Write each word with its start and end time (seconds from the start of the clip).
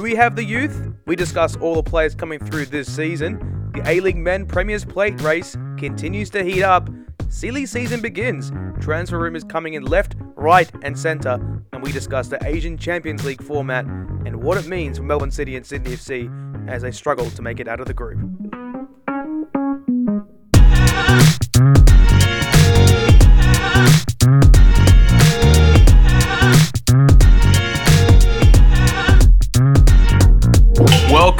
Do 0.00 0.04
we 0.04 0.14
have 0.14 0.34
the 0.34 0.42
youth? 0.42 0.94
We 1.04 1.14
discuss 1.14 1.56
all 1.56 1.74
the 1.74 1.82
players 1.82 2.14
coming 2.14 2.38
through 2.38 2.64
this 2.64 2.90
season. 2.90 3.70
The 3.74 3.86
A 3.86 4.00
League 4.00 4.16
Men 4.16 4.46
Premier's 4.46 4.82
Plate 4.82 5.20
race 5.20 5.58
continues 5.76 6.30
to 6.30 6.42
heat 6.42 6.62
up. 6.62 6.88
Silly 7.28 7.66
season 7.66 8.00
begins. 8.00 8.50
Transfer 8.80 9.18
rumours 9.18 9.44
coming 9.44 9.74
in 9.74 9.82
left, 9.82 10.16
right, 10.36 10.70
and 10.80 10.98
centre. 10.98 11.38
And 11.74 11.82
we 11.82 11.92
discuss 11.92 12.28
the 12.28 12.42
Asian 12.46 12.78
Champions 12.78 13.26
League 13.26 13.42
format 13.42 13.84
and 14.24 14.42
what 14.42 14.56
it 14.56 14.66
means 14.66 14.96
for 14.96 15.04
Melbourne 15.04 15.30
City 15.30 15.54
and 15.56 15.66
Sydney 15.66 15.90
FC 15.90 16.66
as 16.66 16.80
they 16.80 16.92
struggle 16.92 17.28
to 17.32 17.42
make 17.42 17.60
it 17.60 17.68
out 17.68 17.78
of 17.78 17.86
the 17.86 17.92
group. 17.92 18.20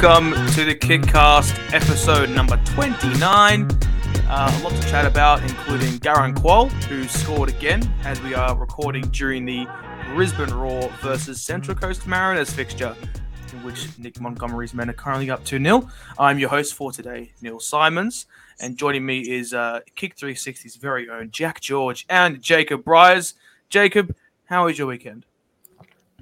Welcome 0.01 0.33
to 0.53 0.65
the 0.65 0.73
Kickcast 0.73 1.75
episode 1.75 2.31
number 2.31 2.59
29. 2.65 3.67
Uh, 3.69 4.59
a 4.59 4.63
lot 4.63 4.73
to 4.73 4.89
chat 4.89 5.05
about, 5.05 5.43
including 5.43 5.89
Garang 5.99 6.33
Kuol, 6.33 6.71
who 6.85 7.03
scored 7.03 7.49
again 7.49 7.87
as 8.03 8.19
we 8.23 8.33
are 8.33 8.57
recording 8.57 9.03
during 9.09 9.45
the 9.45 9.67
Brisbane 10.07 10.51
Roar 10.51 10.89
versus 11.03 11.39
Central 11.39 11.77
Coast 11.77 12.07
Mariners 12.07 12.51
fixture, 12.51 12.95
in 13.53 13.63
which 13.63 13.95
Nick 13.99 14.19
Montgomery's 14.19 14.73
men 14.73 14.89
are 14.89 14.93
currently 14.93 15.29
up 15.29 15.45
2 15.45 15.63
0. 15.63 15.87
I'm 16.17 16.39
your 16.39 16.49
host 16.49 16.73
for 16.73 16.91
today, 16.91 17.33
Neal 17.43 17.59
Symons, 17.59 18.25
and 18.59 18.77
joining 18.77 19.05
me 19.05 19.19
is 19.19 19.53
uh, 19.53 19.81
Kick 19.93 20.15
360's 20.15 20.77
very 20.77 21.11
own 21.11 21.29
Jack 21.29 21.59
George 21.61 22.07
and 22.09 22.41
Jacob 22.41 22.83
Briers. 22.83 23.35
Jacob, 23.69 24.15
how 24.45 24.65
was 24.65 24.79
your 24.79 24.87
weekend? 24.87 25.27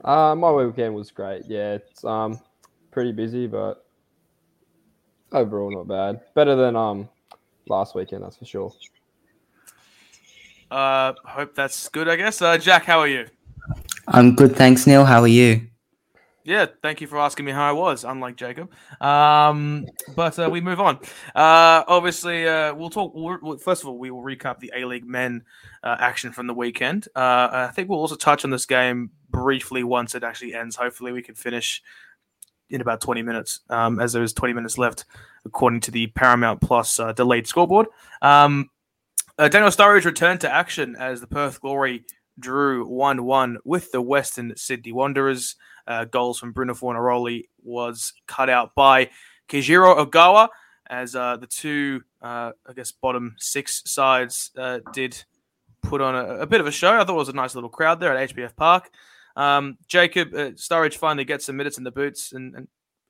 Uh, 0.04 0.36
my 0.36 0.52
weekend 0.52 0.96
was 0.96 1.12
great. 1.12 1.44
Yeah, 1.48 1.76
it's 1.76 2.04
um 2.04 2.42
pretty 2.92 3.12
busy, 3.12 3.48
but 3.48 3.86
overall 5.32 5.72
not 5.72 5.88
bad. 5.88 6.22
Better 6.34 6.56
than 6.56 6.76
um 6.76 7.10
last 7.68 7.96
weekend, 7.96 8.24
that's 8.24 8.38
for 8.38 8.46
sure. 8.46 8.74
Uh, 10.72 11.14
hope 11.26 11.56
that's 11.56 11.90
good. 11.90 12.08
I 12.08 12.16
guess. 12.16 12.42
Uh, 12.42 12.58
Jack, 12.58 12.86
how 12.86 13.00
are 13.00 13.08
you? 13.08 13.28
I'm 14.08 14.36
good, 14.36 14.56
thanks, 14.56 14.88
Neal. 14.88 15.06
How 15.06 15.22
are 15.22 15.28
you? 15.28 15.68
Yeah, 16.46 16.66
thank 16.82 17.00
you 17.00 17.06
for 17.06 17.20
asking 17.20 17.46
me 17.46 17.52
how 17.52 17.68
I 17.70 17.74
was. 17.74 18.04
Unlike 18.04 18.36
Jacob, 18.38 18.72
um, 19.02 19.86
but 20.16 20.40
uh, 20.40 20.50
we 20.50 20.62
move 20.62 20.80
on. 20.80 20.96
Uh, 21.36 21.84
obviously, 21.88 22.48
uh, 22.48 22.74
we'll 22.74 22.90
talk. 22.90 23.12
We'll, 23.14 23.58
first 23.58 23.84
of 23.84 23.90
all, 23.90 24.00
we 24.00 24.10
will 24.10 24.24
recap 24.24 24.58
the 24.60 24.72
A 24.76 24.86
League 24.86 25.06
Men 25.06 25.44
uh, 25.84 25.98
action 26.00 26.32
from 26.32 26.48
the 26.48 26.54
weekend. 26.54 27.08
Uh, 27.16 27.50
I 27.52 27.72
think 27.76 27.90
we'll 27.90 28.00
also 28.00 28.16
touch 28.16 28.46
on 28.46 28.52
this 28.52 28.66
game 28.66 29.12
briefly 29.30 29.84
once 29.84 30.16
it 30.16 30.24
actually 30.24 30.56
ends. 30.56 30.76
Hopefully, 30.76 31.12
we 31.12 31.22
can 31.22 31.36
finish 31.36 31.84
in 32.70 32.82
about 32.82 33.02
20 33.02 33.22
minutes, 33.22 33.62
um, 33.70 34.00
as 34.00 34.16
was 34.16 34.34
20 34.34 34.54
minutes 34.54 34.78
left, 34.78 35.06
according 35.46 35.82
to 35.82 35.92
the 35.92 36.08
Paramount 36.08 36.62
Plus 36.62 37.00
uh, 37.00 37.12
delayed 37.14 37.48
scoreboard. 37.48 37.88
Um, 38.22 38.70
uh, 39.38 39.48
Daniel 39.48 39.72
Sturridge 39.72 40.06
returned 40.06 40.42
to 40.42 40.52
action 40.52 40.96
as 40.98 41.22
the 41.22 41.28
Perth 41.28 41.62
Glory 41.62 42.06
drew 42.40 42.86
1 42.88 43.24
1 43.24 43.58
with 43.64 43.92
the 43.92 44.02
Western 44.02 44.56
Sydney 44.56 44.92
Wanderers. 44.92 45.56
Uh, 45.88 46.06
goals 46.06 46.40
from 46.40 46.52
Bruno 46.52 46.74
Fornaroli 46.74 47.46
was 47.64 48.14
cut 48.28 48.50
out 48.50 48.76
by 48.76 49.10
Keijiro 49.48 50.06
Ogawa 50.06 50.50
as 50.90 51.16
uh, 51.16 51.38
the 51.38 51.48
two, 51.48 52.02
uh, 52.22 52.52
I 52.68 52.74
guess, 52.76 52.92
bottom 52.92 53.36
six 53.40 53.84
sides 53.86 54.52
uh, 54.58 54.80
did 54.94 55.24
put 55.82 56.02
on 56.02 56.16
a, 56.16 56.40
a, 56.40 56.46
bit 56.46 56.62
of 56.62 56.68
a 56.68 56.72
show. 56.72 56.94
I 56.94 57.04
thought 57.04 57.14
it 57.14 57.18
was 57.18 57.30
a 57.30 57.34
nice 57.34 57.56
little 57.56 57.70
crowd 57.70 58.00
there 58.00 58.16
at 58.16 58.30
HBF 58.30 58.56
Park. 58.56 58.90
Um, 59.40 59.78
Jacob, 59.88 60.34
uh, 60.34 60.52
Sturridge 60.52 60.98
finally 60.98 61.24
gets 61.24 61.46
some 61.46 61.56
minutes 61.56 61.78
in 61.78 61.86
the 61.86 61.92
boots 61.92 62.34
and, 62.34 62.54
and 62.56 62.68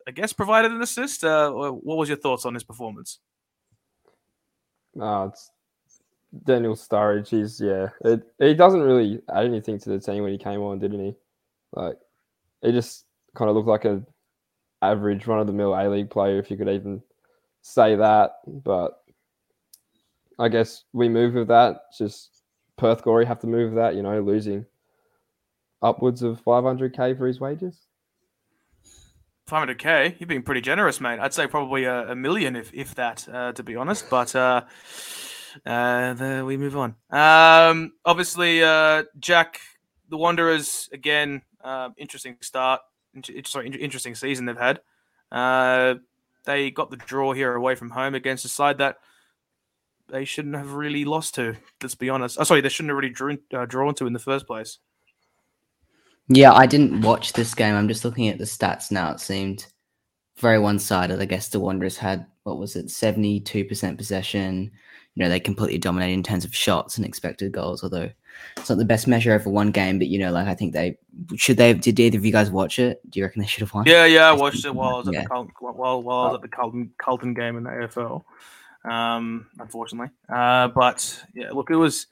I 0.08 0.12
guess 0.12 0.32
provided 0.32 0.72
an 0.72 0.80
assist. 0.80 1.24
Uh, 1.24 1.50
what 1.52 1.98
was 1.98 2.08
your 2.08 2.20
thoughts 2.20 2.46
on 2.46 2.54
his 2.54 2.64
performance? 2.64 3.18
Uh, 5.02 5.30
it's 5.32 5.50
Daniel 6.46 6.76
Sturridge. 6.76 7.30
He's 7.30 7.60
yeah, 7.60 7.90
it, 8.06 8.22
he 8.38 8.54
doesn't 8.54 8.82
really 8.82 9.24
add 9.34 9.46
anything 9.46 9.80
to 9.80 9.90
the 9.90 10.00
team 10.00 10.22
when 10.22 10.32
he 10.32 10.38
came 10.38 10.62
on, 10.62 10.78
didn't 10.78 11.04
he? 11.04 11.16
Like 11.74 11.98
he 12.62 12.74
just 12.74 13.06
kind 13.34 13.50
of 13.50 13.56
looked 13.56 13.68
like 13.68 13.86
an 13.86 14.06
average 14.84 15.26
run 15.26 15.40
of 15.40 15.48
the 15.48 15.54
mill 15.54 15.74
A 15.74 15.90
League 15.90 16.12
player, 16.12 16.38
if 16.38 16.52
you 16.52 16.58
could 16.58 16.70
even 16.70 17.02
say 17.64 17.96
that. 17.96 18.34
But 18.46 19.02
I 20.38 20.48
guess 20.48 20.84
we 20.94 21.10
move 21.10 21.34
with 21.34 21.48
that. 21.48 21.86
Just 21.98 22.44
Perth 22.78 23.02
Glory 23.02 23.26
have 23.26 23.40
to 23.40 23.48
move 23.48 23.72
with 23.72 23.80
that, 23.80 23.96
you 23.96 24.04
know, 24.04 24.22
losing 24.22 24.68
upwards 25.82 26.22
of 26.22 26.44
500k 26.44 27.18
for 27.18 27.28
his 27.28 27.40
wages. 27.40 27.78
500k, 29.50 30.20
you've 30.20 30.30
been 30.30 30.44
pretty 30.44 30.62
generous, 30.62 31.02
mate. 31.02 31.20
I'd 31.20 31.34
say 31.34 31.48
probably 31.48 31.86
a, 31.86 32.12
a 32.12 32.16
million, 32.16 32.56
if 32.56 32.72
if 32.74 32.96
that, 32.96 33.28
uh, 33.32 33.52
to 33.54 33.64
be 33.64 33.76
honest. 33.76 34.10
But 34.10 34.36
uh, 34.36 34.62
uh, 35.66 36.14
there 36.14 36.46
we 36.46 36.56
move 36.58 36.78
on. 36.78 36.96
Um, 37.10 37.94
obviously, 38.06 38.64
uh, 38.64 39.04
Jack, 39.20 39.60
the 40.10 40.18
Wanderers 40.18 40.90
again. 40.94 41.42
Uh, 41.64 41.90
interesting 41.98 42.38
start. 42.42 42.82
Sorry, 43.46 43.70
interesting 43.70 44.16
season 44.16 44.46
they've 44.46 44.58
had. 44.58 44.82
Uh, 45.32 45.96
they 46.46 46.72
got 46.72 46.92
the 46.92 46.98
draw 46.98 47.34
here 47.34 47.54
away 47.54 47.76
from 47.76 47.90
home 47.90 48.16
against 48.16 48.46
a 48.46 48.50
side 48.50 48.78
that 48.78 48.98
they 50.10 50.26
shouldn't 50.26 50.56
have 50.56 50.74
really 50.74 51.06
lost 51.06 51.36
to. 51.36 51.56
Let's 51.82 51.96
be 51.96 52.10
honest. 52.10 52.38
Oh, 52.40 52.44
sorry, 52.44 52.62
they 52.62 52.70
shouldn't 52.70 52.92
have 52.92 52.98
really 52.98 53.14
drawn, 53.14 53.40
uh, 53.54 53.66
drawn 53.66 53.94
to 53.96 54.08
in 54.08 54.14
the 54.14 54.20
first 54.20 54.48
place. 54.48 54.80
Yeah, 56.30 56.54
I 56.54 56.68
didn't 56.68 57.02
watch 57.02 57.34
this 57.34 57.56
game. 57.56 57.76
I'm 57.76 57.88
just 57.88 58.06
looking 58.06 58.28
at 58.28 58.38
the 58.38 58.44
stats 58.44 58.92
now. 58.92 59.12
It 59.12 59.20
seemed 59.20 59.66
very 60.38 60.60
one 60.60 60.78
sided. 60.78 61.20
I 61.20 61.26
guess 61.26 61.50
the 61.50 61.60
Wanderers 61.60 61.98
had, 61.98 62.26
what 62.44 62.60
was 62.60 62.76
it, 62.76 62.86
72% 62.86 63.98
possession. 63.98 64.72
You 65.16 65.24
know, 65.24 65.30
they 65.30 65.40
completely 65.40 65.80
dominated 65.80 66.14
in 66.14 66.24
terms 66.24 66.46
of 66.46 66.56
shots 66.56 66.98
and 66.98 67.06
expected 67.06 67.52
goals, 67.52 67.84
although 67.84 68.10
it's 68.58 68.70
not 68.70 68.78
the 68.78 68.86
best 68.86 69.08
measure 69.08 69.34
over 69.34 69.50
one 69.50 69.72
game. 69.72 69.98
But, 69.98 70.08
you 70.08 70.20
know, 70.20 70.32
like 70.32 70.48
I 70.48 70.54
think 70.54 70.74
they 70.74 70.98
should 71.36 71.58
they 71.58 71.74
did 71.74 72.00
either 72.00 72.20
of 72.20 72.26
you 72.26 72.32
guys 72.32 72.52
watch 72.52 72.78
it? 72.78 73.02
Do 73.10 73.20
you 73.20 73.26
reckon 73.26 73.42
they 73.42 73.48
should 73.48 73.62
have 73.62 73.74
won? 73.74 73.86
Yeah, 73.88 74.06
yeah, 74.06 74.30
I 74.30 74.34
watched 74.34 74.64
it 74.66 74.74
while 74.74 74.96
I 74.96 74.98
was 75.00 75.08
at 75.08 75.16
yeah. 75.16 75.24
the 75.24 75.28
Carlton, 75.28 75.54
while, 75.60 76.04
while 76.04 76.18
I 76.20 76.26
was 76.28 76.36
at 76.36 76.42
the 76.44 76.48
Carlton, 76.48 76.92
Carlton 77.00 77.34
game 77.34 77.58
in 77.58 77.64
the 77.64 77.72
AFL, 77.72 78.24
um, 78.90 79.48
unfortunately. 79.58 80.12
Uh, 80.32 80.68
but 80.70 81.24
yeah, 81.34 81.52
look, 81.52 81.72
it 81.72 81.76
was 81.76 82.06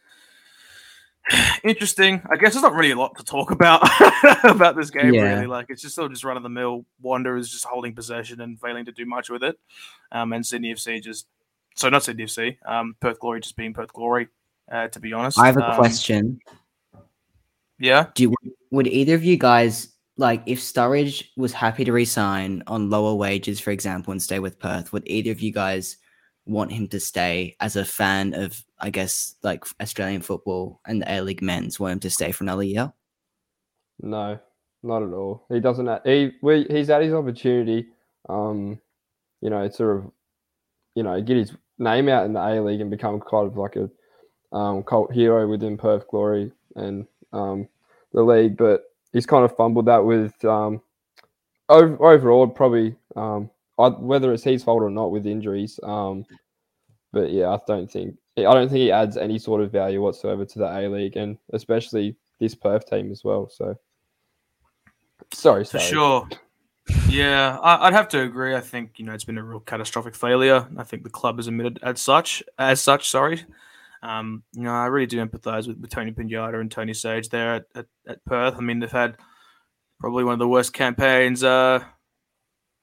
interesting. 1.63 2.21
I 2.29 2.35
guess 2.35 2.53
there's 2.53 2.63
not 2.63 2.73
really 2.73 2.91
a 2.91 2.95
lot 2.95 3.17
to 3.17 3.23
talk 3.23 3.51
about 3.51 3.81
about 4.43 4.75
this 4.75 4.89
game. 4.89 5.13
Yeah. 5.13 5.35
Really, 5.35 5.47
like 5.47 5.67
it's 5.69 5.81
just 5.81 5.95
sort 5.95 6.05
of 6.05 6.11
just 6.11 6.23
run 6.23 6.37
of 6.37 6.43
the 6.43 6.49
mill. 6.49 6.85
Wanderers 7.01 7.49
just 7.49 7.65
holding 7.65 7.93
possession 7.93 8.41
and 8.41 8.59
failing 8.59 8.85
to 8.85 8.91
do 8.91 9.05
much 9.05 9.29
with 9.29 9.43
it, 9.43 9.59
um, 10.11 10.33
and 10.33 10.45
Sydney 10.45 10.73
FC 10.73 11.01
just 11.01 11.27
so 11.75 11.89
not 11.89 12.03
Sydney 12.03 12.25
FC, 12.25 12.57
um, 12.65 12.95
Perth 12.99 13.19
Glory 13.19 13.41
just 13.41 13.55
being 13.55 13.73
Perth 13.73 13.93
Glory. 13.93 14.27
Uh, 14.71 14.87
to 14.89 14.99
be 14.99 15.13
honest, 15.13 15.39
I 15.39 15.47
have 15.47 15.57
a 15.57 15.69
um, 15.69 15.75
question. 15.75 16.39
Yeah, 17.79 18.07
do 18.15 18.23
you, 18.23 18.33
would 18.71 18.87
either 18.87 19.15
of 19.15 19.23
you 19.23 19.37
guys 19.37 19.89
like 20.17 20.41
if 20.45 20.59
Sturridge 20.59 21.25
was 21.37 21.53
happy 21.53 21.85
to 21.85 21.91
resign 21.91 22.63
on 22.67 22.89
lower 22.89 23.13
wages, 23.13 23.59
for 23.59 23.71
example, 23.71 24.11
and 24.11 24.21
stay 24.21 24.39
with 24.39 24.59
Perth? 24.59 24.91
Would 24.93 25.03
either 25.05 25.31
of 25.31 25.41
you 25.41 25.53
guys 25.53 25.97
want 26.47 26.71
him 26.71 26.87
to 26.89 26.99
stay 26.99 27.55
as 27.59 27.75
a 27.75 27.85
fan 27.85 28.33
of, 28.33 28.63
I 28.79 28.89
guess, 28.89 29.35
like 29.43 29.65
Australian 29.81 30.21
football 30.21 30.79
and 30.85 31.01
the 31.01 31.11
A 31.11 31.21
League 31.21 31.41
men's, 31.41 31.79
want 31.79 31.93
him 31.93 31.99
to 32.01 32.09
stay 32.09 32.31
for 32.31 32.43
another 32.43 32.63
year? 32.63 32.93
No, 34.01 34.39
not 34.83 35.03
at 35.03 35.13
all. 35.13 35.45
He 35.49 35.59
doesn't. 35.59 35.87
Have, 35.87 36.01
he 36.03 36.31
we, 36.41 36.65
he's 36.69 36.89
at 36.89 37.01
his 37.01 37.13
opportunity. 37.13 37.87
Um, 38.29 38.79
you 39.41 39.49
know, 39.49 39.67
to 39.67 39.73
sort 39.73 39.97
of, 39.97 40.11
you 40.95 41.03
know, 41.03 41.21
get 41.21 41.37
his 41.37 41.53
name 41.77 42.09
out 42.09 42.25
in 42.25 42.33
the 42.33 42.39
A 42.39 42.61
League 42.61 42.81
and 42.81 42.89
become 42.89 43.21
kind 43.21 43.47
of 43.47 43.57
like 43.57 43.75
a 43.75 43.89
um, 44.55 44.83
cult 44.83 45.13
hero 45.13 45.47
within 45.47 45.77
Perth 45.77 46.07
Glory 46.07 46.51
and 46.75 47.05
um, 47.33 47.67
the 48.13 48.21
league. 48.21 48.57
But 48.57 48.83
he's 49.13 49.25
kind 49.25 49.45
of 49.45 49.55
fumbled 49.55 49.85
that 49.85 50.03
with 50.03 50.43
um, 50.43 50.81
over, 51.69 52.03
overall 52.03 52.47
probably 52.47 52.95
um, 53.15 53.49
whether 53.77 54.33
it's 54.33 54.43
his 54.43 54.63
fault 54.63 54.83
or 54.83 54.89
not 54.89 55.11
with 55.11 55.25
injuries. 55.25 55.79
Um, 55.83 56.25
but 57.13 57.31
yeah, 57.31 57.49
I 57.49 57.59
don't 57.67 57.89
think 57.89 58.15
I 58.37 58.41
don't 58.41 58.69
think 58.69 58.79
he 58.79 58.91
adds 58.91 59.17
any 59.17 59.39
sort 59.39 59.61
of 59.61 59.71
value 59.71 60.01
whatsoever 60.01 60.45
to 60.45 60.59
the 60.59 60.65
A 60.65 60.87
League, 60.87 61.15
and 61.15 61.37
especially 61.53 62.15
this 62.39 62.55
Perth 62.55 62.89
team 62.89 63.11
as 63.11 63.23
well. 63.23 63.49
So 63.49 63.75
sorry, 65.33 65.65
for 65.65 65.79
sure. 65.79 66.27
Yeah, 67.09 67.57
I'd 67.61 67.93
have 67.93 68.07
to 68.09 68.21
agree. 68.21 68.55
I 68.55 68.61
think 68.61 68.91
you 68.97 69.05
know 69.05 69.13
it's 69.13 69.23
been 69.23 69.37
a 69.37 69.43
real 69.43 69.59
catastrophic 69.59 70.15
failure. 70.15 70.67
I 70.77 70.83
think 70.83 71.03
the 71.03 71.09
club 71.09 71.37
has 71.37 71.47
admitted 71.47 71.79
as 71.81 72.01
such. 72.01 72.43
As 72.57 72.81
such, 72.81 73.09
sorry. 73.09 73.43
Um, 74.03 74.43
you 74.53 74.63
know, 74.63 74.71
I 74.71 74.85
really 74.85 75.07
do 75.07 75.25
empathise 75.25 75.67
with, 75.67 75.79
with 75.79 75.89
Tony 75.89 76.11
Pignata 76.11 76.61
and 76.61 76.71
Tony 76.71 76.93
Sage 76.93 77.29
there 77.29 77.55
at, 77.55 77.65
at, 77.75 77.85
at, 78.07 78.25
Perth. 78.25 78.55
I 78.55 78.59
mean, 78.59 78.79
they've 78.79 78.91
had 78.91 79.17
probably 79.99 80.23
one 80.23 80.33
of 80.33 80.39
the 80.39 80.47
worst 80.47 80.71
campaigns 80.71 81.43
uh, 81.43 81.83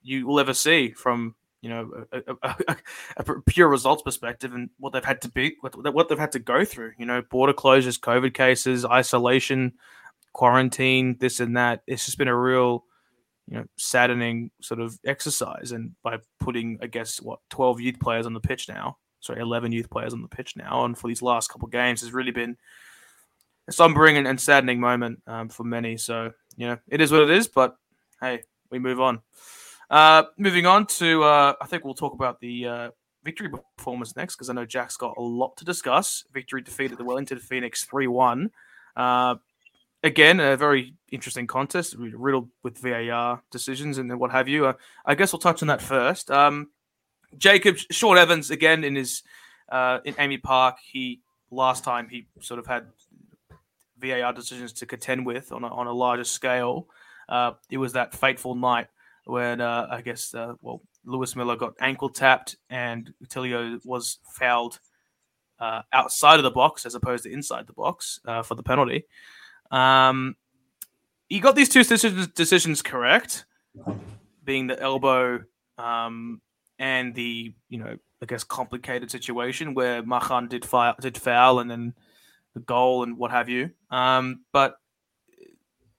you 0.05 0.25
will 0.25 0.39
ever 0.39 0.53
see 0.53 0.91
from 0.91 1.35
you 1.61 1.69
know 1.69 2.05
a, 2.11 2.21
a, 2.43 2.55
a, 2.67 2.75
a, 3.17 3.41
pure 3.41 3.67
results 3.67 4.03
perspective 4.03 4.53
and 4.53 4.69
what 4.77 4.93
they've 4.93 5.03
had 5.03 5.21
to 5.21 5.29
be 5.29 5.55
what, 5.61 5.93
what 5.93 6.07
they've 6.07 6.19
had 6.19 6.31
to 6.31 6.39
go 6.39 6.63
through 6.63 6.93
you 6.97 7.05
know 7.05 7.21
border 7.23 7.53
closures 7.53 7.99
covid 7.99 8.33
cases 8.33 8.85
isolation 8.85 9.73
quarantine 10.33 11.17
this 11.19 11.39
and 11.39 11.57
that 11.57 11.81
it's 11.87 12.05
just 12.05 12.17
been 12.17 12.27
a 12.27 12.37
real 12.37 12.85
you 13.47 13.57
know 13.57 13.65
saddening 13.77 14.51
sort 14.61 14.79
of 14.79 14.97
exercise, 15.05 15.71
and 15.71 15.91
by 16.03 16.17
putting 16.39 16.79
I 16.81 16.87
guess 16.87 17.21
what 17.21 17.39
twelve 17.49 17.79
youth 17.79 17.99
players 17.99 18.25
on 18.25 18.33
the 18.33 18.39
pitch 18.39 18.67
now, 18.67 18.97
sorry, 19.19 19.41
eleven 19.41 19.71
youth 19.71 19.89
players 19.89 20.13
on 20.13 20.21
the 20.21 20.27
pitch 20.27 20.55
now, 20.55 20.85
and 20.85 20.97
for 20.97 21.07
these 21.07 21.21
last 21.21 21.49
couple 21.49 21.67
of 21.67 21.71
games 21.71 22.01
has 22.01 22.13
really 22.13 22.31
been 22.31 22.57
a 23.67 23.71
sombering 23.71 24.17
and, 24.17 24.27
and 24.27 24.39
saddening 24.39 24.79
moment 24.79 25.21
um, 25.27 25.49
for 25.49 25.63
many. 25.63 25.97
So 25.97 26.31
you 26.57 26.67
know 26.67 26.77
it 26.87 27.01
is 27.01 27.11
what 27.11 27.21
it 27.21 27.29
is, 27.29 27.47
but 27.47 27.75
hey, 28.19 28.43
we 28.71 28.79
move 28.79 28.99
on. 28.99 29.21
Uh, 29.95 30.25
moving 30.37 30.65
on 30.65 30.85
to, 30.85 31.23
uh, 31.23 31.53
I 31.61 31.65
think 31.67 31.85
we'll 31.85 31.93
talk 31.93 32.13
about 32.13 32.41
the 32.41 32.67
uh, 32.67 32.89
victory 33.23 33.49
performance 33.77 34.13
next 34.17 34.35
because 34.35 34.49
I 34.49 34.53
know 34.53 34.65
Jack's 34.65 34.97
got 34.97 35.15
a 35.15 35.21
lot 35.21 35.55
to 35.55 35.63
discuss. 35.63 36.25
Victory 36.33 36.61
defeated 36.61 36.97
the 36.97 37.05
Wellington 37.05 37.39
Phoenix 37.39 37.85
3 37.85 38.07
1. 38.07 38.51
Uh, 38.97 39.35
again, 40.03 40.41
a 40.41 40.57
very 40.57 40.95
interesting 41.13 41.47
contest, 41.47 41.95
riddled 41.97 42.49
with 42.61 42.77
VAR 42.77 43.41
decisions 43.51 43.97
and 43.97 44.19
what 44.19 44.31
have 44.31 44.49
you. 44.49 44.65
Uh, 44.65 44.73
I 45.05 45.15
guess 45.15 45.31
we'll 45.31 45.39
touch 45.39 45.61
on 45.61 45.69
that 45.69 45.81
first. 45.81 46.29
Um, 46.29 46.71
Jacob, 47.37 47.77
Shaun 47.89 48.17
Evans, 48.17 48.51
again, 48.51 48.83
in 48.83 48.95
his 48.95 49.23
in 49.71 50.13
AAMI 50.13 50.43
Park, 50.43 50.75
he 50.85 51.21
last 51.51 51.85
time 51.85 52.09
he 52.09 52.27
sort 52.41 52.59
of 52.59 52.67
had 52.67 52.87
VAR 53.97 54.33
decisions 54.33 54.73
to 54.73 54.85
contend 54.85 55.25
with 55.25 55.53
on 55.53 55.63
a, 55.63 55.67
on 55.67 55.87
a 55.87 55.93
larger 55.93 56.25
scale. 56.25 56.89
Uh, 57.29 57.53
it 57.69 57.77
was 57.77 57.93
that 57.93 58.13
fateful 58.13 58.55
night 58.55 58.87
when 59.25 59.59
uh, 59.59 59.87
I 59.89 60.01
guess 60.01 60.33
uh, 60.33 60.53
well 60.61 60.81
Lewis 61.03 61.35
Miller 61.35 61.55
got 61.55 61.73
ankle 61.79 62.09
tapped 62.09 62.55
and 62.69 63.13
Tilio 63.27 63.79
was 63.85 64.19
fouled 64.23 64.79
uh, 65.59 65.81
outside 65.93 66.37
of 66.37 66.43
the 66.43 66.51
box 66.51 66.85
as 66.85 66.95
opposed 66.95 67.23
to 67.23 67.31
inside 67.31 67.67
the 67.67 67.73
box 67.73 68.19
uh, 68.25 68.41
for 68.41 68.55
the 68.55 68.63
penalty. 68.63 69.05
Um, 69.71 70.35
he 71.27 71.39
got 71.39 71.55
these 71.55 71.69
two 71.69 71.83
decisions, 71.83 72.27
decisions 72.27 72.81
correct, 72.81 73.45
being 74.43 74.67
the 74.67 74.79
elbow 74.79 75.41
um, 75.77 76.41
and 76.77 77.15
the 77.15 77.53
you 77.69 77.79
know 77.79 77.97
I 78.21 78.25
guess 78.25 78.43
complicated 78.43 79.11
situation 79.11 79.73
where 79.73 80.03
Mahan 80.03 80.47
did 80.47 80.65
foul, 80.65 80.95
did 81.01 81.17
foul 81.17 81.59
and 81.59 81.69
then 81.69 81.93
the 82.53 82.59
goal 82.61 83.03
and 83.03 83.17
what 83.17 83.31
have 83.31 83.49
you. 83.49 83.71
Um, 83.89 84.41
but 84.53 84.77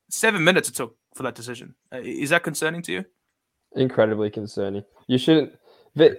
seven 0.08 0.42
minutes 0.42 0.68
it 0.68 0.74
took 0.74 0.96
for 1.14 1.22
that 1.24 1.34
decision. 1.34 1.74
Uh, 1.92 2.00
is 2.02 2.30
that 2.30 2.42
concerning 2.42 2.82
to 2.82 2.92
you? 2.92 3.04
Incredibly 3.76 4.30
concerning. 4.30 4.84
You 5.06 5.18
shouldn't. 5.18 5.52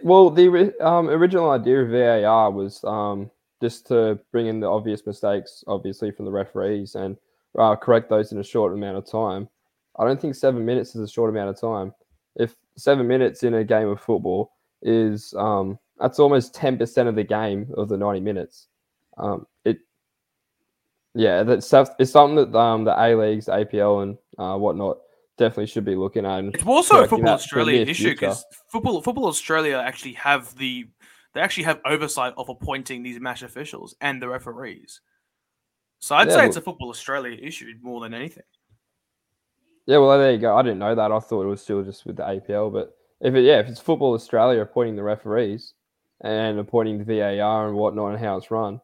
Well, 0.03 0.31
the 0.31 0.73
um, 0.81 1.09
original 1.09 1.51
idea 1.51 1.81
of 1.81 1.89
VAR 1.89 2.49
was 2.49 2.83
um, 2.83 3.29
just 3.61 3.87
to 3.87 4.19
bring 4.31 4.47
in 4.47 4.59
the 4.59 4.67
obvious 4.67 5.05
mistakes, 5.05 5.63
obviously 5.67 6.11
from 6.11 6.25
the 6.25 6.31
referees, 6.31 6.95
and 6.95 7.15
uh, 7.57 7.75
correct 7.75 8.09
those 8.09 8.31
in 8.31 8.39
a 8.39 8.43
short 8.43 8.73
amount 8.73 8.97
of 8.97 9.09
time. 9.09 9.47
I 9.99 10.05
don't 10.05 10.19
think 10.19 10.35
seven 10.35 10.65
minutes 10.65 10.95
is 10.95 11.01
a 11.01 11.07
short 11.11 11.29
amount 11.29 11.49
of 11.49 11.59
time. 11.59 11.93
If 12.35 12.55
seven 12.75 13.07
minutes 13.07 13.43
in 13.43 13.55
a 13.55 13.63
game 13.63 13.87
of 13.87 13.99
football 13.99 14.51
is 14.81 15.33
um, 15.37 15.77
that's 15.99 16.19
almost 16.19 16.53
ten 16.53 16.77
percent 16.77 17.09
of 17.09 17.15
the 17.15 17.23
game 17.23 17.71
of 17.75 17.89
the 17.89 17.97
ninety 17.97 18.21
minutes. 18.21 18.67
Um, 19.17 19.47
it, 19.65 19.77
yeah, 21.13 21.43
that's 21.43 21.73
it's 21.99 22.11
something 22.11 22.35
that 22.35 22.57
um, 22.57 22.83
the 22.83 22.99
A 22.99 23.15
leagues, 23.15 23.47
APL, 23.47 24.03
and 24.03 24.17
uh, 24.37 24.57
whatnot 24.57 24.97
definitely 25.37 25.67
should 25.67 25.85
be 25.85 25.95
looking 25.95 26.25
at. 26.25 26.43
It's 26.45 26.65
also 26.65 27.03
a 27.03 27.07
Football 27.07 27.33
Australia 27.33 27.81
issue 27.81 28.09
because 28.09 28.45
football 28.67 29.01
Football 29.01 29.27
Australia 29.27 29.77
actually 29.77 30.13
have 30.13 30.55
the 30.57 30.87
they 31.33 31.41
actually 31.41 31.65
have 31.65 31.79
oversight 31.85 32.33
of 32.37 32.49
appointing 32.49 33.03
these 33.03 33.19
match 33.19 33.43
officials 33.43 33.95
and 34.01 34.21
the 34.21 34.27
referees. 34.27 35.01
So 35.99 36.15
I'd 36.15 36.27
yeah, 36.27 36.33
say 36.33 36.37
well, 36.39 36.47
it's 36.47 36.57
a 36.57 36.61
Football 36.61 36.89
Australia 36.89 37.37
issue 37.41 37.73
more 37.81 38.01
than 38.01 38.13
anything. 38.13 38.43
Yeah, 39.85 39.99
well 39.99 40.17
there 40.17 40.31
you 40.31 40.39
go. 40.39 40.55
I 40.55 40.63
didn't 40.63 40.79
know 40.79 40.95
that. 40.95 41.11
I 41.11 41.19
thought 41.19 41.43
it 41.43 41.47
was 41.47 41.61
still 41.61 41.83
just 41.83 42.05
with 42.05 42.17
the 42.17 42.23
APL, 42.23 42.71
but 42.71 42.95
if 43.21 43.33
it 43.33 43.41
yeah, 43.41 43.59
if 43.59 43.67
it's 43.67 43.79
Football 43.79 44.13
Australia 44.13 44.61
appointing 44.61 44.95
the 44.95 45.03
referees 45.03 45.73
and 46.21 46.59
appointing 46.59 46.97
the 46.97 47.05
VAR 47.05 47.67
and 47.67 47.77
whatnot 47.77 48.13
and 48.13 48.19
how 48.19 48.37
it's 48.37 48.51
run, 48.51 48.81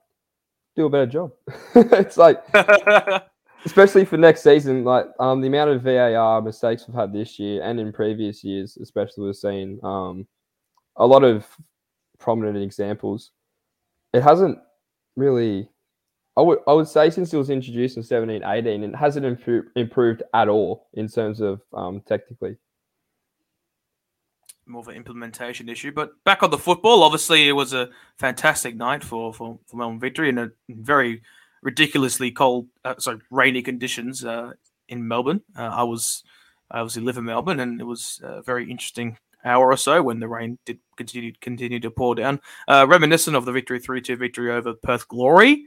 do 0.76 0.86
a 0.86 0.90
better 0.90 1.06
job. 1.06 1.32
it's 1.76 2.18
like 2.18 2.44
especially 3.66 4.06
for 4.06 4.18
next 4.18 4.44
season, 4.44 4.84
like 4.84 5.08
um, 5.20 5.42
the 5.42 5.48
amount 5.48 5.70
of 5.70 5.82
VAR 5.82 6.42
mistakes 6.42 6.88
we've 6.88 6.96
had 6.96 7.14
this 7.14 7.40
year 7.40 7.64
and 7.64 7.80
in 7.80 7.94
previous 7.94 8.44
years, 8.44 8.78
especially 8.78 9.26
we've 9.26 9.36
seen 9.36 9.80
um, 9.84 10.28
a 10.98 11.06
lot 11.06 11.24
of 11.24 11.46
prominent 12.20 12.58
examples. 12.58 13.32
It 14.14 14.22
hasn't 14.22 14.60
really, 15.16 15.70
I 16.38 16.42
would 16.42 16.60
I 16.68 16.74
would 16.74 16.88
say 16.88 17.10
since 17.10 17.34
it 17.34 17.38
was 17.38 17.50
introduced 17.50 17.98
in 17.98 18.04
17, 18.04 18.44
18, 18.44 18.84
it 18.84 18.96
hasn't 18.96 19.26
improved 19.26 19.70
improved 19.76 20.24
at 20.34 20.50
all 20.50 20.88
in 20.94 21.08
terms 21.08 21.42
of 21.42 21.62
um, 21.74 22.02
technically. 22.08 22.58
More 24.66 24.82
of 24.82 24.88
an 24.88 24.96
implementation 24.96 25.68
issue, 25.68 25.92
but 25.92 26.24
back 26.24 26.42
on 26.42 26.50
the 26.50 26.58
football, 26.58 27.04
obviously 27.04 27.50
it 27.50 27.52
was 27.52 27.74
a 27.74 27.90
fantastic 28.18 28.76
night 28.76 29.04
for 29.04 29.34
for, 29.34 29.60
for 29.68 29.78
Melbourne 29.78 30.00
Victory 30.00 30.30
and 30.30 30.40
a 30.40 30.52
very 30.70 31.22
ridiculously 31.64 32.32
cold, 32.32 32.68
uh, 32.86 32.96
sorry, 33.00 33.20
rainy 33.32 33.62
conditions 33.62 34.24
uh, 34.24 34.52
in 34.88 35.08
Melbourne. 35.08 35.42
Uh, 35.58 35.64
I 35.64 35.84
was, 35.84 36.24
I 36.70 36.80
obviously 36.80 37.04
live 37.04 37.18
in 37.18 37.26
Melbourne, 37.26 37.60
and 37.60 37.80
it 37.80 37.86
was 37.86 38.22
a 38.24 38.42
very 38.42 38.70
interesting 38.70 39.18
hour 39.46 39.72
or 39.72 39.78
so 39.78 40.02
when 40.02 40.20
the 40.20 40.28
rain 40.28 40.58
did 40.66 40.80
continue 40.96 41.34
continue 41.42 41.80
to 41.80 41.92
pour 41.92 42.16
down. 42.16 42.40
Uh, 42.68 42.86
reminiscent 42.88 43.36
of 43.36 43.46
the 43.46 43.52
victory 43.52 43.80
three 43.80 44.02
two 44.02 44.16
victory 44.16 44.52
over 44.52 44.74
Perth 44.74 45.08
Glory, 45.08 45.66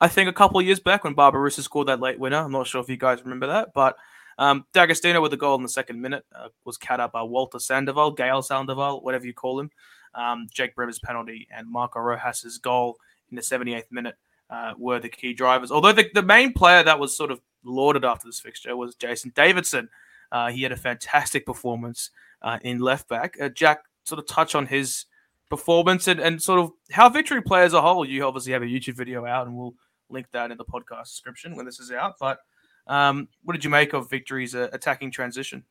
I 0.00 0.08
think 0.08 0.28
a 0.28 0.32
couple 0.32 0.60
of 0.60 0.66
years 0.66 0.80
back 0.80 1.04
when 1.04 1.14
Barbarouses 1.14 1.62
scored 1.62 1.88
that 1.88 2.00
late 2.00 2.18
winner. 2.18 2.38
I'm 2.38 2.52
not 2.52 2.66
sure 2.66 2.80
if 2.80 2.88
you 2.88 2.96
guys 2.96 3.22
remember 3.22 3.46
that, 3.46 3.72
but. 3.74 3.96
Um, 4.38 4.66
D'Agostino 4.74 5.22
with 5.22 5.30
the 5.30 5.38
goal 5.38 5.56
in 5.56 5.62
the 5.62 5.68
second 5.70 5.98
minute 5.98 6.22
uh, 6.34 6.48
was 6.66 6.76
cut 6.76 7.00
up 7.00 7.12
by 7.12 7.22
Walter 7.22 7.58
Sandoval, 7.58 8.10
Gail 8.10 8.42
Sandoval, 8.42 9.00
whatever 9.00 9.24
you 9.24 9.32
call 9.32 9.58
him. 9.58 9.70
Um, 10.14 10.46
Jake 10.52 10.76
Brimmer's 10.76 10.98
penalty 10.98 11.48
and 11.50 11.66
Marco 11.72 12.00
Rojas's 12.00 12.58
goal 12.58 12.98
in 13.30 13.36
the 13.36 13.40
78th 13.40 13.90
minute 13.90 14.16
uh, 14.50 14.74
were 14.78 14.98
the 14.98 15.08
key 15.08 15.34
drivers. 15.34 15.70
Although 15.70 15.92
the, 15.92 16.08
the 16.14 16.22
main 16.22 16.52
player 16.52 16.82
that 16.82 16.98
was 16.98 17.16
sort 17.16 17.30
of 17.30 17.40
lauded 17.64 18.04
after 18.04 18.26
this 18.26 18.40
fixture 18.40 18.76
was 18.76 18.94
Jason 18.94 19.32
Davidson. 19.34 19.88
Uh, 20.32 20.50
he 20.50 20.62
had 20.62 20.72
a 20.72 20.76
fantastic 20.76 21.46
performance 21.46 22.10
uh, 22.42 22.58
in 22.62 22.78
left 22.78 23.08
back. 23.08 23.36
Uh, 23.40 23.48
Jack, 23.48 23.84
sort 24.04 24.18
of 24.18 24.26
touch 24.26 24.54
on 24.54 24.66
his 24.66 25.06
performance 25.50 26.06
and, 26.08 26.20
and 26.20 26.40
sort 26.40 26.60
of 26.60 26.70
how 26.90 27.08
Victory 27.08 27.42
play 27.42 27.62
as 27.62 27.72
a 27.72 27.80
whole. 27.80 28.04
You 28.04 28.24
obviously 28.24 28.52
have 28.52 28.62
a 28.62 28.66
YouTube 28.66 28.94
video 28.94 29.26
out, 29.26 29.46
and 29.46 29.56
we'll 29.56 29.74
link 30.08 30.26
that 30.32 30.50
in 30.50 30.56
the 30.56 30.64
podcast 30.64 31.04
description 31.04 31.56
when 31.56 31.66
this 31.66 31.80
is 31.80 31.90
out. 31.90 32.14
But 32.20 32.38
um, 32.86 33.28
what 33.42 33.54
did 33.54 33.64
you 33.64 33.70
make 33.70 33.92
of 33.92 34.08
Victory's 34.08 34.54
uh, 34.54 34.68
attacking 34.72 35.10
transition? 35.10 35.64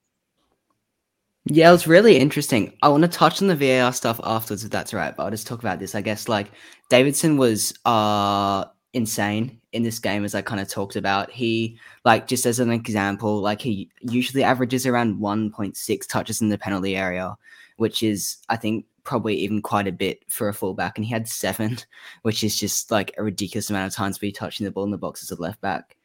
Yeah, 1.46 1.70
it 1.70 1.74
was 1.74 1.88
really 1.88 2.18
interesting. 2.18 2.76
I 2.82 2.90
want 2.90 3.04
to 3.04 3.08
touch 3.08 3.42
on 3.42 3.48
the 3.48 3.56
VAR 3.56 3.94
stuff 3.94 4.20
afterwards, 4.24 4.64
if 4.64 4.72
that's 4.72 4.94
right. 4.94 5.16
But 5.16 5.24
I'll 5.24 5.32
just 5.32 5.46
talk 5.46 5.60
about 5.60 5.78
this. 5.78 5.94
I 5.94 6.02
guess 6.02 6.28
like 6.28 6.48
Davidson 6.90 7.38
was 7.38 7.74
uh 7.86 8.66
insane 8.96 9.60
in 9.74 9.84
this 9.84 10.00
game, 10.00 10.24
as 10.24 10.34
I 10.34 10.42
kind 10.42 10.62
of 10.62 10.70
talked 10.70 10.96
about. 10.96 11.30
He 11.30 11.78
like 12.06 12.28
just 12.28 12.46
as 12.46 12.60
an 12.60 12.72
example, 12.72 13.42
like 13.42 13.62
he 13.62 13.90
usually 14.02 14.44
averages 14.44 14.88
around 14.88 15.20
1.6 15.20 16.08
touches 16.08 16.42
in 16.42 16.50
the 16.50 16.58
penalty 16.58 16.96
area, 16.96 17.36
which 17.78 18.02
is 18.02 18.38
I 18.50 18.56
think 18.56 18.86
probably 19.04 19.36
even 19.36 19.62
quite 19.62 19.88
a 19.88 19.92
bit 19.92 20.24
for 20.30 20.48
a 20.48 20.54
fullback. 20.54 20.98
And 20.98 21.06
he 21.06 21.12
had 21.12 21.28
seven, 21.28 21.78
which 22.24 22.44
is 22.44 22.58
just 22.58 22.90
like 22.90 23.14
a 23.18 23.24
ridiculous 23.24 23.70
amount 23.70 23.88
of 23.88 23.94
times 23.94 24.16
to 24.16 24.22
be 24.22 24.32
touching 24.32 24.66
the 24.66 24.72
ball 24.72 24.86
in 24.86 24.92
the 24.92 24.98
box 24.98 25.22
as 25.22 25.38
a 25.38 25.42
left 25.42 25.62
back. 25.62 25.98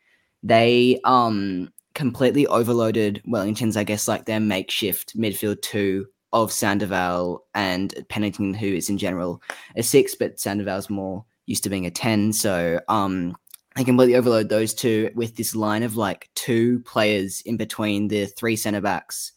They 0.42 1.00
um 1.04 1.73
completely 1.94 2.47
overloaded 2.49 3.23
Wellington's, 3.26 3.76
I 3.76 3.85
guess, 3.85 4.09
like 4.09 4.26
their 4.26 4.40
makeshift 4.40 5.16
midfield 5.16 5.62
two 5.62 6.06
of 6.32 6.52
Sandoval 6.52 7.44
and 7.54 7.94
Pennington, 8.09 8.54
who 8.54 8.66
is 8.66 8.90
in 8.90 8.99
general 8.99 9.42
a 9.76 9.82
six, 9.82 10.14
but 10.14 10.40
Sandoval's 10.40 10.90
more 10.90 11.25
used 11.47 11.64
to 11.64 11.70
being 11.70 11.87
a 11.87 11.90
10. 11.90 12.32
So 12.32 12.80
um 12.88 13.37
they 13.76 13.85
completely 13.85 14.16
overload 14.16 14.49
those 14.49 14.75
two 14.75 15.11
with 15.14 15.37
this 15.37 15.54
line 15.54 15.82
of 15.82 15.97
like 15.97 16.28
two 16.35 16.80
players 16.80 17.40
in 17.42 17.56
between 17.56 18.09
the 18.09 18.26
three 18.26 18.56
centre 18.56 18.80
backs 18.80 19.32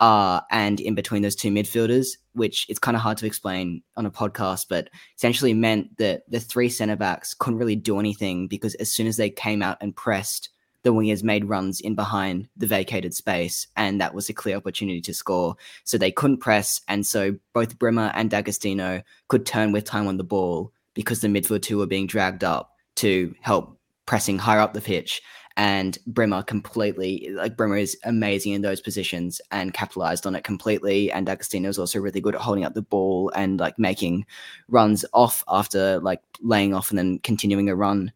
uh, 0.00 0.40
and 0.50 0.80
in 0.80 0.94
between 0.94 1.22
those 1.22 1.36
two 1.36 1.50
midfielders, 1.50 2.16
which 2.32 2.66
it's 2.68 2.78
kind 2.78 2.96
of 2.96 3.02
hard 3.02 3.18
to 3.18 3.26
explain 3.26 3.82
on 3.96 4.06
a 4.06 4.10
podcast, 4.10 4.66
but 4.68 4.88
essentially 5.16 5.54
meant 5.54 5.96
that 5.98 6.22
the 6.28 6.40
three 6.40 6.70
centre 6.70 6.96
backs 6.96 7.34
couldn't 7.34 7.58
really 7.58 7.76
do 7.76 7.98
anything 7.98 8.48
because 8.48 8.74
as 8.76 8.90
soon 8.90 9.06
as 9.06 9.18
they 9.18 9.30
came 9.30 9.62
out 9.62 9.76
and 9.80 9.94
pressed, 9.94 10.48
the 10.82 10.94
wingers 10.94 11.22
made 11.22 11.44
runs 11.44 11.80
in 11.80 11.94
behind 11.94 12.48
the 12.56 12.66
vacated 12.66 13.12
space, 13.12 13.66
and 13.76 14.00
that 14.00 14.14
was 14.14 14.30
a 14.30 14.32
clear 14.32 14.56
opportunity 14.56 15.02
to 15.02 15.12
score. 15.12 15.56
So 15.84 15.98
they 15.98 16.10
couldn't 16.10 16.38
press, 16.38 16.80
and 16.88 17.06
so 17.06 17.36
both 17.52 17.78
Brimmer 17.78 18.10
and 18.14 18.30
D'Agostino 18.30 19.02
could 19.28 19.44
turn 19.44 19.72
with 19.72 19.84
time 19.84 20.06
on 20.06 20.16
the 20.16 20.24
ball 20.24 20.72
because 21.00 21.20
the 21.20 21.28
midfield 21.28 21.62
two 21.62 21.78
were 21.78 21.86
being 21.86 22.06
dragged 22.06 22.44
up 22.44 22.72
to 22.96 23.34
help 23.40 23.78
pressing 24.06 24.38
higher 24.38 24.60
up 24.60 24.74
the 24.74 24.80
pitch. 24.80 25.22
And 25.56 25.98
Brimmer 26.06 26.42
completely, 26.42 27.28
like 27.32 27.56
Brimmer 27.56 27.76
is 27.76 27.96
amazing 28.04 28.52
in 28.52 28.62
those 28.62 28.80
positions 28.80 29.40
and 29.50 29.74
capitalized 29.74 30.26
on 30.26 30.34
it 30.34 30.44
completely. 30.44 31.12
And 31.12 31.26
D'Agostino 31.26 31.68
is 31.68 31.78
also 31.78 31.98
really 31.98 32.20
good 32.20 32.34
at 32.34 32.40
holding 32.40 32.64
up 32.64 32.74
the 32.74 32.82
ball 32.82 33.30
and 33.34 33.60
like 33.60 33.78
making 33.78 34.26
runs 34.68 35.04
off 35.12 35.44
after 35.48 36.00
like 36.00 36.20
laying 36.40 36.72
off 36.72 36.90
and 36.90 36.98
then 36.98 37.18
continuing 37.18 37.68
a 37.68 37.76
run. 37.76 38.12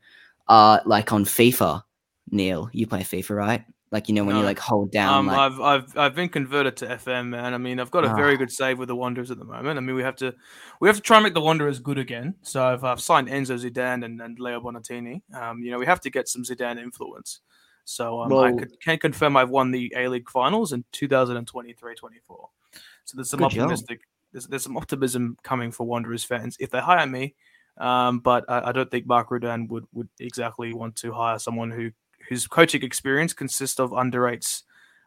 Uh, 0.49 0.79
like 0.87 1.13
on 1.13 1.25
FIFA, 1.25 1.83
Neal, 2.31 2.71
you 2.73 2.87
play 2.87 3.01
FIFA, 3.01 3.37
right? 3.37 3.65
Like 3.95 4.09
you 4.09 4.15
know 4.17 4.25
when 4.25 4.35
you 4.35 4.43
like 4.43 4.59
hold 4.59 4.91
down. 4.91 5.15
Um, 5.15 5.27
like, 5.29 5.39
I've 5.39 5.61
I've 5.61 5.97
I've 5.97 6.15
been 6.17 6.29
converted 6.29 6.77
to 6.79 6.87
FM, 6.87 7.29
man. 7.29 7.55
I 7.55 7.59
mean, 7.59 7.79
I've 7.79 7.93
got 7.93 8.05
a 8.05 8.11
Ah. 8.11 8.17
very 8.17 8.37
good 8.37 8.51
save 8.51 8.77
with 8.77 8.89
the 8.89 8.97
Wanderers 8.97 9.31
at 9.31 9.39
the 9.39 9.45
moment. 9.45 9.79
I 9.79 9.81
mean, 9.81 9.95
we 9.95 10.03
have 10.03 10.17
to 10.17 10.35
we 10.81 10.89
have 10.89 10.97
to 10.97 11.01
try 11.03 11.19
and 11.19 11.23
make 11.23 11.33
the 11.33 11.41
Wanderers 11.41 11.79
good 11.79 11.97
again. 11.97 12.35
So 12.43 12.65
I've, 12.65 12.83
I've 12.83 13.01
signed 13.01 13.29
Enzo 13.29 13.57
Zidane 13.57 14.05
and, 14.05 14.21
and 14.21 14.41
Leo 14.41 14.61
Bonatini. 14.61 15.23
Um, 15.33 15.63
you 15.63 15.71
know, 15.71 15.79
we 15.79 15.87
have 15.87 16.01
to 16.01 16.11
get 16.11 16.29
some 16.29 16.43
Zidane 16.43 16.83
influence. 16.83 17.39
So 17.85 18.21
um, 18.23 18.33
I 18.33 18.51
could, 18.53 18.81
can 18.81 18.99
confirm 18.99 19.37
I've 19.37 19.51
won 19.51 19.71
the 19.71 19.93
A 19.97 20.09
League 20.09 20.29
finals 20.29 20.73
in 20.73 20.85
2023-24. 20.93 21.77
So 22.27 22.49
there's 23.15 23.31
some 23.31 23.45
optimistic 23.45 24.01
there's, 24.33 24.49
there's 24.49 24.65
some 24.65 24.77
optimism 24.77 25.37
coming 25.45 25.71
for 25.71 25.87
Wanderers 25.87 26.25
fans 26.25 26.57
if 26.59 26.71
they 26.71 26.81
hire 26.81 27.07
me. 27.07 27.37
Um, 27.79 28.19
but 28.19 28.45
I, 28.49 28.71
I 28.71 28.73
don't 28.73 28.91
think 28.91 29.07
Mark 29.07 29.31
Rudan 29.31 29.69
would 29.69 29.85
would 29.93 30.09
exactly 30.19 30.73
want 30.75 30.97
to 30.97 31.13
hire 31.13 31.39
someone 31.39 31.71
who 31.71 31.93
whose 32.29 32.47
coaching 32.47 32.83
experience 32.83 33.33
consists 33.33 33.79
of 33.79 33.93
under 33.93 34.29
eights 34.29 34.65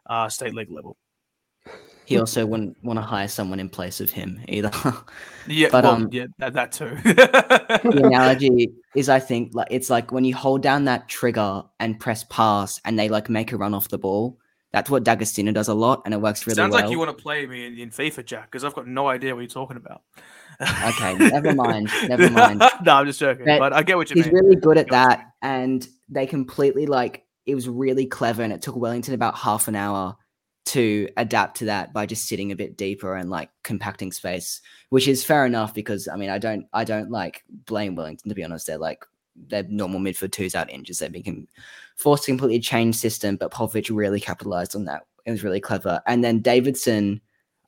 uh, 0.08 0.28
state 0.28 0.54
league 0.54 0.70
level. 0.70 0.96
he 2.06 2.18
also 2.18 2.46
wouldn't 2.46 2.76
want 2.82 2.98
to 2.98 3.02
hire 3.02 3.28
someone 3.28 3.60
in 3.60 3.68
place 3.68 4.00
of 4.00 4.10
him 4.10 4.40
either. 4.48 4.70
Yeah, 5.50 5.68
But, 5.72 5.84
well, 5.84 5.94
um, 5.94 6.08
yeah, 6.12 6.26
that, 6.36 6.52
that 6.52 6.72
too. 6.72 6.90
the 7.04 8.02
analogy 8.04 8.70
is 8.94 9.08
I 9.08 9.18
think 9.18 9.54
like 9.54 9.68
it's 9.70 9.88
like 9.88 10.12
when 10.12 10.26
you 10.26 10.34
hold 10.34 10.60
down 10.60 10.84
that 10.84 11.08
trigger 11.08 11.62
and 11.80 11.98
press 11.98 12.22
pass 12.24 12.78
and 12.84 12.98
they 12.98 13.08
like 13.08 13.30
make 13.30 13.52
a 13.52 13.56
run 13.56 13.72
off 13.72 13.88
the 13.88 13.96
ball. 13.96 14.38
That's 14.72 14.90
what 14.90 15.04
D'Agostino 15.04 15.50
does 15.52 15.68
a 15.68 15.74
lot 15.74 16.02
and 16.04 16.12
it 16.12 16.18
works 16.18 16.46
really 16.46 16.56
Sounds 16.56 16.72
well. 16.72 16.80
Sounds 16.80 16.90
like 16.90 16.92
you 16.92 16.98
want 16.98 17.16
to 17.16 17.22
play 17.22 17.46
me 17.46 17.64
in, 17.64 17.78
in 17.78 17.88
FIFA, 17.88 18.26
Jack, 18.26 18.50
because 18.50 18.62
I've 18.62 18.74
got 18.74 18.86
no 18.86 19.08
idea 19.08 19.34
what 19.34 19.40
you're 19.40 19.48
talking 19.48 19.78
about. 19.78 20.02
Okay, 20.60 21.16
never 21.16 21.54
mind, 21.54 21.90
never 22.08 22.30
mind. 22.30 22.58
no, 22.84 22.94
I'm 22.94 23.06
just 23.06 23.20
joking, 23.20 23.44
But 23.44 23.58
but 23.58 23.72
I 23.72 23.82
get 23.82 23.96
what 23.96 24.10
you 24.10 24.14
He's 24.14 24.26
mean. 24.26 24.34
He's 24.34 24.42
really 24.42 24.56
good 24.56 24.78
at 24.78 24.86
Get 24.86 24.98
what 24.98 25.10
you 25.10 25.16
that 25.18 25.32
and 25.42 25.88
they 26.08 26.26
completely 26.26 26.86
like 26.86 27.24
it 27.46 27.54
was 27.54 27.68
really 27.68 28.06
clever 28.06 28.42
and 28.42 28.52
it 28.52 28.60
took 28.62 28.76
Wellington 28.76 29.14
about 29.14 29.36
half 29.36 29.68
an 29.68 29.76
hour 29.76 30.16
to 30.66 31.08
adapt 31.16 31.56
to 31.56 31.64
that 31.64 31.94
by 31.94 32.04
just 32.04 32.28
sitting 32.28 32.52
a 32.52 32.56
bit 32.56 32.76
deeper 32.76 33.16
and 33.16 33.30
like 33.30 33.48
compacting 33.64 34.12
space, 34.12 34.60
which 34.90 35.08
is 35.08 35.24
fair 35.24 35.46
enough 35.46 35.72
because 35.72 36.08
I 36.08 36.16
mean 36.16 36.28
I 36.28 36.38
don't 36.38 36.66
I 36.72 36.84
don't 36.84 37.10
like 37.10 37.42
blame 37.48 37.94
Wellington 37.94 38.28
to 38.28 38.34
be 38.34 38.44
honest. 38.44 38.66
They're 38.66 38.78
like 38.78 39.04
their 39.34 39.62
normal 39.62 40.00
midfield 40.00 40.32
twos 40.32 40.54
out 40.54 40.70
inches. 40.70 40.98
They've 40.98 41.12
been 41.12 41.48
forced 41.96 42.24
to 42.24 42.32
completely 42.32 42.60
change 42.60 42.96
system, 42.96 43.36
but 43.36 43.50
Popovic 43.50 43.94
really 43.94 44.20
capitalized 44.20 44.76
on 44.76 44.84
that. 44.84 45.06
It 45.24 45.30
was 45.30 45.44
really 45.44 45.60
clever. 45.60 46.02
And 46.06 46.22
then 46.22 46.40
Davidson 46.40 47.20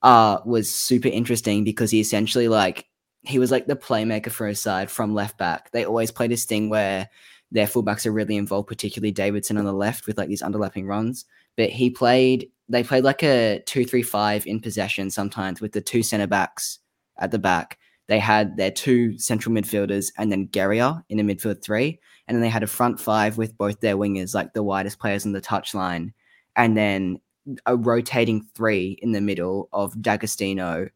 uh 0.03 0.39
was 0.45 0.75
super 0.75 1.09
interesting 1.09 1.65
because 1.65 1.91
he 1.91 2.01
essentially 2.01 2.49
like 2.49 2.87
he 3.23 3.39
was 3.39 3.51
like 3.51 3.67
the 3.67 3.77
playmaker 3.77 4.31
for 4.31 4.47
his 4.47 4.61
side 4.61 4.91
from 4.91 5.15
left 5.15 5.37
back. 5.37 5.71
They 5.73 5.85
always 5.85 6.11
play 6.11 6.27
this 6.27 6.45
thing 6.45 6.71
where 6.71 7.09
their 7.53 7.67
fullbacks 7.67 8.07
are 8.07 8.13
really 8.13 8.37
involved, 8.37 8.69
particularly 8.69 9.13
Davidson 9.13 9.59
on 9.59 9.65
the 9.65 9.73
left 9.73 10.07
with 10.07 10.17
like 10.17 10.29
these 10.29 10.43
underlapping 10.43 10.87
runs. 10.87 11.27
But 11.57 11.71
he 11.71 11.91
played 11.91 12.49
they 12.69 12.85
played 12.85 13.05
like 13.05 13.23
a 13.23 13.63
two 13.67 13.85
three 13.85 14.03
five 14.03 14.47
in 14.47 14.61
possession 14.61 15.11
sometimes 15.11 15.61
with 15.61 15.73
the 15.73 15.81
two 15.81 16.03
centre 16.03 16.27
backs 16.27 16.79
at 17.19 17.31
the 17.31 17.39
back. 17.39 17.79
They 18.07 18.19
had 18.19 18.57
their 18.57 18.71
two 18.71 19.19
central 19.19 19.55
midfielders 19.55 20.11
and 20.19 20.33
then 20.33 20.47
Guerrier 20.47 21.03
in 21.09 21.21
a 21.21 21.23
midfield 21.23 21.63
three. 21.63 22.01
And 22.27 22.35
then 22.35 22.43
they 22.43 22.49
had 22.49 22.63
a 22.63 22.69
front 22.69 23.01
five 23.01 23.39
with 23.39 23.57
both 23.57 23.81
their 23.81 23.97
wingers, 23.97 24.35
like 24.35 24.53
the 24.53 24.63
widest 24.63 24.99
players 24.99 25.27
on 25.27 25.33
the 25.33 25.41
touchline. 25.41 26.13
And 26.57 26.77
then 26.77 27.21
a 27.67 27.77
rotating 27.77 28.47
three 28.55 28.99
in 29.03 29.13
the 29.13 29.21
middle 29.21 29.69
of 29.73 30.01
D'Agostino, 30.01 30.89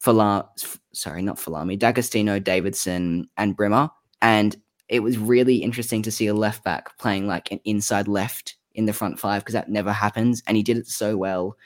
Fala- 0.00 0.48
f- 0.60 0.78
sorry, 0.92 1.22
not 1.22 1.36
Falami, 1.36 1.78
D'Agostino, 1.78 2.38
Davidson, 2.38 3.28
and 3.36 3.56
Brimmer. 3.56 3.90
And 4.22 4.56
it 4.88 5.00
was 5.00 5.18
really 5.18 5.56
interesting 5.56 6.02
to 6.02 6.10
see 6.10 6.26
a 6.26 6.34
left 6.34 6.64
back 6.64 6.96
playing 6.98 7.26
like 7.26 7.50
an 7.52 7.60
inside 7.64 8.08
left 8.08 8.56
in 8.74 8.86
the 8.86 8.92
front 8.92 9.18
five 9.18 9.42
because 9.42 9.54
that 9.54 9.68
never 9.68 9.92
happens. 9.92 10.42
And 10.46 10.56
he 10.56 10.62
did 10.62 10.76
it 10.76 10.86
so 10.86 11.16
well. 11.16 11.56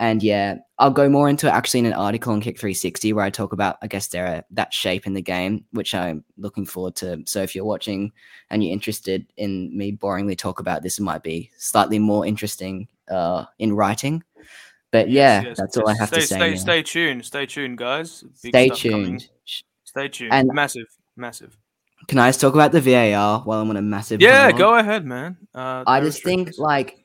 And 0.00 0.22
yeah, 0.22 0.58
I'll 0.78 0.92
go 0.92 1.08
more 1.08 1.28
into 1.28 1.48
it 1.48 1.50
actually 1.50 1.80
in 1.80 1.86
an 1.86 1.92
article 1.92 2.32
on 2.32 2.40
Kick 2.40 2.56
360 2.58 3.12
where 3.12 3.24
I 3.24 3.30
talk 3.30 3.52
about, 3.52 3.78
I 3.82 3.88
guess, 3.88 4.06
there 4.08 4.44
that 4.52 4.72
shape 4.72 5.06
in 5.08 5.14
the 5.14 5.22
game, 5.22 5.64
which 5.72 5.92
I'm 5.94 6.24
looking 6.36 6.64
forward 6.66 6.94
to. 6.96 7.22
So 7.26 7.42
if 7.42 7.54
you're 7.54 7.64
watching 7.64 8.12
and 8.50 8.62
you're 8.62 8.72
interested 8.72 9.26
in 9.36 9.76
me 9.76 9.90
boringly 9.92 10.38
talk 10.38 10.60
about 10.60 10.82
this, 10.82 10.98
it 11.00 11.02
might 11.02 11.24
be 11.24 11.50
slightly 11.56 11.98
more 11.98 12.24
interesting 12.24 12.86
uh, 13.10 13.46
in 13.58 13.72
writing. 13.74 14.22
But 14.92 15.10
yeah, 15.10 15.40
Yes, 15.40 15.44
yes, 15.48 15.56
that's 15.58 15.76
all 15.76 15.88
I 15.88 15.96
have 15.98 16.08
stay, 16.08 16.20
to 16.20 16.26
say. 16.26 16.36
Stay, 16.36 16.50
now. 16.50 16.56
stay 16.56 16.82
tuned. 16.82 17.24
Stay 17.24 17.46
tuned, 17.46 17.76
guys. 17.78 18.22
Big 18.42 18.52
Stay 18.52 18.66
stuff 18.68 18.82
coming. 18.82 19.04
tuned. 19.04 19.28
Stay 19.84 20.08
tuned. 20.08 20.32
And- 20.32 20.48
massive, 20.52 20.86
massive. 21.16 21.56
Can 22.06 22.18
I 22.20 22.28
just 22.28 22.40
talk 22.40 22.54
about 22.54 22.70
the 22.70 22.80
VAR 22.80 23.40
while 23.40 23.60
I'm 23.60 23.68
on 23.68 23.76
a 23.76 23.82
massive? 23.82 24.22
Yeah, 24.22 24.52
go 24.52 24.76
ahead, 24.76 25.04
man. 25.04 25.36
Uh, 25.52 25.82
I 25.86 26.00
just 26.00 26.22
think 26.22 26.56
like 26.56 26.97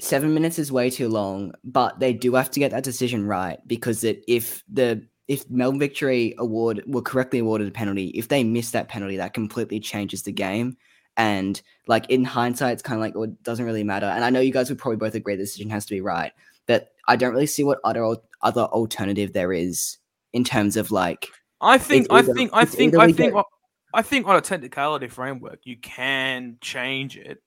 seven 0.00 0.34
minutes 0.34 0.58
is 0.58 0.72
way 0.72 0.90
too 0.90 1.08
long, 1.08 1.52
but 1.64 1.98
they 2.00 2.12
do 2.12 2.34
have 2.34 2.50
to 2.50 2.60
get 2.60 2.70
that 2.72 2.84
decision 2.84 3.26
right 3.26 3.58
because 3.66 4.04
it, 4.04 4.22
if 4.28 4.62
the 4.68 5.06
if 5.28 5.48
Melbourne 5.50 5.80
Victory 5.80 6.34
award 6.38 6.82
were 6.86 7.02
correctly 7.02 7.40
awarded 7.40 7.68
a 7.68 7.72
penalty, 7.72 8.08
if 8.08 8.28
they 8.28 8.44
miss 8.44 8.70
that 8.70 8.88
penalty, 8.88 9.16
that 9.16 9.34
completely 9.34 9.80
changes 9.80 10.22
the 10.22 10.32
game. 10.32 10.76
And 11.16 11.60
like 11.88 12.08
in 12.10 12.24
hindsight, 12.24 12.74
it's 12.74 12.82
kind 12.82 12.98
of 12.98 13.00
like 13.00 13.14
well, 13.14 13.24
it 13.24 13.42
doesn't 13.42 13.64
really 13.64 13.84
matter. 13.84 14.06
And 14.06 14.24
I 14.24 14.30
know 14.30 14.40
you 14.40 14.52
guys 14.52 14.68
would 14.68 14.78
probably 14.78 14.98
both 14.98 15.14
agree 15.14 15.34
the 15.36 15.42
decision 15.42 15.70
has 15.70 15.86
to 15.86 15.94
be 15.94 16.00
right, 16.00 16.32
but 16.66 16.92
I 17.08 17.16
don't 17.16 17.32
really 17.32 17.46
see 17.46 17.64
what 17.64 17.80
other 17.84 18.16
other 18.42 18.62
alternative 18.62 19.32
there 19.32 19.52
is 19.52 19.98
in 20.32 20.44
terms 20.44 20.76
of 20.76 20.90
like 20.90 21.28
I 21.60 21.78
think, 21.78 22.04
It's 22.04 22.12
I 22.12 22.22
think, 22.22 22.50
I 22.52 22.64
think, 22.64 22.94
I 22.96 23.12
think, 23.12 23.34
I 23.94 24.02
think 24.02 24.26
on 24.26 24.36
a 24.36 24.40
technicality 24.40 25.08
framework, 25.08 25.60
you 25.64 25.78
can 25.78 26.58
change 26.60 27.16
it. 27.16 27.42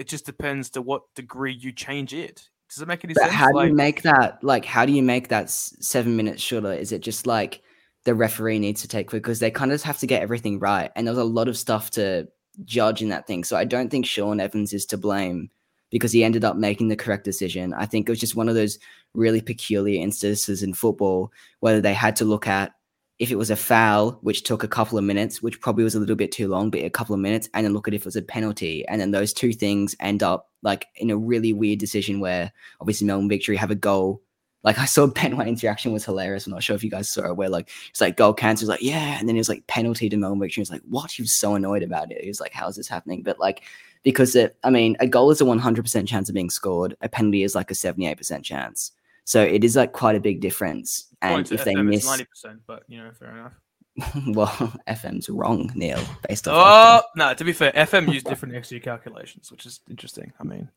It 0.00 0.08
just 0.08 0.24
depends 0.24 0.70
to 0.70 0.80
what 0.80 1.02
degree 1.14 1.52
you 1.52 1.72
change 1.72 2.14
it. 2.14 2.48
Does 2.70 2.80
it 2.80 2.88
make 2.88 3.04
any 3.04 3.12
But 3.12 3.24
sense? 3.24 3.34
how 3.34 3.48
do 3.48 3.56
Like, 3.56 3.68
you 3.68 3.74
make 3.74 4.00
that? 4.00 4.42
Like, 4.42 4.64
how 4.64 4.86
do 4.86 4.92
you 4.92 5.02
make 5.02 5.28
that 5.28 5.50
seven 5.50 6.16
minutes 6.16 6.40
shorter? 6.40 6.72
Is 6.72 6.90
it 6.90 7.02
just 7.02 7.26
like 7.26 7.60
the 8.04 8.14
referee 8.14 8.58
needs 8.60 8.80
to 8.80 8.88
take 8.88 9.10
because 9.10 9.40
they 9.40 9.50
kind 9.50 9.72
of 9.72 9.82
have 9.82 9.98
to 9.98 10.06
get 10.06 10.22
everything 10.22 10.58
right, 10.58 10.90
and 10.96 11.06
there 11.06 11.12
was 11.12 11.22
a 11.22 11.24
lot 11.24 11.48
of 11.48 11.58
stuff 11.58 11.90
to 11.90 12.26
judge 12.64 13.02
in 13.02 13.10
that 13.10 13.26
thing. 13.26 13.44
So 13.44 13.58
I 13.58 13.66
don't 13.66 13.90
think 13.90 14.06
Sean 14.06 14.40
Evans 14.40 14.72
is 14.72 14.86
to 14.86 14.96
blame 14.96 15.50
because 15.90 16.12
he 16.12 16.24
ended 16.24 16.44
up 16.44 16.56
making 16.56 16.88
the 16.88 16.96
correct 16.96 17.24
decision. 17.24 17.74
I 17.74 17.84
think 17.84 18.08
it 18.08 18.12
was 18.12 18.20
just 18.20 18.36
one 18.36 18.48
of 18.48 18.54
those 18.54 18.78
really 19.12 19.42
peculiar 19.42 20.00
instances 20.00 20.62
in 20.62 20.72
football 20.72 21.30
whether 21.58 21.82
they 21.82 21.92
had 21.94 22.16
to 22.16 22.24
look 22.24 22.46
at 22.46 22.72
if 23.20 23.30
it 23.30 23.36
was 23.36 23.50
a 23.50 23.56
foul, 23.56 24.12
which 24.22 24.44
took 24.44 24.64
a 24.64 24.68
couple 24.68 24.96
of 24.96 25.04
minutes, 25.04 25.42
which 25.42 25.60
probably 25.60 25.84
was 25.84 25.94
a 25.94 26.00
little 26.00 26.16
bit 26.16 26.32
too 26.32 26.48
long, 26.48 26.70
but 26.70 26.80
a 26.80 26.88
couple 26.88 27.14
of 27.14 27.20
minutes, 27.20 27.50
and 27.52 27.66
then 27.66 27.74
look 27.74 27.86
at 27.86 27.92
if 27.92 28.00
it 28.00 28.06
was 28.06 28.16
a 28.16 28.22
penalty. 28.22 28.82
And 28.88 28.98
then 28.98 29.10
those 29.10 29.34
two 29.34 29.52
things 29.52 29.94
end 30.00 30.22
up 30.22 30.50
like 30.62 30.86
in 30.96 31.10
a 31.10 31.16
really 31.18 31.52
weird 31.52 31.78
decision 31.78 32.18
where 32.18 32.50
obviously 32.80 33.06
Melbourne 33.06 33.28
Victory 33.28 33.56
have 33.56 33.70
a 33.70 33.74
goal. 33.74 34.22
Like 34.62 34.78
I 34.78 34.86
saw 34.86 35.06
Ben 35.14 35.36
Wayne's 35.36 35.62
reaction 35.62 35.92
was 35.92 36.02
hilarious. 36.02 36.46
I'm 36.46 36.52
not 36.54 36.62
sure 36.62 36.74
if 36.74 36.82
you 36.82 36.90
guys 36.90 37.10
saw 37.10 37.26
it, 37.26 37.36
where 37.36 37.50
like 37.50 37.68
it's 37.90 38.00
like 38.00 38.16
goal 38.16 38.32
cancel, 38.32 38.68
like, 38.68 38.80
yeah, 38.82 39.18
and 39.20 39.28
then 39.28 39.36
it 39.36 39.40
was 39.40 39.50
like 39.50 39.66
penalty 39.66 40.08
to 40.08 40.16
Melbourne 40.16 40.40
Victory. 40.40 40.60
He 40.60 40.62
was 40.62 40.70
like, 40.70 40.82
what? 40.88 41.10
He 41.10 41.20
was 41.20 41.32
so 41.32 41.54
annoyed 41.54 41.82
about 41.82 42.10
it. 42.10 42.22
He 42.22 42.28
was 42.28 42.40
like, 42.40 42.54
how 42.54 42.68
is 42.68 42.76
this 42.76 42.88
happening? 42.88 43.22
But 43.22 43.38
like 43.38 43.62
because 44.02 44.34
it, 44.34 44.56
I 44.64 44.70
mean, 44.70 44.96
a 44.98 45.06
goal 45.06 45.30
is 45.30 45.42
a 45.42 45.44
100% 45.44 46.08
chance 46.08 46.30
of 46.30 46.34
being 46.34 46.48
scored. 46.48 46.96
A 47.02 47.08
penalty 47.10 47.42
is 47.42 47.54
like 47.54 47.70
a 47.70 47.74
78% 47.74 48.42
chance. 48.42 48.92
So 49.24 49.42
it 49.42 49.64
is 49.64 49.76
like 49.76 49.92
quite 49.92 50.16
a 50.16 50.20
big 50.20 50.40
difference. 50.40 51.06
And 51.22 51.50
if 51.50 51.64
they 51.64 51.74
miss, 51.74 52.06
ninety 52.06 52.24
percent, 52.24 52.60
but 52.66 52.84
you 52.88 53.02
know, 53.02 53.10
fair 53.12 53.30
enough. 53.30 53.52
well, 54.28 54.72
FM's 54.88 55.28
wrong, 55.28 55.70
Neal, 55.74 56.00
based 56.28 56.48
on 56.48 56.54
Oh 56.56 57.02
no! 57.16 57.34
To 57.34 57.44
be 57.44 57.52
fair, 57.52 57.72
FM 57.72 58.12
used 58.12 58.26
different 58.26 58.54
XG 58.54 58.82
calculations, 58.82 59.50
which 59.50 59.66
is 59.66 59.80
interesting. 59.90 60.32
I 60.40 60.44
mean, 60.44 60.70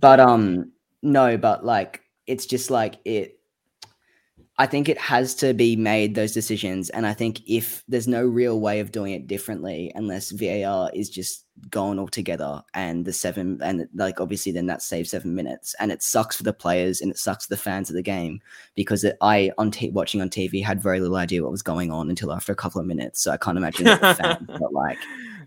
But 0.00 0.20
um, 0.20 0.72
no, 1.02 1.36
but 1.36 1.64
like 1.64 2.02
it's 2.26 2.46
just 2.46 2.70
like 2.70 2.96
it. 3.04 3.35
I 4.58 4.64
think 4.64 4.88
it 4.88 4.96
has 4.98 5.34
to 5.36 5.52
be 5.52 5.76
made 5.76 6.14
those 6.14 6.32
decisions, 6.32 6.88
and 6.90 7.06
I 7.06 7.12
think 7.12 7.42
if 7.46 7.84
there's 7.88 8.08
no 8.08 8.24
real 8.24 8.58
way 8.58 8.80
of 8.80 8.90
doing 8.90 9.12
it 9.12 9.26
differently, 9.26 9.92
unless 9.94 10.30
VAR 10.30 10.90
is 10.94 11.10
just 11.10 11.44
gone 11.68 11.98
altogether, 11.98 12.62
and 12.72 13.04
the 13.04 13.12
seven 13.12 13.58
and 13.62 13.86
like 13.94 14.18
obviously 14.18 14.52
then 14.52 14.66
that 14.66 14.80
saves 14.80 15.10
seven 15.10 15.34
minutes, 15.34 15.74
and 15.78 15.92
it 15.92 16.02
sucks 16.02 16.36
for 16.36 16.42
the 16.42 16.54
players 16.54 17.02
and 17.02 17.10
it 17.10 17.18
sucks 17.18 17.44
for 17.44 17.54
the 17.54 17.60
fans 17.60 17.90
of 17.90 17.96
the 17.96 18.02
game 18.02 18.40
because 18.74 19.04
it, 19.04 19.18
I 19.20 19.52
on 19.58 19.72
t- 19.72 19.90
watching 19.90 20.22
on 20.22 20.30
TV 20.30 20.64
had 20.64 20.82
very 20.82 21.00
little 21.00 21.16
idea 21.16 21.42
what 21.42 21.52
was 21.52 21.62
going 21.62 21.92
on 21.92 22.08
until 22.08 22.32
after 22.32 22.52
a 22.52 22.56
couple 22.56 22.80
of 22.80 22.86
minutes, 22.86 23.22
so 23.22 23.32
I 23.32 23.36
can't 23.36 23.58
imagine 23.58 23.84
that 23.84 24.00
the 24.00 24.14
fans, 24.14 24.46
but 24.58 24.72
like 24.72 24.98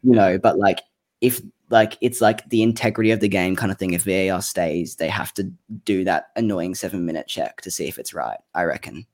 you 0.04 0.14
know, 0.14 0.38
but 0.38 0.60
like 0.60 0.82
if 1.22 1.42
like 1.70 1.98
it's 2.02 2.22
like 2.22 2.50
the 2.50 2.64
integrity 2.64 3.12
of 3.12 3.20
the 3.20 3.28
game 3.28 3.56
kind 3.56 3.72
of 3.72 3.78
thing. 3.78 3.94
If 3.94 4.04
VAR 4.04 4.42
stays, 4.42 4.96
they 4.96 5.10
have 5.10 5.34
to 5.36 5.44
do 5.86 6.04
that 6.04 6.30
annoying 6.36 6.76
seven 6.76 7.06
minute 7.06 7.28
check 7.28 7.62
to 7.62 7.72
see 7.72 7.88
if 7.88 8.00
it's 8.00 8.14
right. 8.14 8.40
I 8.56 8.64
reckon. 8.64 9.06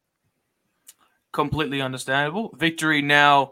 completely 1.31 1.81
understandable. 1.81 2.55
Victory 2.57 3.01
now 3.01 3.51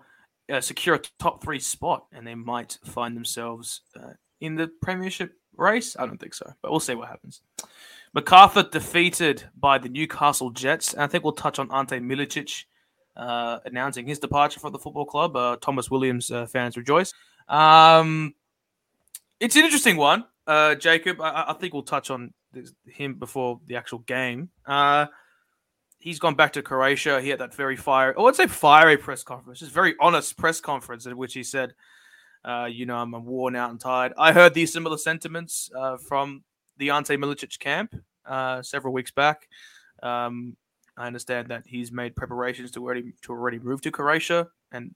uh, 0.52 0.62
secure 0.62 0.96
a 0.96 1.02
top 1.20 1.44
three 1.44 1.60
spot, 1.60 2.06
and 2.14 2.26
they 2.26 2.36
might 2.36 2.78
find 2.86 3.16
themselves 3.16 3.82
uh, 4.00 4.14
in 4.40 4.56
the 4.56 4.70
premiership 4.82 5.34
race. 5.58 5.96
I 6.00 6.06
don't 6.06 6.20
think 6.20 6.34
so, 6.34 6.52
but 6.62 6.72
we'll 6.72 6.80
see 6.80 6.96
what 6.96 7.10
happens. 7.10 7.42
MacArthur 8.14 8.64
defeated 8.64 9.44
by 9.58 9.78
the 9.80 9.90
Newcastle 9.90 10.52
Jets, 10.52 10.94
and 10.94 11.04
I 11.04 11.08
think 11.08 11.24
we'll 11.24 11.34
touch 11.34 11.60
on 11.60 11.72
Ante 11.72 12.00
Milicic 12.00 12.66
uh, 13.18 13.60
announcing 13.66 14.08
his 14.08 14.20
departure 14.20 14.60
from 14.60 14.72
the 14.72 14.80
football 14.80 15.06
club. 15.06 15.36
Uh, 15.36 15.58
Thomas 15.58 15.90
Williams 15.92 16.32
uh, 16.32 16.46
fans 16.46 16.78
rejoice. 16.78 17.14
Um, 17.50 18.34
it's 19.44 19.56
an 19.56 19.64
interesting 19.64 19.98
one 19.98 20.26
uh, 20.48 20.76
Jacob, 20.76 21.22
I, 21.22 21.46
I 21.50 21.54
think 21.54 21.74
we'll 21.74 21.84
touch 21.84 22.10
on 22.10 22.34
this, 22.52 22.74
him 22.86 23.16
before 23.16 23.60
the 23.68 23.76
actual 23.76 24.00
game. 24.00 24.50
Uh, 24.66 25.08
he's 26.00 26.20
gone 26.20 26.36
back 26.36 26.54
to 26.54 26.62
Croatia. 26.62 27.22
He 27.22 27.30
had 27.30 27.40
that 27.40 27.54
very 27.54 27.78
fiery, 27.78 28.14
oh, 28.18 28.28
I'd 28.28 28.36
say 28.36 28.48
fiery 28.48 28.98
press 28.98 29.24
conference, 29.24 29.60
just 29.60 29.72
very 29.72 29.96
honest 30.00 30.38
press 30.38 30.60
conference 30.60 31.06
in 31.06 31.18
which 31.18 31.34
he 31.34 31.44
said, 31.44 31.74
uh, 32.44 32.68
you 32.70 32.86
know, 32.86 32.98
I'm, 32.98 33.14
I'm, 33.14 33.26
worn 33.26 33.56
out 33.56 33.72
and 33.72 33.80
tired. 33.80 34.12
I 34.18 34.34
heard 34.34 34.54
these 34.54 34.74
similar 34.74 34.98
sentiments 34.98 35.72
uh, 35.78 35.98
from 35.98 36.44
the 36.78 36.90
Ante 36.90 37.16
Milicic 37.16 37.58
camp 37.60 37.96
uh, 38.26 38.62
several 38.62 38.94
weeks 38.94 39.12
back. 39.12 39.48
Um, 40.02 40.58
I 40.98 41.08
understand 41.08 41.48
that 41.48 41.64
he's 41.66 41.92
made 41.92 42.18
preparations 42.18 42.70
to 42.72 42.84
already 42.84 43.14
to 43.22 43.32
already 43.32 43.60
move 43.60 43.82
to 43.82 43.92
Croatia, 43.92 44.50
and 44.72 44.94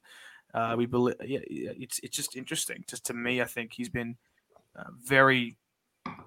uh, 0.53 0.75
we 0.77 0.85
believe 0.85 1.15
yeah, 1.25 1.39
it's 1.49 1.99
it's 2.03 2.15
just 2.15 2.35
interesting. 2.35 2.83
Just 2.87 3.05
to 3.05 3.13
me, 3.13 3.41
I 3.41 3.45
think 3.45 3.73
he's 3.73 3.89
been 3.89 4.17
uh, 4.77 4.83
very 5.03 5.57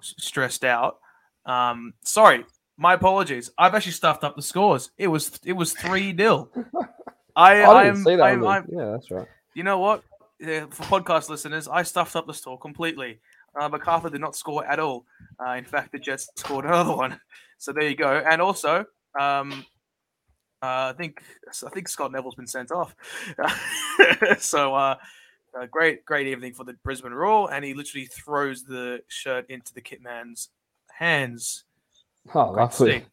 stressed 0.01 0.63
out. 0.63 0.97
Um, 1.45 1.93
sorry, 2.03 2.45
my 2.77 2.93
apologies. 2.93 3.51
I've 3.57 3.75
actually 3.75 3.93
stuffed 3.93 4.23
up 4.23 4.35
the 4.35 4.41
scores. 4.41 4.91
It 4.97 5.07
was 5.07 5.39
it 5.45 5.53
was 5.53 5.73
three 5.73 6.15
0 6.15 6.49
I, 7.35 7.63
I 7.63 7.83
didn't 7.83 7.97
am, 7.97 8.03
see 8.03 8.15
that. 8.15 8.65
Yeah, 8.69 8.91
that's 8.91 9.09
right. 9.09 9.27
you 9.53 9.63
know 9.63 9.79
what? 9.79 10.03
For 10.39 10.83
podcast 10.83 11.29
listeners, 11.29 11.67
I 11.67 11.83
stuffed 11.83 12.15
up 12.15 12.27
the 12.27 12.33
score 12.33 12.59
completely. 12.59 13.19
Uh, 13.59 13.69
MacArthur 13.69 14.09
did 14.09 14.21
not 14.21 14.35
score 14.35 14.65
at 14.65 14.79
all. 14.79 15.05
Uh, 15.39 15.51
in 15.51 15.65
fact, 15.65 15.91
the 15.91 15.99
Jets 15.99 16.29
scored 16.35 16.65
another 16.65 16.95
one. 16.95 17.19
So 17.57 17.71
there 17.71 17.87
you 17.87 17.95
go. 17.95 18.23
And 18.25 18.41
also, 18.41 18.85
um, 19.19 19.65
uh, 20.63 20.91
I 20.91 20.93
think 20.97 21.21
I 21.65 21.69
think 21.69 21.87
Scott 21.87 22.11
Neville's 22.11 22.35
been 22.35 22.47
sent 22.47 22.71
off. 22.71 22.95
so 24.39 24.75
uh, 24.75 24.95
a 25.59 25.67
great 25.67 26.05
great 26.05 26.27
evening 26.27 26.53
for 26.53 26.63
the 26.63 26.73
Brisbane 26.83 27.13
Roar, 27.13 27.53
and 27.53 27.63
he 27.65 27.73
literally 27.73 28.05
throws 28.05 28.63
the 28.63 29.01
shirt 29.07 29.49
into 29.49 29.73
the 29.73 29.81
kit 29.81 30.01
man's 30.01 30.49
hands. 30.91 31.63
Oh, 32.33 32.51
Great 32.51 32.61
lovely. 32.61 33.05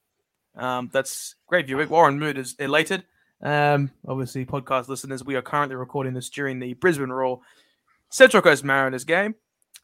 Um, 0.57 0.91
that's 0.93 1.37
great 1.47 1.67
viewing. 1.67 1.89
Warren 1.89 2.19
Moon 2.19 2.37
is 2.37 2.55
elated. 2.59 3.05
Um, 3.43 3.91
obviously, 4.07 4.45
podcast 4.45 4.89
listeners, 4.89 5.25
we 5.25 5.37
are 5.37 5.43
currently 5.43 5.77
recording 5.77 6.13
this 6.13 6.29
during 6.29 6.59
the 6.59 6.75
Brisbane 6.75 7.11
Roar 7.11 7.41
Central 8.11 8.43
Coast 8.43 8.65
Mariners 8.65 9.05
game. 9.05 9.35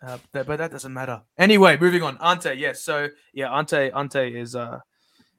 Uh, 0.05 0.19
but, 0.33 0.47
but 0.47 0.59
that 0.59 0.71
doesn't 0.71 0.93
matter. 0.93 1.23
Anyway, 1.39 1.79
moving 1.79 2.03
on. 2.03 2.19
Ante, 2.21 2.55
yes. 2.55 2.83
So 2.83 3.09
yeah, 3.33 3.53
Ante, 3.53 3.91
Ante 3.93 4.39
is 4.39 4.55
uh, 4.55 4.81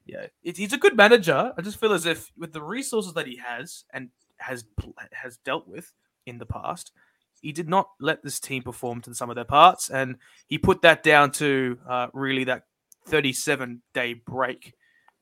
yeah, 0.06 0.26
it, 0.42 0.56
he's 0.56 0.72
a 0.72 0.78
good 0.78 0.96
manager. 0.96 1.52
I 1.56 1.62
just 1.62 1.78
feel 1.78 1.92
as 1.92 2.06
if 2.06 2.30
with 2.38 2.52
the 2.52 2.62
resources 2.62 3.12
that 3.14 3.26
he 3.26 3.36
has 3.36 3.84
and 3.92 4.08
has 4.38 4.64
has 5.12 5.36
dealt 5.38 5.68
with 5.68 5.92
in 6.26 6.38
the 6.38 6.46
past, 6.46 6.92
he 7.40 7.52
did 7.52 7.68
not 7.68 7.90
let 8.00 8.22
this 8.22 8.40
team 8.40 8.62
perform 8.62 9.00
to 9.02 9.14
some 9.14 9.30
of 9.30 9.36
their 9.36 9.44
parts, 9.44 9.90
and 9.90 10.16
he 10.48 10.58
put 10.58 10.82
that 10.82 11.02
down 11.02 11.30
to 11.32 11.78
uh, 11.88 12.08
really 12.12 12.44
that 12.44 12.64
37 13.06 13.82
day 13.94 14.14
break 14.14 14.74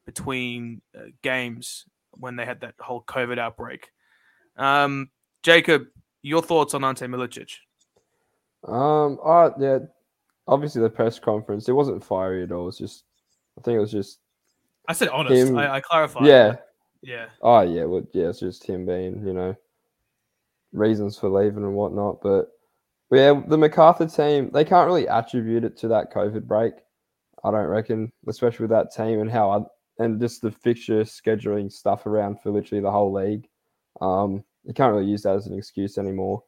between 0.06 0.80
uh, 0.96 1.04
games 1.22 1.84
when 2.12 2.36
they 2.36 2.44
had 2.44 2.60
that 2.60 2.74
whole 2.78 3.02
COVID 3.02 3.38
outbreak. 3.38 3.90
Um, 4.56 5.10
Jacob, 5.42 5.86
your 6.22 6.42
thoughts 6.42 6.74
on 6.74 6.84
Ante 6.84 7.06
Milicic? 7.06 7.50
Um, 8.66 9.18
oh, 9.22 9.52
yeah, 9.58 9.78
obviously 10.46 10.82
the 10.82 10.90
press 10.90 11.18
conference, 11.18 11.68
it 11.68 11.72
wasn't 11.72 12.04
fiery 12.04 12.42
at 12.42 12.52
all. 12.52 12.62
It 12.62 12.66
was 12.66 12.78
just, 12.78 13.04
I 13.58 13.62
think 13.62 13.76
it 13.76 13.80
was 13.80 13.92
just, 13.92 14.18
I 14.88 14.92
said 14.92 15.08
honest. 15.08 15.48
Him- 15.48 15.58
I, 15.58 15.76
I 15.76 15.80
clarified. 15.80 16.26
yeah. 16.26 16.56
yeah. 17.02 17.26
Oh, 17.42 17.60
yeah, 17.60 17.84
well, 17.84 18.06
yeah, 18.12 18.28
it's 18.28 18.40
just 18.40 18.64
him 18.64 18.86
being, 18.86 19.26
you 19.26 19.32
know, 19.32 19.54
reasons 20.74 21.18
for 21.18 21.30
leaving 21.30 21.64
and 21.64 21.74
whatnot. 21.74 22.20
But 22.20 22.48
yeah, 23.10 23.40
the 23.46 23.56
MacArthur 23.56 24.06
team, 24.06 24.50
they 24.52 24.64
can't 24.64 24.86
really 24.86 25.08
attribute 25.08 25.64
it 25.64 25.76
to 25.78 25.88
that 25.88 26.12
COVID 26.12 26.46
break. 26.46 26.74
I 27.44 27.50
don't 27.50 27.66
reckon, 27.66 28.12
especially 28.28 28.64
with 28.64 28.70
that 28.70 28.92
team 28.94 29.20
and 29.20 29.30
how, 29.30 29.50
I, 29.50 30.02
and 30.02 30.20
just 30.20 30.42
the 30.42 30.50
fixture 30.50 31.02
scheduling 31.04 31.70
stuff 31.70 32.06
around 32.06 32.40
for 32.42 32.50
literally 32.50 32.82
the 32.82 32.90
whole 32.90 33.12
league. 33.12 33.46
Um, 34.00 34.44
you 34.64 34.74
can't 34.74 34.92
really 34.92 35.06
use 35.06 35.22
that 35.22 35.36
as 35.36 35.46
an 35.46 35.56
excuse 35.56 35.98
anymore. 35.98 36.42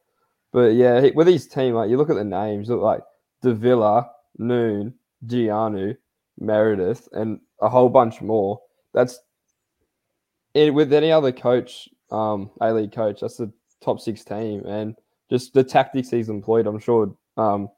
But 0.51 0.73
yeah, 0.73 1.09
with 1.13 1.27
his 1.27 1.47
team, 1.47 1.75
like 1.75 1.89
you 1.89 1.97
look 1.97 2.09
at 2.09 2.15
the 2.15 2.23
names, 2.23 2.69
look 2.69 2.81
like 2.81 3.01
Davila, 3.41 4.09
Noone, 4.37 4.93
Gianu, 5.25 5.95
Meredith, 6.39 7.07
and 7.13 7.39
a 7.61 7.69
whole 7.69 7.89
bunch 7.89 8.21
more. 8.21 8.59
That's 8.93 9.19
it, 10.53 10.73
with 10.73 10.91
any 10.91 11.11
other 11.11 11.31
coach, 11.31 11.87
um, 12.11 12.49
A 12.61 12.73
League 12.73 12.91
coach, 12.91 13.21
that's 13.21 13.37
the 13.37 13.51
top 13.81 13.99
six 13.99 14.23
team, 14.23 14.65
and 14.65 14.95
just 15.29 15.53
the 15.53 15.63
tactics 15.63 16.09
he's 16.09 16.29
employed. 16.29 16.67
I'm 16.67 16.79
sure 16.79 17.13
um, 17.37 17.69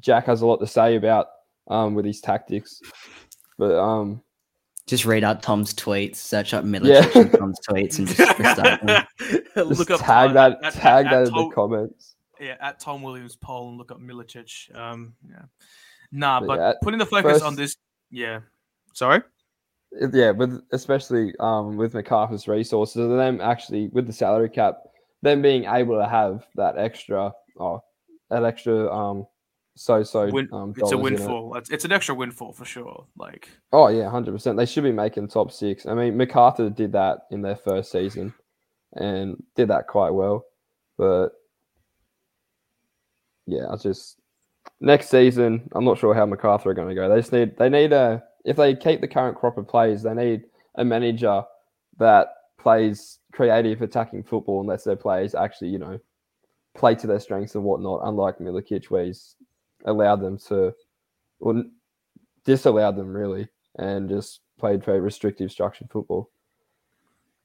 Jack 0.00 0.26
has 0.26 0.42
a 0.42 0.46
lot 0.46 0.58
to 0.58 0.66
say 0.66 0.96
about 0.96 1.28
um, 1.68 1.94
with 1.94 2.04
his 2.04 2.20
tactics, 2.20 2.80
but 3.58 3.74
um, 3.78 4.22
Just 4.86 5.04
read 5.06 5.24
out 5.24 5.42
Tom's 5.42 5.72
tweets, 5.74 6.16
search 6.16 6.52
up 6.52 6.64
Milicic 6.64 7.14
Yeah. 7.14 7.20
and 7.22 7.32
Tom's 7.32 7.58
tweets, 7.68 7.98
and 7.98 8.06
just 8.08 8.36
just 9.56 9.56
look 9.78 9.90
up 9.90 10.00
tag 10.00 10.30
uh, 10.30 10.32
that, 10.34 10.52
at- 10.58 10.64
at- 10.64 10.72
tag 10.74 11.06
at 11.06 11.10
that 11.12 11.26
in 11.28 11.30
Tom- 11.32 11.48
the 11.48 11.54
comments. 11.54 12.16
yeah, 12.40 12.56
at 12.60 12.78
Tom 12.80 13.02
Williams 13.02 13.36
poll 13.36 13.68
and 13.70 13.78
look 13.78 13.90
up 13.90 14.00
Milicic. 14.00 14.74
Um, 14.76 15.14
yeah, 15.28 15.42
nah, 16.12 16.40
But 16.40 16.46
but 16.48 16.58
yeah, 16.58 16.72
putting 16.82 16.98
the 16.98 17.06
focus 17.06 17.40
on 17.42 17.56
this, 17.56 17.76
yeah. 18.10 18.40
Sorry. 18.92 19.22
Yeah, 20.12 20.32
with 20.32 20.60
especially 20.72 21.34
um 21.38 21.76
with 21.76 21.94
MacArthur's 21.94 22.48
resources, 22.48 22.96
and 22.96 23.18
them 23.18 23.40
actually 23.40 23.88
with 23.88 24.06
the 24.06 24.12
salary 24.12 24.48
cap, 24.48 24.78
them 25.22 25.40
being 25.42 25.64
able 25.64 25.98
to 25.98 26.08
have 26.08 26.46
that 26.56 26.76
extra, 26.76 27.32
oh, 27.58 27.82
that 28.30 28.44
extra 28.44 28.92
um, 28.92 29.26
so 29.76 30.02
so 30.02 30.30
Win- 30.30 30.48
um, 30.52 30.74
it's 30.76 30.90
a 30.90 30.94
in 30.94 31.00
it. 31.00 31.02
windfall. 31.02 31.56
It's, 31.56 31.70
it's 31.70 31.84
an 31.84 31.92
extra 31.92 32.14
windfall 32.14 32.52
for 32.52 32.64
sure. 32.64 33.06
Like, 33.16 33.48
Oh 33.72 33.88
yeah, 33.88 34.08
hundred 34.08 34.32
percent. 34.32 34.56
They 34.56 34.66
should 34.66 34.84
be 34.84 34.92
making 34.92 35.28
top 35.28 35.52
six. 35.52 35.86
I 35.86 35.94
mean, 35.94 36.16
MacArthur 36.16 36.70
did 36.70 36.92
that 36.92 37.20
in 37.30 37.42
their 37.42 37.56
first 37.56 37.90
season, 37.90 38.34
and 38.94 39.42
did 39.56 39.68
that 39.68 39.86
quite 39.88 40.10
well. 40.10 40.44
But 40.96 41.30
yeah, 43.46 43.66
I 43.70 43.76
just 43.76 44.20
next 44.80 45.08
season, 45.08 45.68
I'm 45.72 45.84
not 45.84 45.98
sure 45.98 46.14
how 46.14 46.26
MacArthur 46.26 46.70
are 46.70 46.74
going 46.74 46.88
to 46.88 46.94
go. 46.94 47.08
They 47.08 47.20
just 47.20 47.32
need 47.32 47.56
they 47.56 47.68
need 47.68 47.92
a 47.92 48.22
if 48.44 48.56
they 48.56 48.74
keep 48.74 49.00
the 49.00 49.08
current 49.08 49.36
crop 49.36 49.58
of 49.58 49.66
players, 49.68 50.02
they 50.02 50.14
need 50.14 50.44
a 50.76 50.84
manager 50.84 51.42
that 51.98 52.28
plays 52.58 53.18
creative 53.32 53.82
attacking 53.82 54.22
football 54.22 54.60
and 54.60 54.68
lets 54.68 54.84
their 54.84 54.96
players 54.96 55.34
actually, 55.34 55.68
you 55.68 55.78
know, 55.78 55.98
play 56.74 56.94
to 56.94 57.06
their 57.06 57.20
strengths 57.20 57.54
and 57.54 57.64
whatnot. 57.64 58.00
Unlike 58.04 58.38
Milicic, 58.38 58.86
where 58.90 59.04
he's 59.04 59.36
allowed 59.84 60.20
them 60.20 60.38
to, 60.48 60.74
or 61.40 61.64
disallowed 62.44 62.96
them 62.96 63.14
really, 63.14 63.48
and 63.76 64.08
just 64.08 64.40
played 64.58 64.84
very 64.84 65.00
restrictive 65.00 65.50
structured 65.50 65.90
football. 65.90 66.30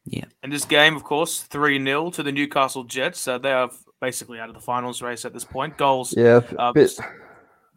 Yeah. 0.05 0.25
And 0.41 0.51
this 0.51 0.65
game, 0.65 0.95
of 0.95 1.03
course, 1.03 1.41
three 1.41 1.83
0 1.83 2.11
to 2.11 2.23
the 2.23 2.31
Newcastle 2.31 2.83
Jets. 2.83 3.19
So 3.19 3.37
they 3.37 3.51
are 3.51 3.69
basically 4.01 4.39
out 4.39 4.49
of 4.49 4.55
the 4.55 4.61
finals 4.61 5.01
race 5.01 5.25
at 5.25 5.33
this 5.33 5.43
point. 5.43 5.77
Goals 5.77 6.15
Yeah, 6.15 6.41
Uh, 6.57 6.71
bit, 6.71 6.97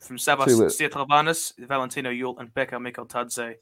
from 0.02 0.16
Savas 0.16 0.46
Too 0.46 0.56
lit. 0.56 0.72
Valentino 1.68 2.10
Yuel, 2.10 2.38
and 2.38 2.52
Beka 2.52 2.72
Mikeltadze 2.72 3.54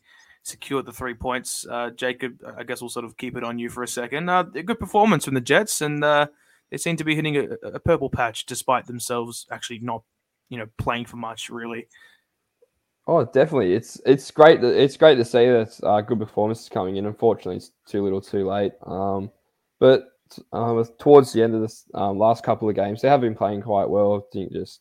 secured 0.42 0.86
the 0.86 0.92
three 0.92 1.14
points. 1.14 1.66
Uh, 1.70 1.90
Jacob, 1.90 2.40
I 2.56 2.62
guess 2.64 2.80
we'll 2.80 2.88
sort 2.88 3.04
of 3.04 3.16
keep 3.16 3.36
it 3.36 3.44
on 3.44 3.58
you 3.58 3.68
for 3.68 3.82
a 3.82 3.88
second. 3.88 4.28
Uh, 4.28 4.44
a 4.54 4.62
good 4.62 4.80
performance 4.80 5.24
from 5.24 5.34
the 5.34 5.40
Jets, 5.40 5.80
and 5.80 6.02
uh, 6.02 6.26
they 6.70 6.76
seem 6.76 6.96
to 6.96 7.04
be 7.04 7.14
hitting 7.14 7.36
a, 7.36 7.48
a 7.66 7.80
purple 7.80 8.10
patch 8.10 8.46
despite 8.46 8.86
themselves 8.86 9.46
actually 9.50 9.80
not, 9.80 10.02
you 10.48 10.58
know, 10.58 10.66
playing 10.78 11.04
for 11.04 11.16
much 11.16 11.50
really. 11.50 11.88
Oh, 13.06 13.24
definitely. 13.24 13.74
It's 13.74 14.00
it's 14.06 14.30
great. 14.30 14.60
That, 14.60 14.80
it's 14.80 14.96
great 14.96 15.16
to 15.16 15.24
see 15.24 15.46
that 15.46 15.80
uh, 15.82 16.00
good 16.00 16.18
performances 16.18 16.68
coming 16.68 16.96
in. 16.96 17.06
Unfortunately, 17.06 17.56
it's 17.56 17.72
too 17.86 18.02
little, 18.02 18.20
too 18.20 18.46
late. 18.46 18.72
Um, 18.86 19.30
but 19.78 20.04
um, 20.52 20.84
towards 20.98 21.32
the 21.32 21.42
end 21.42 21.54
of 21.54 21.60
this 21.60 21.84
um, 21.94 22.18
last 22.18 22.44
couple 22.44 22.68
of 22.68 22.76
games, 22.76 23.02
they 23.02 23.08
have 23.08 23.20
been 23.20 23.34
playing 23.34 23.62
quite 23.62 23.88
well. 23.88 24.14
I 24.14 24.20
think 24.32 24.52
just 24.52 24.80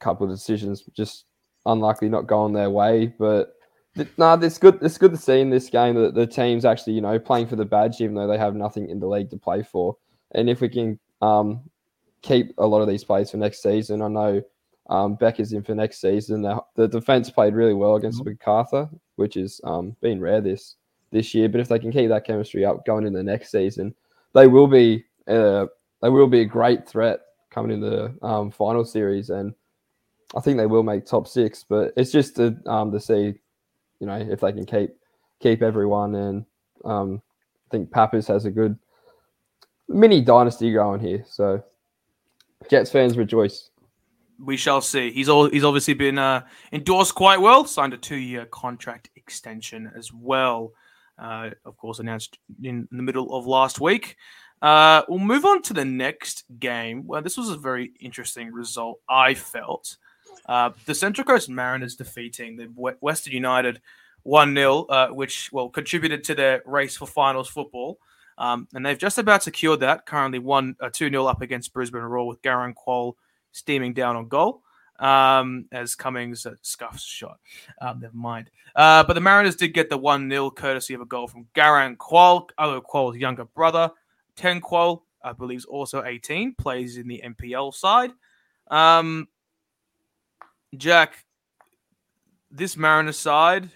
couple 0.00 0.26
of 0.26 0.32
decisions 0.32 0.84
just 0.94 1.26
unlikely 1.66 2.08
not 2.08 2.26
going 2.26 2.52
their 2.52 2.70
way. 2.70 3.06
But 3.18 3.54
th- 3.96 4.08
no, 4.18 4.34
it's 4.34 4.58
good. 4.58 4.78
It's 4.82 4.98
good 4.98 5.12
to 5.12 5.16
see 5.16 5.40
in 5.40 5.50
this 5.50 5.68
game 5.68 5.94
that 5.96 6.14
the 6.14 6.26
team's 6.26 6.64
actually 6.64 6.94
you 6.94 7.00
know 7.00 7.18
playing 7.18 7.46
for 7.46 7.56
the 7.56 7.64
badge, 7.64 8.00
even 8.00 8.14
though 8.14 8.26
they 8.26 8.38
have 8.38 8.54
nothing 8.54 8.88
in 8.88 9.00
the 9.00 9.08
league 9.08 9.30
to 9.30 9.36
play 9.36 9.62
for. 9.62 9.96
And 10.32 10.48
if 10.48 10.60
we 10.60 10.68
can 10.68 10.98
um, 11.22 11.62
keep 12.22 12.54
a 12.58 12.66
lot 12.66 12.82
of 12.82 12.88
these 12.88 13.04
players 13.04 13.30
for 13.30 13.36
next 13.36 13.62
season, 13.62 14.02
I 14.02 14.08
know 14.08 14.42
um, 14.88 15.14
Beck 15.14 15.40
is 15.40 15.52
in 15.52 15.62
for 15.62 15.74
next 15.74 16.00
season. 16.00 16.42
The, 16.42 16.60
the 16.74 16.88
defense 16.88 17.30
played 17.30 17.54
really 17.54 17.74
well 17.74 17.96
against 17.96 18.24
MacArthur, 18.24 18.88
which 19.16 19.36
is 19.36 19.60
um, 19.64 19.96
been 20.00 20.20
rare 20.20 20.40
this 20.40 20.76
this 21.12 21.34
year. 21.34 21.48
But 21.48 21.60
if 21.60 21.68
they 21.68 21.78
can 21.78 21.92
keep 21.92 22.08
that 22.08 22.24
chemistry 22.24 22.64
up 22.64 22.84
going 22.84 23.06
in 23.06 23.12
the 23.12 23.22
next 23.22 23.50
season, 23.50 23.94
they 24.34 24.46
will 24.46 24.66
be 24.66 25.04
uh, 25.28 25.66
they 26.02 26.08
will 26.08 26.26
be 26.26 26.40
a 26.40 26.44
great 26.46 26.88
threat 26.88 27.20
coming 27.50 27.72
in 27.72 27.80
the 27.80 28.14
um, 28.22 28.50
final 28.50 28.84
series, 28.84 29.30
and 29.30 29.54
I 30.36 30.40
think 30.40 30.56
they 30.56 30.66
will 30.66 30.82
make 30.82 31.06
top 31.06 31.26
six. 31.26 31.64
But 31.68 31.92
it's 31.96 32.12
just 32.12 32.36
to 32.36 32.56
um, 32.66 32.92
to 32.92 33.00
see, 33.00 33.34
you 33.98 34.06
know, 34.06 34.16
if 34.16 34.40
they 34.40 34.52
can 34.52 34.66
keep 34.66 34.90
keep 35.40 35.62
everyone, 35.62 36.14
and 36.14 36.44
um, 36.84 37.22
I 37.68 37.70
think 37.70 37.90
Papas 37.90 38.26
has 38.28 38.44
a 38.44 38.50
good 38.50 38.78
mini 39.88 40.20
dynasty 40.20 40.72
going 40.72 41.00
here. 41.00 41.24
So 41.28 41.62
Jets 42.68 42.90
fans 42.90 43.16
rejoice. 43.16 43.70
we 44.38 44.56
shall 44.56 44.80
see. 44.80 45.10
He's 45.12 45.28
all 45.28 45.48
he's 45.48 45.64
obviously 45.64 45.94
been 45.94 46.18
uh, 46.18 46.42
endorsed 46.72 47.14
quite 47.14 47.40
well, 47.40 47.64
signed 47.64 47.94
a 47.94 47.98
two-year 47.98 48.46
contract 48.46 49.10
extension 49.16 49.90
as 49.96 50.12
well. 50.12 50.72
Uh, 51.18 51.50
of 51.66 51.76
course, 51.76 51.98
announced 51.98 52.38
in 52.62 52.88
the 52.90 53.02
middle 53.02 53.34
of 53.36 53.46
last 53.46 53.80
week. 53.80 54.16
Uh, 54.62 55.02
we'll 55.08 55.18
move 55.18 55.44
on 55.44 55.62
to 55.62 55.72
the 55.72 55.84
next 55.84 56.44
game. 56.58 57.06
Well, 57.06 57.22
this 57.22 57.36
was 57.36 57.50
a 57.50 57.56
very 57.56 57.92
interesting 58.00 58.52
result. 58.52 59.00
I 59.08 59.34
felt 59.34 59.96
uh, 60.50 60.70
the 60.84 60.94
Central 60.96 61.24
Coast 61.24 61.48
Mariners 61.48 61.94
defeating 61.94 62.56
the 62.56 62.64
Western 63.00 63.32
United 63.32 63.80
one 64.24 64.52
0 64.52 64.82
uh, 64.86 65.08
which 65.08 65.48
well 65.52 65.68
contributed 65.68 66.24
to 66.24 66.34
their 66.34 66.60
race 66.66 66.96
for 66.96 67.06
finals 67.06 67.48
football. 67.48 67.98
Um, 68.36 68.66
and 68.74 68.84
they've 68.84 68.98
just 68.98 69.18
about 69.18 69.44
secured 69.44 69.78
that. 69.80 70.06
Currently, 70.06 70.40
one 70.40 70.74
uh, 70.80 70.90
two 70.92 71.08
0 71.08 71.26
up 71.26 71.40
against 71.40 71.72
Brisbane 71.72 72.02
Roar 72.02 72.26
with 72.26 72.42
Garang 72.42 72.74
Kuol 72.74 73.14
steaming 73.52 73.94
down 73.94 74.16
on 74.16 74.26
goal. 74.26 74.62
Um, 74.98 75.66
as 75.70 75.94
Cummings 75.94 76.44
uh, 76.44 76.56
scuffs 76.62 77.04
shot. 77.04 77.38
Um, 77.80 78.00
never 78.00 78.16
mind. 78.16 78.50
Uh, 78.74 79.04
but 79.04 79.14
the 79.14 79.20
Mariners 79.20 79.56
did 79.56 79.72
get 79.72 79.88
the 79.88 79.96
1 79.96 80.28
0 80.28 80.50
courtesy 80.50 80.94
of 80.94 81.00
a 81.00 81.06
goal 81.06 81.28
from 81.28 81.46
Garang 81.54 81.96
Kuol, 81.96 82.48
Alou 82.58 82.82
Kuol's 82.82 83.16
younger 83.16 83.44
brother. 83.44 83.92
Teng 84.36 84.60
Kuol, 84.60 85.02
I 85.22 85.32
believe, 85.32 85.58
is 85.58 85.64
also 85.64 86.04
18, 86.04 86.56
plays 86.56 86.96
in 86.96 87.06
the 87.06 87.22
NPL 87.24 87.72
side. 87.72 88.10
Um, 88.68 89.28
Jack, 90.76 91.24
this 92.50 92.76
Mariners 92.76 93.18
side, 93.18 93.70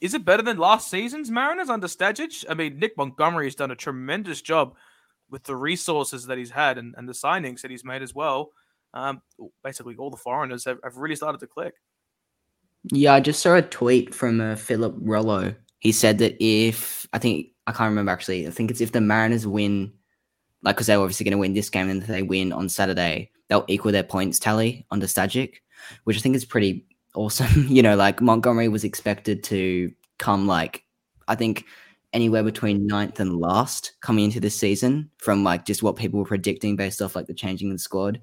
is 0.00 0.14
it 0.14 0.24
better 0.24 0.42
than 0.42 0.58
last 0.58 0.90
season's 0.90 1.30
Mariners 1.30 1.68
under 1.68 1.86
Stajic? 1.86 2.44
I 2.48 2.54
mean, 2.54 2.78
Nick 2.78 2.96
Montgomery 2.96 3.46
has 3.46 3.54
done 3.54 3.70
a 3.70 3.76
tremendous 3.76 4.40
job 4.40 4.74
with 5.30 5.44
the 5.44 5.56
resources 5.56 6.26
that 6.26 6.38
he's 6.38 6.50
had 6.50 6.78
and, 6.78 6.94
and 6.96 7.08
the 7.08 7.12
signings 7.12 7.60
that 7.62 7.70
he's 7.70 7.84
made 7.84 8.02
as 8.02 8.14
well 8.14 8.52
um, 8.94 9.22
basically 9.62 9.96
all 9.96 10.10
the 10.10 10.16
foreigners 10.16 10.64
have, 10.64 10.78
have 10.82 10.96
really 10.96 11.16
started 11.16 11.38
to 11.40 11.46
click. 11.46 11.74
Yeah, 12.84 13.14
I 13.14 13.20
just 13.20 13.42
saw 13.42 13.54
a 13.54 13.62
tweet 13.62 14.14
from 14.14 14.40
uh, 14.40 14.56
Philip 14.56 14.94
Rollo. 15.00 15.54
He 15.80 15.92
said 15.92 16.18
that 16.18 16.36
if 16.40 17.06
I 17.12 17.18
think 17.18 17.48
I 17.66 17.72
can't 17.72 17.90
remember 17.90 18.12
actually, 18.12 18.46
I 18.46 18.50
think 18.50 18.70
it's 18.70 18.80
if 18.80 18.92
the 18.92 19.00
Mariners 19.00 19.46
win, 19.46 19.92
like 20.62 20.76
because 20.76 20.86
they're 20.86 21.00
obviously 21.00 21.24
going 21.24 21.32
to 21.32 21.38
win 21.38 21.54
this 21.54 21.70
game, 21.70 21.88
and 21.88 22.02
if 22.02 22.08
they 22.08 22.22
win 22.22 22.52
on 22.52 22.68
Saturday, 22.68 23.30
they'll 23.48 23.64
equal 23.68 23.92
their 23.92 24.02
points 24.02 24.38
tally 24.38 24.86
under 24.90 25.06
Stajic, 25.06 25.56
which 26.04 26.16
I 26.16 26.20
think 26.20 26.36
is 26.36 26.44
pretty 26.44 26.86
awesome. 27.14 27.66
you 27.68 27.82
know, 27.82 27.96
like 27.96 28.20
Montgomery 28.20 28.68
was 28.68 28.84
expected 28.84 29.42
to 29.44 29.92
come 30.18 30.46
like 30.46 30.84
I 31.28 31.34
think 31.34 31.64
anywhere 32.12 32.42
between 32.42 32.86
ninth 32.86 33.20
and 33.20 33.38
last 33.38 33.92
coming 34.00 34.24
into 34.24 34.40
this 34.40 34.54
season 34.54 35.10
from 35.18 35.44
like 35.44 35.64
just 35.64 35.82
what 35.82 35.96
people 35.96 36.18
were 36.18 36.24
predicting 36.24 36.74
based 36.74 37.02
off 37.02 37.14
like 37.14 37.26
the 37.26 37.34
changing 37.34 37.70
of 37.70 37.74
the 37.74 37.78
squad. 37.78 38.20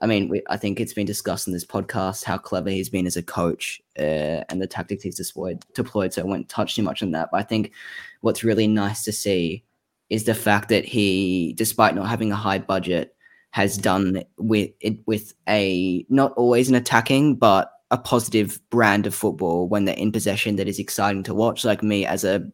I 0.00 0.06
mean, 0.06 0.28
we, 0.28 0.42
I 0.48 0.58
think 0.58 0.78
it's 0.78 0.92
been 0.92 1.06
discussed 1.06 1.46
in 1.46 1.54
this 1.54 1.64
podcast 1.64 2.22
how 2.22 2.36
clever 2.36 2.68
he's 2.68 2.90
been 2.90 3.06
as 3.06 3.16
a 3.16 3.22
coach 3.22 3.80
uh, 3.98 4.44
and 4.48 4.60
the 4.60 4.66
tactics 4.66 5.02
he's 5.02 5.16
deployed, 5.16 5.64
deployed. 5.74 6.12
So 6.12 6.22
I 6.22 6.26
won't 6.26 6.50
touch 6.50 6.76
too 6.76 6.82
much 6.82 7.02
on 7.02 7.12
that. 7.12 7.30
But 7.32 7.38
I 7.38 7.42
think 7.42 7.72
what's 8.20 8.44
really 8.44 8.68
nice 8.68 9.04
to 9.04 9.12
see 9.12 9.64
is 10.10 10.24
the 10.24 10.34
fact 10.34 10.68
that 10.68 10.84
he, 10.84 11.54
despite 11.56 11.94
not 11.94 12.08
having 12.08 12.30
a 12.30 12.36
high 12.36 12.58
budget, 12.58 13.15
has 13.56 13.78
done 13.78 14.22
with 14.36 14.68
it 14.80 14.98
with 15.06 15.32
a 15.48 16.04
not 16.10 16.30
always 16.32 16.68
an 16.68 16.74
attacking, 16.74 17.36
but 17.36 17.72
a 17.90 17.96
positive 17.96 18.60
brand 18.68 19.06
of 19.06 19.14
football 19.14 19.66
when 19.66 19.86
they're 19.86 19.96
in 19.96 20.12
possession 20.12 20.56
that 20.56 20.68
is 20.68 20.78
exciting 20.78 21.22
to 21.22 21.32
watch. 21.32 21.64
Like 21.64 21.82
me 21.82 22.04
as 22.04 22.22
a 22.22 22.46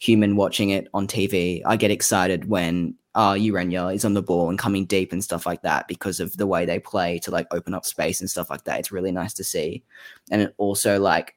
human 0.00 0.34
watching 0.34 0.70
it 0.70 0.88
on 0.94 1.06
TV, 1.06 1.62
I 1.64 1.76
get 1.76 1.92
excited 1.92 2.48
when 2.48 2.96
uh 3.14 3.34
Ureña 3.34 3.94
is 3.94 4.04
on 4.04 4.14
the 4.14 4.22
ball 4.22 4.50
and 4.50 4.58
coming 4.58 4.84
deep 4.84 5.12
and 5.12 5.22
stuff 5.22 5.46
like 5.46 5.62
that 5.62 5.86
because 5.86 6.18
of 6.18 6.36
the 6.36 6.48
way 6.48 6.64
they 6.64 6.80
play 6.80 7.20
to 7.20 7.30
like 7.30 7.46
open 7.52 7.72
up 7.72 7.84
space 7.84 8.20
and 8.20 8.28
stuff 8.28 8.50
like 8.50 8.64
that. 8.64 8.80
It's 8.80 8.90
really 8.90 9.12
nice 9.12 9.34
to 9.34 9.44
see. 9.44 9.84
And 10.32 10.42
it 10.42 10.54
also 10.58 10.98
like 10.98 11.36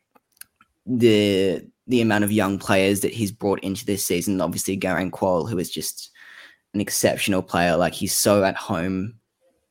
the 0.87 1.63
the 1.85 2.01
amount 2.01 2.23
of 2.23 2.31
young 2.31 2.57
players 2.57 3.01
that 3.01 3.13
he's 3.13 3.31
brought 3.31 3.59
into 3.59 3.85
this 3.85 4.03
season, 4.03 4.41
obviously 4.41 4.75
Garang 4.75 5.11
Kuol, 5.11 5.47
who 5.47 5.59
is 5.59 5.69
just 5.69 6.09
an 6.75 6.81
exceptional 6.81 7.41
player. 7.41 7.75
Like 7.75 7.93
he's 7.93 8.13
so 8.13 8.43
at 8.43 8.55
home 8.55 9.15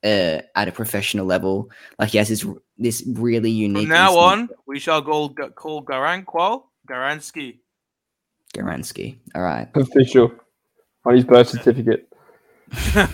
uh, 0.02 0.40
at 0.56 0.68
a 0.68 0.72
professional 0.72 1.26
level. 1.26 1.70
Like 1.98 2.10
he 2.10 2.18
has 2.18 2.28
this 2.28 2.44
this 2.76 3.04
really 3.06 3.50
unique. 3.50 3.88
From 3.88 3.90
now 3.90 4.16
on, 4.16 4.48
we 4.66 4.80
shall 4.80 5.00
go 5.00 5.28
call 5.54 5.84
Garang 5.84 6.24
Kuol 6.24 6.64
Garansky. 6.88 7.58
Garansky. 8.54 9.16
All 9.34 9.42
right. 9.42 9.68
Official 9.74 10.32
on 11.04 11.14
his 11.14 11.24
birth 11.24 11.48
certificate. 11.48 12.08
but 12.94 13.08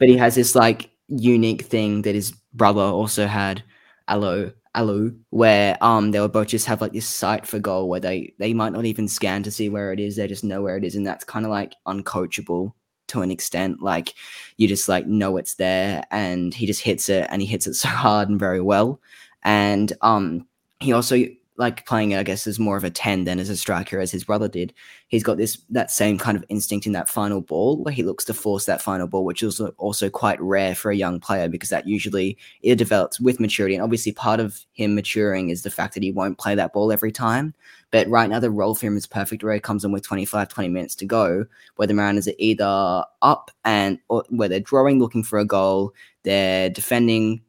he 0.00 0.16
has 0.16 0.34
this 0.34 0.54
like 0.54 0.90
unique 1.08 1.62
thing 1.62 2.02
that 2.02 2.14
his 2.14 2.32
brother 2.52 2.80
also 2.80 3.26
had, 3.26 3.62
Alo, 4.08 4.52
Alou, 4.74 5.16
where 5.30 5.76
um 5.82 6.10
they 6.10 6.20
will 6.20 6.28
both 6.28 6.48
just 6.48 6.66
have 6.66 6.80
like 6.80 6.92
this 6.92 7.08
sight 7.08 7.46
for 7.46 7.58
goal 7.58 7.88
where 7.88 8.00
they 8.00 8.34
they 8.38 8.54
might 8.54 8.72
not 8.72 8.84
even 8.84 9.08
scan 9.08 9.42
to 9.44 9.50
see 9.50 9.68
where 9.68 9.92
it 9.92 10.00
is, 10.00 10.16
they 10.16 10.26
just 10.28 10.44
know 10.44 10.62
where 10.62 10.76
it 10.76 10.84
is, 10.84 10.94
and 10.96 11.06
that's 11.06 11.24
kind 11.24 11.44
of 11.46 11.50
like 11.50 11.74
uncoachable 11.86 12.72
to 13.08 13.22
an 13.22 13.30
extent. 13.30 13.82
Like 13.82 14.14
you 14.56 14.68
just 14.68 14.88
like 14.88 15.06
know 15.06 15.36
it's 15.36 15.54
there, 15.54 16.04
and 16.10 16.52
he 16.54 16.66
just 16.66 16.82
hits 16.82 17.08
it, 17.08 17.26
and 17.30 17.40
he 17.42 17.46
hits 17.48 17.66
it 17.66 17.74
so 17.84 17.88
hard 17.88 18.28
and 18.28 18.38
very 18.40 18.60
well. 18.60 19.00
And 19.44 19.92
um 20.02 20.46
he 20.80 20.92
also 20.92 21.24
like 21.56 21.86
playing, 21.86 22.14
I 22.14 22.24
guess, 22.24 22.46
as 22.46 22.58
more 22.58 22.76
of 22.76 22.82
a 22.82 22.90
10 22.90 23.24
than 23.24 23.38
as 23.38 23.48
a 23.48 23.56
striker 23.56 24.00
as 24.00 24.10
his 24.10 24.24
brother 24.24 24.48
did. 24.48 24.74
He's 25.08 25.22
got 25.22 25.36
this 25.36 25.58
that 25.70 25.90
same 25.90 26.18
kind 26.18 26.36
of 26.36 26.44
instinct 26.48 26.86
in 26.86 26.92
that 26.92 27.08
final 27.08 27.40
ball 27.40 27.82
where 27.82 27.94
he 27.94 28.02
looks 28.02 28.24
to 28.24 28.34
force 28.34 28.66
that 28.66 28.82
final 28.82 29.06
ball, 29.06 29.24
which 29.24 29.42
is 29.42 29.60
also 29.60 30.10
quite 30.10 30.40
rare 30.40 30.74
for 30.74 30.90
a 30.90 30.96
young 30.96 31.20
player 31.20 31.48
because 31.48 31.68
that 31.68 31.86
usually 31.86 32.36
it 32.62 32.76
develops 32.76 33.20
with 33.20 33.38
maturity. 33.38 33.76
And 33.76 33.84
obviously 33.84 34.10
part 34.10 34.40
of 34.40 34.64
him 34.72 34.96
maturing 34.96 35.50
is 35.50 35.62
the 35.62 35.70
fact 35.70 35.94
that 35.94 36.02
he 36.02 36.10
won't 36.10 36.38
play 36.38 36.56
that 36.56 36.72
ball 36.72 36.90
every 36.90 37.12
time. 37.12 37.54
But 37.92 38.08
right 38.08 38.28
now 38.28 38.40
the 38.40 38.50
role 38.50 38.74
for 38.74 38.86
him 38.86 38.96
is 38.96 39.06
perfect 39.06 39.44
where 39.44 39.54
he 39.54 39.60
comes 39.60 39.84
in 39.84 39.92
with 39.92 40.02
25, 40.02 40.48
20 40.48 40.68
minutes 40.68 40.96
to 40.96 41.06
go, 41.06 41.46
where 41.76 41.86
the 41.86 41.94
Mariners 41.94 42.26
are 42.26 42.32
either 42.38 43.04
up 43.22 43.52
and 43.64 44.00
or 44.08 44.24
where 44.30 44.48
they're 44.48 44.58
drawing, 44.58 44.98
looking 44.98 45.22
for 45.22 45.38
a 45.38 45.44
goal, 45.44 45.94
they're 46.24 46.70
defending 46.70 47.42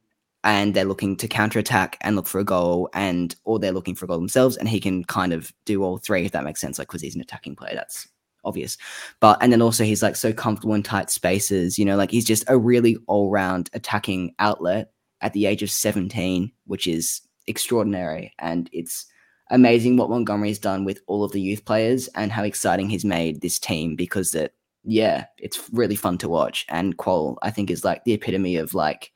and 0.46 0.74
they're 0.74 0.84
looking 0.84 1.16
to 1.16 1.26
counterattack 1.26 1.98
and 2.02 2.14
look 2.14 2.28
for 2.28 2.38
a 2.38 2.44
goal, 2.44 2.88
and 2.94 3.34
or 3.44 3.58
they're 3.58 3.72
looking 3.72 3.96
for 3.96 4.04
a 4.04 4.08
goal 4.08 4.18
themselves, 4.18 4.56
and 4.56 4.68
he 4.68 4.80
can 4.80 5.04
kind 5.04 5.32
of 5.32 5.52
do 5.66 5.82
all 5.82 5.98
three 5.98 6.24
if 6.24 6.32
that 6.32 6.44
makes 6.44 6.60
sense. 6.60 6.78
Like 6.78 6.88
because 6.88 7.02
he's 7.02 7.16
an 7.16 7.20
attacking 7.20 7.56
player, 7.56 7.74
that's 7.74 8.08
obvious. 8.44 8.78
But 9.20 9.38
and 9.42 9.52
then 9.52 9.60
also 9.60 9.82
he's 9.82 10.04
like 10.04 10.14
so 10.14 10.32
comfortable 10.32 10.74
in 10.74 10.84
tight 10.84 11.10
spaces, 11.10 11.78
you 11.78 11.84
know, 11.84 11.96
like 11.96 12.12
he's 12.12 12.24
just 12.24 12.44
a 12.46 12.56
really 12.56 12.96
all 13.08 13.28
round 13.28 13.68
attacking 13.74 14.34
outlet 14.38 14.92
at 15.20 15.32
the 15.32 15.46
age 15.46 15.64
of 15.64 15.70
17, 15.70 16.52
which 16.66 16.86
is 16.86 17.22
extraordinary. 17.48 18.32
And 18.38 18.70
it's 18.72 19.06
amazing 19.50 19.96
what 19.96 20.10
Montgomery's 20.10 20.60
done 20.60 20.84
with 20.84 21.00
all 21.08 21.24
of 21.24 21.32
the 21.32 21.40
youth 21.40 21.64
players 21.64 22.06
and 22.14 22.30
how 22.30 22.44
exciting 22.44 22.88
he's 22.88 23.04
made 23.04 23.40
this 23.40 23.58
team 23.58 23.96
because 23.96 24.30
that 24.30 24.52
yeah, 24.84 25.24
it's 25.38 25.68
really 25.72 25.96
fun 25.96 26.16
to 26.18 26.28
watch. 26.28 26.64
And 26.68 26.96
Kuol, 26.96 27.36
I 27.42 27.50
think, 27.50 27.70
is 27.70 27.84
like 27.84 28.04
the 28.04 28.12
epitome 28.12 28.54
of 28.54 28.72
like 28.72 29.10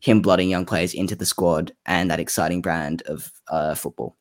him 0.00 0.20
blooding 0.20 0.48
young 0.48 0.66
players 0.66 0.94
into 0.94 1.16
the 1.16 1.26
squad 1.26 1.72
and 1.86 2.10
that 2.10 2.20
exciting 2.20 2.60
brand 2.60 3.02
of 3.02 3.30
uh, 3.48 3.74
football. 3.74 4.16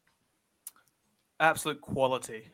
Absolute 1.39 1.81
quality. 1.81 2.49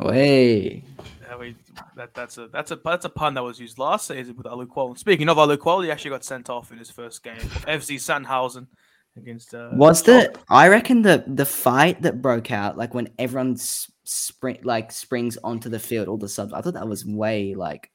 Oh, 0.00 0.12
Hey. 0.12 0.84
Yeah, 1.22 1.36
we, 1.38 1.56
that, 1.96 2.14
that's 2.14 2.38
a 2.38 2.48
that's 2.48 2.70
a 2.70 2.76
that's 2.76 3.04
a 3.04 3.08
pun 3.08 3.34
that 3.34 3.42
was 3.42 3.58
used 3.58 3.78
last 3.78 4.06
season 4.08 4.36
with 4.36 4.46
Alou 4.46 4.66
Kuol. 4.66 4.96
Speaking 4.96 5.28
of 5.28 5.38
Alou 5.38 5.56
Kuol, 5.56 5.84
he 5.84 5.90
actually 5.90 6.10
got 6.10 6.24
sent 6.24 6.48
off 6.50 6.70
in 6.70 6.78
his 6.78 6.90
first 6.90 7.24
game, 7.24 7.36
FC 7.36 7.96
Sandhausen 7.96 8.68
against. 9.16 9.54
Uh, 9.54 9.70
was 9.72 10.02
the 10.02 10.38
I 10.48 10.68
reckon 10.68 11.02
the 11.02 11.24
the 11.26 11.46
fight 11.46 12.02
that 12.02 12.22
broke 12.22 12.52
out 12.52 12.76
like 12.76 12.94
when 12.94 13.08
everyone 13.18 13.56
spring 13.56 14.58
like 14.62 14.92
springs 14.92 15.36
onto 15.42 15.68
the 15.68 15.80
field, 15.80 16.06
all 16.08 16.18
the 16.18 16.28
subs. 16.28 16.52
I 16.52 16.60
thought 16.60 16.74
that 16.74 16.88
was 16.88 17.04
way 17.04 17.54
like 17.54 17.90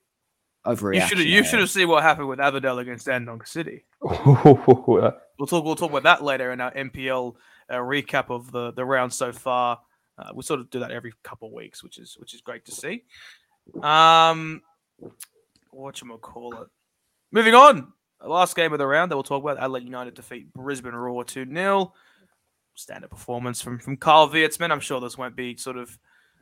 overreaction. 0.66 0.96
You 0.96 1.08
should 1.08 1.18
have 1.18 1.28
you 1.28 1.44
should 1.44 1.60
have 1.60 1.70
seen 1.70 1.88
what 1.88 2.04
happened 2.04 2.28
with 2.28 2.40
Aberdeen 2.40 2.80
against 2.80 3.08
Andong 3.08 3.44
City. 3.46 3.86
we'll 4.02 5.48
talk 5.48 5.66
we'll 5.66 5.76
talk 5.76 5.90
about 5.90 6.04
that 6.04 6.24
later 6.24 6.52
in 6.52 6.62
our 6.62 6.72
NPL 6.74 7.36
uh, 7.70 7.76
recap 7.76 8.30
of 8.30 8.52
the 8.52 8.72
the 8.72 8.86
round 8.86 9.14
so 9.14 9.32
far. 9.32 9.80
Uh, 10.18 10.30
we 10.36 10.44
sort 10.44 10.60
of 10.60 10.70
do 10.70 10.80
that 10.80 10.92
every 10.92 11.14
couple 11.24 11.48
of 11.48 11.54
weeks, 11.54 11.84
which 11.84 11.98
is 11.98 12.16
which 12.20 12.34
is 12.34 12.42
great 12.42 12.66
to 12.66 12.72
see. 12.72 13.04
Um, 13.82 14.62
what 15.72 16.02
you 16.02 16.18
call 16.18 16.54
it? 16.62 16.68
Moving 17.32 17.56
on, 17.56 17.94
last 18.24 18.56
game 18.56 18.74
of 18.74 18.80
the 18.80 18.88
round 18.88 19.12
that 19.12 19.16
we'll 19.16 19.24
talk 19.24 19.42
about. 19.42 19.58
Adelaide 19.58 19.84
United 19.84 20.14
defeat 20.14 20.54
Brisbane 20.54 20.94
Roar 20.94 21.24
two 21.24 21.46
0 21.46 21.94
Standard 22.76 23.10
performance 23.10 23.62
from 23.62 23.80
from 23.80 23.98
Carl 23.98 24.30
Viertsman. 24.30 24.72
I'm 24.72 24.80
sure 24.80 25.00
this 25.00 25.18
won't 25.18 25.36
be 25.36 25.58
sort 25.58 25.78
of 25.78 25.98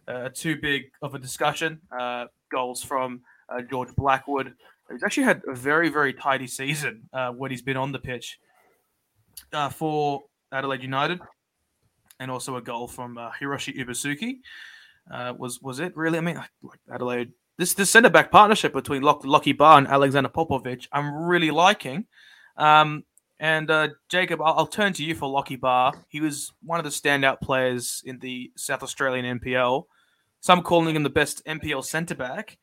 uh, 0.08 0.30
too 0.34 0.58
big 0.62 0.84
of 1.02 1.16
a 1.16 1.20
discussion. 1.20 1.82
Uh, 1.98 2.26
goals 2.52 2.84
from 2.84 3.22
uh, 3.52 3.62
George 3.62 3.96
Blackwood. 3.96 4.54
He's 4.92 5.04
actually 5.04 5.24
had 5.24 5.42
a 5.48 5.54
very, 5.54 5.90
very 5.90 6.14
tidy 6.14 6.48
season 6.48 7.04
uh, 7.14 7.32
when 7.32 7.52
he's 7.52 7.62
been 7.62 7.78
on 7.78 7.92
the 7.92 8.00
pitch 8.00 8.40
uh, 9.54 9.70
for 9.70 10.24
Adelaide 10.52 10.82
United, 10.82 11.20
and 12.20 12.32
also 12.32 12.56
a 12.56 12.62
goal 12.62 12.88
from 12.88 13.18
uh, 13.18 13.30
Hiroshi 13.40 13.78
Ibusuki. 13.78 14.40
Uh, 15.12 15.34
was 15.38 15.62
was 15.62 15.80
it 15.80 15.96
really? 15.96 16.18
I 16.18 16.22
mean, 16.22 16.36
like 16.64 16.80
Adelaide, 16.92 17.32
this 17.58 17.74
this 17.74 17.90
centre 17.90 18.10
back 18.10 18.32
partnership 18.32 18.74
between 18.74 19.02
Lock, 19.02 19.24
Lockie 19.26 19.54
Barr 19.54 19.78
and 19.78 19.88
Alexander 19.88 20.30
Popovic, 20.30 20.88
I'm 20.92 21.14
really 21.14 21.52
liking. 21.52 22.06
Um, 22.58 23.04
And 23.40 23.72
uh, 23.72 23.90
Jacob, 24.10 24.42
I'll, 24.42 24.54
I'll, 24.58 24.68
turn 24.68 24.92
to 24.94 25.04
you 25.04 25.16
for 25.16 25.30
Lockie 25.30 25.56
Barr. 25.56 25.94
He 26.10 26.20
was 26.20 26.52
one 26.62 26.78
of 26.78 26.84
the 26.84 26.92
standout 26.92 27.40
players 27.40 28.04
in 28.06 28.20
the 28.20 28.52
South 28.58 28.84
Australian 28.84 29.40
NPL. 29.40 29.86
Some 30.42 30.62
calling 30.62 30.96
him 30.96 31.04
the 31.04 31.10
best 31.10 31.44
NPL 31.46 31.86
centre 31.86 32.16
back. 32.16 32.58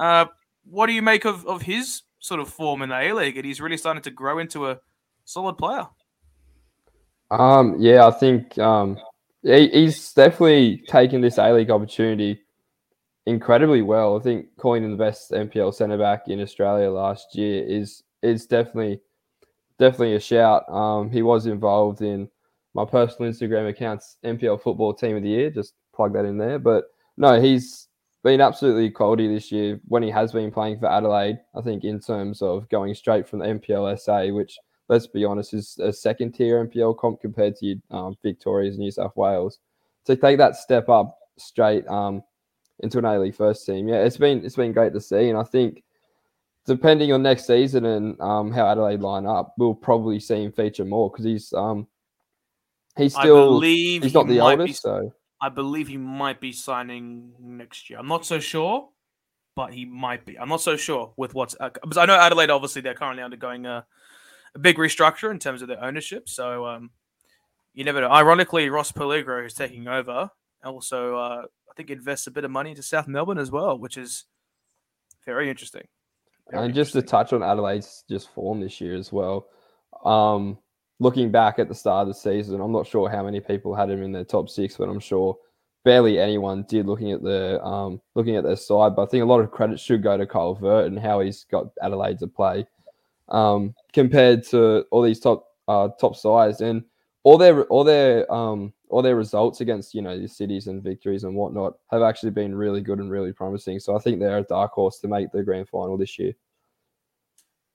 Uh, 0.00 0.24
what 0.64 0.86
do 0.86 0.94
you 0.94 1.02
make 1.02 1.26
of, 1.26 1.46
of 1.46 1.62
his 1.62 2.02
sort 2.20 2.40
of 2.40 2.48
form 2.48 2.80
in 2.80 2.88
the 2.88 2.98
A 2.98 3.12
League? 3.12 3.36
And 3.36 3.44
he's 3.44 3.60
really 3.60 3.76
starting 3.76 4.02
to 4.02 4.10
grow 4.10 4.38
into 4.38 4.66
a 4.66 4.78
solid 5.24 5.58
player. 5.58 5.86
Um, 7.30 7.76
yeah, 7.78 8.06
I 8.06 8.10
think 8.10 8.58
um, 8.58 8.98
he, 9.42 9.68
he's 9.68 10.12
definitely 10.14 10.82
taken 10.88 11.20
this 11.20 11.36
A 11.36 11.52
League 11.52 11.70
opportunity 11.70 12.40
incredibly 13.26 13.82
well. 13.82 14.16
I 14.16 14.22
think 14.22 14.46
calling 14.56 14.82
him 14.82 14.90
the 14.90 14.96
best 14.96 15.30
NPL 15.32 15.74
centre 15.74 15.98
back 15.98 16.28
in 16.28 16.40
Australia 16.40 16.90
last 16.90 17.36
year 17.36 17.62
is 17.64 18.02
is 18.22 18.46
definitely 18.46 19.00
definitely 19.78 20.14
a 20.14 20.20
shout. 20.20 20.68
Um, 20.68 21.10
he 21.10 21.22
was 21.22 21.46
involved 21.46 22.00
in 22.00 22.28
my 22.74 22.84
personal 22.84 23.30
Instagram 23.30 23.68
account's 23.68 24.16
NPL 24.24 24.62
football 24.62 24.94
team 24.94 25.16
of 25.16 25.22
the 25.22 25.28
year. 25.28 25.50
Just 25.50 25.74
plug 25.94 26.14
that 26.14 26.24
in 26.24 26.38
there. 26.38 26.58
But 26.58 26.84
no, 27.16 27.40
he's 27.40 27.88
been 28.22 28.40
absolutely 28.40 28.90
quality 28.90 29.26
this 29.26 29.50
year 29.50 29.80
when 29.86 30.02
he 30.02 30.10
has 30.10 30.32
been 30.32 30.50
playing 30.50 30.78
for 30.78 30.90
Adelaide. 30.90 31.38
I 31.54 31.62
think 31.62 31.84
in 31.84 32.00
terms 32.00 32.42
of 32.42 32.68
going 32.68 32.94
straight 32.94 33.28
from 33.28 33.38
the 33.38 33.46
NPL 33.46 33.98
SA, 33.98 34.32
which 34.34 34.58
let's 34.88 35.06
be 35.06 35.24
honest 35.24 35.54
is 35.54 35.78
a 35.78 35.92
second 35.92 36.32
tier 36.32 36.66
NPL 36.66 36.98
comp 36.98 37.20
compared 37.20 37.56
to 37.56 37.76
um, 37.90 38.16
Victoria's 38.22 38.78
New 38.78 38.90
South 38.90 39.16
Wales. 39.16 39.58
To 40.06 40.16
take 40.16 40.38
that 40.38 40.56
step 40.56 40.88
up 40.88 41.18
straight 41.38 41.86
um, 41.88 42.22
into 42.80 42.98
an 42.98 43.04
A 43.04 43.18
League 43.18 43.36
first 43.36 43.64
team, 43.64 43.88
yeah, 43.88 44.02
it's 44.02 44.16
been 44.16 44.44
it's 44.44 44.56
been 44.56 44.72
great 44.72 44.92
to 44.94 45.00
see, 45.00 45.28
and 45.28 45.38
I 45.38 45.44
think 45.44 45.82
depending 46.66 47.12
on 47.12 47.22
next 47.22 47.46
season 47.46 47.84
and 47.84 48.20
um, 48.20 48.50
how 48.52 48.66
Adelaide 48.66 49.00
line 49.00 49.26
up, 49.26 49.54
we'll 49.58 49.74
probably 49.74 50.20
see 50.20 50.44
him 50.44 50.52
feature 50.52 50.84
more 50.84 51.10
because 51.10 51.24
he's 51.24 51.52
um 51.52 51.86
he's 52.96 53.14
still 53.14 53.60
he's 53.60 54.14
not 54.14 54.26
he 54.26 54.34
the 54.34 54.40
oldest, 54.40 54.66
be, 54.66 54.72
so 54.72 55.12
I 55.40 55.48
believe 55.48 55.88
he 55.88 55.96
might 55.96 56.40
be 56.40 56.52
signing 56.52 57.32
next 57.40 57.88
year. 57.88 57.98
I'm 57.98 58.08
not 58.08 58.26
so 58.26 58.38
sure, 58.40 58.88
but 59.56 59.72
he 59.72 59.84
might 59.84 60.26
be. 60.26 60.38
I'm 60.38 60.48
not 60.48 60.60
so 60.60 60.76
sure 60.76 61.12
with 61.16 61.34
what's 61.34 61.56
uh, 61.58 61.70
because 61.70 61.96
I 61.96 62.06
know 62.06 62.14
Adelaide 62.16 62.50
obviously 62.50 62.82
they're 62.82 62.94
currently 62.94 63.22
undergoing 63.22 63.66
a, 63.66 63.86
a 64.54 64.58
big 64.58 64.76
restructure 64.76 65.30
in 65.30 65.38
terms 65.38 65.62
of 65.62 65.68
their 65.68 65.82
ownership, 65.82 66.28
so 66.28 66.66
um 66.66 66.90
you 67.72 67.84
never 67.84 68.00
know. 68.00 68.10
Ironically, 68.10 68.68
Ross 68.68 68.92
Pelligra 68.92 69.46
is 69.46 69.54
taking 69.54 69.86
over. 69.86 70.30
Also, 70.64 71.16
uh, 71.16 71.42
I 71.70 71.74
think 71.76 71.90
invests 71.90 72.26
a 72.26 72.30
bit 72.30 72.44
of 72.44 72.50
money 72.50 72.70
into 72.70 72.82
South 72.82 73.08
Melbourne 73.08 73.38
as 73.38 73.50
well, 73.50 73.78
which 73.78 73.96
is 73.96 74.24
very 75.24 75.48
interesting. 75.48 75.86
And 76.52 76.74
just 76.74 76.92
to 76.94 77.02
touch 77.02 77.32
on 77.32 77.42
Adelaide's 77.42 78.04
just 78.10 78.28
form 78.34 78.60
this 78.60 78.80
year 78.80 78.96
as 78.96 79.12
well. 79.12 79.46
Um, 80.04 80.58
looking 81.00 81.30
back 81.32 81.58
at 81.58 81.68
the 81.68 81.74
start 81.74 82.02
of 82.02 82.08
the 82.08 82.20
season, 82.20 82.60
I'm 82.60 82.70
not 82.70 82.86
sure 82.86 83.08
how 83.08 83.24
many 83.24 83.40
people 83.40 83.74
had 83.74 83.90
him 83.90 84.02
in 84.02 84.12
their 84.12 84.24
top 84.24 84.48
six, 84.48 84.76
but 84.76 84.88
I'm 84.88 85.00
sure 85.00 85.36
barely 85.82 86.20
anyone 86.20 86.64
did 86.68 86.86
looking 86.86 87.10
at 87.10 87.22
the 87.22 87.60
um, 87.64 88.00
looking 88.14 88.36
at 88.36 88.44
their 88.44 88.56
side. 88.56 88.94
But 88.94 89.02
I 89.02 89.06
think 89.06 89.22
a 89.22 89.26
lot 89.26 89.40
of 89.40 89.50
credit 89.50 89.80
should 89.80 90.02
go 90.02 90.16
to 90.16 90.26
Kyle 90.26 90.54
Veart 90.54 90.86
and 90.86 90.98
how 90.98 91.20
he's 91.20 91.44
got 91.50 91.68
Adelaide 91.82 92.18
to 92.20 92.26
play 92.28 92.66
um, 93.30 93.74
compared 93.92 94.44
to 94.48 94.84
all 94.90 95.02
these 95.02 95.18
top 95.18 95.46
uh, 95.66 95.88
top 95.98 96.14
sides 96.14 96.60
and 96.60 96.84
all 97.22 97.38
their 97.38 97.64
all 97.64 97.82
their 97.82 98.30
um, 98.32 98.72
all 98.90 99.02
their 99.02 99.16
results 99.16 99.62
against 99.62 99.94
you 99.94 100.02
know 100.02 100.18
the 100.18 100.28
cities 100.28 100.66
and 100.66 100.82
victories 100.82 101.24
and 101.24 101.34
whatnot 101.34 101.74
have 101.90 102.02
actually 102.02 102.30
been 102.30 102.54
really 102.54 102.82
good 102.82 102.98
and 102.98 103.10
really 103.10 103.32
promising. 103.32 103.80
So 103.80 103.96
I 103.96 104.00
think 104.00 104.20
they're 104.20 104.38
a 104.38 104.42
dark 104.42 104.72
horse 104.72 104.98
to 105.00 105.08
make 105.08 105.32
the 105.32 105.42
grand 105.42 105.68
final 105.68 105.96
this 105.96 106.18
year. 106.18 106.34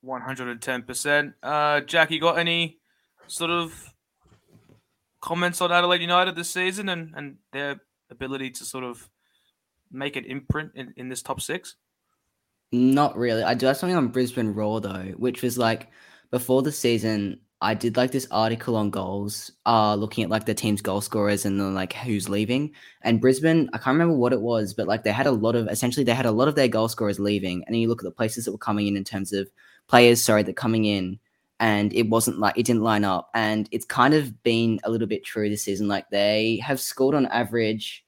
One 0.02 0.22
hundred 0.22 0.50
and 0.50 0.62
ten 0.62 0.84
percent. 0.84 1.34
Uh, 1.42 1.82
Jack, 1.82 2.12
you 2.12 2.20
got 2.20 2.38
any 2.38 2.78
sort 3.28 3.52
of 3.52 3.94
comments 5.22 5.62
on 5.62 5.72
Adelaide 5.72 6.02
United 6.02 6.36
this 6.36 6.50
season 6.50 6.90
and 6.90 7.14
and 7.16 7.38
their 7.52 7.82
ability 8.10 8.52
to 8.52 8.66
sort 8.66 8.84
of 8.84 9.10
make 9.92 10.16
an 10.16 10.26
imprint 10.26 10.72
in, 10.76 10.94
in 10.98 11.10
this 11.10 11.22
top 11.22 11.42
six? 11.42 11.76
Not 12.72 13.18
really. 13.18 13.44
I 13.44 13.54
do 13.54 13.66
have 13.68 13.78
something 13.78 13.98
on 13.98 14.10
Brisbane 14.10 14.54
Roar 14.54 14.82
though, 14.82 15.14
which 15.18 15.42
was 15.42 15.58
like 15.58 15.90
before 16.32 16.62
the 16.62 16.72
season, 16.72 17.40
I 17.62 17.74
did 17.74 17.96
like 17.96 18.12
this 18.12 18.28
article 18.32 18.76
on 18.76 18.90
goals, 18.90 19.52
uh, 19.66 19.96
looking 19.96 20.24
at 20.24 20.30
like 20.30 20.46
the 20.46 20.54
team's 20.54 20.82
goal 20.82 21.02
scorers 21.02 21.46
and 21.46 21.60
then 21.60 21.74
like 21.74 21.94
who's 21.94 22.28
leaving. 22.28 22.74
And 23.02 23.22
Brisbane, 23.22 23.70
I 23.74 23.78
can't 23.78 23.96
remember 23.96 24.16
what 24.16 24.34
it 24.34 24.42
was, 24.42 24.74
but 24.74 24.88
like 24.88 25.04
they 25.04 25.12
had 25.12 25.28
a 25.28 25.32
lot 25.32 25.56
of 25.56 25.68
essentially 25.70 26.04
they 26.04 26.14
had 26.14 26.26
a 26.26 26.32
lot 26.32 26.48
of 26.48 26.56
their 26.56 26.68
goal 26.68 26.90
scorers 26.90 27.20
leaving. 27.20 27.64
And 27.66 27.76
you 27.76 27.88
look 27.88 28.02
at 28.02 28.06
the 28.06 28.12
places 28.12 28.46
that 28.46 28.52
were 28.52 28.58
coming 28.58 28.88
in 28.88 28.98
in 28.98 29.04
terms 29.04 29.32
of 29.32 29.50
players, 29.88 30.22
sorry, 30.22 30.44
that 30.44 30.56
coming 30.56 30.86
in, 30.86 31.20
and 31.60 31.94
it 31.94 32.10
wasn't 32.10 32.40
like 32.40 32.58
it 32.58 32.66
didn't 32.66 32.84
line 32.84 33.04
up. 33.04 33.30
And 33.34 33.68
it's 33.72 33.86
kind 33.86 34.14
of 34.14 34.44
been 34.44 34.80
a 34.84 34.90
little 34.90 35.08
bit 35.08 35.24
true 35.24 35.50
this 35.50 35.64
season. 35.64 35.88
Like 35.88 36.10
they 36.10 36.58
have 36.64 36.80
scored 36.80 37.16
on 37.16 37.26
average 37.28 38.06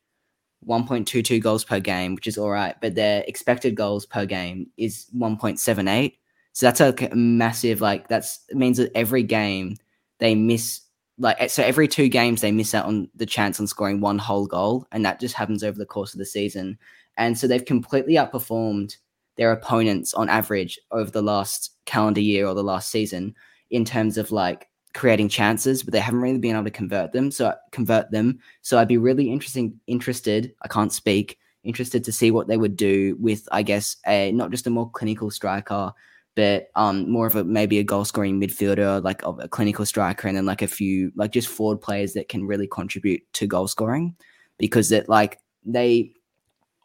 1.22 0.67 1.41
goals 1.41 1.63
per 1.63 1.79
game, 1.79 2.15
which 2.15 2.27
is 2.27 2.37
all 2.37 2.49
right, 2.49 2.75
but 2.81 2.95
their 2.95 3.23
expected 3.27 3.75
goals 3.75 4.05
per 4.05 4.25
game 4.25 4.67
is 4.77 5.07
1.78 5.15 6.13
so 6.57 6.65
that's 6.65 6.81
a 6.81 7.15
massive 7.15 7.81
like 7.81 8.07
that's 8.07 8.39
means 8.51 8.77
that 8.77 8.91
every 8.95 9.21
game 9.21 9.77
they 10.17 10.33
miss 10.33 10.81
like 11.19 11.51
so 11.51 11.61
every 11.61 11.87
two 11.87 12.09
games 12.09 12.41
they 12.41 12.51
miss 12.51 12.73
out 12.73 12.87
on 12.87 13.07
the 13.15 13.27
chance 13.27 13.59
on 13.59 13.67
scoring 13.67 14.01
one 14.01 14.17
whole 14.17 14.47
goal, 14.47 14.87
and 14.91 15.05
that 15.05 15.19
just 15.19 15.35
happens 15.35 15.63
over 15.63 15.77
the 15.77 15.85
course 15.85 16.15
of 16.15 16.17
the 16.17 16.25
season. 16.25 16.79
And 17.15 17.37
so 17.37 17.45
they've 17.45 17.63
completely 17.63 18.15
outperformed 18.15 18.97
their 19.37 19.51
opponents 19.51 20.13
on 20.13 20.29
average 20.29 20.79
over 20.91 21.11
the 21.11 21.21
last 21.21 21.75
calendar 21.85 22.21
year 22.21 22.47
or 22.47 22.53
the 22.53 22.63
last 22.63 22.89
season 22.89 23.35
in 23.69 23.85
terms 23.85 24.17
of 24.17 24.31
like 24.31 24.67
creating 24.93 25.29
chances, 25.29 25.83
but 25.83 25.91
they 25.91 25.99
haven't 25.99 26.21
really 26.21 26.39
been 26.39 26.55
able 26.55 26.63
to 26.63 26.71
convert 26.71 27.11
them. 27.11 27.29
So 27.29 27.53
convert 27.71 28.09
them. 28.11 28.39
So 28.61 28.77
I'd 28.77 28.87
be 28.87 28.97
really 28.97 29.31
interesting 29.31 29.79
interested. 29.87 30.53
I 30.63 30.67
can't 30.67 30.91
speak. 30.91 31.37
Interested 31.63 32.03
to 32.05 32.11
see 32.11 32.31
what 32.31 32.47
they 32.47 32.55
would 32.55 32.77
do 32.77 33.17
with, 33.19 33.47
I 33.51 33.61
guess, 33.61 33.97
a 34.07 34.31
not 34.31 34.51
just 34.51 34.67
a 34.67 34.69
more 34.69 34.89
clinical 34.89 35.29
striker, 35.29 35.91
but 36.35 36.69
um, 36.75 37.09
more 37.11 37.27
of 37.27 37.35
a 37.35 37.43
maybe 37.43 37.79
a 37.79 37.83
goal 37.83 38.05
scoring 38.05 38.39
midfielder, 38.39 39.03
like 39.03 39.21
a 39.25 39.49
clinical 39.49 39.85
striker, 39.85 40.29
and 40.29 40.37
then 40.37 40.45
like 40.45 40.61
a 40.61 40.67
few 40.67 41.11
like 41.15 41.31
just 41.31 41.49
forward 41.49 41.81
players 41.81 42.13
that 42.13 42.29
can 42.29 42.47
really 42.47 42.67
contribute 42.67 43.21
to 43.33 43.47
goal 43.47 43.67
scoring, 43.67 44.15
because 44.57 44.89
that 44.89 45.09
like 45.09 45.39
they 45.65 46.13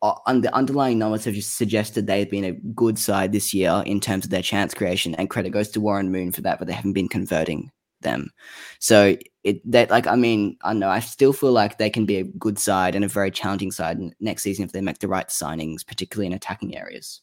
on 0.03 0.41
the 0.41 0.55
underlying 0.55 0.99
numbers 0.99 1.25
have 1.25 1.35
just 1.35 1.57
suggested 1.57 2.07
they've 2.07 2.31
been 2.31 2.45
a 2.45 2.53
good 2.53 2.99
side 2.99 3.33
this 3.33 3.55
year 3.55 3.83
in 3.87 4.01
terms 4.01 4.25
of 4.25 4.31
their 4.31 4.43
chance 4.43 4.75
creation, 4.75 5.15
and 5.15 5.31
credit 5.31 5.51
goes 5.51 5.69
to 5.71 5.81
Warren 5.81 6.11
Moon 6.11 6.33
for 6.33 6.41
that, 6.43 6.59
but 6.59 6.67
they 6.67 6.75
haven't 6.75 6.93
been 6.93 7.09
converting 7.09 7.71
them. 8.01 8.31
So 8.81 9.17
it 9.45 9.71
that 9.71 9.91
like 9.91 10.07
I 10.07 10.17
mean 10.17 10.57
I 10.62 10.73
know 10.73 10.88
I 10.88 11.01
still 11.01 11.33
feel 11.33 11.53
like 11.53 11.79
they 11.79 11.91
can 11.91 12.05
be 12.05 12.17
a 12.17 12.25
good 12.25 12.59
side 12.59 12.95
and 12.95 13.05
a 13.05 13.09
very 13.09 13.31
challenging 13.31 13.71
side 13.71 13.99
next 14.21 14.43
season 14.43 14.65
if 14.65 14.73
they 14.73 14.81
make 14.81 14.99
the 14.99 15.09
right 15.09 15.29
signings, 15.29 15.87
particularly 15.87 16.27
in 16.27 16.33
attacking 16.33 16.77
areas. 16.77 17.23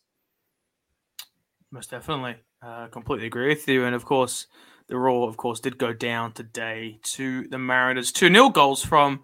Most 1.72 1.92
definitely. 1.92 2.38
Uh, 2.62 2.88
completely 2.88 3.28
agree 3.28 3.48
with 3.48 3.68
you. 3.68 3.86
And 3.86 3.96
of 3.96 4.04
course, 4.04 4.48
the 4.88 4.98
Roar, 4.98 5.30
of 5.30 5.38
course, 5.38 5.60
did 5.60 5.78
go 5.78 5.94
down 5.94 6.34
today 6.34 7.00
to 7.04 7.48
the 7.48 7.60
Mariners. 7.60 8.12
2 8.12 8.28
0 8.34 8.50
goals 8.50 8.84
from 8.84 9.22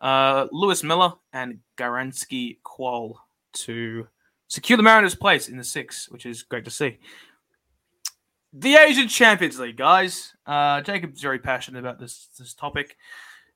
uh, 0.00 0.46
Lewis 0.52 0.82
Miller 0.82 1.14
and 1.32 1.60
Garansky 1.76 2.58
Kuol 2.64 3.14
to 3.52 4.06
secure 4.48 4.76
the 4.76 4.82
Mariners' 4.82 5.14
place 5.14 5.48
in 5.48 5.56
the 5.56 5.64
six, 5.64 6.08
which 6.10 6.26
is 6.26 6.42
great 6.42 6.64
to 6.64 6.70
see. 6.70 6.98
The 8.52 8.76
Asian 8.76 9.08
Champions 9.08 9.58
League, 9.58 9.76
guys. 9.76 10.34
Uh, 10.46 10.80
Jacob's 10.80 11.20
very 11.20 11.38
passionate 11.38 11.80
about 11.80 11.98
this, 11.98 12.28
this 12.38 12.54
topic. 12.54 12.96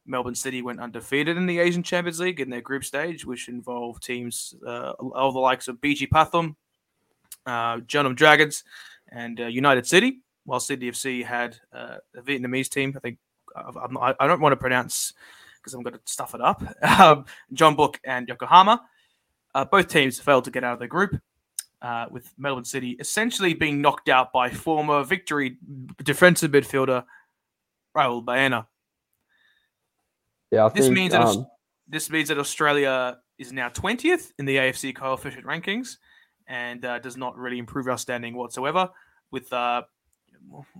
Melbourne 0.07 0.35
City 0.35 0.63
went 0.63 0.81
undefeated 0.81 1.37
in 1.37 1.47
the 1.47 1.59
Asian 1.59 1.83
Champions 1.83 2.21
League 2.21 2.41
in 2.41 2.51
their 2.51 2.61
group 2.61 2.85
stage, 2.85 3.25
which 3.25 3.49
involved 3.49 4.03
teams 4.03 4.55
uh, 4.67 4.93
of 4.99 5.35
the 5.35 5.41
likes 5.41 5.69
of 5.69 5.81
BG 5.81 6.09
Pathum, 6.09 6.57
uh, 7.47 7.81
Jeonnam 7.87 8.15
Dragons, 8.15 8.65
and 9.09 9.41
uh, 9.41 9.47
United 9.47 9.87
City. 9.87 10.21
While 10.45 10.61
Sydney 10.61 10.91
FC 10.91 11.25
had 11.25 11.57
uh, 11.73 11.99
a 12.17 12.23
Vietnamese 12.23 12.69
team, 12.69 12.93
I 12.97 13.01
think 13.01 13.19
I, 13.55 14.15
I 14.19 14.27
don't 14.27 14.41
want 14.41 14.53
to 14.53 14.57
pronounce 14.57 15.13
because 15.61 15.75
I'm 15.75 15.83
going 15.83 15.95
to 15.95 16.01
stuff 16.05 16.35
it 16.35 16.41
up. 16.41 16.63
Um, 17.01 17.25
Book 17.77 18.01
and 18.05 18.29
Yokohama. 18.29 18.83
Uh, 19.55 19.65
both 19.65 19.89
teams 19.89 20.19
failed 20.21 20.45
to 20.45 20.51
get 20.51 20.65
out 20.65 20.75
of 20.75 20.79
the 20.79 20.87
group, 20.87 21.21
uh, 21.83 22.07
with 22.11 22.33
Melbourne 22.39 22.65
City 22.65 22.97
essentially 23.01 23.55
being 23.55 23.81
knocked 23.81 24.09
out 24.09 24.33
by 24.33 24.51
former 24.51 25.03
victory 25.03 25.57
defensive 26.03 26.51
midfielder 26.51 27.05
Raul 27.97 28.25
Baena. 28.25 28.67
Yeah, 30.51 30.67
I 30.67 30.69
this 30.71 30.87
think, 30.87 30.95
means 30.95 31.13
that 31.13 31.23
um... 31.23 31.47
this 31.89 32.11
means 32.11 32.29
that 32.29 32.39
Australia 32.39 33.19
is 33.39 33.53
now 33.53 33.69
20th 33.69 34.33
in 34.39 34.45
the 34.45 34.57
AFC 34.57 34.95
coefficient 34.95 35.47
rankings, 35.47 35.97
and 36.47 36.85
uh, 36.85 36.99
does 36.99 37.17
not 37.17 37.37
really 37.37 37.59
improve 37.59 37.89
our 37.89 37.99
standing 37.99 38.35
whatsoever. 38.35 38.91
With 39.31 39.53
uh, 39.53 39.83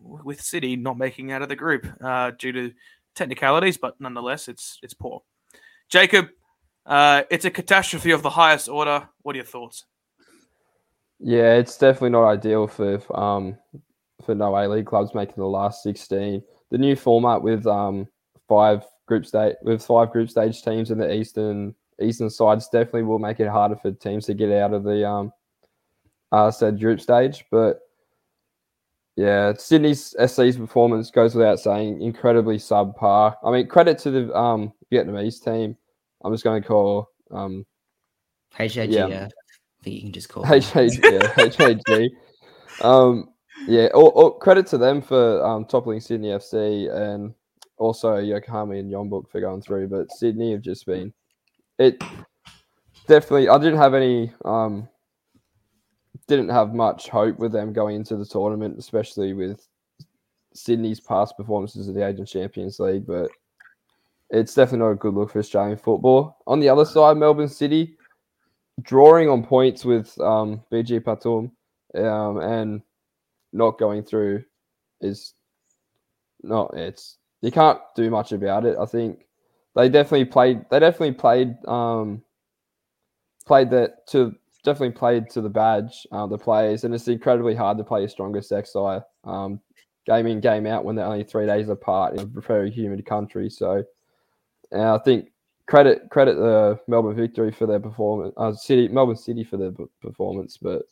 with 0.03 0.41
City 0.41 0.77
not 0.77 0.99
making 0.99 1.33
out 1.33 1.43
of 1.43 1.49
the 1.49 1.57
group 1.57 1.87
uh, 2.03 2.33
due 2.33 2.53
to 2.53 2.73
technicalities, 3.15 3.77
but 3.77 4.01
nonetheless, 4.01 4.49
it's 4.49 4.79
it's 4.83 4.95
poor. 4.95 5.23
Jacob, 5.89 6.29
uh, 6.87 7.23
it's 7.31 7.45
a 7.45 7.51
catastrophe 7.51 8.13
of 8.13 8.23
the 8.23 8.31
highest 8.31 8.69
order. 8.69 9.09
What 9.23 9.35
are 9.35 9.39
your 9.39 9.47
thoughts? 9.47 9.85
Yeah, 11.19 11.55
it's 11.55 11.77
definitely 11.77 12.11
not 12.11 12.27
ideal 12.27 12.67
for 12.67 13.01
um, 13.19 13.59
for 14.25 14.35
no 14.35 14.57
A 14.57 14.67
League 14.67 14.87
clubs 14.87 15.15
making 15.15 15.35
the 15.37 15.47
last 15.47 15.83
16. 15.83 16.43
The 16.71 16.79
new 16.79 16.97
format 16.97 17.43
with 17.43 17.67
um 17.67 18.09
five 18.49 18.85
group 19.07 19.27
stage 19.27 19.57
with 19.63 19.85
five 19.85 20.11
group 20.11 20.31
stage 20.31 20.63
teams 20.63 20.91
in 20.91 20.99
the 20.99 21.13
eastern 21.13 21.75
eastern 22.01 22.31
sides 22.31 22.69
definitely 22.69 23.03
will 23.03 23.19
make 23.19 23.41
it 23.41 23.49
harder 23.49 23.77
for 23.77 23.93
teams 23.93 24.27
to 24.27 24.35
get 24.35 24.51
out 24.51 24.73
of 24.73 24.85
the 24.85 25.07
um 25.07 25.33
uh 26.33 26.51
said 26.51 26.81
group 26.81 27.01
stage. 27.01 27.45
But 27.51 27.81
yeah, 29.17 29.53
Sydney's 29.55 30.15
SC's 30.25 30.57
performance 30.57 31.11
goes 31.11 31.35
without 31.35 31.61
saying, 31.61 32.01
incredibly 32.01 32.57
subpar. 32.57 33.35
I 33.45 33.51
mean, 33.51 33.67
credit 33.67 33.99
to 33.99 34.11
the 34.11 34.35
um 34.35 34.73
Vietnamese 34.93 35.43
team. 35.45 35.77
I'm 36.25 36.33
just 36.33 36.45
going 36.45 36.63
to 36.63 36.69
call 36.69 37.09
um 37.31 37.67
HAG, 38.53 38.75
Yeah. 38.75 39.07
yeah. 39.07 39.29
I 39.81 39.83
think 39.85 39.97
you 39.97 40.03
can 40.03 40.13
just 40.13 40.29
call 40.29 40.45
it. 40.51 40.65
HAG, 40.65 40.93
yeah, 41.05 41.33
HAG. 41.35 42.11
Um, 42.83 43.35
yeah, 43.67 43.89
all, 43.93 44.09
all, 44.09 44.31
credit 44.31 44.67
to 44.69 44.79
them 44.79 45.03
for 45.03 45.45
um, 45.45 45.67
toppling 45.67 46.01
Sydney 46.01 46.29
FC 46.29 46.91
and 46.91 47.35
also 47.77 48.17
Yokohama 48.17 48.77
and 48.77 48.91
Jeonbuk 48.91 49.29
for 49.31 49.41
going 49.41 49.61
through. 49.61 49.89
But 49.89 50.11
Sydney 50.13 50.53
have 50.53 50.63
just 50.63 50.87
been 50.87 51.13
it. 51.79 52.03
Definitely, 53.07 53.49
I 53.49 53.59
didn't 53.59 53.79
have 53.79 53.93
any. 53.95 54.33
Um, 54.45 54.89
didn't 56.31 56.49
have 56.49 56.73
much 56.73 57.09
hope 57.09 57.39
with 57.39 57.53
them 57.53 57.73
going 57.73 57.97
into 57.97 58.17
the 58.17 58.25
tournament, 58.25 58.79
especially 58.79 59.33
with 59.33 59.67
Sydney's 60.55 61.01
past 61.01 61.37
performances 61.37 61.89
of 61.89 61.95
the 61.95 62.07
Asian 62.07 62.25
Champions 62.25 62.79
League. 62.79 63.07
But 63.07 63.31
it's 64.31 64.55
definitely 64.55 64.87
not 64.87 64.93
a 64.93 64.97
good 64.97 65.15
look 65.15 65.33
for 65.33 65.41
Australian 65.41 65.77
football. 65.77 66.39
On 66.47 66.61
the 66.61 66.69
other 66.69 66.85
side, 66.85 67.17
Melbourne 67.17 67.49
City 67.49 67.97
drawing 68.81 69.29
on 69.29 69.45
points 69.45 69.85
with 69.85 70.19
um, 70.21 70.63
BG 70.73 71.01
Pathum 71.01 71.51
um, 72.01 72.39
and 72.39 72.81
not 73.53 73.79
going 73.79 74.03
through 74.03 74.45
is 75.01 75.35
not 76.43 76.73
it's 76.75 77.19
you 77.43 77.51
can't 77.51 77.81
do 77.97 78.09
much 78.09 78.33
about 78.33 78.65
it. 78.65 78.77
I 78.79 78.87
think 78.87 79.27
they 79.75 79.89
definitely 79.89 80.27
played 80.27 80.65
they 80.71 80.79
definitely 80.79 81.13
played 81.13 81.57
um 81.67 82.23
played 83.47 83.71
that 83.71 84.07
to 84.09 84.35
definitely 84.65 84.97
played 84.97 85.31
to 85.31 85.41
the 85.41 85.49
badge, 85.49 86.07
uh, 86.13 86.27
the 86.27 86.39
players, 86.39 86.85
and 86.85 86.95
it's 86.95 87.09
incredibly 87.09 87.55
hard 87.55 87.79
to 87.79 87.85
play 87.85 88.01
your 88.01 88.09
strongest 88.09 88.51
XI 88.51 88.99
um 89.25 89.61
game 90.07 90.27
in, 90.27 90.41
game 90.41 90.67
out 90.67 90.85
when 90.85 90.97
they're 90.97 91.07
only 91.07 91.25
three 91.25 91.47
days 91.47 91.69
apart 91.69 92.15
in 92.15 92.21
a 92.21 92.41
very 92.41 92.71
humid 92.71 93.05
country. 93.05 93.51
So 93.51 93.85
and 94.73 94.83
I 94.83 94.99
think 94.99 95.31
credit 95.67 96.09
credit 96.11 96.37
the 96.37 96.79
Melbourne 96.89 97.17
Victory 97.17 97.53
for 97.53 97.67
their 97.67 97.81
performance, 97.81 98.35
uh, 98.37 98.53
City 98.53 98.89
Melbourne 98.89 99.17
City 99.17 99.45
for 99.45 99.57
their 99.57 99.73
performance, 100.01 100.57
but 100.57 100.83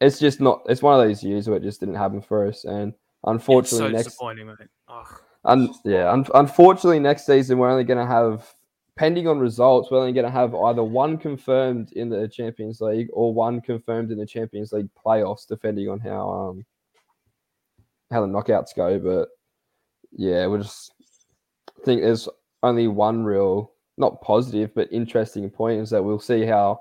it's 0.00 0.18
just 0.18 0.40
not. 0.40 0.62
It's 0.66 0.82
one 0.82 0.98
of 0.98 1.06
those 1.06 1.22
years 1.22 1.48
where 1.48 1.56
it 1.56 1.62
just 1.62 1.80
didn't 1.80 1.94
happen 1.94 2.20
for 2.20 2.46
us, 2.46 2.64
and 2.64 2.92
unfortunately, 3.24 3.88
so 3.88 3.92
next 3.92 4.04
disappointing, 4.04 4.46
mate. 4.46 4.68
Ugh. 4.88 5.20
un, 5.44 5.74
yeah, 5.84 6.10
un, 6.10 6.26
unfortunately, 6.34 6.98
next 6.98 7.26
season 7.26 7.58
we're 7.58 7.70
only 7.70 7.84
going 7.84 7.98
to 7.98 8.06
have, 8.06 8.54
pending 8.96 9.28
on 9.28 9.38
results, 9.38 9.90
we're 9.90 9.98
only 9.98 10.12
going 10.12 10.24
to 10.24 10.30
have 10.30 10.54
either 10.54 10.82
one 10.82 11.18
confirmed 11.18 11.92
in 11.92 12.08
the 12.08 12.26
Champions 12.28 12.80
League 12.80 13.08
or 13.12 13.32
one 13.32 13.60
confirmed 13.60 14.10
in 14.10 14.18
the 14.18 14.26
Champions 14.26 14.72
League 14.72 14.88
playoffs, 15.04 15.46
depending 15.46 15.88
on 15.88 16.00
how 16.00 16.30
um 16.30 16.66
how 18.10 18.22
the 18.22 18.26
knockouts 18.26 18.74
go. 18.74 18.98
But 18.98 19.28
yeah, 20.12 20.46
we 20.46 20.58
just 20.58 20.92
think 21.84 22.00
there's 22.00 22.28
only 22.62 22.88
one 22.88 23.24
real, 23.24 23.72
not 23.98 24.22
positive, 24.22 24.74
but 24.74 24.92
interesting 24.92 25.50
point 25.50 25.82
is 25.82 25.90
that 25.90 26.02
we'll 26.02 26.18
see 26.18 26.44
how 26.44 26.80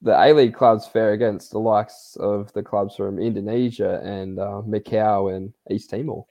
the 0.00 0.12
A 0.12 0.32
League 0.32 0.54
clubs 0.54 0.86
fare 0.86 1.12
against 1.12 1.50
the 1.50 1.58
likes 1.58 2.16
of 2.20 2.52
the 2.52 2.62
clubs 2.62 2.96
from 2.96 3.18
Indonesia 3.18 4.00
and 4.02 4.38
uh, 4.38 4.62
Macau 4.66 5.34
and 5.34 5.52
East 5.70 5.90
Timor. 5.90 6.24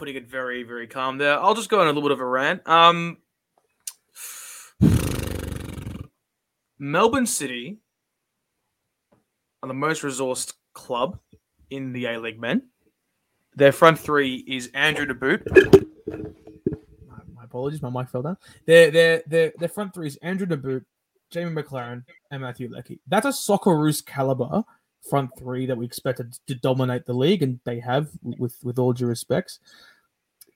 Putting 0.00 0.16
it 0.16 0.30
very, 0.30 0.62
very 0.62 0.86
calm 0.86 1.18
there. 1.18 1.38
I'll 1.38 1.54
just 1.54 1.68
go 1.68 1.78
on 1.82 1.86
a 1.86 1.92
little 1.92 2.08
bit 2.08 2.12
of 2.12 2.20
a 2.20 2.24
rant. 2.24 2.66
Um, 2.66 3.18
Melbourne 6.78 7.26
City 7.26 7.80
are 9.62 9.68
the 9.68 9.74
most 9.74 10.00
resourced 10.00 10.54
club 10.72 11.18
in 11.68 11.92
the 11.92 12.06
A 12.06 12.18
League 12.18 12.40
men. 12.40 12.62
Their 13.56 13.72
front 13.72 13.98
three 13.98 14.36
is 14.36 14.70
Andrew 14.72 15.04
Nabbout. 15.04 15.42
My, 17.06 17.18
my 17.34 17.44
apologies, 17.44 17.82
my 17.82 17.90
mic 17.90 18.08
fell 18.08 18.22
down. 18.22 18.38
Their 18.64 18.90
their 18.90 19.22
their 19.26 19.52
their 19.58 19.68
front 19.68 19.92
three 19.92 20.06
is 20.06 20.16
Andrew 20.22 20.46
Nabbout, 20.46 20.82
Jamie 21.30 21.62
Maclaren, 21.62 22.04
and 22.30 22.40
Matthew 22.40 22.70
Leckie. 22.70 23.00
That's 23.06 23.26
a 23.26 23.32
Socceroos 23.32 24.02
caliber 24.02 24.64
front 25.08 25.30
three 25.38 25.66
that 25.66 25.76
we 25.76 25.84
expected 25.84 26.36
to 26.46 26.54
dominate 26.54 27.06
the 27.06 27.14
league, 27.14 27.42
and 27.42 27.60
they 27.64 27.80
have, 27.80 28.10
with 28.22 28.56
with 28.62 28.78
all 28.78 28.92
due 28.92 29.06
respects. 29.06 29.58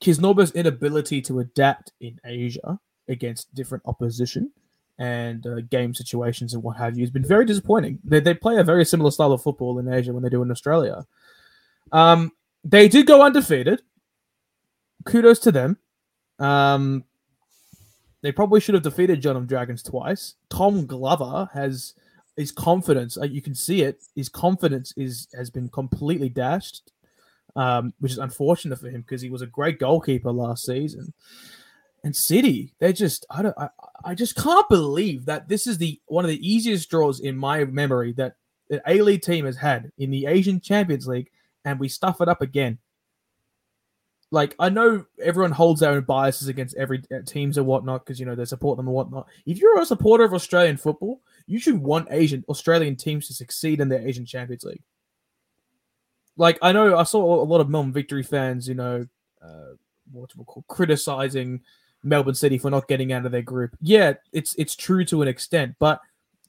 Kisnorbo's 0.05 0.53
inability 0.53 1.23
to 1.23 1.41
adapt 1.41 1.93
in 2.01 2.21
Asia 2.27 2.79
against 3.09 3.55
different 3.55 3.83
opposition 3.87 4.51
and 4.99 5.47
uh, 5.47 5.61
game 5.71 5.95
situations 5.95 6.53
and 6.53 6.63
what 6.63 6.77
have 6.77 6.97
you 6.97 7.03
has 7.03 7.11
been 7.11 7.25
very 7.25 7.47
disappointing. 7.47 7.99
They, 8.05 8.21
they 8.21 8.35
play 8.35 8.59
a 8.59 8.65
very 8.65 8.85
similar 8.85 9.11
style 9.11 9.33
of 9.33 9.43
football 9.43 9.79
in 9.79 9.93
Asia 9.93 10.13
when 10.13 10.23
they 10.23 10.29
do 10.29 10.43
in 10.43 10.51
Australia. 10.51 11.07
Um, 11.91 12.33
they 12.63 12.87
did 12.87 13.07
go 13.07 13.23
undefeated. 13.23 13.83
Kudos 15.07 15.39
to 15.41 15.53
them. 15.53 15.79
Um, 16.39 17.05
they 18.23 18.33
probably 18.33 18.61
should 18.61 18.75
have 18.75 18.85
defeated 18.85 19.23
Jeonnam 19.23 19.47
Dragons 19.47 19.83
twice. 19.83 20.35
Tom 20.51 20.87
Glover 20.87 21.49
has 21.55 21.95
his 22.37 22.53
confidence. 22.53 23.17
Uh, 23.17 23.25
you 23.25 23.43
can 23.43 23.55
see 23.55 23.83
it. 23.83 24.03
His 24.15 24.29
confidence 24.29 24.93
is 24.97 25.29
has 25.35 25.51
been 25.51 25.69
completely 25.69 26.29
dashed, 26.29 26.91
um, 27.57 27.93
which 28.01 28.13
is 28.13 28.19
unfortunate 28.19 28.79
for 28.79 28.89
him 28.89 29.03
because 29.03 29.23
he 29.23 29.31
was 29.31 29.43
a 29.43 29.47
great 29.47 29.79
goalkeeper 29.79 30.33
last 30.33 30.65
season. 30.65 31.13
And 32.03 32.15
City, 32.15 32.75
they 32.81 32.93
just 32.93 33.25
I 33.31 33.43
don't 33.43 33.57
I, 33.59 33.69
I 34.05 34.15
just 34.15 34.37
can't 34.37 34.69
believe 34.69 35.25
that 35.25 35.49
this 35.49 35.67
is 35.67 35.79
the 35.79 36.01
one 36.07 36.25
of 36.25 36.31
the 36.31 36.47
easiest 36.47 36.91
draws 36.91 37.21
in 37.21 37.37
my 37.37 37.65
memory 37.65 38.13
that 38.15 38.37
an 38.71 38.81
A 38.87 39.01
League 39.01 39.23
team 39.23 39.47
has 39.47 39.57
had 39.57 39.91
in 39.97 40.11
the 40.11 40.27
Asian 40.27 40.61
Champions 40.61 41.07
League, 41.07 41.31
and 41.65 41.81
we 41.81 41.89
stuff 41.89 42.21
it 42.21 42.29
up 42.29 42.43
again. 42.43 42.79
Like 44.31 44.55
I 44.59 44.69
know 44.69 45.07
everyone 45.23 45.53
holds 45.53 45.81
their 45.81 45.93
own 45.93 46.03
biases 46.03 46.49
against 46.49 46.77
every 46.77 47.03
uh, 47.15 47.21
teams 47.25 47.57
and 47.57 47.67
whatnot 47.67 48.05
because 48.05 48.21
you 48.21 48.27
know 48.27 48.35
they 48.35 48.45
support 48.45 48.77
them 48.77 48.87
and 48.87 48.95
whatnot. 48.95 49.27
If 49.47 49.59
you're 49.59 49.81
a 49.81 49.87
supporter 49.87 50.25
of 50.25 50.35
Australian 50.35 50.77
football, 50.77 51.23
you 51.47 51.59
should 51.59 51.79
want 51.79 52.09
Asian 52.11 52.45
Australian 52.49 52.97
teams 52.97 53.29
to 53.29 53.35
succeed 53.35 53.81
in 53.81 53.89
their 53.89 54.07
Asian 54.07 54.27
Champions 54.27 54.65
League. 54.65 54.83
Like 56.37 56.59
I 56.63 56.73
know 56.73 56.97
I 56.97 57.05
saw 57.05 57.43
a 57.43 57.45
lot 57.45 57.61
of 57.61 57.69
Melbourne 57.69 57.93
Victory 57.93 58.23
fans, 58.23 58.69
you 58.69 58.75
know, 58.75 59.07
uh, 59.43 59.75
what's 60.13 60.35
it 60.35 60.47
called, 60.47 60.67
criticizing 60.69 61.61
Melbourne 62.03 62.35
City 62.35 62.59
for 62.59 62.71
not 62.71 62.89
getting 62.89 63.13
out 63.13 63.27
of 63.27 63.33
their 63.33 63.43
group. 63.43 63.77
Yeah, 63.81 64.15
it's 64.33 64.55
it's 64.57 64.77
true 64.77 65.05
to 65.07 65.23
an 65.23 65.29
extent, 65.29 65.77
but 65.79 66.01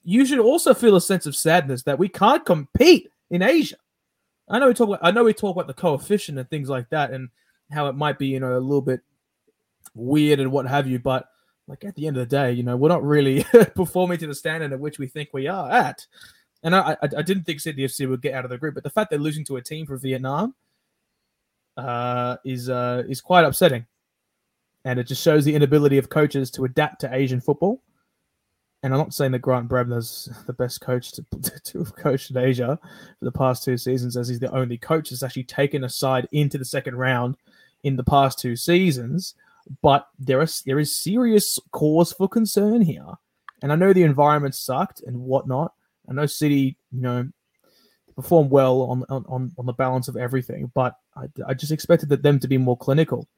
you 0.04 0.24
should 0.26 0.38
also 0.38 0.74
feel 0.74 0.96
a 0.96 1.00
sense 1.00 1.26
of 1.26 1.34
sadness 1.34 1.82
that 1.82 1.98
we 1.98 2.08
can't 2.08 2.44
compete 2.44 3.10
in 3.30 3.42
Asia. 3.42 3.76
I 4.48 4.58
know 4.58 4.68
we 4.68 4.74
talk 4.74 4.88
about 4.88 5.00
I 5.02 5.10
know 5.10 5.24
we 5.24 5.34
talk 5.34 5.56
about 5.56 5.66
the 5.66 5.74
coefficient 5.74 6.38
and 6.38 6.48
things 6.48 6.68
like 6.68 6.88
that 6.90 7.10
and 7.10 7.28
how 7.70 7.88
it 7.88 7.94
might 7.94 8.18
be, 8.18 8.28
you 8.28 8.40
know, 8.40 8.56
a 8.56 8.60
little 8.60 8.82
bit 8.82 9.00
weird 9.94 10.40
and 10.40 10.52
what 10.52 10.66
have 10.66 10.86
you, 10.86 10.98
but 10.98 11.28
like 11.66 11.84
at 11.84 11.94
the 11.96 12.06
end 12.06 12.16
of 12.16 12.28
the 12.28 12.36
day, 12.36 12.52
you 12.52 12.62
know, 12.62 12.76
we're 12.76 12.88
not 12.88 13.02
really 13.02 13.44
performing 13.74 14.18
to 14.18 14.26
the 14.26 14.34
standard 14.34 14.72
at 14.72 14.78
which 14.78 14.98
we 14.98 15.06
think 15.06 15.30
we 15.32 15.48
are 15.48 15.70
at. 15.70 16.06
And 16.66 16.74
I, 16.74 16.96
I, 17.00 17.08
I 17.18 17.22
didn't 17.22 17.44
think 17.44 17.60
Sydney 17.60 17.84
FC 17.84 18.08
would 18.08 18.20
get 18.20 18.34
out 18.34 18.44
of 18.44 18.50
the 18.50 18.58
group, 18.58 18.74
but 18.74 18.82
the 18.82 18.90
fact 18.90 19.10
they're 19.10 19.20
losing 19.20 19.44
to 19.44 19.56
a 19.56 19.62
team 19.62 19.86
from 19.86 20.00
Vietnam 20.00 20.52
uh, 21.76 22.38
is 22.44 22.68
uh, 22.68 23.04
is 23.08 23.20
quite 23.20 23.44
upsetting, 23.44 23.86
and 24.84 24.98
it 24.98 25.04
just 25.04 25.22
shows 25.22 25.44
the 25.44 25.54
inability 25.54 25.96
of 25.96 26.08
coaches 26.08 26.50
to 26.50 26.64
adapt 26.64 27.02
to 27.02 27.14
Asian 27.14 27.40
football. 27.40 27.84
And 28.82 28.92
I'm 28.92 28.98
not 28.98 29.14
saying 29.14 29.30
that 29.32 29.42
Grant 29.42 29.68
Brebner's 29.68 30.28
the 30.48 30.52
best 30.52 30.80
coach 30.80 31.12
to, 31.12 31.24
to 31.66 31.78
have 31.78 31.94
coached 31.94 32.32
in 32.32 32.36
Asia 32.36 32.80
for 33.20 33.24
the 33.24 33.30
past 33.30 33.62
two 33.62 33.76
seasons, 33.76 34.16
as 34.16 34.26
he's 34.26 34.40
the 34.40 34.52
only 34.52 34.76
coach 34.76 35.10
that's 35.10 35.22
actually 35.22 35.44
taken 35.44 35.84
a 35.84 35.88
side 35.88 36.26
into 36.32 36.58
the 36.58 36.64
second 36.64 36.96
round 36.96 37.36
in 37.84 37.94
the 37.94 38.02
past 38.02 38.40
two 38.40 38.56
seasons. 38.56 39.36
But 39.82 40.08
there 40.18 40.42
is 40.42 40.62
there 40.62 40.80
is 40.80 40.96
serious 40.96 41.60
cause 41.70 42.12
for 42.12 42.28
concern 42.28 42.82
here, 42.82 43.12
and 43.62 43.70
I 43.70 43.76
know 43.76 43.92
the 43.92 44.02
environment 44.02 44.56
sucked 44.56 45.00
and 45.06 45.20
whatnot. 45.20 45.72
I 46.08 46.12
know 46.12 46.26
City, 46.26 46.76
you 46.92 47.00
know, 47.00 47.28
performed 48.16 48.50
well 48.50 48.82
on 48.82 49.04
on 49.08 49.52
on 49.56 49.66
the 49.66 49.72
balance 49.72 50.08
of 50.08 50.16
everything, 50.16 50.72
but 50.74 50.96
I, 51.14 51.26
I 51.46 51.54
just 51.54 51.70
expected 51.70 52.08
that 52.08 52.22
them 52.22 52.40
to 52.40 52.48
be 52.48 52.58
more 52.58 52.76
clinical, 52.76 53.28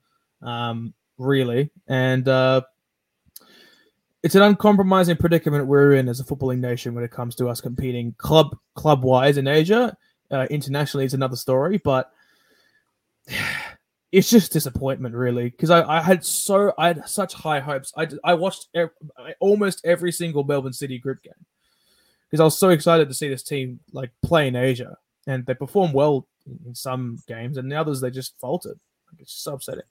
um, 0.40 0.94
really, 1.18 1.70
and 1.88 2.26
uh, 2.28 2.62
it's 4.22 4.36
an 4.36 4.42
uncompromising 4.42 5.16
predicament 5.16 5.66
we're 5.66 5.94
in 5.94 6.08
as 6.08 6.20
a 6.20 6.24
footballing 6.24 6.60
nation 6.60 6.94
when 6.94 7.04
it 7.04 7.10
comes 7.10 7.34
to 7.36 7.48
us 7.48 7.60
competing 7.60 8.14
club 8.18 8.56
club 8.74 9.02
wise 9.02 9.36
in 9.36 9.46
Asia. 9.46 9.96
Uh, 10.30 10.46
internationally, 10.50 11.04
it's 11.04 11.14
another 11.14 11.36
story, 11.36 11.78
but 11.78 12.12
it's 14.12 14.30
just 14.30 14.52
disappointment, 14.52 15.14
really, 15.14 15.50
because 15.50 15.70
I, 15.70 15.82
I 15.82 16.00
had 16.00 16.24
so 16.24 16.72
I 16.78 16.88
had 16.88 17.08
such 17.08 17.34
high 17.34 17.60
hopes. 17.60 17.92
I 17.96 18.06
I 18.22 18.34
watched 18.34 18.68
ev- 18.74 18.90
almost 19.40 19.84
every 19.84 20.12
single 20.12 20.44
Melbourne 20.44 20.72
City 20.72 20.98
group 20.98 21.22
game 21.22 21.34
because 22.30 22.40
I 22.40 22.44
was 22.44 22.58
so 22.58 22.70
excited 22.70 23.08
to 23.08 23.14
see 23.14 23.28
this 23.28 23.42
team 23.42 23.80
like 23.92 24.10
play 24.22 24.48
in 24.48 24.56
Asia 24.56 24.96
and 25.26 25.44
they 25.46 25.54
perform 25.54 25.92
well 25.92 26.26
in 26.66 26.74
some 26.74 27.18
games, 27.26 27.56
and 27.58 27.70
the 27.70 27.76
others 27.76 28.00
they 28.00 28.10
just 28.10 28.38
faltered. 28.40 28.78
It's 29.18 29.34
just 29.34 29.46
upsetting. 29.46 29.84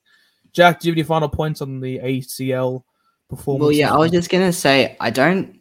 Jack, 0.53 0.79
do 0.79 0.87
you 0.87 0.91
have 0.91 0.97
any 0.97 1.03
final 1.03 1.29
points 1.29 1.61
on 1.61 1.79
the 1.79 1.99
ACL 1.99 2.83
performance? 3.29 3.61
Well, 3.61 3.71
yeah, 3.71 3.93
I 3.93 3.97
was 3.97 4.11
just 4.11 4.29
gonna 4.29 4.53
say 4.53 4.97
I 4.99 5.09
don't 5.09 5.57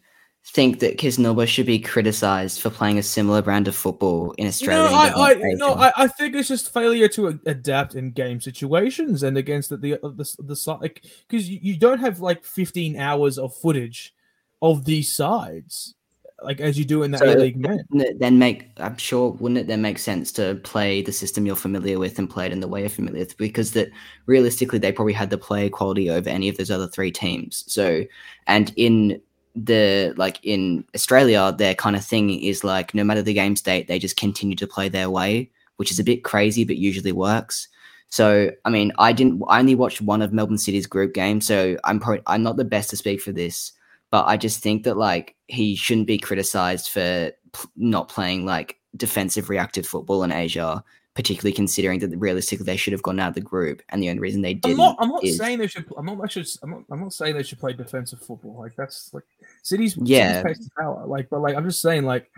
think 0.46 0.78
that 0.78 0.96
Kisnorbo 0.96 1.46
should 1.46 1.66
be 1.66 1.80
criticized 1.80 2.60
for 2.60 2.70
playing 2.70 2.98
a 2.98 3.02
similar 3.02 3.42
brand 3.42 3.66
of 3.66 3.74
football 3.74 4.32
in 4.38 4.46
Australia. 4.46 4.88
No, 4.88 4.96
I, 4.96 5.30
I, 5.30 5.34
no, 5.54 5.74
I, 5.74 5.92
I, 5.96 6.06
think 6.06 6.36
it's 6.36 6.46
just 6.46 6.72
failure 6.72 7.08
to 7.08 7.28
a- 7.28 7.38
adapt 7.46 7.96
in 7.96 8.12
game 8.12 8.40
situations 8.40 9.24
and 9.24 9.36
against 9.36 9.70
the 9.70 9.94
uh, 9.94 9.98
the 10.02 10.10
the, 10.10 10.36
the 10.44 10.56
side 10.56 11.00
because 11.28 11.50
you, 11.50 11.58
you 11.60 11.76
don't 11.76 11.98
have 11.98 12.20
like 12.20 12.44
15 12.44 12.96
hours 12.96 13.38
of 13.38 13.56
footage 13.56 14.14
of 14.62 14.84
these 14.84 15.14
sides 15.14 15.95
like 16.42 16.60
as 16.60 16.78
you 16.78 16.84
do 16.84 17.02
in 17.02 17.10
that 17.12 17.20
so, 17.20 17.32
League 17.32 17.56
men. 17.56 17.84
Then 18.18 18.38
make 18.38 18.68
I'm 18.76 18.96
sure 18.98 19.30
wouldn't 19.32 19.58
it 19.58 19.66
then 19.66 19.82
make 19.82 19.98
sense 19.98 20.30
to 20.32 20.56
play 20.64 21.02
the 21.02 21.12
system 21.12 21.46
you're 21.46 21.56
familiar 21.56 21.98
with 21.98 22.18
and 22.18 22.28
play 22.28 22.46
it 22.46 22.52
in 22.52 22.60
the 22.60 22.68
way 22.68 22.80
you're 22.80 22.90
familiar 22.90 23.20
with 23.20 23.36
because 23.36 23.72
that 23.72 23.88
realistically 24.26 24.78
they 24.78 24.92
probably 24.92 25.14
had 25.14 25.30
the 25.30 25.38
play 25.38 25.70
quality 25.70 26.10
over 26.10 26.28
any 26.28 26.48
of 26.48 26.56
those 26.56 26.70
other 26.70 26.88
three 26.88 27.10
teams. 27.10 27.64
So 27.66 28.04
and 28.46 28.72
in 28.76 29.20
the 29.54 30.12
like 30.16 30.38
in 30.42 30.84
Australia, 30.94 31.54
their 31.56 31.74
kind 31.74 31.96
of 31.96 32.04
thing 32.04 32.30
is 32.42 32.62
like 32.62 32.94
no 32.94 33.02
matter 33.02 33.22
the 33.22 33.32
game 33.32 33.56
state, 33.56 33.88
they 33.88 33.98
just 33.98 34.16
continue 34.16 34.56
to 34.56 34.66
play 34.66 34.88
their 34.88 35.08
way, 35.08 35.50
which 35.76 35.90
is 35.90 35.98
a 35.98 36.04
bit 36.04 36.22
crazy, 36.22 36.64
but 36.64 36.76
usually 36.76 37.12
works. 37.12 37.68
So 38.10 38.50
I 38.64 38.70
mean, 38.70 38.92
I 38.98 39.12
didn't. 39.12 39.42
I 39.48 39.58
only 39.58 39.74
watched 39.74 40.00
one 40.00 40.22
of 40.22 40.32
Melbourne 40.32 40.58
City's 40.58 40.86
group 40.86 41.14
games, 41.14 41.46
so 41.46 41.76
I'm 41.84 41.98
probably 41.98 42.22
I'm 42.26 42.42
not 42.42 42.56
the 42.56 42.64
best 42.64 42.90
to 42.90 42.96
speak 42.96 43.20
for 43.20 43.32
this, 43.32 43.72
but 44.10 44.26
I 44.26 44.36
just 44.36 44.62
think 44.62 44.84
that 44.84 44.96
like 44.96 45.36
he 45.48 45.76
shouldn't 45.76 46.06
be 46.06 46.18
criticized 46.18 46.90
for 46.90 47.32
p- 47.52 47.68
not 47.76 48.08
playing 48.08 48.44
like 48.44 48.78
defensive 48.96 49.50
reactive 49.50 49.86
football 49.86 50.22
in 50.22 50.32
Asia 50.32 50.82
particularly 51.16 51.52
considering 51.54 51.98
that 51.98 52.14
realistically 52.18 52.64
they 52.64 52.76
should 52.76 52.92
have 52.92 53.02
gone 53.02 53.18
out 53.18 53.30
of 53.30 53.34
the 53.34 53.40
group, 53.40 53.80
and 53.88 54.02
the 54.02 54.10
only 54.10 54.20
reason 54.20 54.42
they 54.42 54.52
didn't. 54.52 54.72
I'm 54.72 54.76
not. 54.76 54.96
I'm 55.00 55.08
not 55.08 55.24
is... 55.24 55.38
saying 55.38 55.58
they 55.58 55.66
should. 55.66 55.86
I'm 55.96 56.04
not. 56.04 56.22
Actually, 56.22 56.46
I'm 56.62 56.70
not. 56.70 56.82
I'm 56.90 57.00
not 57.00 57.12
saying 57.14 57.34
they 57.34 57.42
should 57.42 57.58
play 57.58 57.72
defensive 57.72 58.20
football. 58.20 58.60
Like 58.60 58.76
that's 58.76 59.12
like 59.14 59.24
cities. 59.62 59.96
Yeah. 60.00 60.42
Cities 60.42 60.68
power. 60.78 61.06
Like, 61.06 61.30
but 61.30 61.40
like 61.40 61.56
I'm 61.56 61.64
just 61.64 61.80
saying, 61.80 62.04
like 62.04 62.30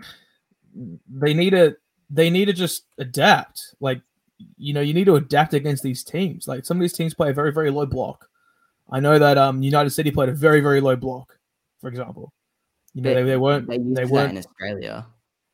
they 1.13 1.33
need 1.33 1.51
to. 1.51 1.75
They 2.09 2.31
need 2.31 2.45
to 2.45 2.53
just 2.53 2.85
adapt. 2.97 3.75
Like 3.81 4.01
you 4.57 4.73
know, 4.73 4.81
you 4.81 4.93
need 4.93 5.05
to 5.05 5.17
adapt 5.17 5.53
against 5.53 5.83
these 5.83 6.03
teams. 6.03 6.47
Like 6.47 6.65
some 6.65 6.77
of 6.77 6.81
these 6.81 6.93
teams 6.93 7.13
play 7.13 7.29
a 7.29 7.33
very 7.33 7.51
very 7.51 7.69
low 7.69 7.85
block. 7.85 8.29
I 8.89 9.01
know 9.01 9.19
that 9.19 9.37
um 9.37 9.61
United 9.61 9.89
City 9.89 10.09
played 10.09 10.29
a 10.29 10.33
very 10.33 10.61
very 10.61 10.79
low 10.79 10.95
block, 10.95 11.37
for 11.81 11.89
example. 11.89 12.31
You 12.93 13.01
know, 13.01 13.13
they, 13.13 13.21
they, 13.21 13.29
they 13.29 13.37
weren't. 13.37 13.67
They, 13.67 13.77
they 13.77 14.05
weren't 14.05 14.31
in 14.31 14.37
Australia. 14.37 15.05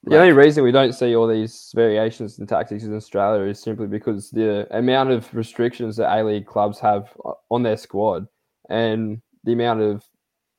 The 0.08 0.20
only 0.20 0.34
reason 0.34 0.64
we 0.64 0.72
don't 0.72 0.94
see 0.94 1.16
all 1.16 1.28
these 1.28 1.72
variations 1.76 2.38
in 2.38 2.46
tactics 2.46 2.84
in 2.84 2.96
Australia 2.96 3.50
is 3.50 3.60
simply 3.60 3.88
because 3.88 4.30
the 4.30 4.68
amount 4.78 5.10
of 5.10 5.34
restrictions 5.34 5.98
that 5.98 6.16
A 6.16 6.24
League 6.24 6.46
clubs 6.46 6.80
have 6.80 7.10
on 7.50 7.64
their 7.64 7.76
squad 7.76 8.28
and 8.70 9.20
the 9.46 9.54
amount 9.54 9.82
of, 9.82 10.04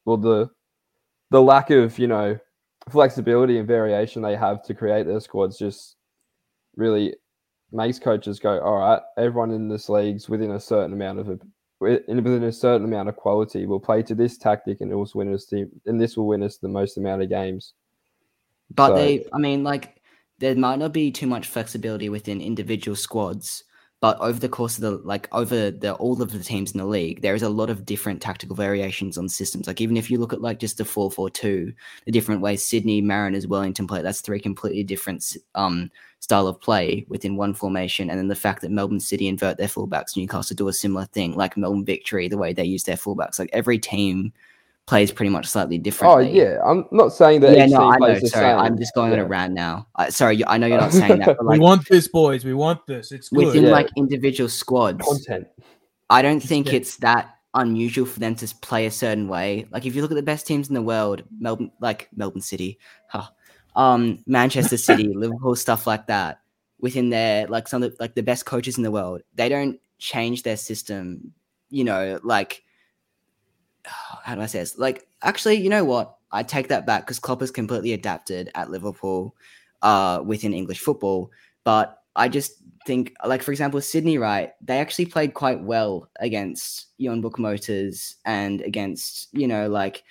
well, 0.05 0.17
the 0.17 0.51
the 1.31 1.41
lack 1.41 1.71
of 1.71 1.97
you 1.97 2.09
know 2.09 2.37
flexibility 2.91 3.59
and 3.59 3.69
variation 3.69 4.21
they 4.21 4.37
have 4.37 4.65
to 4.65 4.75
create 4.75 5.07
their 5.07 5.21
squads 5.21 5.59
just 5.59 5.97
really 6.77 7.15
makes 7.73 7.99
coaches 7.99 8.39
go, 8.41 8.61
all 8.61 8.79
right, 8.79 9.03
everyone 9.17 9.51
in 9.51 9.69
this 9.69 9.89
league's 9.89 10.29
within 10.29 10.53
a 10.53 10.61
certain 10.61 10.93
amount 10.93 11.21
of 11.21 11.41
within 11.81 12.43
a 12.45 12.53
certain 12.53 12.87
amount 12.87 13.09
of 13.09 13.17
quality 13.17 13.67
will 13.67 13.81
play 13.81 14.03
to 14.03 14.15
this 14.15 14.39
tactic 14.39 14.81
and 14.81 14.91
it 14.91 14.95
will 14.95 15.11
win 15.15 15.35
us 15.35 15.47
the 15.47 15.69
and 15.87 16.01
this 16.01 16.17
will 16.17 16.27
win 16.27 16.43
us 16.43 16.57
the 16.57 16.69
most 16.69 16.97
amount 16.97 17.23
of 17.23 17.29
games. 17.29 17.75
But 18.75 18.89
so, 18.89 18.95
they, 18.97 19.27
I 19.33 19.39
mean, 19.39 19.63
like 19.63 20.01
there 20.39 20.55
might 20.55 20.79
not 20.79 20.93
be 20.93 21.11
too 21.11 21.27
much 21.27 21.47
flexibility 21.47 22.09
within 22.09 22.41
individual 22.41 22.97
squads, 22.97 23.65
but 24.01 24.19
over 24.21 24.39
the 24.39 24.49
course 24.49 24.77
of 24.77 24.83
the 24.83 24.91
like 25.09 25.27
over 25.33 25.71
the 25.71 25.95
all 25.95 26.21
of 26.21 26.31
the 26.31 26.43
teams 26.43 26.73
in 26.73 26.79
the 26.79 26.87
league, 26.87 27.23
there 27.23 27.35
is 27.35 27.43
a 27.43 27.49
lot 27.49 27.71
of 27.71 27.87
different 27.87 28.21
tactical 28.21 28.55
variations 28.55 29.17
on 29.17 29.29
systems. 29.29 29.67
Like 29.67 29.81
even 29.81 29.97
if 29.97 30.11
you 30.11 30.19
look 30.19 30.33
at 30.35 30.43
like 30.43 30.59
just 30.59 30.77
the 30.79 30.85
four 30.85 31.11
four 31.11 31.31
two, 31.31 31.73
the 32.05 32.13
different 32.13 32.43
ways 32.43 32.65
Sydney, 32.65 33.01
Mariners, 33.01 33.47
Wellington 33.47 33.87
play, 33.87 34.03
that's 34.03 34.21
three 34.21 34.41
completely 34.41 34.85
different 34.85 35.37
um 35.55 35.91
style 36.21 36.47
of 36.47 36.61
play 36.61 37.07
within 37.09 37.37
one 37.37 37.55
formation. 37.55 38.11
And 38.11 38.19
then 38.19 38.29
the 38.29 38.35
fact 38.35 38.61
that 38.63 38.71
Melbourne 38.71 39.01
City 39.01 39.29
invert 39.29 39.57
their 39.57 39.69
fullbacks, 39.69 40.17
Newcastle 40.17 40.57
do 40.57 40.69
a 40.69 40.73
similar 40.73 41.07
thing, 41.07 41.35
like 41.35 41.57
Melbourne 41.57 41.85
Victory, 41.85 42.29
the 42.29 42.39
way 42.39 42.53
they 42.53 42.65
use 42.65 42.85
their 42.85 42.97
fullbacks. 42.97 43.39
Like 43.39 43.51
every 43.53 43.79
team 43.79 44.33
plays 44.87 45.11
pretty 45.11 45.31
much 45.31 45.47
slightly 45.47 45.79
differently. 45.79 46.27
Oh 46.27 46.33
yeah, 46.33 46.59
I'm 46.65 46.87
not 46.93 47.13
saying 47.13 47.41
that. 47.41 47.57
Yeah, 47.57 47.67
no, 47.67 47.91
I 47.91 47.99
know. 47.99 48.19
Sorry, 48.21 48.29
same. 48.29 48.59
I'm 48.59 48.79
just 48.79 48.95
going 48.95 49.13
yeah. 49.13 49.19
on 49.19 49.25
a 49.25 49.29
rant 49.29 49.53
now. 49.53 49.89
Uh, 49.97 50.11
sorry, 50.11 50.45
I 50.47 50.59
know 50.59 50.67
you're 50.67 50.81
not 50.81 50.93
saying 50.93 51.19
that. 51.21 51.43
Like, 51.43 51.59
we 51.59 51.59
want 51.59 51.89
this, 51.89 52.09
boys. 52.09 52.45
We 52.45 52.55
want 52.55 52.87
this. 52.87 53.13
It's 53.13 53.29
good. 53.29 53.47
within 53.47 53.65
yeah. 53.65 53.71
like 53.71 53.89
individual 53.97 54.49
squads. 54.49 55.05
Content. 55.05 55.49
I 56.09 56.23
don't 56.23 56.41
think 56.41 56.69
yeah. 56.69 56.75
it's 56.75 56.97
that 56.99 57.37
unusual 57.55 58.07
for 58.07 58.21
them 58.21 58.35
to 58.37 58.55
play 58.57 58.87
a 58.87 58.91
certain 58.91 59.29
way. 59.29 59.67
Like 59.71 59.87
if 59.87 59.97
you 59.97 60.03
look 60.03 60.13
at 60.13 60.17
the 60.17 60.23
best 60.23 60.47
teams 60.47 60.69
in 60.69 60.75
the 60.75 60.83
world, 60.83 61.23
Melbourne, 61.39 61.73
like 61.81 62.09
Melbourne 62.15 62.43
City, 62.43 62.79
huh, 63.09 63.27
um, 63.75 64.23
Manchester 64.27 64.77
City, 64.77 65.13
Liverpool, 65.15 65.57
stuff 65.57 65.87
like 65.87 66.07
that. 66.07 66.41
Within 66.79 67.09
their 67.09 67.47
like 67.49 67.67
some 67.67 67.83
of 67.83 67.91
the, 67.91 67.97
like 67.99 68.15
the 68.15 68.23
best 68.23 68.45
coaches 68.45 68.77
in 68.77 68.85
the 68.85 68.91
world, 68.91 69.23
they 69.35 69.49
don't 69.49 69.81
change 69.99 70.43
their 70.43 70.59
system. 70.59 71.33
You 71.71 71.85
know, 71.85 72.21
like 72.23 72.63
how 74.25 74.35
do 74.35 74.41
I 74.41 74.47
say 74.47 74.61
this? 74.61 74.79
Like, 74.79 75.07
actually, 75.23 75.57
you 75.57 75.71
know 75.71 75.85
what? 75.85 76.17
I 76.33 76.43
take 76.43 76.69
that 76.69 76.87
back 76.87 77.07
because 77.07 77.19
Klopp 77.19 77.41
has 77.41 77.51
completely 77.51 77.93
adapted 77.93 78.51
at 78.55 78.71
Liverpool 78.71 79.35
uh, 79.83 80.21
within 80.25 80.53
English 80.53 80.81
football. 80.81 81.31
But 81.65 81.99
I 82.15 82.29
just 82.29 82.55
think, 82.87 83.15
like, 83.25 83.43
for 83.43 83.53
example, 83.53 83.81
Sydney, 83.81 84.19
right? 84.19 84.53
They 84.61 84.79
actually 84.79 85.07
played 85.07 85.35
quite 85.35 85.63
well 85.63 86.09
against 86.21 86.87
Jeonbuk 87.01 87.39
Motors 87.39 88.17
and 88.25 88.61
against, 88.63 89.29
you 89.33 89.47
know, 89.47 89.69
like 89.69 90.03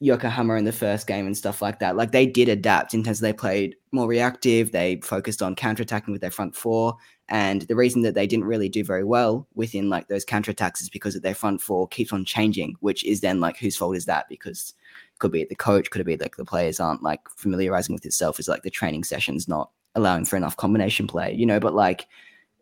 Yokohama 0.00 0.54
in 0.54 0.64
the 0.64 0.72
first 0.72 1.06
game 1.06 1.26
and 1.26 1.36
stuff 1.36 1.62
like 1.62 1.78
that. 1.80 1.96
Like, 1.96 2.12
they 2.12 2.26
did 2.26 2.48
adapt 2.48 2.94
in 2.94 3.02
terms 3.02 3.18
of 3.18 3.22
they 3.22 3.32
played 3.32 3.76
more 3.92 4.06
reactive. 4.06 4.72
They 4.72 5.00
focused 5.02 5.42
on 5.42 5.56
counterattacking 5.56 6.08
with 6.08 6.20
their 6.20 6.30
front 6.30 6.54
four. 6.54 6.96
And 7.28 7.62
the 7.62 7.76
reason 7.76 8.02
that 8.02 8.14
they 8.14 8.26
didn't 8.26 8.44
really 8.44 8.68
do 8.68 8.84
very 8.84 9.04
well 9.04 9.46
within 9.54 9.88
like 9.88 10.08
those 10.08 10.26
counterattacks 10.26 10.82
is 10.82 10.90
because 10.90 11.18
their 11.18 11.34
front 11.34 11.60
four 11.62 11.88
keeps 11.88 12.12
on 12.12 12.24
changing, 12.24 12.76
which 12.80 13.02
is 13.04 13.20
then 13.22 13.40
like 13.40 13.56
whose 13.56 13.76
fault 13.76 13.96
is 13.96 14.04
that? 14.04 14.28
Because 14.28 14.74
could 15.18 15.32
be 15.32 15.44
the 15.44 15.54
coach, 15.54 15.90
could 15.90 16.00
it 16.00 16.04
be 16.04 16.16
like 16.16 16.36
the 16.36 16.44
players 16.44 16.80
aren't 16.80 17.02
like 17.02 17.20
familiarizing 17.36 17.94
with 17.94 18.04
itself 18.04 18.38
is 18.38 18.48
like 18.48 18.62
the 18.62 18.70
training 18.70 19.04
sessions 19.04 19.48
not 19.48 19.70
allowing 19.94 20.24
for 20.24 20.36
enough 20.36 20.56
combination 20.56 21.06
play, 21.06 21.32
you 21.32 21.46
know, 21.46 21.60
but 21.60 21.74
like 21.74 22.06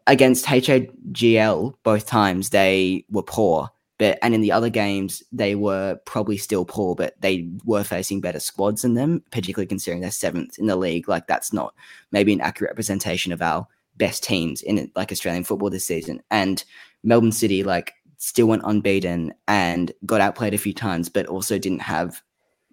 against 0.06 0.46
HAGL 0.46 1.74
both 1.82 2.06
times 2.06 2.50
they 2.50 3.04
were 3.10 3.22
poor. 3.22 3.70
But 4.02 4.18
and 4.20 4.34
in 4.34 4.40
the 4.40 4.50
other 4.50 4.68
games 4.68 5.22
they 5.30 5.54
were 5.54 5.94
probably 6.06 6.36
still 6.36 6.64
poor, 6.64 6.96
but 6.96 7.14
they 7.20 7.48
were 7.64 7.84
facing 7.84 8.20
better 8.20 8.40
squads 8.40 8.82
than 8.82 8.94
them, 8.94 9.22
particularly 9.30 9.68
considering 9.68 10.00
they're 10.00 10.10
seventh 10.10 10.58
in 10.58 10.66
the 10.66 10.74
league. 10.74 11.08
Like 11.08 11.28
that's 11.28 11.52
not 11.52 11.72
maybe 12.10 12.32
an 12.32 12.40
accurate 12.40 12.72
representation 12.72 13.32
of 13.32 13.40
our 13.40 13.64
best 13.98 14.24
teams 14.24 14.60
in 14.60 14.90
like 14.96 15.12
Australian 15.12 15.44
football 15.44 15.70
this 15.70 15.86
season. 15.86 16.20
And 16.32 16.64
Melbourne 17.04 17.30
City 17.30 17.62
like 17.62 17.92
still 18.16 18.48
went 18.48 18.62
unbeaten 18.64 19.34
and 19.46 19.92
got 20.04 20.20
outplayed 20.20 20.54
a 20.54 20.58
few 20.58 20.74
times, 20.74 21.08
but 21.08 21.26
also 21.26 21.56
didn't 21.56 21.82
have 21.82 22.20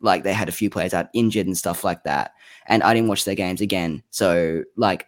like 0.02 0.24
they 0.24 0.34
had 0.34 0.50
a 0.50 0.52
few 0.52 0.72
players 0.72 0.96
out 0.96 1.10
injured 1.14 1.46
and 1.46 1.56
stuff 1.56 1.84
like 1.84 2.06
that. 2.06 2.32
And 2.66 2.82
I 2.82 2.96
didn't 2.96 3.10
watch 3.10 3.26
their 3.26 3.36
games 3.36 3.62
again. 3.62 4.02
So 4.10 4.64
like 4.78 5.06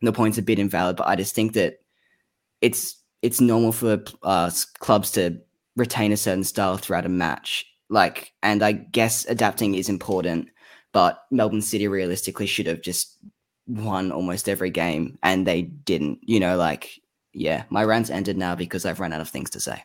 the 0.00 0.12
point's 0.12 0.38
a 0.38 0.42
bit 0.42 0.58
invalid, 0.58 0.96
but 0.96 1.06
I 1.06 1.14
just 1.14 1.36
think 1.36 1.52
that 1.52 1.78
it's 2.60 2.96
it's 3.22 3.40
normal 3.40 3.70
for 3.70 4.02
uh, 4.24 4.50
clubs 4.80 5.12
to 5.12 5.40
retain 5.76 6.12
a 6.12 6.16
certain 6.16 6.44
style 6.44 6.76
throughout 6.76 7.06
a 7.06 7.10
match. 7.10 7.66
Like, 7.88 8.32
and 8.42 8.62
I 8.62 8.72
guess 8.72 9.26
adapting 9.26 9.74
is 9.74 9.88
important, 9.88 10.48
but 10.92 11.24
Melbourne 11.30 11.62
City 11.62 11.88
realistically 11.88 12.46
should 12.46 12.66
have 12.66 12.80
just 12.80 13.18
won 13.66 14.12
almost 14.12 14.48
every 14.48 14.70
game 14.70 15.18
and 15.22 15.46
they 15.46 15.62
didn't. 15.62 16.18
You 16.22 16.40
know, 16.40 16.56
like, 16.56 17.00
yeah, 17.32 17.64
my 17.70 17.84
rant's 17.84 18.10
ended 18.10 18.36
now 18.36 18.54
because 18.54 18.84
I've 18.84 19.00
run 19.00 19.12
out 19.12 19.20
of 19.20 19.28
things 19.28 19.50
to 19.50 19.60
say. 19.60 19.82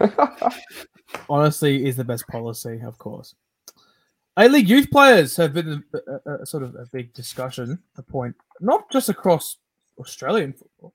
Honestly, 1.28 1.86
is 1.86 1.96
the 1.96 2.04
best 2.04 2.26
policy, 2.28 2.80
of 2.84 2.98
course. 2.98 3.34
A 4.36 4.48
League 4.48 4.68
youth 4.68 4.90
players 4.90 5.36
have 5.36 5.52
been 5.52 5.84
a, 5.92 5.98
a, 6.30 6.34
a, 6.42 6.46
sort 6.46 6.62
of 6.62 6.74
a 6.76 6.86
big 6.92 7.12
discussion, 7.12 7.78
a 7.96 8.02
point, 8.02 8.34
not 8.60 8.90
just 8.90 9.08
across 9.08 9.56
Australian 9.98 10.52
football, 10.52 10.94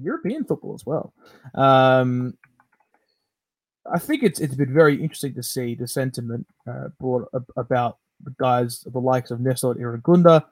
European 0.00 0.44
football 0.44 0.74
as 0.74 0.86
well. 0.86 1.12
Um, 1.54 2.38
I 3.92 3.98
think 3.98 4.22
it's 4.22 4.40
it's 4.40 4.54
been 4.54 4.72
very 4.72 4.94
interesting 4.94 5.34
to 5.34 5.42
see 5.42 5.74
the 5.74 5.86
sentiment 5.86 6.46
uh, 6.66 6.88
brought 7.00 7.28
about 7.56 7.98
the 8.22 8.34
guys, 8.38 8.80
the 8.80 8.98
likes 9.00 9.30
of 9.30 9.40
Nestor 9.40 9.74
Irankunda, 9.74 10.44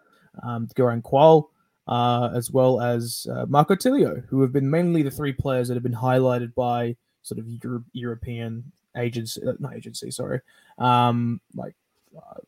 um, 0.42 0.68
Garang 0.76 1.02
Kuol, 1.02 1.48
uh, 1.88 2.30
as 2.34 2.50
well 2.50 2.80
as 2.80 3.26
uh, 3.30 3.46
Marco 3.48 3.74
Tilio, 3.74 4.24
who 4.28 4.40
have 4.42 4.52
been 4.52 4.68
mainly 4.68 5.02
the 5.02 5.10
three 5.10 5.32
players 5.32 5.68
that 5.68 5.74
have 5.74 5.82
been 5.82 5.92
highlighted 5.92 6.54
by 6.54 6.96
sort 7.22 7.38
of 7.38 7.46
Euro- 7.62 7.84
European 7.92 8.64
agency, 8.96 9.42
uh, 9.46 9.52
not 9.58 9.74
agency, 9.74 10.10
sorry, 10.10 10.40
um, 10.78 11.40
like 11.54 11.74
uh, 12.16 12.40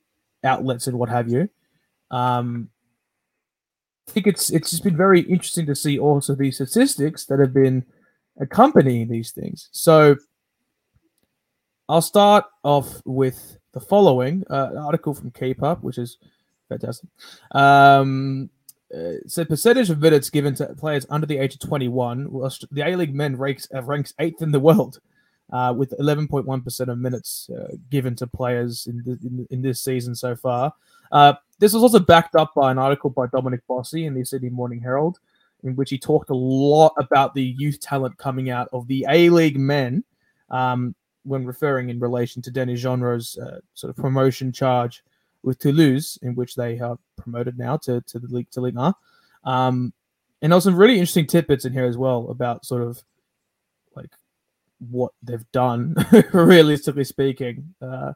outlets 0.44 0.86
and 0.86 0.98
what 0.98 1.08
have 1.08 1.28
you. 1.28 1.48
Um, 2.10 2.68
I 4.08 4.12
think 4.12 4.26
it's 4.26 4.50
it's 4.50 4.70
just 4.70 4.84
been 4.84 4.96
very 4.96 5.20
interesting 5.22 5.66
to 5.66 5.74
see 5.74 5.98
also 5.98 6.34
these 6.34 6.56
statistics 6.56 7.24
that 7.26 7.40
have 7.40 7.52
been 7.52 7.84
accompanying 8.38 9.08
these 9.08 9.32
things. 9.32 9.68
So 9.72 10.16
I'll 11.88 12.02
start 12.02 12.44
off 12.64 13.00
with 13.04 13.58
the 13.72 13.80
following 13.80 14.44
uh, 14.50 14.70
article 14.78 15.14
from 15.14 15.30
K-pop, 15.30 15.82
which 15.82 15.98
is 15.98 16.18
fantastic. 16.68 17.08
Um, 17.52 18.50
uh, 18.94 19.14
so 19.26 19.44
percentage 19.44 19.90
of 19.90 20.00
minutes 20.00 20.30
given 20.30 20.54
to 20.56 20.66
players 20.74 21.06
under 21.10 21.26
the 21.26 21.38
age 21.38 21.54
of 21.54 21.60
21, 21.60 22.30
whilst 22.30 22.64
the 22.72 22.86
A 22.86 22.96
League 22.96 23.14
men 23.14 23.36
ranks 23.36 23.68
uh, 23.74 23.82
ranks 23.82 24.14
eighth 24.18 24.42
in 24.42 24.52
the 24.52 24.60
world, 24.60 25.00
uh, 25.52 25.74
with 25.76 25.94
11.1 25.98 26.64
percent 26.64 26.90
of 26.90 26.98
minutes 26.98 27.50
uh, 27.50 27.74
given 27.90 28.14
to 28.16 28.26
players 28.26 28.86
in, 28.86 29.02
the, 29.04 29.18
in, 29.26 29.46
in 29.50 29.62
this 29.62 29.80
season 29.80 30.14
so 30.14 30.34
far. 30.34 30.72
Uh, 31.12 31.34
this 31.58 31.72
was 31.72 31.82
also 31.82 31.98
backed 31.98 32.34
up 32.34 32.52
by 32.54 32.70
an 32.70 32.78
article 32.78 33.10
by 33.10 33.26
Dominic 33.28 33.60
Bossi 33.68 34.06
in 34.06 34.14
the 34.14 34.24
Sydney 34.24 34.50
Morning 34.50 34.80
Herald, 34.80 35.18
in 35.62 35.76
which 35.76 35.90
he 35.90 35.98
talked 35.98 36.30
a 36.30 36.34
lot 36.34 36.92
about 36.98 37.34
the 37.34 37.44
youth 37.44 37.80
talent 37.80 38.18
coming 38.18 38.50
out 38.50 38.68
of 38.72 38.86
the 38.88 39.06
A 39.08 39.30
League 39.30 39.58
men, 39.58 40.04
um, 40.50 40.94
when 41.26 41.44
referring 41.44 41.90
in 41.90 41.98
relation 41.98 42.40
to 42.42 42.50
Denis 42.50 42.80
Genreau's 42.80 43.36
uh, 43.38 43.60
sort 43.74 43.90
of 43.90 43.96
promotion 43.96 44.52
charge 44.52 45.02
with 45.42 45.58
Toulouse, 45.58 46.18
in 46.22 46.34
which 46.34 46.54
they 46.54 46.78
are 46.78 46.98
promoted 47.16 47.58
now 47.58 47.76
to, 47.78 48.00
to 48.02 48.18
the 48.18 48.28
league 48.28 48.50
to 48.50 48.60
Ligue 48.60 48.76
1. 48.76 48.94
Um, 49.44 49.92
and 50.42 50.62
some 50.62 50.76
really 50.76 50.94
interesting 50.94 51.26
tidbits 51.26 51.64
in 51.64 51.72
here 51.72 51.86
as 51.86 51.96
well 51.96 52.28
about 52.30 52.64
sort 52.64 52.82
of 52.82 53.02
like 53.94 54.10
what 54.90 55.12
they've 55.22 55.50
done, 55.52 55.94
realistically 56.32 57.04
speaking, 57.04 57.74
uh, 57.80 58.12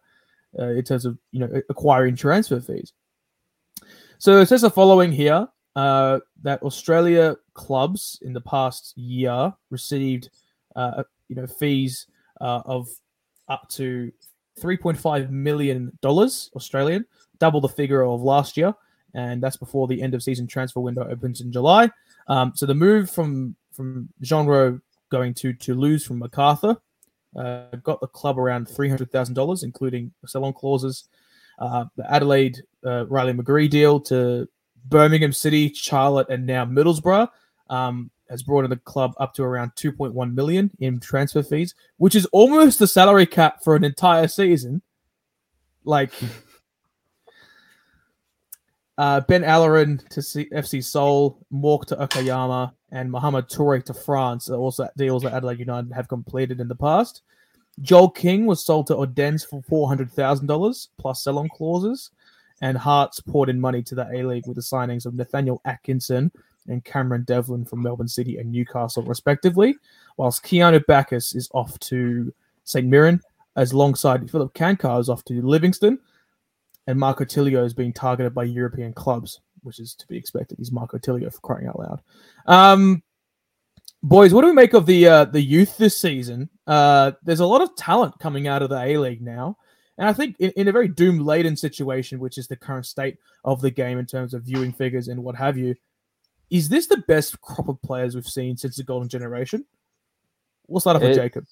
uh, 0.59 0.69
in 0.69 0.85
terms 0.85 1.07
of 1.07 1.19
you 1.33 1.41
know 1.41 1.63
acquiring 1.69 2.17
transfer 2.17 2.61
fees. 2.61 2.93
So 4.19 4.39
it 4.41 4.47
says 4.47 4.61
the 4.61 4.71
following 4.71 5.13
here 5.13 5.49
uh, 5.77 6.21
that 6.43 6.63
Australia 6.63 7.37
clubs 7.55 8.19
in 8.23 8.33
the 8.33 8.41
past 8.41 8.97
year 8.99 9.53
received 9.71 10.31
uh, 10.77 11.05
you 11.29 11.37
know 11.37 11.47
fees 11.47 12.07
uh, 12.41 12.63
of 12.65 12.89
up 13.49 13.69
to 13.71 14.13
3.5 14.61 15.31
million 15.31 15.97
dollars 16.01 16.51
Australian, 16.55 17.05
double 17.39 17.61
the 17.61 17.69
figure 17.69 18.05
of 18.05 18.23
last 18.23 18.57
year, 18.57 18.75
and 19.15 19.43
that's 19.43 19.57
before 19.57 19.87
the 19.87 20.01
end 20.01 20.15
of 20.15 20.23
season 20.23 20.47
transfer 20.47 20.81
window 20.81 21.09
opens 21.09 21.41
in 21.41 21.53
July. 21.53 21.91
Um, 22.29 22.53
so 22.55 22.67
the 22.67 22.75
move 22.75 23.11
from 23.11 23.57
from 23.73 24.09
Genreau 24.23 24.81
going 25.11 25.35
to 25.35 25.53
Toulouse 25.53 26.05
from 26.05 26.19
Macarthur 26.19 26.77
uh, 27.37 27.65
got 27.83 28.01
the 28.01 28.07
club 28.07 28.39
around 28.39 28.69
three 28.69 28.89
hundred 28.89 29.11
thousand 29.11 29.35
dollars, 29.35 29.63
including 29.63 30.13
sell-on 30.27 30.53
clauses. 30.53 31.09
Uh, 31.59 31.85
the 31.97 32.11
Adelaide 32.11 32.63
uh, 32.85 33.07
Riley 33.07 33.33
McGree 33.33 33.69
deal 33.69 34.01
to 34.01 34.49
Birmingham 34.87 35.33
City, 35.33 35.73
Charlotte, 35.75 36.29
and 36.31 36.47
now 36.47 36.65
Middlesbrough 36.65 37.29
um, 37.69 38.11
has 38.31 38.43
brought 38.43 38.65
in 38.65 38.71
the 38.71 38.77
club 38.77 39.13
up 39.19 39.35
to 39.35 39.43
around 39.43 39.73
2.1 39.75 40.35
million 40.35 40.71
in 40.79 41.01
transfer 41.01 41.43
fees, 41.43 41.75
which 41.97 42.15
is 42.15 42.27
almost 42.27 42.79
the 42.79 42.87
salary 42.87 43.27
cap 43.27 43.63
for 43.63 43.77
an 43.77 43.85
entire 43.85 44.29
season. 44.29 44.83
Like 45.85 46.13
uh, 48.99 49.21
Ben 49.23 49.43
Alloran 49.43 50.07
to 50.11 50.23
C- 50.23 50.49
FC 50.53 50.83
Seoul, 50.83 51.45
Mork 51.53 51.87
to 51.87 51.97
Okayama, 51.97 52.73
and 52.93 53.11
Mohamed 53.11 53.49
Toure 53.49 53.85
to 53.85 53.95
France 53.95 54.49
are 54.49 54.57
also 54.57 54.89
deals 54.97 55.25
that 55.25 55.33
Adelaide 55.33 55.59
United 55.59 55.93
have 55.93 56.09
completed 56.09 56.61
in 56.61 56.69
the 56.69 56.77
past. 56.77 57.23
Joel 57.81 58.11
King 58.11 58.47
was 58.47 58.65
sold 58.65 58.87
to 58.89 58.97
Odense 58.97 59.45
for 59.45 59.63
$400,000 59.63 60.89
plus 60.99 61.25
sell 61.25 61.39
on 61.39 61.49
clauses, 61.49 62.11
and 62.61 62.77
Hearts 62.77 63.21
poured 63.21 63.49
in 63.49 63.61
money 63.61 63.83
to 63.85 63.95
the 63.95 64.09
A 64.13 64.23
League 64.23 64.47
with 64.47 64.57
the 64.57 64.63
signings 64.63 65.07
of 65.07 65.15
Nathaniel 65.15 65.63
Atkinson 65.65 66.31
and 66.69 66.85
Cameron 66.85 67.25
Devlin 67.25 67.65
from 67.65 67.83
Melbourne 67.83 68.09
City 68.09 68.39
and 68.39 68.51
Newcastle, 68.51 69.03
respectively, 69.03 69.77
whilst 70.17 70.45
Keanu 70.45 70.85
Baccus 70.87 71.35
is 71.35 71.49
off 71.53 71.79
to 71.81 72.33
St. 72.65 72.87
Mirren, 72.87 73.21
as 73.57 73.73
alongside 73.73 74.31
Philip 74.31 74.55
Cancar 74.55 75.01
is 75.01 75.09
off 75.09 75.25
to 75.25 75.43
Livingston, 75.43 75.99
and 76.87 76.99
Marco 76.99 77.25
Tilio 77.25 77.65
is 77.65 77.75
being 77.75 77.93
targeted 77.93 78.35
by 78.35 78.45
European 78.45 78.93
clubs, 78.93 79.41
which 79.63 79.81
is 79.81 79.95
to 79.95 80.07
be 80.07 80.17
expected. 80.17 80.59
He's 80.59 80.73
Marco 80.73 80.99
Tilio 80.99 81.33
for 81.33 81.41
crying 81.41 81.67
out 81.67 81.79
loud. 81.79 82.01
Um, 82.47 83.03
boys, 84.03 84.33
what 84.33 84.43
do 84.43 84.49
we 84.49 84.55
make 84.55 84.75
of 84.75 84.87
the 84.87 85.07
uh, 85.07 85.25
the 85.27 85.41
youth 85.41 85.77
this 85.77 85.97
season? 85.97 86.49
Uh, 86.67 87.13
there's 87.23 87.41
a 87.41 87.47
lot 87.47 87.61
of 87.61 87.77
talent 87.77 88.19
coming 88.19 88.49
out 88.49 88.63
of 88.63 88.71
the 88.71 88.81
A 88.81 88.99
League 88.99 89.23
now. 89.23 89.57
And 89.99 90.09
I 90.09 90.15
think 90.15 90.37
in, 90.39 90.51
in 90.53 90.69
a 90.69 90.73
very 90.73 90.89
doom 90.89 91.19
laden 91.19 91.57
situation, 91.57 92.21
which 92.21 92.39
is 92.39 92.49
the 92.49 92.57
current 92.57 92.87
state 92.87 93.19
of 93.45 93.61
the 93.61 93.71
game 93.71 93.99
in 93.99 94.07
terms 94.07 94.33
of 94.33 94.45
viewing 94.45 94.73
figures 94.73 95.09
and 95.09 95.23
what 95.23 95.37
have 95.37 95.59
you, 95.59 95.75
is 96.51 96.69
this 96.69 96.87
the 96.87 96.99
best 97.09 97.41
crop 97.41 97.69
of 97.69 97.81
players 97.83 98.15
we've 98.15 98.27
seen 98.27 98.57
since 98.57 98.77
the 98.77 98.85
golden 98.85 99.09
generation? 99.09 99.65
We'll 100.67 100.81
start 100.81 100.97
off 100.97 101.03
with 101.03 101.15
Jacob. 101.15 101.47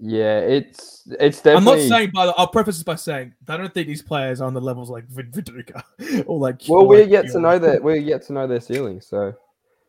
Yeah, 0.00 0.38
it's 0.38 1.08
it's 1.18 1.40
definitely. 1.40 1.72
I'm 1.72 1.78
not 1.78 1.88
saying, 1.88 2.10
by 2.14 2.26
the, 2.26 2.34
I'll 2.36 2.46
preface 2.46 2.76
this 2.76 2.84
by 2.84 2.94
saying 2.94 3.34
I 3.48 3.56
don't 3.56 3.74
think 3.74 3.88
these 3.88 4.02
players 4.02 4.40
are 4.40 4.46
on 4.46 4.54
the 4.54 4.60
levels 4.60 4.90
like 4.90 5.08
Viduka 5.08 5.82
or 6.26 6.38
like. 6.38 6.62
Well, 6.68 6.86
we 6.86 7.00
like, 7.00 7.10
get 7.10 7.26
to 7.32 7.40
know 7.40 7.58
that 7.58 7.82
we 7.82 8.04
get 8.04 8.22
to 8.26 8.32
know 8.32 8.46
their 8.46 8.60
ceiling, 8.60 9.00
so 9.00 9.34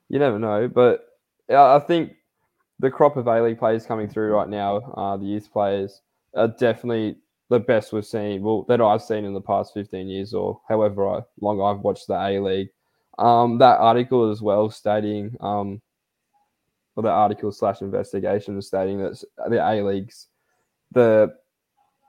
you 0.10 0.18
never 0.18 0.40
know. 0.40 0.68
But 0.68 1.06
I 1.48 1.78
think 1.80 2.14
the 2.80 2.90
crop 2.90 3.18
of 3.18 3.28
A 3.28 3.44
League 3.44 3.60
players 3.60 3.86
coming 3.86 4.08
through 4.08 4.32
right 4.34 4.50
now, 4.50 4.78
uh, 4.78 5.18
the 5.18 5.26
youth 5.26 5.52
players, 5.54 6.02
are 6.34 6.48
definitely 6.48 7.18
the 7.50 7.60
best 7.60 7.94
we've 7.94 8.06
seen. 8.06 8.42
Well, 8.42 8.64
that 8.68 8.82
I've 8.82 9.04
seen 9.04 9.26
in 9.26 9.34
the 9.34 9.42
past 9.42 9.74
15 9.76 10.08
years 10.08 10.34
or 10.34 10.60
however 10.68 11.24
long 11.40 11.62
I've 11.62 11.84
watched 11.84 12.08
the 12.08 12.16
A 12.16 12.40
League. 12.40 12.70
Um, 13.20 13.58
that 13.58 13.80
article 13.80 14.32
as 14.32 14.42
well 14.42 14.70
stating, 14.70 15.36
um, 15.42 15.82
or 16.96 17.04
the 17.04 17.10
article 17.10 17.52
slash 17.52 17.82
investigation 17.82 18.62
stating 18.62 18.98
that 19.00 19.22
the 19.50 19.60
A 19.62 19.84
League's 19.84 20.28
the 20.94 21.36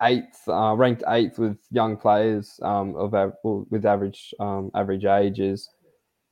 eighth, 0.03 0.49
uh, 0.49 0.75
ranked 0.77 1.03
eighth 1.09 1.39
with 1.39 1.59
young 1.73 1.97
players 1.97 2.61
um, 2.63 2.95
of 2.95 3.13
with 3.43 3.85
average 3.85 4.33
um, 4.39 4.71
average 4.75 5.05
ages. 5.05 5.69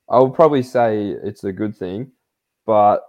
I 0.09 0.21
would 0.21 0.33
probably 0.33 0.63
say 0.63 1.09
it's 1.09 1.43
a 1.43 1.53
good 1.53 1.77
thing, 1.77 2.13
but 2.65 3.03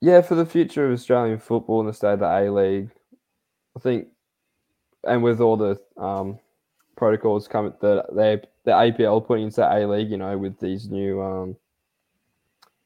yeah, 0.00 0.20
for 0.20 0.34
the 0.34 0.44
future 0.44 0.84
of 0.84 0.92
Australian 0.92 1.38
football 1.38 1.78
and 1.78 1.88
the 1.88 1.94
state 1.94 2.14
of 2.14 2.18
the 2.18 2.26
A 2.26 2.50
League, 2.50 2.90
I 3.76 3.80
think, 3.80 4.08
and 5.04 5.22
with 5.22 5.40
all 5.40 5.56
the 5.56 5.80
um, 5.96 6.40
protocols 6.96 7.46
coming 7.46 7.72
that 7.80 8.06
they 8.14 8.42
the 8.64 8.70
APL 8.72 9.26
putting 9.26 9.44
into 9.44 9.62
A 9.62 9.86
League, 9.86 10.10
you 10.10 10.16
know, 10.16 10.36
with 10.38 10.58
these 10.58 10.88
new 10.88 11.20
um 11.22 11.56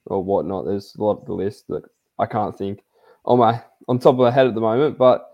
or 0.07 0.23
whatnot. 0.23 0.65
There's 0.65 0.95
a 0.95 1.03
lot 1.03 1.21
of 1.21 1.27
the 1.27 1.35
list 1.35 1.69
that 1.69 1.83
I 2.19 2.27
can't 2.27 2.57
think 2.57 2.83
on 3.25 3.39
my 3.39 3.63
on 3.89 3.99
top 3.99 4.15
of 4.15 4.21
my 4.21 4.31
head 4.31 4.47
at 4.47 4.55
the 4.55 4.61
moment, 4.61 4.99
but 4.99 5.31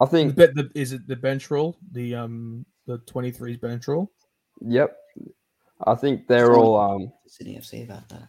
I 0.00 0.06
think 0.06 0.36
the, 0.36 0.48
the, 0.48 0.70
is 0.74 0.92
it 0.92 1.06
the 1.06 1.16
bench 1.16 1.50
rule, 1.50 1.76
the 1.92 2.14
um 2.14 2.64
the 2.86 2.98
23's 2.98 3.58
bench 3.58 3.86
rule? 3.88 4.10
Yep, 4.60 4.96
I 5.86 5.94
think 5.94 6.26
they're 6.26 6.56
all 6.56 6.76
um 6.78 7.12
Sydney 7.26 7.56
FC 7.56 7.84
about 7.84 8.08
that. 8.08 8.28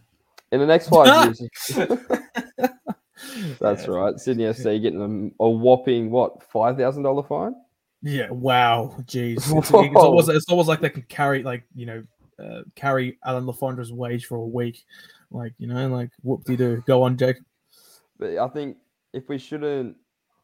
In 0.52 0.60
the 0.60 0.66
next 0.66 0.88
five 0.88 1.26
years. 1.26 1.42
That's 3.60 3.84
yeah, 3.84 3.90
right. 3.90 4.18
Sydney 4.18 4.44
FC 4.44 4.80
getting 4.80 5.32
a, 5.40 5.44
a 5.44 5.50
whopping 5.50 6.10
what 6.10 6.42
five 6.42 6.76
thousand 6.76 7.02
dollar 7.02 7.22
fine. 7.22 7.54
Yeah. 8.02 8.30
Wow. 8.30 8.94
Jeez. 9.02 9.36
It's, 9.36 9.50
it's, 9.50 9.70
almost, 9.72 10.28
it's 10.28 10.48
almost 10.48 10.68
like 10.68 10.80
they 10.80 10.90
can 10.90 11.02
carry 11.02 11.42
like 11.42 11.64
you 11.74 11.86
know 11.86 12.04
uh, 12.42 12.62
carry 12.74 13.18
Adam 13.24 13.46
Le 13.46 13.52
Fondre's 13.52 13.92
wage 13.92 14.26
for 14.26 14.36
a 14.36 14.46
week. 14.46 14.84
Like 15.30 15.54
you 15.58 15.66
know, 15.66 15.88
like 15.88 16.10
whoop 16.22 16.44
de 16.44 16.56
doo. 16.56 16.82
Go 16.86 17.02
on, 17.02 17.16
Jake. 17.16 17.38
But 18.18 18.38
I 18.38 18.48
think 18.48 18.76
if 19.12 19.28
we 19.28 19.38
shouldn't, 19.38 19.96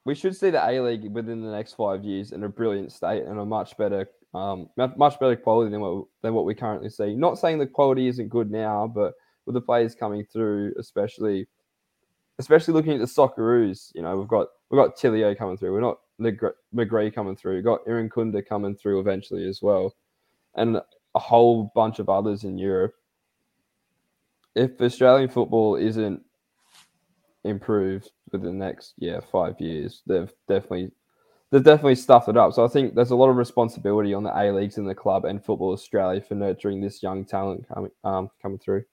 we 0.04 0.14
should 0.14 0.36
see 0.36 0.50
the 0.50 0.66
A 0.66 0.80
League 0.80 1.10
within 1.12 1.42
the 1.42 1.50
next 1.50 1.74
five 1.74 2.04
years 2.04 2.32
in 2.32 2.42
a 2.44 2.48
brilliant 2.48 2.92
state 2.92 3.24
and 3.24 3.38
a 3.38 3.44
much 3.44 3.76
better, 3.76 4.08
um, 4.34 4.68
much 4.76 5.18
better 5.20 5.36
quality 5.36 5.70
than 5.70 5.80
what 5.80 6.04
than 6.22 6.34
what 6.34 6.44
we 6.44 6.54
currently 6.54 6.90
see. 6.90 7.14
Not 7.14 7.38
saying 7.38 7.58
the 7.58 7.66
quality 7.66 8.08
isn't 8.08 8.28
good 8.28 8.50
now, 8.50 8.90
but 8.92 9.14
with 9.46 9.54
the 9.54 9.60
players 9.60 9.94
coming 9.94 10.24
through, 10.24 10.74
especially 10.78 11.46
especially 12.38 12.74
looking 12.74 12.94
at 12.94 12.98
the 12.98 13.04
Socceroos, 13.04 13.92
you 13.94 14.02
know, 14.02 14.16
we've 14.16 14.28
got 14.28 14.48
we've 14.70 14.80
got 14.80 14.96
Tilio 14.96 15.36
coming 15.36 15.56
through. 15.56 15.72
We're 15.72 15.80
not 15.80 15.98
McGree 16.20 17.14
coming 17.14 17.36
through. 17.36 17.62
Got 17.62 17.84
Irankunda 17.86 18.46
coming 18.46 18.74
through 18.74 19.00
eventually 19.00 19.48
as 19.48 19.60
well, 19.62 19.94
and 20.54 20.80
a 21.14 21.18
whole 21.18 21.70
bunch 21.74 21.98
of 21.98 22.08
others 22.08 22.44
in 22.44 22.58
Europe. 22.58 22.94
If 24.54 24.80
Australian 24.80 25.28
football 25.28 25.76
isn't 25.76 26.22
improved 27.44 28.10
within 28.30 28.58
the 28.58 28.64
next 28.64 28.94
yeah 28.98 29.20
five 29.20 29.60
years, 29.60 30.02
they've 30.06 30.32
definitely 30.48 30.90
they've 31.50 31.62
definitely 31.62 31.94
stuffed 31.94 32.28
it 32.28 32.36
up. 32.36 32.52
So 32.52 32.64
I 32.64 32.68
think 32.68 32.94
there's 32.94 33.10
a 33.10 33.16
lot 33.16 33.28
of 33.28 33.36
responsibility 33.36 34.14
on 34.14 34.22
the 34.22 34.36
A 34.36 34.52
leagues 34.52 34.78
and 34.78 34.88
the 34.88 34.94
club 34.94 35.24
and 35.24 35.44
Football 35.44 35.72
Australia 35.72 36.20
for 36.20 36.34
nurturing 36.34 36.80
this 36.80 37.02
young 37.02 37.24
talent 37.24 37.66
coming 37.68 37.90
um, 38.04 38.30
coming 38.40 38.58
through. 38.58 38.84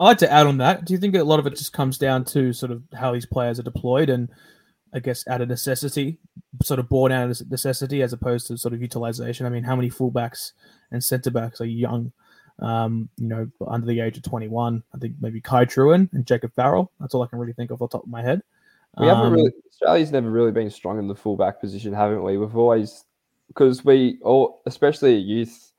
I'd 0.00 0.06
like 0.06 0.18
to 0.18 0.32
add 0.32 0.48
on 0.48 0.58
that. 0.58 0.84
Do 0.84 0.92
you 0.92 0.98
think 0.98 1.14
a 1.14 1.22
lot 1.22 1.38
of 1.38 1.46
it 1.46 1.56
just 1.56 1.72
comes 1.72 1.96
down 1.96 2.24
to 2.26 2.52
sort 2.52 2.72
of 2.72 2.82
how 2.92 3.12
these 3.12 3.26
players 3.26 3.60
are 3.60 3.64
deployed 3.64 4.10
and 4.10 4.28
I 4.94 4.98
guess, 5.00 5.26
out 5.28 5.40
of 5.40 5.48
necessity, 5.48 6.18
sort 6.62 6.80
of 6.80 6.88
born 6.88 7.12
out 7.12 7.30
of 7.30 7.50
necessity 7.50 8.02
as 8.02 8.12
opposed 8.12 8.46
to 8.48 8.58
sort 8.58 8.74
of 8.74 8.82
utilization. 8.82 9.46
I 9.46 9.48
mean, 9.48 9.64
how 9.64 9.76
many 9.76 9.90
fullbacks 9.90 10.52
and 10.90 11.02
centre 11.02 11.30
backs 11.30 11.60
are 11.60 11.66
young? 11.66 12.12
Um, 12.58 13.08
you 13.16 13.28
know, 13.28 13.50
under 13.66 13.86
the 13.86 14.00
age 14.00 14.16
of 14.18 14.22
21. 14.22 14.82
I 14.94 14.98
think 14.98 15.14
maybe 15.20 15.40
Kai 15.40 15.64
Trewin 15.64 16.12
and 16.12 16.26
Jacob 16.26 16.54
Farrell. 16.54 16.92
That's 17.00 17.14
all 17.14 17.22
I 17.22 17.26
can 17.26 17.38
really 17.38 17.54
think 17.54 17.70
of 17.70 17.80
off 17.82 17.90
the 17.90 17.98
top 17.98 18.04
of 18.04 18.10
my 18.10 18.22
head. 18.22 18.42
We 18.98 19.06
haven't 19.06 19.26
Um, 19.26 19.32
really 19.32 19.52
Australia's 19.68 20.12
never 20.12 20.30
really 20.30 20.52
been 20.52 20.70
strong 20.70 20.98
in 20.98 21.08
the 21.08 21.14
fullback 21.14 21.60
position, 21.60 21.94
haven't 21.94 22.22
we? 22.22 22.36
We've 22.36 22.54
always 22.54 23.04
because 23.48 23.84
we 23.84 24.18
all, 24.22 24.62
especially 24.66 25.16
youth, 25.16 25.72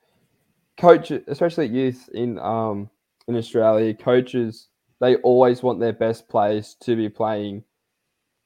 coach, 0.77 1.11
especially 1.11 1.67
youth 1.67 2.09
in 2.13 2.39
um 2.39 2.89
in 3.27 3.37
Australia, 3.37 3.93
coaches 3.93 4.67
they 5.03 5.17
always 5.17 5.61
want 5.61 5.81
their 5.81 5.91
best 5.91 6.29
players 6.29 6.75
to 6.75 6.95
be 6.95 7.09
playing 7.09 7.61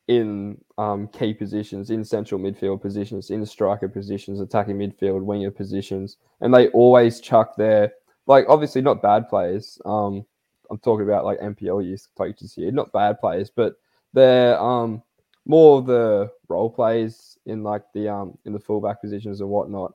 in 0.07 0.57
um, 0.77 1.07
key 1.09 1.33
positions, 1.33 1.89
in 1.89 2.03
central 2.03 2.39
midfield 2.39 2.81
positions, 2.81 3.29
in 3.29 3.45
striker 3.45 3.89
positions, 3.89 4.39
attacking 4.39 4.77
midfield, 4.77 5.23
winger 5.23 5.51
positions, 5.51 6.17
and 6.41 6.53
they 6.53 6.69
always 6.69 7.19
chuck 7.19 7.55
their 7.57 7.91
like 8.25 8.45
obviously 8.47 8.81
not 8.81 9.01
bad 9.01 9.27
players. 9.29 9.79
Um, 9.85 10.25
I'm 10.69 10.79
talking 10.79 11.05
about 11.05 11.25
like 11.25 11.39
NPL 11.39 11.85
youth 11.85 12.07
coaches 12.17 12.53
here, 12.53 12.71
not 12.71 12.91
bad 12.91 13.19
players, 13.19 13.49
but 13.49 13.75
they're 14.13 14.59
um 14.59 15.03
more 15.45 15.79
of 15.79 15.85
the 15.85 16.31
role 16.49 16.69
plays 16.69 17.37
in 17.45 17.63
like 17.63 17.83
the 17.93 18.09
um 18.09 18.37
in 18.45 18.53
the 18.53 18.59
fullback 18.59 19.01
positions 19.01 19.41
and 19.41 19.49
whatnot. 19.49 19.93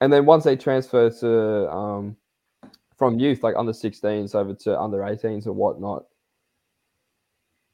And 0.00 0.12
then 0.12 0.24
once 0.26 0.44
they 0.44 0.56
transfer 0.56 1.10
to 1.10 1.70
um 1.70 2.16
from 2.96 3.18
youth, 3.18 3.42
like 3.42 3.56
under 3.56 3.72
16s 3.72 4.34
over 4.34 4.54
to 4.54 4.78
under 4.78 4.98
18s 4.98 5.46
or 5.46 5.52
whatnot, 5.52 6.04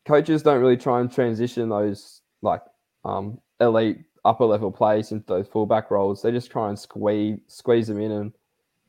coaches 0.07 0.43
don't 0.43 0.61
really 0.61 0.77
try 0.77 1.01
and 1.01 1.13
transition 1.13 1.69
those 1.69 2.23
like 2.43 2.63
um 3.05 3.39
elite 3.61 3.99
upper 4.25 4.45
level 4.45 4.71
players 4.71 5.13
into 5.13 5.27
those 5.27 5.47
fullback 5.47 5.91
roles. 5.91 6.23
They 6.23 6.33
just 6.33 6.51
try 6.51 6.69
and 6.69 6.79
squeeze 6.79 7.39
squeeze 7.49 7.89
them 7.89 8.01
in 8.01 8.13
and 8.13 8.33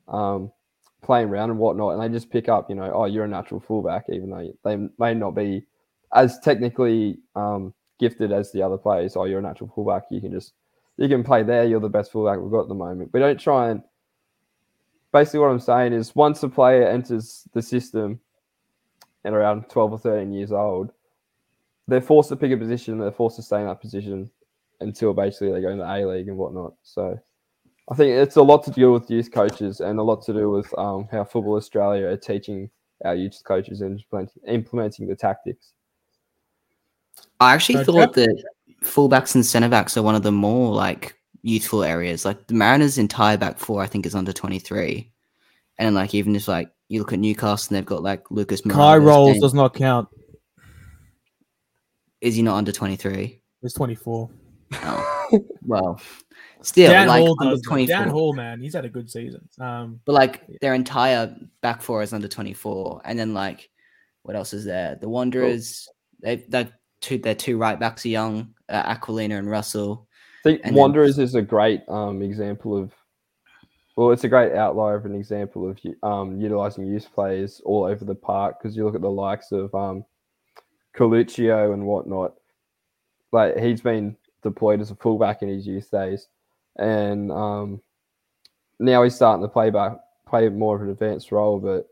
um 0.07 0.51
playing 1.01 1.29
around 1.29 1.49
and 1.51 1.59
whatnot, 1.59 1.93
and 1.93 2.01
they 2.01 2.13
just 2.13 2.29
pick 2.29 2.49
up, 2.49 2.69
you 2.69 2.75
know, 2.75 2.91
oh, 2.93 3.05
you're 3.05 3.25
a 3.25 3.27
natural 3.27 3.59
fullback, 3.59 4.05
even 4.09 4.29
though 4.29 4.51
they 4.63 4.77
may 4.99 5.13
not 5.13 5.31
be 5.31 5.65
as 6.13 6.39
technically 6.39 7.19
um, 7.35 7.73
gifted 7.99 8.31
as 8.31 8.51
the 8.51 8.61
other 8.61 8.77
players. 8.77 9.15
Oh, 9.15 9.25
you're 9.25 9.39
a 9.39 9.41
natural 9.41 9.71
fullback. 9.73 10.03
You 10.09 10.21
can 10.21 10.31
just 10.31 10.53
you 10.97 11.07
can 11.07 11.23
play 11.23 11.43
there. 11.43 11.65
You're 11.65 11.79
the 11.79 11.89
best 11.89 12.11
fullback 12.11 12.39
we've 12.39 12.51
got 12.51 12.61
at 12.61 12.67
the 12.67 12.75
moment. 12.75 13.11
We 13.13 13.19
don't 13.19 13.39
try 13.39 13.69
and 13.69 13.81
basically 15.11 15.39
what 15.39 15.51
I'm 15.51 15.59
saying 15.59 15.93
is 15.93 16.15
once 16.15 16.43
a 16.43 16.49
player 16.49 16.87
enters 16.87 17.47
the 17.53 17.61
system 17.61 18.19
at 19.23 19.33
around 19.33 19.69
12 19.69 19.91
or 19.93 19.97
13 19.97 20.31
years 20.31 20.51
old, 20.51 20.91
they're 21.87 22.01
forced 22.01 22.29
to 22.29 22.35
pick 22.35 22.51
a 22.51 22.57
position. 22.57 22.99
They're 22.99 23.11
forced 23.11 23.37
to 23.37 23.43
stay 23.43 23.59
in 23.61 23.67
that 23.67 23.81
position 23.81 24.29
until 24.79 25.13
basically 25.13 25.51
they 25.51 25.61
go 25.61 25.69
in 25.69 25.79
the 25.79 25.85
A 25.85 26.05
League 26.05 26.27
and 26.27 26.37
whatnot. 26.37 26.73
So 26.83 27.19
I 27.89 27.95
think 27.95 28.11
it's 28.11 28.35
a 28.35 28.43
lot 28.43 28.63
to 28.65 28.71
do 28.71 28.91
with 28.91 29.09
youth 29.09 29.31
coaches 29.31 29.79
and 29.79 29.99
a 29.99 30.03
lot 30.03 30.23
to 30.25 30.33
do 30.33 30.51
with 30.51 30.77
um, 30.77 31.07
how 31.11 31.23
Football 31.23 31.55
Australia 31.55 32.07
are 32.07 32.17
teaching 32.17 32.69
our 33.05 33.15
youth 33.15 33.41
coaches 33.45 33.81
and 33.81 33.99
implementing, 33.99 34.43
implementing 34.47 35.07
the 35.07 35.15
tactics. 35.15 35.73
I 37.39 37.53
actually 37.53 37.83
So, 37.83 37.93
thought 37.93 38.13
that 38.13 38.43
fullbacks 38.83 39.35
and 39.35 39.45
centre 39.45 39.69
backs 39.69 39.97
are 39.97 40.03
one 40.03 40.15
of 40.15 40.23
the 40.23 40.31
more 40.31 40.73
like 40.73 41.15
youthful 41.41 41.83
areas. 41.83 42.25
Like 42.25 42.47
the 42.47 42.53
Mariners' 42.53 42.97
entire 42.97 43.37
back 43.37 43.57
four, 43.59 43.81
I 43.81 43.87
think, 43.87 44.05
is 44.05 44.15
under 44.15 44.33
twenty 44.33 44.59
three, 44.59 45.11
and 45.77 45.95
like 45.95 46.13
even 46.13 46.35
if 46.35 46.47
like 46.47 46.71
you 46.89 46.99
look 46.99 47.13
at 47.13 47.19
Newcastle, 47.19 47.69
and 47.69 47.77
they've 47.77 47.85
got 47.85 48.03
like 48.03 48.29
Lucas. 48.31 48.61
Kai 48.61 48.69
Moraes, 48.69 49.05
Rolls 49.05 49.39
does 49.39 49.53
not 49.53 49.73
count. 49.73 50.07
Is 52.21 52.35
he 52.35 52.41
not 52.41 52.55
under 52.55 52.71
twenty 52.71 52.95
three? 52.95 53.41
It's 53.63 53.73
24. 53.73 54.29
Oh, 54.73 55.39
well, 55.63 55.99
still 56.61 56.91
Dan 56.91 57.07
like 57.07 57.23
Hall 57.25 57.35
under 57.39 57.55
does. 57.55 57.61
twenty 57.63 57.85
Dan. 57.85 58.09
Hall, 58.09 58.33
man, 58.33 58.59
he's 58.61 58.73
had 58.75 58.85
a 58.85 58.89
good 58.89 59.09
season. 59.09 59.47
Um, 59.59 59.99
But 60.05 60.13
like 60.13 60.43
their 60.61 60.73
entire 60.73 61.35
back 61.61 61.81
four 61.81 62.01
is 62.03 62.13
under 62.13 62.27
24. 62.27 63.01
And 63.05 63.17
then 63.17 63.33
like 63.33 63.69
what 64.23 64.35
else 64.35 64.53
is 64.53 64.65
there? 64.65 64.95
The 64.99 65.07
Wanderers, 65.09 65.87
they 66.21 66.37
they 66.49 66.69
two 67.01 67.17
their 67.17 67.35
two 67.35 67.57
right 67.57 67.79
backs 67.79 68.05
are 68.05 68.09
young, 68.09 68.53
uh, 68.69 68.93
Aquilina 68.95 69.37
and 69.37 69.49
Russell. 69.49 70.07
I 70.41 70.49
think 70.49 70.61
And 70.63 70.75
then- 70.75 70.81
Wanderers 70.81 71.17
is 71.17 71.35
a 71.35 71.41
great 71.41 71.81
um, 71.87 72.21
example 72.21 72.77
of, 72.77 72.91
well, 73.95 74.11
it's 74.11 74.23
a 74.25 74.29
great 74.29 74.53
outlier 74.53 74.95
of 74.95 75.05
an 75.05 75.15
example 75.15 75.67
of 75.69 75.79
um, 76.03 76.39
utilizing 76.39 76.85
youth 76.85 77.07
players 77.13 77.61
all 77.65 77.85
over 77.85 78.05
the 78.05 78.15
park 78.15 78.57
because 78.61 78.75
you 78.77 78.85
look 78.85 78.95
at 78.95 79.01
the 79.01 79.09
likes 79.09 79.51
of 79.51 79.73
um, 79.73 80.03
Coluccio 80.97 81.73
and 81.73 81.85
whatnot. 81.85 82.33
Like 83.31 83.57
he's 83.57 83.81
been 83.81 84.15
deployed 84.41 84.81
as 84.81 84.91
a 84.91 84.95
fullback 84.95 85.41
in 85.41 85.49
his 85.49 85.67
youth 85.67 85.91
days, 85.91 86.27
and 86.77 87.31
um, 87.31 87.81
now 88.79 89.03
he's 89.03 89.15
starting 89.15 89.43
to 89.43 89.49
play 89.49 89.69
back, 89.69 89.97
play 90.27 90.47
more 90.49 90.75
of 90.75 90.81
an 90.81 90.89
advanced 90.89 91.31
role. 91.31 91.59
But 91.59 91.87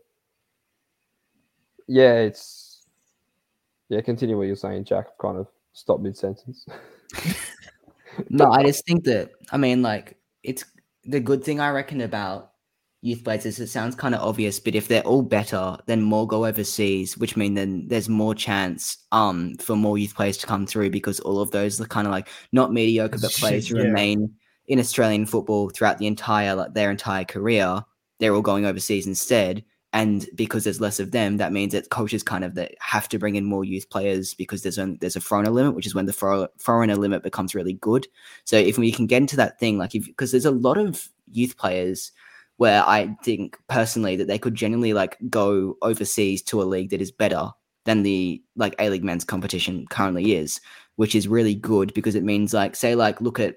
yeah, 1.86 2.14
it's 2.14 2.86
yeah. 3.88 4.00
Continue 4.00 4.36
what 4.36 4.46
you're 4.46 4.56
saying, 4.56 4.84
Jack. 4.84 5.06
Kind 5.20 5.38
of 5.38 5.46
stopped 5.72 6.02
mid 6.02 6.16
sentence. 6.16 6.66
No, 8.30 8.50
I 8.50 8.62
just 8.64 8.84
think 8.86 9.04
that 9.04 9.30
I 9.50 9.56
mean 9.56 9.82
like 9.82 10.16
it's 10.42 10.64
the 11.04 11.20
good 11.20 11.44
thing 11.44 11.60
I 11.60 11.70
reckon 11.70 12.00
about 12.00 12.52
youth 13.06 13.22
players 13.22 13.46
it 13.46 13.68
sounds 13.68 13.94
kind 13.94 14.14
of 14.14 14.20
obvious, 14.20 14.58
but 14.58 14.74
if 14.74 14.88
they're 14.88 15.02
all 15.02 15.22
better, 15.22 15.76
then 15.86 16.02
more 16.02 16.26
go 16.26 16.44
overseas, 16.44 17.16
which 17.16 17.36
mean 17.36 17.54
then 17.54 17.86
there's 17.86 18.08
more 18.08 18.34
chance 18.34 18.98
um 19.12 19.54
for 19.56 19.76
more 19.76 19.96
youth 19.96 20.14
players 20.14 20.36
to 20.38 20.46
come 20.46 20.66
through 20.66 20.90
because 20.90 21.20
all 21.20 21.40
of 21.40 21.52
those 21.52 21.80
are 21.80 21.86
kind 21.86 22.06
of 22.06 22.12
like 22.12 22.28
not 22.52 22.72
mediocre 22.72 23.18
but 23.18 23.32
players 23.32 23.68
who 23.68 23.76
Yeah. 23.78 23.84
remain 23.84 24.34
in 24.66 24.80
Australian 24.80 25.26
football 25.26 25.70
throughout 25.70 25.98
the 25.98 26.06
entire 26.08 26.54
like 26.56 26.74
their 26.74 26.90
entire 26.90 27.24
career, 27.24 27.80
they're 28.18 28.34
all 28.34 28.42
going 28.42 28.66
overseas 28.66 29.06
instead. 29.06 29.64
And 29.92 30.26
because 30.34 30.64
there's 30.64 30.80
less 30.80 31.00
of 31.00 31.12
them, 31.12 31.38
that 31.38 31.52
means 31.52 31.72
that 31.72 31.88
coaches 31.90 32.22
kind 32.22 32.44
of 32.44 32.54
that 32.56 32.74
have 32.80 33.08
to 33.08 33.18
bring 33.18 33.36
in 33.36 33.44
more 33.44 33.64
youth 33.64 33.88
players 33.88 34.34
because 34.34 34.62
there's 34.62 34.78
only 34.78 34.98
there's 35.00 35.16
a 35.16 35.20
foreigner 35.20 35.50
limit, 35.50 35.74
which 35.74 35.86
is 35.86 35.94
when 35.94 36.06
the 36.06 36.12
for- 36.12 36.50
foreigner 36.58 36.96
limit 36.96 37.22
becomes 37.22 37.54
really 37.54 37.74
good. 37.74 38.06
So 38.44 38.56
if 38.56 38.76
we 38.76 38.90
can 38.92 39.06
get 39.06 39.22
into 39.22 39.36
that 39.36 39.58
thing, 39.58 39.78
like 39.78 39.94
if 39.94 40.04
because 40.06 40.32
there's 40.32 40.44
a 40.44 40.50
lot 40.50 40.76
of 40.76 41.08
youth 41.32 41.56
players 41.56 42.12
where 42.58 42.82
I 42.86 43.14
think 43.22 43.56
personally 43.68 44.16
that 44.16 44.28
they 44.28 44.38
could 44.38 44.54
genuinely 44.54 44.92
like 44.92 45.18
go 45.28 45.76
overseas 45.82 46.42
to 46.44 46.62
a 46.62 46.64
league 46.64 46.90
that 46.90 47.02
is 47.02 47.12
better 47.12 47.50
than 47.84 48.02
the 48.02 48.42
like 48.56 48.74
A 48.78 48.90
League 48.90 49.04
men's 49.04 49.24
competition 49.24 49.86
currently 49.90 50.34
is, 50.34 50.60
which 50.96 51.14
is 51.14 51.28
really 51.28 51.54
good 51.54 51.92
because 51.94 52.14
it 52.14 52.24
means 52.24 52.52
like 52.54 52.74
say 52.76 52.94
like 52.94 53.20
look 53.20 53.38
at 53.38 53.56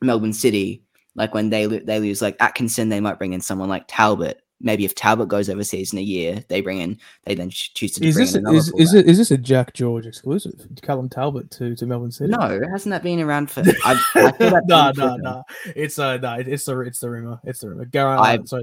Melbourne 0.00 0.32
City, 0.32 0.82
like 1.14 1.34
when 1.34 1.50
they 1.50 1.66
they 1.66 2.00
lose 2.00 2.22
like 2.22 2.36
Atkinson, 2.40 2.88
they 2.88 3.00
might 3.00 3.18
bring 3.18 3.32
in 3.32 3.40
someone 3.40 3.68
like 3.68 3.84
Talbot. 3.88 4.40
Maybe 4.58 4.86
if 4.86 4.94
Talbot 4.94 5.28
goes 5.28 5.50
overseas 5.50 5.92
in 5.92 5.98
a 5.98 6.02
year, 6.02 6.42
they 6.48 6.62
bring 6.62 6.78
in 6.78 6.98
they 7.24 7.34
then 7.34 7.50
choose 7.50 7.92
to 7.92 8.04
is 8.06 8.14
bring 8.14 8.24
this 8.24 8.34
in 8.34 8.40
another 8.40 8.56
is, 8.56 8.68
is 8.68 8.90
fullback. 8.90 8.94
it 9.06 9.10
is 9.10 9.18
this 9.18 9.30
a 9.30 9.36
Jack 9.36 9.74
George 9.74 10.06
exclusive? 10.06 10.54
Callum 10.80 11.10
Talbot 11.10 11.50
to, 11.52 11.76
to 11.76 11.84
Melbourne 11.86 12.10
City? 12.10 12.30
No, 12.30 12.60
hasn't 12.72 12.90
that 12.90 13.02
been 13.02 13.20
around 13.20 13.50
for? 13.50 13.62
I, 13.84 14.02
I 14.14 14.60
no, 14.66 14.92
no, 14.96 15.16
no. 15.16 15.42
It's 15.74 15.98
uh, 15.98 16.16
no, 16.16 16.34
it's 16.34 16.64
the 16.64 16.80
it's 16.80 17.00
the 17.00 17.10
rumor. 17.10 17.38
It's 17.44 17.60
the 17.60 17.68
rumor. 17.68 17.84
Gareth, 17.84 18.18
I- 18.20 18.38
so 18.44 18.62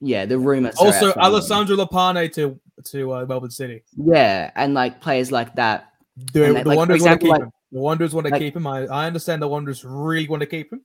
Yeah, 0.00 0.26
the 0.26 0.38
rumor. 0.38 0.72
sorry, 0.72 0.92
also. 0.92 1.12
Alessandro 1.14 1.76
Lopane 1.76 2.30
to 2.34 2.60
to 2.84 3.12
uh, 3.14 3.26
Melbourne 3.26 3.50
City. 3.50 3.84
Yeah, 3.96 4.50
and 4.54 4.74
like 4.74 5.00
players 5.00 5.32
like 5.32 5.54
that. 5.54 5.92
The, 6.34 6.52
like, 6.52 6.76
Wanderers 6.76 7.02
want 7.02 7.20
to 7.20 7.24
keep 7.24 7.30
like- 7.32 7.42
him. 7.42 7.50
The 7.72 7.80
Wanderers 7.80 8.12
want 8.14 8.26
to 8.26 8.32
like- 8.32 8.40
keep 8.42 8.54
him. 8.54 8.66
I, 8.66 8.84
I 8.86 9.06
understand 9.06 9.40
the 9.40 9.48
Wanderers 9.48 9.82
really 9.82 10.28
want 10.28 10.40
to 10.40 10.46
keep 10.46 10.70
him. 10.70 10.82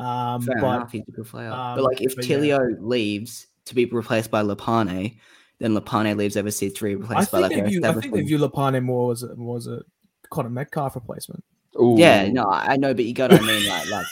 Um, 0.00 0.40
Fair 0.42 0.60
but 0.60 0.76
enough, 0.76 0.92
he's 0.92 1.02
a 1.08 1.10
good 1.10 1.26
player. 1.26 1.50
um, 1.50 1.74
but 1.76 1.84
like, 1.84 2.00
if 2.00 2.14
but 2.14 2.24
yeah. 2.26 2.36
Tilio 2.38 2.76
leaves 2.80 3.48
to 3.66 3.74
be 3.74 3.84
replaced 3.86 4.30
by 4.30 4.42
Lopane, 4.42 5.18
then 5.58 5.74
Lopane 5.74 6.16
leaves 6.16 6.36
overseas 6.36 6.72
to 6.74 6.84
be 6.84 6.90
I 6.90 6.94
replaced 6.94 7.30
by 7.32 7.40
think 7.40 7.52
like 7.54 7.64
they 7.64 7.70
view 7.70 7.84
I 7.84 7.92
think 7.94 8.14
they 8.14 8.22
view 8.22 8.38
Lopane 8.38 8.82
more 8.82 9.12
as 9.12 9.22
a, 9.22 9.34
was 9.34 9.66
a 9.66 9.82
Connor 10.30 10.50
Metcalf 10.50 10.94
replacement. 10.94 11.44
Yeah, 11.78 12.28
no, 12.28 12.44
I 12.50 12.76
know, 12.76 12.92
but 12.94 13.04
you 13.04 13.14
got 13.14 13.30
what 13.32 13.42
I 13.42 13.46
mean. 13.46 13.66
Like, 13.68 13.88
like 13.90 14.06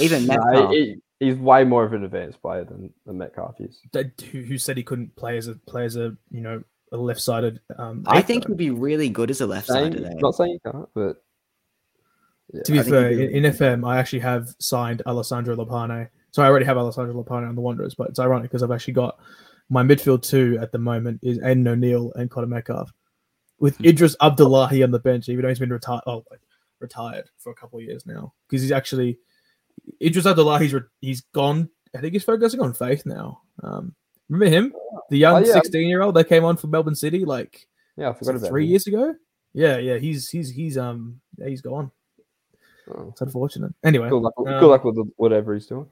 even 0.00 0.26
No, 0.26 0.34
Metcalf. 0.36 0.70
he- 0.72 0.96
he's 1.20 1.36
way 1.36 1.64
more 1.64 1.84
of 1.84 1.92
an 1.92 2.04
advanced 2.04 2.40
player 2.42 2.64
than, 2.64 2.92
than 3.06 3.18
Metcalf 3.18 3.60
is. 3.60 3.80
That, 3.92 4.20
who, 4.30 4.42
who 4.42 4.58
said 4.58 4.76
he 4.76 4.82
couldn't 4.82 5.14
play 5.16 5.36
as 5.38 5.48
a 5.48 5.54
play 5.54 5.84
as 5.84 5.96
a 5.96 6.16
you 6.30 6.40
know 6.40 6.62
a 6.92 6.96
left 6.96 7.20
sided. 7.20 7.60
Um, 7.76 8.04
I 8.06 8.20
think 8.22 8.44
though. 8.44 8.48
he'd 8.50 8.58
be 8.58 8.70
really 8.70 9.08
good 9.08 9.30
as 9.30 9.40
a 9.40 9.46
left 9.46 9.66
Saying, 9.68 9.92
sided. 9.94 10.20
not 10.20 10.34
saying 10.34 10.52
you 10.64 10.70
can't, 10.70 10.88
but 10.94 11.16
yeah. 12.52 12.62
To 12.62 12.72
be 12.72 12.80
I 12.80 12.82
fair, 12.82 13.08
be 13.10 13.24
in, 13.24 13.44
in 13.44 13.52
FM, 13.52 13.88
I 13.88 13.98
actually 13.98 14.20
have 14.20 14.48
signed 14.60 15.02
Alessandro 15.06 15.56
Lopane. 15.56 16.08
So 16.34 16.42
I 16.42 16.46
already 16.48 16.64
have 16.64 16.76
Alessandro 16.76 17.14
Lopane 17.22 17.48
on 17.48 17.54
the 17.54 17.60
Wanderers, 17.60 17.94
but 17.94 18.08
it's 18.08 18.18
ironic 18.18 18.50
because 18.50 18.64
I've 18.64 18.72
actually 18.72 18.94
got 18.94 19.20
my 19.70 19.84
midfield 19.84 20.22
two 20.22 20.58
at 20.60 20.72
the 20.72 20.78
moment 20.78 21.20
is 21.22 21.38
Aiden 21.38 21.64
O'Neill 21.68 22.12
and 22.16 22.28
Connor 22.28 22.48
Metcalf, 22.48 22.92
with 23.60 23.76
Hmm. 23.76 23.84
Idris 23.84 24.16
Abdullahi 24.20 24.82
on 24.82 24.90
the 24.90 24.98
bench, 24.98 25.28
even 25.28 25.42
though 25.42 25.48
he's 25.48 25.60
been 25.60 25.70
retired. 25.72 26.02
Oh, 26.08 26.24
like, 26.32 26.40
retired 26.80 27.30
for 27.38 27.52
a 27.52 27.54
couple 27.54 27.78
of 27.78 27.84
years 27.84 28.04
now 28.04 28.32
because 28.48 28.62
he's 28.62 28.72
actually 28.72 29.16
Idris 30.02 30.26
Abdullahi's 30.26 30.74
re- 30.74 30.80
he's 31.00 31.20
gone. 31.32 31.70
I 31.94 32.00
think 32.00 32.14
he's 32.14 32.24
focusing 32.24 32.60
on 32.60 32.72
faith 32.74 33.06
now. 33.06 33.40
Um, 33.62 33.94
remember 34.28 34.50
him, 34.56 34.74
the 35.10 35.18
young 35.18 35.36
Oh, 35.36 35.46
yeah. 35.46 35.52
sixteen 35.52 35.86
year 35.86 36.02
old 36.02 36.16
that 36.16 36.28
came 36.28 36.44
on 36.44 36.56
for 36.56 36.66
Melbourne 36.66 36.96
City 36.96 37.24
like 37.24 37.68
yeah, 37.96 38.10
I 38.10 38.12
forgot 38.12 38.34
about 38.34 38.48
three 38.48 38.64
him. 38.64 38.70
years 38.70 38.88
ago. 38.88 39.14
Yeah, 39.52 39.78
yeah, 39.78 39.98
he's 39.98 40.28
he's 40.30 40.50
he's 40.50 40.76
um 40.76 41.20
yeah, 41.38 41.46
he's 41.46 41.60
gone. 41.62 41.92
Oh. 42.92 43.10
It's 43.12 43.20
unfortunate. 43.20 43.72
Anyway, 43.84 44.08
Good 44.08 44.18
luck, 44.20 44.34
um, 44.36 44.44
good 44.46 44.62
luck 44.66 44.82
with 44.84 44.98
whatever 45.14 45.54
he's 45.54 45.66
doing. 45.66 45.86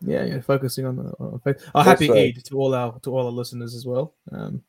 Yeah, 0.00 0.24
yeah, 0.24 0.40
focusing 0.40 0.86
on 0.86 0.96
the 0.96 1.04
on 1.18 1.40
faith. 1.40 1.64
Oh, 1.74 1.82
happy 1.82 2.08
Also- 2.08 2.20
Eid 2.20 2.44
to 2.44 2.58
all 2.58 2.74
our 2.74 2.98
to 3.00 3.10
all 3.14 3.26
our 3.26 3.32
listeners 3.32 3.74
as 3.74 3.86
well. 3.86 4.14
Um, 4.32 4.62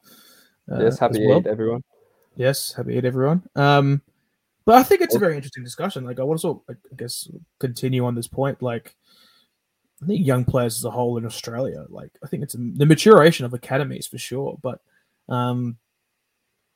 uh, 0.71 0.83
yes, 0.83 0.99
happy 0.99 1.25
well. 1.25 1.37
Eid, 1.37 1.47
everyone. 1.47 1.83
Yes, 2.35 2.73
happy 2.73 2.97
Eid, 2.97 3.05
everyone. 3.05 3.47
Um, 3.55 4.01
but 4.65 4.75
I 4.75 4.83
think 4.83 5.01
it's 5.01 5.15
a 5.15 5.19
very 5.19 5.35
interesting 5.37 5.63
discussion. 5.63 6.03
Like, 6.03 6.19
I 6.19 6.23
want 6.23 6.39
to 6.39 6.41
sort 6.41 6.61
of, 6.67 6.75
I 6.91 6.95
guess, 6.95 7.29
continue 7.57 8.03
on 8.05 8.15
this 8.15 8.27
point. 8.27 8.61
Like, 8.61 8.97
I 10.03 10.05
think 10.05 10.25
young 10.27 10.43
players 10.43 10.77
as 10.77 10.83
a 10.83 10.91
whole 10.91 11.17
in 11.17 11.25
Australia, 11.25 11.85
like, 11.87 12.11
I 12.21 12.27
think 12.27 12.43
it's 12.43 12.53
the 12.53 12.85
maturation 12.85 13.45
of 13.45 13.53
academies 13.53 14.07
for 14.07 14.17
sure. 14.17 14.59
But 14.61 14.81
um, 15.29 15.77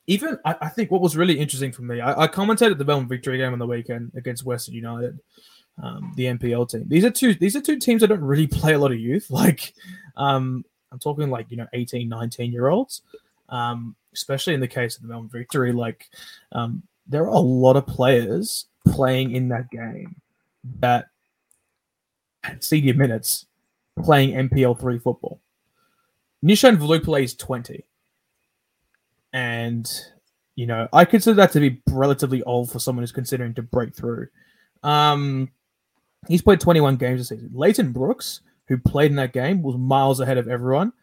even 0.08 0.39
I, 0.45 0.56
I 0.62 0.70
think 0.70 0.89
what 0.89 1.02
was 1.02 1.18
really 1.18 1.38
interesting 1.38 1.74
for 1.74 1.82
me, 1.82 1.99
I, 1.99 2.14
I 2.24 2.26
at 2.72 2.78
the 2.78 2.86
Melbourne 2.86 3.10
Victory 3.10 3.38
game 3.38 3.52
on 3.52 3.60
the 3.60 3.68
weekend 3.68 4.14
against 4.16 4.45
Western 4.45 4.74
United, 4.74 5.20
um, 5.82 6.13
the 6.15 6.26
NPL 6.26 6.69
team. 6.69 6.86
These 6.88 7.05
are 7.05 7.11
two. 7.11 7.34
These 7.34 7.55
are 7.55 7.61
two 7.61 7.80
teams 7.80 8.01
that 8.01 8.07
don't 8.07 8.22
really 8.22 8.47
play 8.61 8.74
a 8.74 8.80
lot 8.80 8.91
of 8.91 8.99
youth. 8.99 9.30
Like, 9.30 9.74
um, 10.17 10.65
I'm 10.91 10.99
talking 10.99 11.30
like 11.30 11.49
you 11.49 11.57
know 11.57 11.67
18, 11.74 12.07
19 12.07 12.51
year 12.51 12.67
olds. 12.67 13.01
Um, 13.49 13.95
especially 14.13 14.53
in 14.53 14.59
the 14.59 14.67
case 14.67 14.95
of 14.95 15.01
the 15.01 15.07
Melbourne 15.09 15.30
Victory, 15.30 15.72
like 15.74 16.09
um, 16.51 16.84
there 17.07 17.24
are 17.24 17.28
a 17.28 17.39
lot 17.39 17.76
of 17.76 17.86
players 17.86 18.65
playing 18.88 19.36
in 19.36 19.49
that 19.49 19.69
game 19.69 20.15
that 20.80 21.07
senior 22.59 22.93
minutes 22.93 23.45
playing 24.03 24.49
NPL 24.49 24.80
three 24.80 24.99
football. 24.99 25.39
Nishan 26.43 26.78
Velu 26.78 27.03
plays 27.03 27.36
20. 27.36 27.86
And 29.34 29.89
you 30.55 30.67
know, 30.67 30.88
I 30.91 31.05
consider 31.05 31.36
that 31.36 31.51
to 31.53 31.59
be 31.59 31.82
relatively 31.89 32.43
old 32.43 32.72
for 32.72 32.80
someone 32.80 33.03
who's 33.03 33.11
considering 33.11 33.53
to 33.55 33.61
break 33.61 33.95
through. 33.95 34.28
Um 34.84 35.49
he's 36.28 36.41
played 36.41 36.59
21 36.59 36.97
games 36.97 37.19
this 37.19 37.30
season. 37.30 37.51
Leighton 37.53 37.91
Brooks, 37.91 38.41
who 38.67 38.78
played 38.78 39.11
in 39.11 39.17
that 39.17 39.34
game, 39.34 39.61
was 39.61 39.78
miles 39.78 40.19
ahead 40.19 40.38
of 40.38 40.47
everyone 40.47 40.93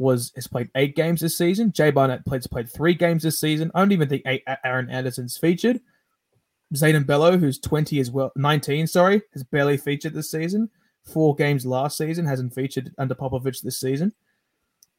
was 0.00 0.32
has 0.34 0.46
played 0.46 0.70
eight 0.74 0.96
games 0.96 1.20
this 1.20 1.36
season. 1.36 1.70
Jay 1.72 1.90
Barnett 1.90 2.24
played 2.24 2.42
played 2.50 2.68
three 2.68 2.94
games 2.94 3.22
this 3.22 3.38
season. 3.38 3.70
I 3.74 3.80
don't 3.80 3.92
even 3.92 4.08
think 4.08 4.24
Aaron 4.64 4.88
Anderson's 4.88 5.36
featured. 5.36 5.78
Zayden 6.74 7.06
Bello, 7.06 7.36
who's 7.36 7.58
20 7.58 7.98
as 8.00 8.10
well, 8.10 8.32
19, 8.36 8.86
sorry, 8.86 9.22
has 9.34 9.42
barely 9.42 9.76
featured 9.76 10.14
this 10.14 10.30
season. 10.30 10.70
Four 11.04 11.34
games 11.34 11.66
last 11.66 11.98
season, 11.98 12.24
hasn't 12.24 12.54
featured 12.54 12.94
under 12.96 13.14
Popovic 13.14 13.60
this 13.60 13.78
season. 13.78 14.12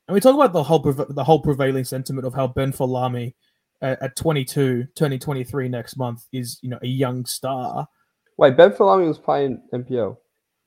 And 0.08 0.14
we 0.14 0.20
talk 0.20 0.36
about 0.36 0.54
the 0.54 0.64
whole 0.64 0.80
the 0.80 1.24
whole 1.24 1.42
prevailing 1.42 1.86
sentiment 1.86 2.28
of 2.28 2.36
how 2.36 2.48
Ben 2.48 2.72
Folami 2.72 3.34
at, 3.82 4.02
uh, 4.02 4.06
at 4.06 4.16
22, 4.16 4.86
turning 4.96 5.20
23 5.20 5.68
next 5.68 5.98
month, 5.98 6.28
is 6.32 6.60
you 6.62 6.70
know 6.70 6.80
a 6.84 6.88
young 6.88 7.26
star. 7.26 7.88
Wait, 8.38 8.58
Ben 8.58 8.72
Folami 8.72 9.08
was 9.08 9.18
playing 9.18 9.62
NPL. 9.74 10.18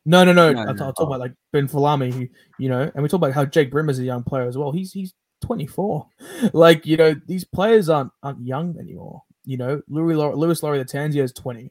No, 0.07 0.25
no, 0.25 0.33
no. 0.33 0.53
No, 0.53 0.61
I'll, 0.61 0.75
no. 0.75 0.87
I'll 0.87 0.93
talk 0.93 1.07
about 1.07 1.21
like 1.21 1.33
Ben 1.53 1.69
Folami, 1.69 2.12
who 2.12 2.29
you 2.59 2.69
know, 2.69 2.91
and 2.95 3.03
we 3.03 3.09
talk 3.09 3.19
about 3.19 3.33
how 3.33 3.45
Jake 3.45 3.71
Brim 3.71 3.89
is 3.89 3.99
a 3.99 4.05
young 4.05 4.23
player 4.23 4.47
as 4.47 4.57
well. 4.57 4.73
He's 4.73 4.93
he's 4.93 5.15
24. 5.43 6.07
Like 6.53 6.87
you 6.87 6.97
know, 6.97 7.15
these 7.27 7.45
players 7.45 7.89
aren't 7.89 8.12
aren't 8.23 8.45
young 8.45 8.79
anymore. 8.79 9.23
You 9.45 9.57
know, 9.57 9.83
Louis 9.89 10.15
Lau- 10.15 10.35
Lewis 10.35 10.62
Laurie 10.62 10.83
Latanzio 10.83 11.23
is 11.23 11.33
20, 11.33 11.71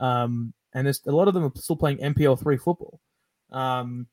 um, 0.00 0.52
and 0.74 0.86
there's 0.86 1.00
a 1.06 1.12
lot 1.12 1.28
of 1.28 1.34
them 1.34 1.44
are 1.44 1.52
still 1.54 1.76
playing 1.76 1.98
NPL 1.98 2.40
three 2.40 2.56
football. 2.56 3.00
Um, 3.52 4.06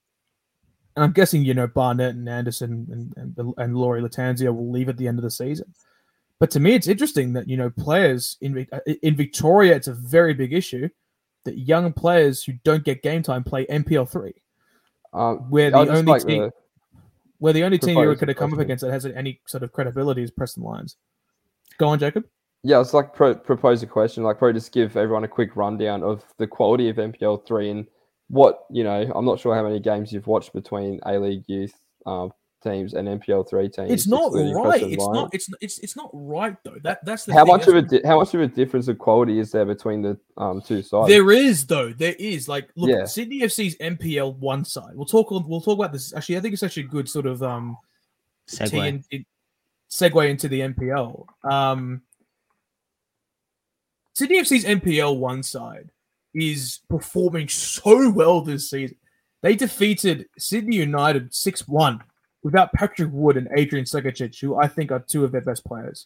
and 0.96 1.04
I'm 1.04 1.12
guessing 1.12 1.44
you 1.44 1.54
know 1.54 1.68
Barnett 1.68 2.16
and 2.16 2.30
Anderson 2.30 2.88
and 3.18 3.38
and, 3.38 3.54
and 3.58 3.78
Laurie 3.78 4.02
Latanzio 4.02 4.56
will 4.56 4.72
leave 4.72 4.90
at 4.90 4.98
the 4.98 5.08
end 5.08 5.18
of 5.18 5.24
the 5.24 5.32
season. 5.32 5.74
But 6.40 6.52
to 6.52 6.60
me, 6.60 6.76
it's 6.76 6.88
interesting 6.88 7.34
that 7.34 7.50
you 7.50 7.58
know 7.58 7.70
players 7.70 8.38
in 8.42 8.68
uh, 8.72 8.80
in 9.02 9.16
Victoria, 9.16 9.76
it's 9.76 9.88
a 9.88 9.94
very 9.94 10.34
big 10.34 10.54
issue 10.54 10.90
that 11.46 11.58
young 11.58 11.94
players 11.94 12.44
who 12.44 12.54
don't 12.64 12.84
get 12.84 13.02
game 13.02 13.24
time 13.24 13.44
play 13.44 13.66
NPL 13.68 14.10
three. 14.10 14.34
Um, 15.14 15.50
Where 15.50 15.72
the 15.72 15.78
only 15.78 16.04
like 16.04 16.26
team- 16.26 16.42
to- 16.44 16.54
Where 17.40 17.54
the 17.54 17.64
only 17.64 17.78
team 17.78 17.98
a 17.98 18.06
going 18.06 18.28
to 18.28 18.34
come 18.34 18.54
up 18.54 18.60
against 18.60 18.84
that 18.84 18.92
has 18.92 19.06
any 19.06 19.40
sort 19.48 19.64
of 19.64 19.72
credibility 19.72 20.24
is 20.24 20.32
Preston 20.32 20.64
Lions. 20.64 20.98
Go 21.78 21.88
on, 21.88 22.00
Jacob. 22.00 22.26
Yeah, 22.64 22.82
it's 22.82 22.94
like 22.94 23.14
pro- 23.14 23.36
propose 23.36 23.84
a 23.84 23.88
question, 23.88 24.24
like 24.24 24.40
probably 24.40 24.54
just 24.54 24.72
give 24.72 24.98
everyone 24.98 25.24
a 25.24 25.28
quick 25.28 25.56
rundown 25.56 26.02
of 26.04 26.24
the 26.38 26.48
quality 26.48 26.90
of 26.90 26.96
NPL 26.98 27.46
three 27.46 27.70
and 27.70 27.86
what 28.30 28.66
you 28.72 28.84
know. 28.84 29.12
I'm 29.14 29.26
not 29.26 29.40
sure 29.40 29.54
how 29.56 29.62
many 29.64 29.80
games 29.80 30.12
you've 30.12 30.26
watched 30.28 30.52
between 30.54 31.00
A 31.06 31.20
League 31.20 31.44
youth 31.48 31.74
um, 32.08 32.32
teams 32.66 32.94
and 32.96 33.08
NPL 33.08 33.48
three 33.50 33.70
teams. 33.70 33.92
It's 33.92 34.08
not 34.08 34.34
right. 34.34 34.82
It's 34.84 34.98
Lions. 35.04 35.14
not. 35.16 35.30
It's 35.34 35.50
it's 35.62 35.80
it's 35.80 35.96
not 35.96 36.10
right 36.14 36.56
though. 36.64 36.78
That 36.84 37.06
that's 37.06 37.24
the 37.26 37.34
How 37.34 37.46
thing. 37.46 37.54
much 37.58 37.68
of 37.68 37.76
a 37.76 37.82
di- 37.82 38.02
how 38.04 38.20
much 38.20 38.34
of 38.34 38.42
a 38.42 38.48
difference 38.48 38.88
of 38.88 38.98
quality 38.98 39.40
is 39.40 39.52
there 39.52 39.66
between 39.66 40.02
the 40.02 40.18
um, 40.38 40.62
two 40.62 40.82
sides? 40.82 41.08
There 41.10 41.32
is 41.32 41.66
though. 41.68 41.94
There 41.94 42.16
is 42.20 42.50
like 42.50 42.70
look 42.76 42.90
Yeah. 42.90 43.06
Sydney 43.06 43.42
FC's 43.42 43.76
NPL 43.78 44.36
one 44.38 44.66
side. 44.66 44.96
We'll 44.96 45.06
talk. 45.06 45.32
on- 45.32 45.48
We'll 45.48 45.62
talk 45.62 45.78
about 45.80 45.94
this. 45.94 46.14
Actually, 46.14 46.38
I 46.38 46.42
think 46.42 46.54
it's 46.54 46.64
actually 46.64 46.84
a 46.84 46.88
good 46.88 47.08
sort 47.08 47.26
of 47.28 47.42
um 47.44 47.78
Segue. 48.48 48.70
tee 48.72 48.78
in, 48.80 49.04
in- 49.12 49.26
segue 49.90 50.30
into 50.30 50.48
the 50.48 50.62
NPL. 50.62 51.26
Um, 51.44 52.02
Sydney 54.14 54.40
FC's 54.40 54.66
NPL 54.66 55.18
one 55.18 55.44
side 55.44 55.90
is 56.34 56.80
performing 56.90 57.48
so 57.50 58.10
well 58.10 58.42
this 58.42 58.70
season. 58.70 58.98
They 59.42 59.56
defeated 59.56 60.28
Sydney 60.38 60.78
United 60.78 61.34
6 61.34 61.68
1 61.68 62.02
without 62.46 62.72
Patrick 62.74 63.10
Wood 63.12 63.38
and 63.38 63.48
Adrian 63.58 63.86
Segecic, 63.86 64.40
who 64.40 64.56
I 64.56 64.68
think 64.68 64.92
are 64.92 65.00
two 65.00 65.24
of 65.26 65.32
their 65.32 65.42
best 65.42 65.66
players, 65.66 66.06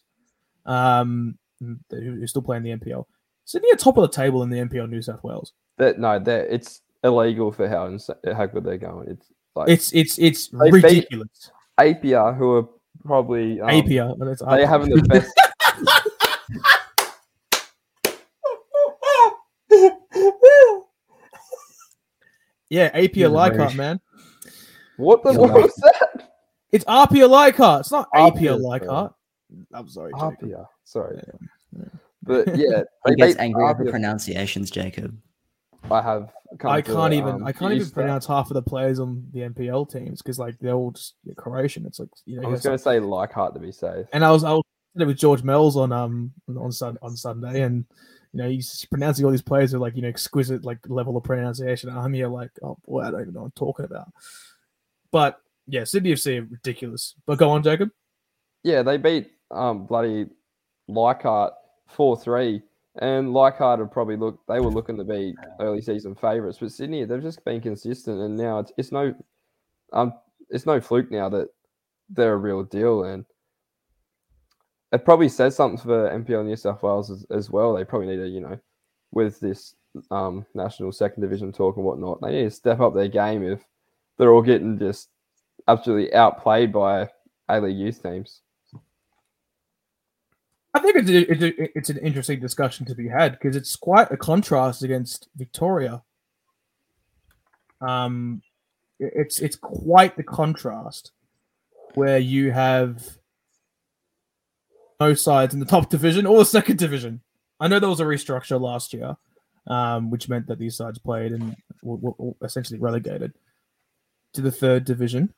um, 0.64 1.36
who 1.60 1.76
who 1.90 2.26
still 2.26 2.40
play 2.42 2.56
in 2.56 2.62
the 2.62 2.70
NPL. 2.70 3.04
Sydney 3.44 3.70
are 3.72 3.76
top 3.76 3.98
of 3.98 4.02
the 4.10 4.16
table 4.16 4.42
in 4.42 4.48
the 4.48 4.56
NPL 4.58 4.88
New 4.88 5.02
South 5.02 5.22
Wales. 5.22 5.52
that 5.76 5.98
no, 5.98 6.18
that 6.18 6.46
it's 6.52 6.80
illegal 7.04 7.52
for 7.52 7.68
how 7.68 7.86
ins- 7.88 8.08
how 8.34 8.46
good 8.46 8.64
they're 8.64 8.78
going. 8.78 9.08
It's 9.10 9.26
like 9.54 9.68
It's 9.68 9.92
it's 9.92 10.18
it's 10.18 10.48
ridiculous. 10.52 11.50
APR 11.78 12.36
who 12.36 12.54
are 12.56 12.68
probably 13.04 13.60
um, 13.60 13.68
APR. 13.68 14.18
but 14.18 14.28
it's 14.28 14.40
They're 14.42 14.66
having 14.66 14.88
the 14.90 15.02
best. 15.02 15.30
yeah, 22.68 22.90
APR 22.98 23.16
You're 23.16 23.28
the 23.28 23.34
Leichhardt, 23.34 23.68
rage. 23.70 23.76
man. 23.76 24.00
What 24.96 25.22
the 25.22 25.32
You're 25.32 25.40
what 25.42 25.52
was 25.54 25.74
that? 25.76 26.09
It's 26.72 26.84
RPA 26.84 27.28
Leichhardt. 27.28 27.80
It's 27.80 27.90
not 27.92 28.08
APR 28.14 28.32
RPA, 28.32 28.60
Leichhardt. 28.60 29.12
I'm 29.74 29.88
sorry. 29.88 30.12
Jacob. 30.18 30.48
APR, 30.48 30.66
sorry, 30.84 31.20
Yeah. 31.72 31.84
but 32.22 32.46
yeah, 32.56 32.82
He 33.06 33.10
they 33.10 33.14
gets 33.16 33.34
beat 33.34 33.40
angry 33.40 33.64
over 33.64 33.84
APR. 33.84 33.90
pronunciations, 33.90 34.70
Jacob. 34.70 35.16
I 35.90 36.02
have. 36.02 36.30
I 36.64 36.82
can't 36.82 37.14
even. 37.14 37.36
um, 37.36 37.44
I 37.46 37.52
can't 37.52 37.72
use 37.74 37.82
even 37.82 37.88
that. 37.88 37.94
pronounce 37.94 38.26
half 38.26 38.50
of 38.50 38.54
the 38.54 38.62
players 38.62 38.98
on 39.00 39.24
the 39.32 39.40
NPL 39.40 39.90
teams 39.90 40.20
because 40.20 40.38
like 40.38 40.58
they're 40.60 40.74
all 40.74 40.90
just 40.90 41.14
Croatian. 41.36 41.86
It's 41.86 41.98
like 42.00 42.08
you 42.26 42.40
know. 42.40 42.48
I 42.48 42.50
was 42.50 42.60
going 42.62 42.76
to 42.76 42.82
say 42.82 43.00
Leichhardt 43.00 43.54
to 43.54 43.60
be 43.60 43.72
safe. 43.72 44.06
and 44.12 44.24
I 44.24 44.30
was 44.30 44.44
I 44.44 44.52
was 44.52 44.62
with 44.94 45.16
George 45.16 45.42
Mells 45.42 45.76
on 45.76 45.90
um 45.92 46.32
on 46.56 46.70
Sun 46.70 46.98
on 47.02 47.16
Sunday, 47.16 47.62
and 47.62 47.84
you 48.32 48.42
know 48.42 48.48
he's 48.48 48.84
pronouncing 48.90 49.24
all 49.24 49.30
these 49.30 49.40
players 49.42 49.72
with 49.72 49.80
like 49.80 49.96
you 49.96 50.02
know 50.02 50.08
exquisite 50.08 50.64
like 50.64 50.78
level 50.88 51.16
of 51.16 51.22
pronunciation. 51.24 51.88
I'm 51.88 52.12
here 52.12 52.28
like, 52.28 52.50
oh 52.62 52.76
boy, 52.86 53.00
I 53.02 53.10
don't 53.10 53.22
even 53.22 53.34
know 53.34 53.40
what 53.40 53.46
I'm 53.46 53.52
talking 53.52 53.86
about. 53.86 54.08
But 55.12 55.40
yeah, 55.70 55.84
Sydney 55.84 56.12
FC 56.12 56.50
ridiculous. 56.50 57.14
But 57.26 57.38
go 57.38 57.50
on, 57.50 57.62
Jacob. 57.62 57.90
Yeah, 58.62 58.82
they 58.82 58.96
beat 58.96 59.30
um 59.50 59.86
bloody 59.86 60.26
Leichhardt 60.88 61.54
four 61.88 62.16
three, 62.16 62.62
and 63.00 63.32
Leichhardt 63.32 63.78
had 63.78 63.90
probably 63.90 64.16
look. 64.16 64.40
They 64.48 64.60
were 64.60 64.70
looking 64.70 64.96
to 64.98 65.04
be 65.04 65.34
early 65.60 65.80
season 65.80 66.14
favourites, 66.14 66.58
but 66.58 66.72
Sydney 66.72 67.04
they've 67.04 67.22
just 67.22 67.44
been 67.44 67.60
consistent, 67.60 68.20
and 68.20 68.36
now 68.36 68.58
it's 68.58 68.72
it's 68.76 68.92
no 68.92 69.14
um 69.92 70.12
it's 70.50 70.66
no 70.66 70.80
fluke 70.80 71.10
now 71.10 71.28
that 71.28 71.48
they're 72.08 72.34
a 72.34 72.36
real 72.36 72.64
deal, 72.64 73.04
and 73.04 73.24
it 74.92 75.04
probably 75.04 75.28
says 75.28 75.54
something 75.54 75.78
for 75.78 76.10
NPL 76.10 76.44
New 76.44 76.56
South 76.56 76.82
Wales 76.82 77.10
as, 77.10 77.24
as 77.30 77.48
well. 77.48 77.74
They 77.74 77.84
probably 77.84 78.08
need 78.08 78.22
to 78.22 78.28
you 78.28 78.40
know 78.40 78.58
with 79.12 79.38
this 79.40 79.74
um 80.10 80.44
national 80.54 80.92
second 80.92 81.22
division 81.22 81.52
talk 81.52 81.76
and 81.76 81.84
whatnot, 81.84 82.20
they 82.20 82.32
need 82.32 82.44
to 82.44 82.50
step 82.50 82.80
up 82.80 82.94
their 82.94 83.08
game 83.08 83.44
if 83.44 83.64
they're 84.18 84.32
all 84.32 84.42
getting 84.42 84.78
just 84.78 85.08
absolutely 85.68 86.12
outplayed 86.14 86.72
by 86.72 87.08
A 87.48 87.60
League 87.60 87.76
youth 87.76 88.02
teams. 88.02 88.40
I 90.72 90.78
think 90.80 90.96
it's 90.96 91.10
a, 91.10 91.32
it's, 91.32 91.42
a, 91.42 91.78
it's 91.78 91.90
an 91.90 91.98
interesting 91.98 92.38
discussion 92.38 92.86
to 92.86 92.94
be 92.94 93.08
had 93.08 93.32
because 93.32 93.56
it's 93.56 93.74
quite 93.74 94.10
a 94.12 94.16
contrast 94.16 94.82
against 94.84 95.28
Victoria. 95.36 96.02
Um, 97.80 98.42
it's 99.00 99.40
it's 99.40 99.56
quite 99.56 100.16
the 100.16 100.22
contrast 100.22 101.10
where 101.94 102.18
you 102.18 102.52
have 102.52 103.18
no 105.00 105.14
sides 105.14 105.54
in 105.54 105.60
the 105.60 105.66
top 105.66 105.88
division 105.90 106.26
or 106.26 106.38
the 106.38 106.44
second 106.44 106.78
division. 106.78 107.22
I 107.58 107.66
know 107.66 107.80
there 107.80 107.88
was 107.88 108.00
a 108.00 108.04
restructure 108.04 108.60
last 108.60 108.92
year, 108.94 109.16
um, 109.66 110.10
which 110.10 110.28
meant 110.28 110.46
that 110.46 110.58
these 110.58 110.76
sides 110.76 110.98
played 110.98 111.32
and 111.32 111.56
were- 111.82 112.14
were 112.16 112.34
essentially 112.42 112.78
relegated 112.78 113.32
to 114.34 114.40
the 114.40 114.52
third 114.52 114.84
division. 114.84 115.34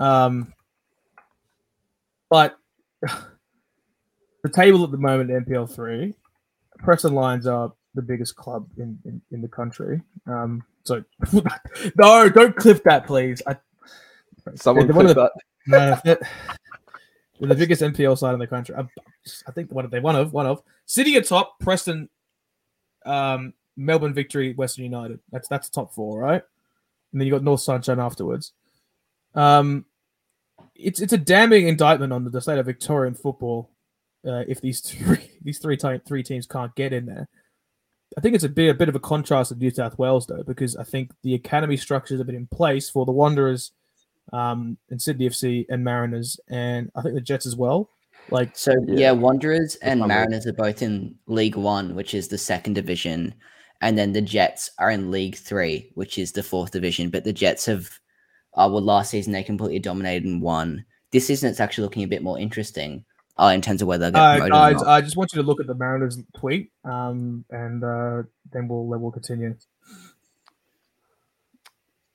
Um, 0.00 0.52
but 2.28 2.58
the 3.02 4.48
table 4.52 4.82
at 4.82 4.90
the 4.90 4.96
moment, 4.96 5.30
NPL 5.30 5.72
three, 5.72 6.14
Preston 6.78 7.14
Lions 7.14 7.46
are 7.46 7.72
the 7.94 8.02
biggest 8.02 8.34
club 8.36 8.66
in, 8.78 8.98
in, 9.04 9.20
in 9.30 9.42
the 9.42 9.48
country. 9.48 10.00
Um, 10.26 10.64
so 10.84 11.04
no, 11.96 12.28
don't 12.28 12.56
clip 12.56 12.82
that, 12.84 13.06
please. 13.06 13.42
I, 13.46 13.56
Someone 14.54 14.86
They're 14.86 14.96
one 14.96 15.06
of 15.06 15.14
clip 15.14 15.30
the- 15.32 15.40
that. 15.66 15.66
no, 15.66 16.00
they're, 16.04 16.18
they're 17.38 17.48
the 17.48 17.54
biggest 17.54 17.82
NPL 17.82 18.16
side 18.16 18.32
in 18.32 18.40
the 18.40 18.46
country. 18.46 18.74
I, 18.74 18.86
I 19.46 19.52
think 19.52 19.70
one 19.70 19.84
of 19.84 19.90
they 19.90 20.00
one 20.00 20.16
of 20.16 20.32
one 20.32 20.46
of 20.46 20.62
City 20.86 21.16
at 21.16 21.26
top, 21.26 21.58
Preston, 21.60 22.08
um, 23.04 23.52
Melbourne 23.76 24.14
Victory, 24.14 24.54
Western 24.54 24.84
United. 24.84 25.20
That's 25.30 25.46
that's 25.48 25.68
the 25.68 25.74
top 25.74 25.92
four, 25.92 26.18
right? 26.18 26.42
And 27.12 27.20
then 27.20 27.26
you 27.26 27.32
got 27.32 27.42
North 27.42 27.60
Sunshine 27.60 28.00
afterwards. 28.00 28.52
Um, 29.34 29.84
it's 30.82 31.00
it's 31.00 31.12
a 31.12 31.18
damning 31.18 31.68
indictment 31.68 32.12
on 32.12 32.24
the 32.24 32.40
state 32.40 32.58
of 32.58 32.66
Victorian 32.66 33.14
football. 33.14 33.70
Uh, 34.26 34.44
if 34.48 34.60
these 34.60 34.80
three 34.88 35.30
these 35.42 35.58
three 35.58 35.76
ti- 35.76 36.00
three 36.06 36.22
teams 36.22 36.46
can't 36.46 36.74
get 36.74 36.92
in 36.92 37.06
there, 37.06 37.28
I 38.16 38.20
think 38.20 38.34
it's 38.34 38.44
a 38.44 38.48
bit 38.48 38.70
a 38.70 38.74
bit 38.74 38.88
of 38.88 38.94
a 38.96 39.00
contrast 39.00 39.50
to 39.50 39.56
New 39.56 39.70
South 39.70 39.98
Wales 39.98 40.26
though, 40.26 40.42
because 40.42 40.76
I 40.76 40.84
think 40.84 41.12
the 41.22 41.34
academy 41.34 41.76
structures 41.76 42.18
have 42.18 42.26
been 42.26 42.36
in 42.36 42.46
place 42.46 42.90
for 42.90 43.06
the 43.06 43.12
Wanderers, 43.12 43.72
um, 44.32 44.76
and 44.90 45.00
Sydney 45.00 45.28
FC 45.28 45.66
and 45.68 45.84
Mariners, 45.84 46.38
and 46.48 46.90
I 46.94 47.02
think 47.02 47.14
the 47.14 47.20
Jets 47.20 47.46
as 47.46 47.56
well. 47.56 47.90
Like 48.30 48.56
So 48.56 48.72
Yeah. 48.86 48.98
yeah, 48.98 49.10
Wanderers 49.12 49.76
and 49.76 50.00
Mariners 50.00 50.46
are 50.46 50.52
both 50.52 50.82
in 50.82 51.16
League 51.26 51.56
One, 51.56 51.94
which 51.94 52.14
is 52.14 52.28
the 52.28 52.38
second 52.38 52.74
division, 52.74 53.34
and 53.80 53.96
then 53.96 54.12
the 54.12 54.20
Jets 54.20 54.70
are 54.78 54.90
in 54.90 55.10
League 55.10 55.36
Three, 55.36 55.90
which 55.94 56.18
is 56.18 56.32
the 56.32 56.42
fourth 56.42 56.70
division. 56.70 57.10
But 57.10 57.24
the 57.24 57.32
Jets 57.32 57.66
have, 57.66 57.88
uh, 58.54 58.68
well, 58.70 58.82
last 58.82 59.10
season 59.10 59.32
they 59.32 59.42
completely 59.42 59.78
dominated 59.78 60.24
and 60.24 60.42
won. 60.42 60.84
This 61.12 61.26
season 61.26 61.50
it's 61.50 61.60
actually 61.60 61.84
looking 61.84 62.02
a 62.02 62.08
bit 62.08 62.22
more 62.22 62.38
interesting, 62.38 63.04
uh, 63.38 63.52
in 63.54 63.60
terms 63.60 63.82
of 63.82 63.88
whether 63.88 64.10
they'll 64.10 64.20
get 64.20 64.42
uh, 64.42 64.48
promoted 64.48 64.52
guys, 64.52 64.82
or 64.82 64.84
not. 64.84 64.88
I 64.88 65.00
just 65.00 65.16
want 65.16 65.32
you 65.32 65.42
to 65.42 65.46
look 65.46 65.60
at 65.60 65.66
the 65.66 65.74
Mariners 65.74 66.18
tweet, 66.36 66.70
um, 66.84 67.44
and 67.50 67.82
uh, 67.82 68.22
then 68.52 68.68
we'll 68.68 68.84
we'll 68.84 69.10
continue. 69.10 69.54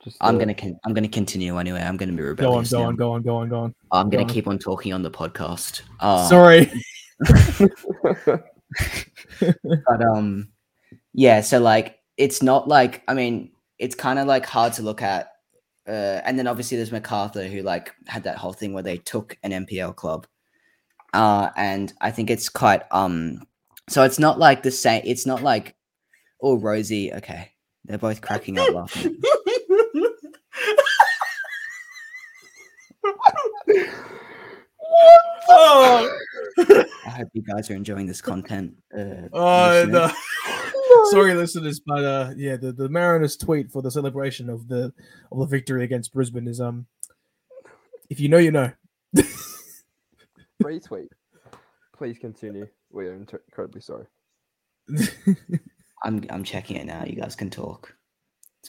Just, 0.03 0.17
I'm 0.21 0.35
uh, 0.35 0.39
gonna 0.39 0.53
con- 0.53 0.79
I'm 0.85 0.93
gonna 0.93 1.07
continue 1.07 1.57
anyway. 1.57 1.81
I'm 1.81 1.97
gonna 1.97 2.11
be 2.11 2.21
Go 2.35 2.53
on, 2.53 2.63
go 2.65 2.79
now. 2.79 2.85
on, 2.85 2.95
go 2.95 3.11
on, 3.13 3.21
go 3.23 3.35
on, 3.37 3.49
go 3.49 3.59
on. 3.59 3.75
I'm 3.91 4.09
gonna 4.09 4.23
on. 4.23 4.29
keep 4.29 4.47
on 4.47 4.59
talking 4.59 4.93
on 4.93 5.01
the 5.01 5.11
podcast. 5.11 5.81
Uh, 5.99 6.27
Sorry. 6.27 6.71
but 9.39 10.01
um 10.01 10.49
yeah 11.13 11.39
so 11.41 11.59
like 11.59 11.99
it's 12.17 12.43
not 12.43 12.67
like 12.67 13.03
i 13.07 13.13
mean 13.13 13.49
it's 13.79 13.95
kind 13.95 14.19
of 14.19 14.27
like 14.27 14.45
hard 14.45 14.73
to 14.73 14.81
look 14.81 15.01
at 15.01 15.34
uh 15.87 16.21
and 16.25 16.37
then 16.37 16.47
obviously 16.47 16.77
there's 16.77 16.91
macarthur 16.91 17.47
who 17.47 17.61
like 17.61 17.93
had 18.07 18.23
that 18.23 18.37
whole 18.37 18.53
thing 18.53 18.73
where 18.73 18.83
they 18.83 18.97
took 18.97 19.37
an 19.43 19.51
mpl 19.65 19.95
club. 19.95 20.25
Uh 21.13 21.49
and 21.55 21.93
i 22.01 22.11
think 22.11 22.29
it's 22.29 22.49
quite 22.49 22.81
um 22.91 23.41
so 23.87 24.03
it's 24.03 24.19
not 24.19 24.39
like 24.39 24.63
the 24.63 24.71
same 24.71 25.01
it's 25.05 25.25
not 25.25 25.43
like 25.43 25.75
oh 26.41 26.57
rosie 26.57 27.13
okay 27.13 27.51
they're 27.85 27.97
both 27.99 28.19
cracking 28.21 28.57
up 28.57 28.73
laughing. 28.73 29.15
Oh, 35.47 36.17
i 37.05 37.09
hope 37.09 37.27
you 37.33 37.43
guys 37.43 37.69
are 37.69 37.75
enjoying 37.75 38.07
this 38.07 38.21
content 38.21 38.73
uh 38.97 39.27
oh 39.33 39.85
no. 39.87 40.11
Sorry, 41.11 41.33
listeners, 41.35 41.79
but 41.79 42.03
uh, 42.03 42.33
yeah, 42.37 42.55
the, 42.57 42.71
the 42.71 42.89
Mariners 42.89 43.37
tweet 43.37 43.71
for 43.71 43.81
the 43.81 43.91
celebration 43.91 44.49
of 44.49 44.67
the 44.67 44.93
of 45.31 45.39
the 45.39 45.45
victory 45.45 45.83
against 45.83 46.13
Brisbane 46.13 46.47
is 46.47 46.61
um, 46.61 46.85
if 48.09 48.19
you 48.19 48.29
know, 48.29 48.37
you 48.37 48.51
know. 48.51 48.71
retweet. 50.63 51.09
Please 51.97 52.17
continue. 52.17 52.67
We 52.91 53.07
are 53.07 53.13
incredibly 53.13 53.81
sorry. 53.81 54.05
i'm 56.03 56.23
i'm 56.29 56.43
checking 56.43 56.75
it 56.75 56.85
now 56.85 57.03
you 57.03 57.15
guys 57.15 57.35
can 57.35 57.49
talk 57.49 57.95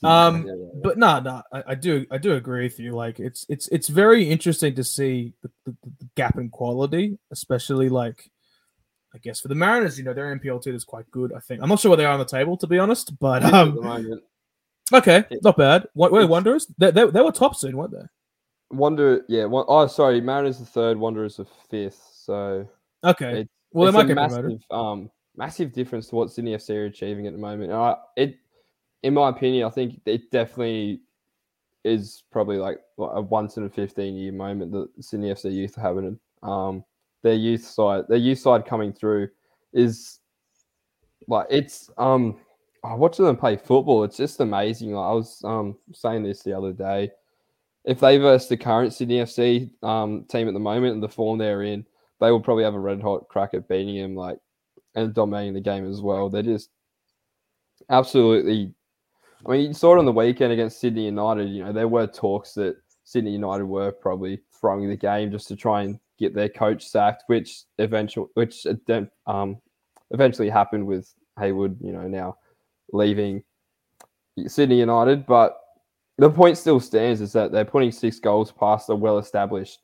Um. 0.03 0.47
Yeah, 0.47 0.53
yeah, 0.53 0.59
yeah. 0.59 0.81
but 0.83 0.99
no, 0.99 1.21
no, 1.21 1.43
I, 1.53 1.63
I 1.69 1.75
do, 1.75 2.05
I 2.11 2.19
do 2.19 2.35
agree 2.35 2.65
with 2.65 2.79
you. 2.79 2.93
Like, 2.93 3.19
it's, 3.19 3.47
it's, 3.49 3.67
it's 3.69 3.89
very 3.89 4.29
interesting 4.29 4.75
to 4.75 4.85
see 4.85 5.33
the, 5.43 5.51
the, 5.65 5.75
the 5.83 6.09
gap 6.17 6.37
in 6.37 6.51
quality, 6.51 7.19
especially 7.31 7.89
like, 7.89 8.31
I 9.17 9.19
guess 9.19 9.41
for 9.41 9.49
the 9.49 9.55
Mariners, 9.55 9.97
you 9.99 10.05
know, 10.05 10.13
their 10.13 10.37
NPL 10.39 10.63
two 10.63 10.75
is 10.75 10.85
quite 10.85 11.11
good. 11.11 11.33
I 11.33 11.39
think 11.41 11.63
I'm 11.63 11.71
not 11.71 11.81
sure 11.81 11.89
where 11.91 11.97
they 11.97 12.05
are 12.05 12.13
on 12.13 12.19
the 12.19 12.25
table 12.27 12.55
to 12.59 12.67
be 12.67 12.79
honest, 12.79 13.19
but 13.19 13.43
um, 13.45 14.21
okay, 14.93 15.25
not 15.43 15.57
bad. 15.57 15.87
What, 15.95 16.13
it's- 16.13 16.29
Wanderers? 16.29 16.67
They, 16.77 16.91
they, 16.91 17.07
they 17.07 17.23
were 17.23 17.33
top 17.33 17.57
soon, 17.57 17.77
weren't 17.79 17.93
they? 17.93 18.05
Wonder, 18.71 19.25
yeah. 19.29 19.47
One, 19.47 19.65
oh, 19.69 19.87
sorry. 19.87 20.21
Mariners 20.21 20.59
the 20.59 20.67
third. 20.67 20.99
Wanderers 20.99 21.37
the 21.39 21.47
fifth. 21.71 22.03
So 22.13 22.69
Okay, 23.05 23.41
It- 23.41 23.49
well, 23.73 23.89
it's 23.89 23.95
might 23.97 24.11
a 24.11 24.15
massive, 24.15 24.41
promoted. 24.43 24.63
um, 24.71 25.11
massive 25.37 25.73
difference 25.73 26.09
to 26.09 26.17
what 26.17 26.31
Sydney 26.31 26.53
FC 26.55 26.71
are 26.77 26.85
achieving 26.87 27.27
at 27.27 27.33
the 27.33 27.39
moment. 27.39 27.71
And 27.71 27.81
I, 27.81 27.97
it, 28.17 28.37
in 29.03 29.15
my 29.15 29.31
opinion, 29.31 29.67
I 29.67 29.71
think 29.71 30.01
it 30.05 30.31
definitely 30.31 31.01
is 31.85 32.25
probably 32.33 32.57
like 32.59 32.81
a 32.99 33.21
once 33.23 33.57
in 33.57 33.65
a 33.65 33.71
fifteen 33.71 34.17
year 34.17 34.33
moment 34.33 34.73
that 34.73 34.89
Sydney 35.01 35.31
FC 35.31 35.53
youth 35.55 35.79
are 35.79 35.83
having. 35.83 36.19
Um, 36.43 36.85
their 37.23 37.35
youth 37.35 37.65
side, 37.65 38.05
their 38.09 38.19
youth 38.19 38.39
side 38.39 38.67
coming 38.67 38.93
through 38.93 39.29
is 39.73 40.21
like 41.29 41.47
it's 41.51 41.91
um. 41.99 42.37
watching 42.85 43.25
them 43.25 43.37
play 43.37 43.57
football, 43.57 44.05
it's 44.05 44.17
just 44.17 44.41
amazing. 44.41 44.93
Like 44.93 45.11
I 45.11 45.13
was 45.13 45.43
um 45.45 45.77
saying 45.93 46.23
this 46.23 46.43
the 46.43 46.57
other 46.57 46.73
day. 46.73 47.11
If 47.85 48.01
they 48.01 48.19
verse 48.19 48.49
the 48.49 48.57
current 48.57 48.93
Sydney 48.93 49.19
FC 49.19 49.71
um, 49.85 50.25
team 50.29 50.49
at 50.49 50.55
the 50.55 50.61
moment 50.61 50.95
and 50.95 51.03
the 51.03 51.09
form 51.09 51.39
they're 51.39 51.63
in, 51.63 51.87
they 52.21 52.33
will 52.33 52.41
probably 52.41 52.65
have 52.65 52.75
a 52.75 52.81
red 52.81 53.01
hot 53.01 53.29
crack 53.29 53.55
at 53.55 53.69
beating 53.69 53.97
him, 53.97 54.17
like 54.17 54.39
and 54.97 55.15
dominating 55.15 55.55
the 55.55 55.61
game 55.61 55.89
as 55.89 56.01
well. 56.01 56.29
They're 56.29 56.43
just 56.43 56.71
absolutely. 57.91 58.73
I 59.47 59.51
mean, 59.51 59.67
you 59.69 59.75
saw 59.75 59.95
it 59.95 59.99
on 59.99 60.07
the 60.07 60.13
weekend 60.13 60.53
against 60.53 60.81
Sydney 60.81 61.05
United. 61.05 61.49
You 61.49 61.65
know, 61.65 61.73
there 61.73 61.87
were 61.87 62.07
talks 62.07 62.55
that 62.55 62.77
Sydney 63.05 63.31
United 63.31 63.65
were 63.65 63.93
probably 63.93 64.41
throwing 64.61 64.89
the 64.89 64.97
game 64.97 65.31
just 65.31 65.47
to 65.49 65.57
try 65.57 65.83
and 65.83 66.01
get 66.19 66.35
their 66.35 66.49
coach 66.49 66.87
sacked, 66.87 67.25
which 67.27 67.63
eventually, 67.79 68.27
which 68.35 68.67
then, 68.87 69.11
um, 69.27 69.59
eventually 70.11 70.49
happened 70.49 70.87
with 70.87 71.13
Haywood. 71.39 71.79
You 71.81 71.93
know, 71.93 72.07
now 72.09 72.39
leaving 72.93 73.43
Sydney 74.47 74.79
United, 74.79 75.27
but 75.27 75.59
the 76.19 76.31
point 76.31 76.57
still 76.59 76.81
stands 76.81 77.21
is 77.21 77.33
that 77.33 77.53
they're 77.53 77.65
putting 77.65 77.93
six 77.93 78.19
goals 78.19 78.51
past 78.53 78.89
a 78.89 78.95
well-established, 78.95 79.81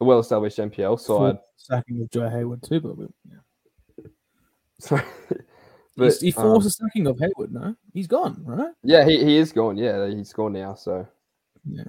a 0.00 0.04
well-established 0.04 0.58
NPL 0.58 0.98
side. 0.98 1.38
Sacking 1.56 2.02
of 2.02 2.10
Joe 2.10 2.28
Hayward 2.28 2.62
too, 2.62 2.80
but 2.80 2.96
we- 2.96 3.06
yeah. 3.30 4.06
So, 4.78 4.96
He's- 5.96 6.20
he 6.20 6.32
um, 6.34 6.42
forced 6.42 6.66
a 6.66 6.70
sacking 6.70 7.06
of 7.06 7.18
Hayward. 7.18 7.52
No, 7.52 7.74
he's 7.94 8.06
gone. 8.06 8.42
Right? 8.44 8.72
yeah, 8.82 9.04
he, 9.06 9.24
he 9.24 9.36
is 9.38 9.52
gone. 9.52 9.76
Yeah, 9.78 10.06
he's 10.08 10.32
gone 10.32 10.52
now. 10.52 10.74
So 10.74 11.06
Yeah. 11.64 11.84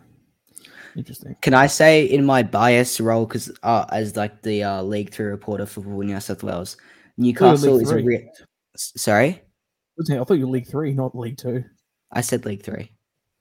Interesting. 0.97 1.35
Can 1.41 1.53
I 1.53 1.67
say 1.67 2.05
in 2.05 2.25
my 2.25 2.41
bias 2.41 2.99
role, 2.99 3.27
because 3.27 3.51
uh, 3.61 3.85
as 3.91 4.17
like 4.17 4.41
the 4.41 4.63
uh, 4.63 4.81
League 4.81 5.11
Three 5.11 5.27
reporter 5.27 5.67
for 5.67 5.81
New 5.81 6.19
South 6.19 6.41
Wales, 6.41 6.75
Newcastle 7.17 7.79
is 7.79 7.91
a 7.91 7.93
Three. 7.93 8.03
re- 8.03 8.29
sorry, 8.75 9.41
I 9.99 10.23
thought 10.23 10.33
you 10.33 10.47
were 10.47 10.51
League 10.53 10.67
Three, 10.67 10.93
not 10.93 11.15
League 11.15 11.37
Two. 11.37 11.63
I 12.11 12.21
said 12.21 12.45
League 12.45 12.63
Three. 12.63 12.91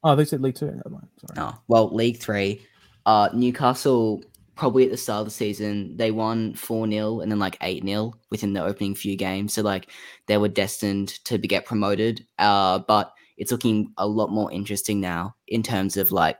Oh, 0.04 0.14
they 0.14 0.26
said 0.26 0.42
League 0.42 0.56
Two. 0.56 0.66
Never 0.66 0.90
mind. 0.90 1.08
Sorry. 1.18 1.34
No, 1.36 1.58
well, 1.66 1.94
League 1.94 2.18
Three. 2.18 2.60
Uh, 3.06 3.30
Newcastle 3.32 4.22
probably 4.54 4.84
at 4.84 4.90
the 4.90 4.96
start 4.96 5.20
of 5.20 5.26
the 5.26 5.30
season 5.30 5.94
they 5.98 6.10
won 6.10 6.54
four 6.54 6.88
0 6.88 7.20
and 7.20 7.30
then 7.30 7.38
like 7.38 7.58
eight 7.60 7.84
0 7.84 8.14
within 8.30 8.52
the 8.52 8.62
opening 8.62 8.94
few 8.94 9.16
games. 9.16 9.54
So 9.54 9.62
like 9.62 9.90
they 10.26 10.38
were 10.38 10.48
destined 10.48 11.08
to 11.24 11.38
be, 11.38 11.48
get 11.48 11.64
promoted. 11.64 12.26
Uh, 12.38 12.80
but 12.80 13.12
it's 13.36 13.52
looking 13.52 13.92
a 13.98 14.06
lot 14.06 14.30
more 14.30 14.50
interesting 14.50 15.00
now 15.00 15.36
in 15.48 15.62
terms 15.62 15.96
of 15.96 16.10
like 16.10 16.38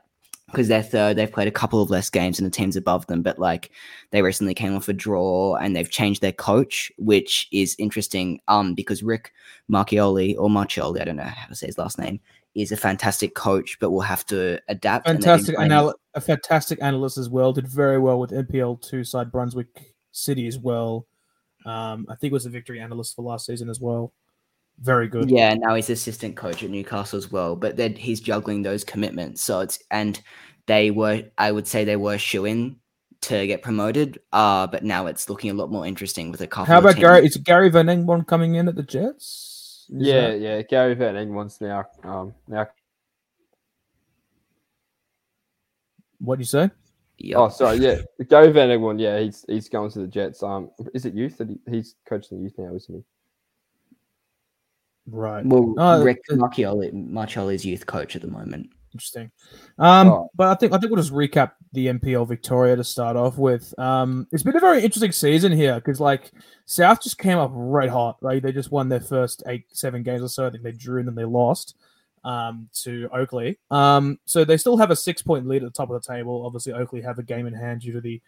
because 0.51 0.69
they're 0.69 0.81
third, 0.83 1.17
they've 1.17 1.31
played 1.31 1.47
a 1.47 1.51
couple 1.51 1.81
of 1.81 1.89
less 1.89 2.09
games 2.09 2.37
than 2.37 2.45
the 2.45 2.51
teams 2.51 2.75
above 2.75 3.05
them, 3.07 3.21
but 3.21 3.37
like 3.37 3.69
they 4.11 4.21
recently 4.21 4.53
came 4.53 4.75
off 4.75 4.87
a 4.87 4.93
draw 4.93 5.55
and 5.55 5.75
they've 5.75 5.89
changed 5.89 6.21
their 6.21 6.31
coach, 6.31 6.91
which 6.97 7.47
is 7.51 7.75
interesting. 7.77 8.39
Um, 8.47 8.73
because 8.73 9.03
Rick 9.03 9.33
Marchioli 9.69 10.35
or 10.37 10.49
Marchioli, 10.49 11.01
I 11.01 11.05
don't 11.05 11.17
know 11.17 11.23
how 11.23 11.47
to 11.47 11.55
say 11.55 11.67
his 11.67 11.77
last 11.77 11.99
name, 11.99 12.21
is 12.55 12.71
a 12.71 12.77
fantastic 12.77 13.35
coach, 13.35 13.77
but 13.79 13.91
will 13.91 14.01
have 14.01 14.25
to 14.27 14.59
adapt. 14.69 15.07
and 15.07 15.17
they've 15.17 15.25
been 15.25 15.37
Fantastic 15.37 15.59
anal- 15.59 15.95
a 16.13 16.21
fantastic 16.21 16.79
analyst 16.81 17.17
as 17.17 17.29
well. 17.29 17.51
Did 17.51 17.67
very 17.67 17.99
well 17.99 18.19
with 18.19 18.31
NPL 18.31 18.81
two 18.81 19.03
side 19.03 19.31
Brunswick 19.31 19.67
City 20.13 20.47
as 20.47 20.57
well. 20.57 21.05
Um, 21.65 22.07
I 22.09 22.15
think 22.15 22.31
was 22.31 22.45
a 22.45 22.49
victory 22.49 22.79
analyst 22.79 23.15
for 23.15 23.21
last 23.23 23.45
season 23.45 23.69
as 23.69 23.81
well. 23.81 24.13
Very 24.79 25.07
good. 25.07 25.29
Yeah, 25.29 25.55
now 25.55 25.73
he's 25.73 25.89
assistant 25.89 26.35
coach 26.35 26.63
at 26.63 26.69
Newcastle 26.69 27.17
as 27.17 27.31
well, 27.31 27.55
but 27.55 27.77
then 27.77 27.95
he's 27.95 28.19
juggling 28.19 28.61
those 28.61 28.83
commitments. 28.83 29.41
So 29.43 29.61
it's 29.61 29.79
and 29.89 30.21
they 30.67 30.91
were, 30.91 31.23
I 31.37 31.51
would 31.51 31.67
say, 31.67 31.83
they 31.83 31.95
were 31.95 32.17
shoe 32.17 32.45
in 32.45 32.75
to 33.21 33.47
get 33.47 33.63
promoted. 33.63 34.19
Uh, 34.31 34.67
but 34.67 34.83
now 34.83 35.07
it's 35.07 35.29
looking 35.29 35.49
a 35.49 35.55
lot 35.55 35.71
more 35.71 35.85
interesting 35.85 36.29
with 36.31 36.41
a 36.41 36.47
couple. 36.47 36.71
How 36.71 36.79
about 36.79 36.91
teams. 36.91 37.01
Gary? 37.01 37.25
Is 37.25 37.37
Gary 37.37 37.69
Van 37.69 37.87
Egmond 37.87 38.27
coming 38.27 38.55
in 38.55 38.67
at 38.67 38.75
the 38.75 38.83
Jets? 38.83 39.87
Is 39.89 40.07
yeah, 40.07 40.29
that- 40.29 40.39
yeah. 40.41 40.61
Gary 40.61 40.93
Van 40.93 41.15
Egmond's 41.15 41.59
now 41.59 41.85
um 42.03 42.33
now. 42.47 42.67
What 46.19 46.35
do 46.35 46.41
you 46.41 46.45
say? 46.45 46.69
Yep. 47.19 47.37
Oh, 47.39 47.49
sorry. 47.49 47.77
Yeah, 47.77 48.01
Gary 48.29 48.51
Van 48.51 48.69
Egmond. 48.69 48.99
Yeah, 48.99 49.19
he's 49.19 49.43
he's 49.47 49.69
going 49.69 49.89
to 49.91 49.99
the 49.99 50.07
Jets. 50.07 50.43
Um, 50.43 50.69
is 50.93 51.05
it 51.05 51.15
youth 51.15 51.37
that 51.37 51.49
he's 51.69 51.95
coaching 52.07 52.37
the 52.37 52.43
youth 52.43 52.53
now, 52.59 52.75
isn't 52.75 52.93
he? 52.93 53.03
Right. 55.09 55.45
Well, 55.45 55.79
Uh, 55.79 56.03
Rick 56.03 56.19
Marchioli, 56.29 56.91
Marchioli's 57.09 57.65
youth 57.65 57.85
coach 57.85 58.15
at 58.15 58.21
the 58.21 58.27
moment. 58.27 58.69
Interesting. 58.93 59.31
Um, 59.77 60.07
Oh. 60.09 60.29
but 60.35 60.47
I 60.47 60.55
think 60.55 60.73
I 60.73 60.77
think 60.77 60.91
we'll 60.91 61.01
just 61.01 61.13
recap 61.13 61.51
the 61.73 61.87
NPL 61.87 62.25
Victoria 62.27 62.75
to 62.75 62.83
start 62.83 63.15
off 63.15 63.37
with. 63.37 63.77
Um, 63.77 64.27
it's 64.31 64.43
been 64.43 64.55
a 64.55 64.59
very 64.59 64.81
interesting 64.83 65.11
season 65.11 65.51
here 65.51 65.75
because 65.75 65.99
like 65.99 66.31
South 66.65 67.01
just 67.03 67.17
came 67.17 67.37
up 67.37 67.51
red 67.53 67.89
hot. 67.89 68.17
Right, 68.21 68.41
they 68.41 68.51
just 68.51 68.71
won 68.71 68.89
their 68.89 68.99
first 69.01 69.43
eight, 69.47 69.65
seven 69.69 70.03
games 70.03 70.21
or 70.23 70.29
so. 70.29 70.47
I 70.47 70.49
think 70.49 70.63
they 70.63 70.71
drew 70.71 70.99
and 70.99 71.07
then 71.07 71.15
they 71.15 71.25
lost 71.25 71.75
um, 72.23 72.67
to 72.83 73.07
Oakleigh. 73.13 73.55
Um, 73.71 74.19
so 74.25 74.43
they 74.43 74.57
still 74.57 74.77
have 74.77 74.89
a 74.91 74.95
six 74.95 75.21
point 75.21 75.47
lead 75.47 75.63
at 75.63 75.71
the 75.71 75.77
top 75.77 75.89
of 75.89 76.01
the 76.01 76.13
table. 76.13 76.45
Obviously, 76.45 76.73
Oakleigh 76.73 77.03
have 77.03 77.19
a 77.19 77.23
game 77.23 77.45
in 77.45 77.53
hand 77.53 77.81
due 77.81 77.93
to 77.93 78.01
the. 78.01 78.21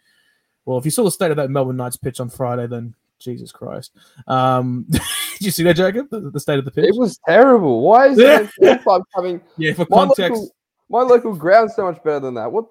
Well, 0.66 0.78
if 0.78 0.84
you 0.84 0.90
saw 0.90 1.02
the 1.04 1.10
state 1.10 1.30
of 1.30 1.36
that 1.38 1.50
Melbourne 1.50 1.76
Knights 1.76 1.96
pitch 1.96 2.20
on 2.20 2.30
Friday, 2.30 2.66
then 2.66 2.94
Jesus 3.18 3.50
Christ. 3.50 3.92
Um, 4.28 4.86
did 5.40 5.46
you 5.46 5.52
see 5.52 5.62
that, 5.62 5.74
Jacob? 5.76 6.10
The, 6.10 6.20
the 6.20 6.38
state 6.38 6.58
of 6.58 6.66
the 6.66 6.70
pitch. 6.70 6.84
It 6.84 6.96
was 6.96 7.18
terrible. 7.26 7.80
Why 7.80 8.08
is 8.08 8.18
a 8.18 8.78
club 8.82 9.02
coming? 9.16 9.40
yeah, 9.56 9.72
for 9.72 9.86
My 9.88 9.96
context. 10.04 10.32
local, 10.38 10.50
my 10.90 11.00
local 11.00 11.34
ground's 11.34 11.74
so 11.74 11.84
much 11.84 12.02
better 12.04 12.20
than 12.20 12.34
that. 12.34 12.52
What? 12.52 12.66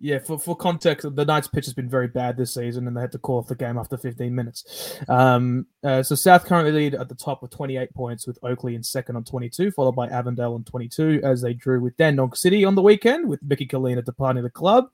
Yeah, 0.00 0.18
for, 0.18 0.40
for 0.40 0.56
context, 0.56 1.06
the 1.14 1.24
Knights' 1.24 1.46
pitch 1.46 1.66
has 1.66 1.74
been 1.74 1.88
very 1.88 2.08
bad 2.08 2.36
this 2.36 2.54
season, 2.54 2.88
and 2.88 2.96
they 2.96 3.00
had 3.00 3.12
to 3.12 3.18
call 3.18 3.38
off 3.38 3.46
the 3.46 3.54
game 3.54 3.78
after 3.78 3.96
15 3.96 4.34
minutes. 4.34 4.98
Um, 5.08 5.66
uh, 5.84 6.02
so 6.02 6.16
South 6.16 6.44
currently 6.46 6.72
lead 6.72 6.96
at 6.96 7.08
the 7.08 7.14
top 7.14 7.42
with 7.42 7.52
28 7.52 7.94
points, 7.94 8.26
with 8.26 8.40
Oakleigh 8.42 8.74
in 8.74 8.82
second 8.82 9.14
on 9.14 9.22
22, 9.22 9.70
followed 9.70 9.94
by 9.94 10.08
Avondale 10.08 10.54
on 10.54 10.64
22, 10.64 11.20
as 11.22 11.42
they 11.42 11.54
drew 11.54 11.80
with 11.80 11.96
Dandenong 11.96 12.34
City 12.34 12.64
on 12.64 12.74
the 12.74 12.82
weekend, 12.82 13.28
with 13.28 13.40
Mickey 13.44 13.66
Kalina 13.68 14.04
departing 14.04 14.42
the 14.42 14.50
club. 14.50 14.88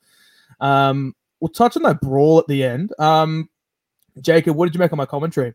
Um, 0.61 1.15
we'll 1.41 1.49
touch 1.49 1.79
on 1.79 1.83
that 1.85 2.03
brawl 2.03 2.39
at 2.41 2.47
the 2.47 2.63
end. 2.63 2.93
Um, 2.99 3.49
Jacob, 4.21 4.55
what 4.55 4.67
did 4.67 4.75
you 4.75 4.81
make 4.81 4.93
of 4.93 4.99
my 4.99 5.07
commentary? 5.07 5.55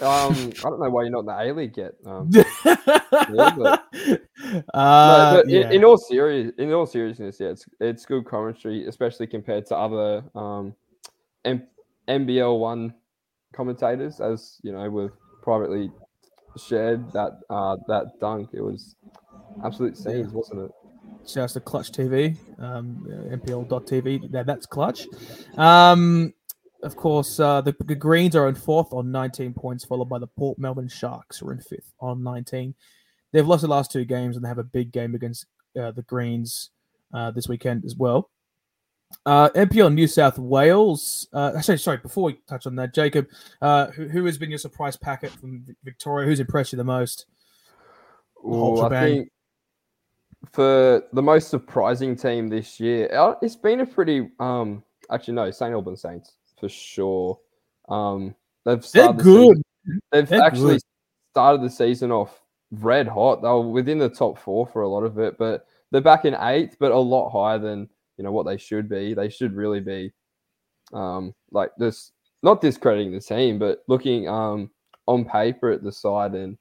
Um, 0.00 0.52
I 0.58 0.68
don't 0.68 0.80
know 0.80 0.90
why 0.90 1.02
you're 1.02 1.10
not 1.10 1.20
in 1.20 1.26
the 1.26 1.40
A 1.40 1.54
League 1.54 1.76
yet. 1.76 1.92
Um, 2.04 2.30
uh, 4.74 4.74
no, 4.74 5.42
but 5.42 5.48
yeah. 5.48 5.66
in, 5.68 5.72
in 5.72 5.84
all 5.84 5.96
serious, 5.96 6.52
in 6.58 6.72
all 6.72 6.86
seriousness, 6.86 7.38
yeah, 7.40 7.48
it's 7.48 7.64
it's 7.80 8.04
good 8.04 8.26
commentary, 8.26 8.86
especially 8.86 9.26
compared 9.26 9.64
to 9.66 9.76
other 9.76 10.22
um, 10.34 10.74
M- 11.46 11.66
NPL 12.08 12.58
one 12.58 12.94
commentators, 13.54 14.20
as 14.20 14.58
you 14.62 14.72
know, 14.72 14.88
we've 14.90 15.10
privately 15.42 15.90
shared 16.68 17.12
that 17.12 17.40
uh, 17.48 17.76
that 17.88 18.20
dunk. 18.20 18.50
It 18.52 18.60
was 18.60 18.96
absolute 19.64 19.96
scenes, 19.96 20.32
wasn't 20.32 20.62
it? 20.62 20.70
Shouts 21.28 21.54
to 21.54 21.60
Clutch 21.60 21.92
TV, 21.92 22.36
um, 22.58 23.06
uh, 23.06 23.36
NPL.tv. 23.36 24.30
That's 24.46 24.66
Clutch. 24.66 25.06
Um, 25.56 26.32
of 26.82 26.96
course, 26.96 27.38
uh, 27.38 27.60
the, 27.60 27.74
the 27.84 27.94
Greens 27.94 28.34
are 28.36 28.48
in 28.48 28.54
fourth 28.54 28.92
on 28.92 29.10
19 29.10 29.52
points, 29.54 29.84
followed 29.84 30.08
by 30.08 30.18
the 30.18 30.26
Port 30.26 30.58
Melbourne 30.58 30.88
Sharks, 30.88 31.38
who 31.38 31.48
are 31.48 31.52
in 31.52 31.60
fifth 31.60 31.92
on 32.00 32.22
19. 32.22 32.74
They've 33.32 33.46
lost 33.46 33.62
the 33.62 33.68
last 33.68 33.92
two 33.92 34.04
games 34.04 34.36
and 34.36 34.44
they 34.44 34.48
have 34.48 34.58
a 34.58 34.64
big 34.64 34.92
game 34.92 35.14
against 35.14 35.46
uh, 35.80 35.92
the 35.92 36.02
Greens 36.02 36.70
uh, 37.14 37.30
this 37.30 37.48
weekend 37.48 37.84
as 37.84 37.94
well. 37.94 38.30
Uh, 39.26 39.50
NPL 39.50 39.92
New 39.92 40.06
South 40.06 40.38
Wales. 40.38 41.28
Uh, 41.32 41.52
actually, 41.56 41.78
sorry, 41.78 41.98
before 41.98 42.24
we 42.24 42.40
touch 42.48 42.66
on 42.66 42.76
that, 42.76 42.94
Jacob, 42.94 43.28
uh, 43.60 43.88
who, 43.88 44.08
who 44.08 44.24
has 44.24 44.38
been 44.38 44.50
your 44.50 44.58
surprise 44.58 44.96
packet 44.96 45.30
from 45.32 45.66
Victoria? 45.84 46.26
Who's 46.26 46.40
impressed 46.40 46.72
you 46.72 46.76
the 46.76 46.84
most? 46.84 47.26
Ooh, 48.44 48.80
I 48.80 48.88
think 48.88 49.30
for 50.52 51.04
the 51.12 51.22
most 51.22 51.50
surprising 51.50 52.16
team 52.16 52.48
this 52.48 52.80
year, 52.80 53.12
uh, 53.14 53.34
it's 53.42 53.56
been 53.56 53.80
a 53.80 53.86
pretty 53.86 54.30
um 54.38 54.82
actually 55.10 55.34
no 55.34 55.50
St 55.50 55.72
Albans 55.72 56.00
Saints 56.00 56.36
for 56.60 56.68
sure. 56.68 57.38
Um, 57.88 58.34
they've 58.64 58.80
They're 58.80 59.04
started 59.04 59.24
the 59.24 59.62
they've 60.12 60.28
They're 60.28 60.42
actually 60.42 60.74
good. 60.74 60.82
started 61.32 61.62
the 61.62 61.70
season 61.70 62.12
off 62.12 62.40
red 62.70 63.08
hot. 63.08 63.42
They 63.42 63.48
were 63.48 63.68
within 63.68 63.98
the 63.98 64.08
top 64.08 64.38
four 64.38 64.66
for 64.66 64.82
a 64.82 64.88
lot 64.88 65.02
of 65.02 65.18
it, 65.18 65.38
but 65.38 65.66
they're 65.90 66.00
back 66.00 66.24
in 66.24 66.34
eighth, 66.34 66.76
but 66.78 66.92
a 66.92 66.98
lot 66.98 67.30
higher 67.30 67.58
than 67.58 67.88
you 68.16 68.24
know 68.24 68.32
what 68.32 68.46
they 68.46 68.58
should 68.58 68.88
be. 68.88 69.14
They 69.14 69.28
should 69.28 69.54
really 69.54 69.80
be 69.80 70.12
um 70.92 71.34
like 71.52 71.70
this 71.78 72.12
not 72.42 72.60
discrediting 72.60 73.12
the 73.12 73.20
team, 73.20 73.58
but 73.58 73.82
looking 73.88 74.28
um 74.28 74.70
on 75.06 75.24
paper 75.24 75.70
at 75.70 75.82
the 75.82 75.90
side 75.92 76.34
and 76.34 76.56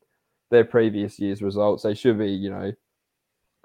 their 0.49 0.63
previous 0.63 1.19
year's 1.19 1.41
results, 1.43 1.83
they 1.83 1.93
should 1.93 2.17
be, 2.17 2.31
you 2.31 2.49
know, 2.49 2.71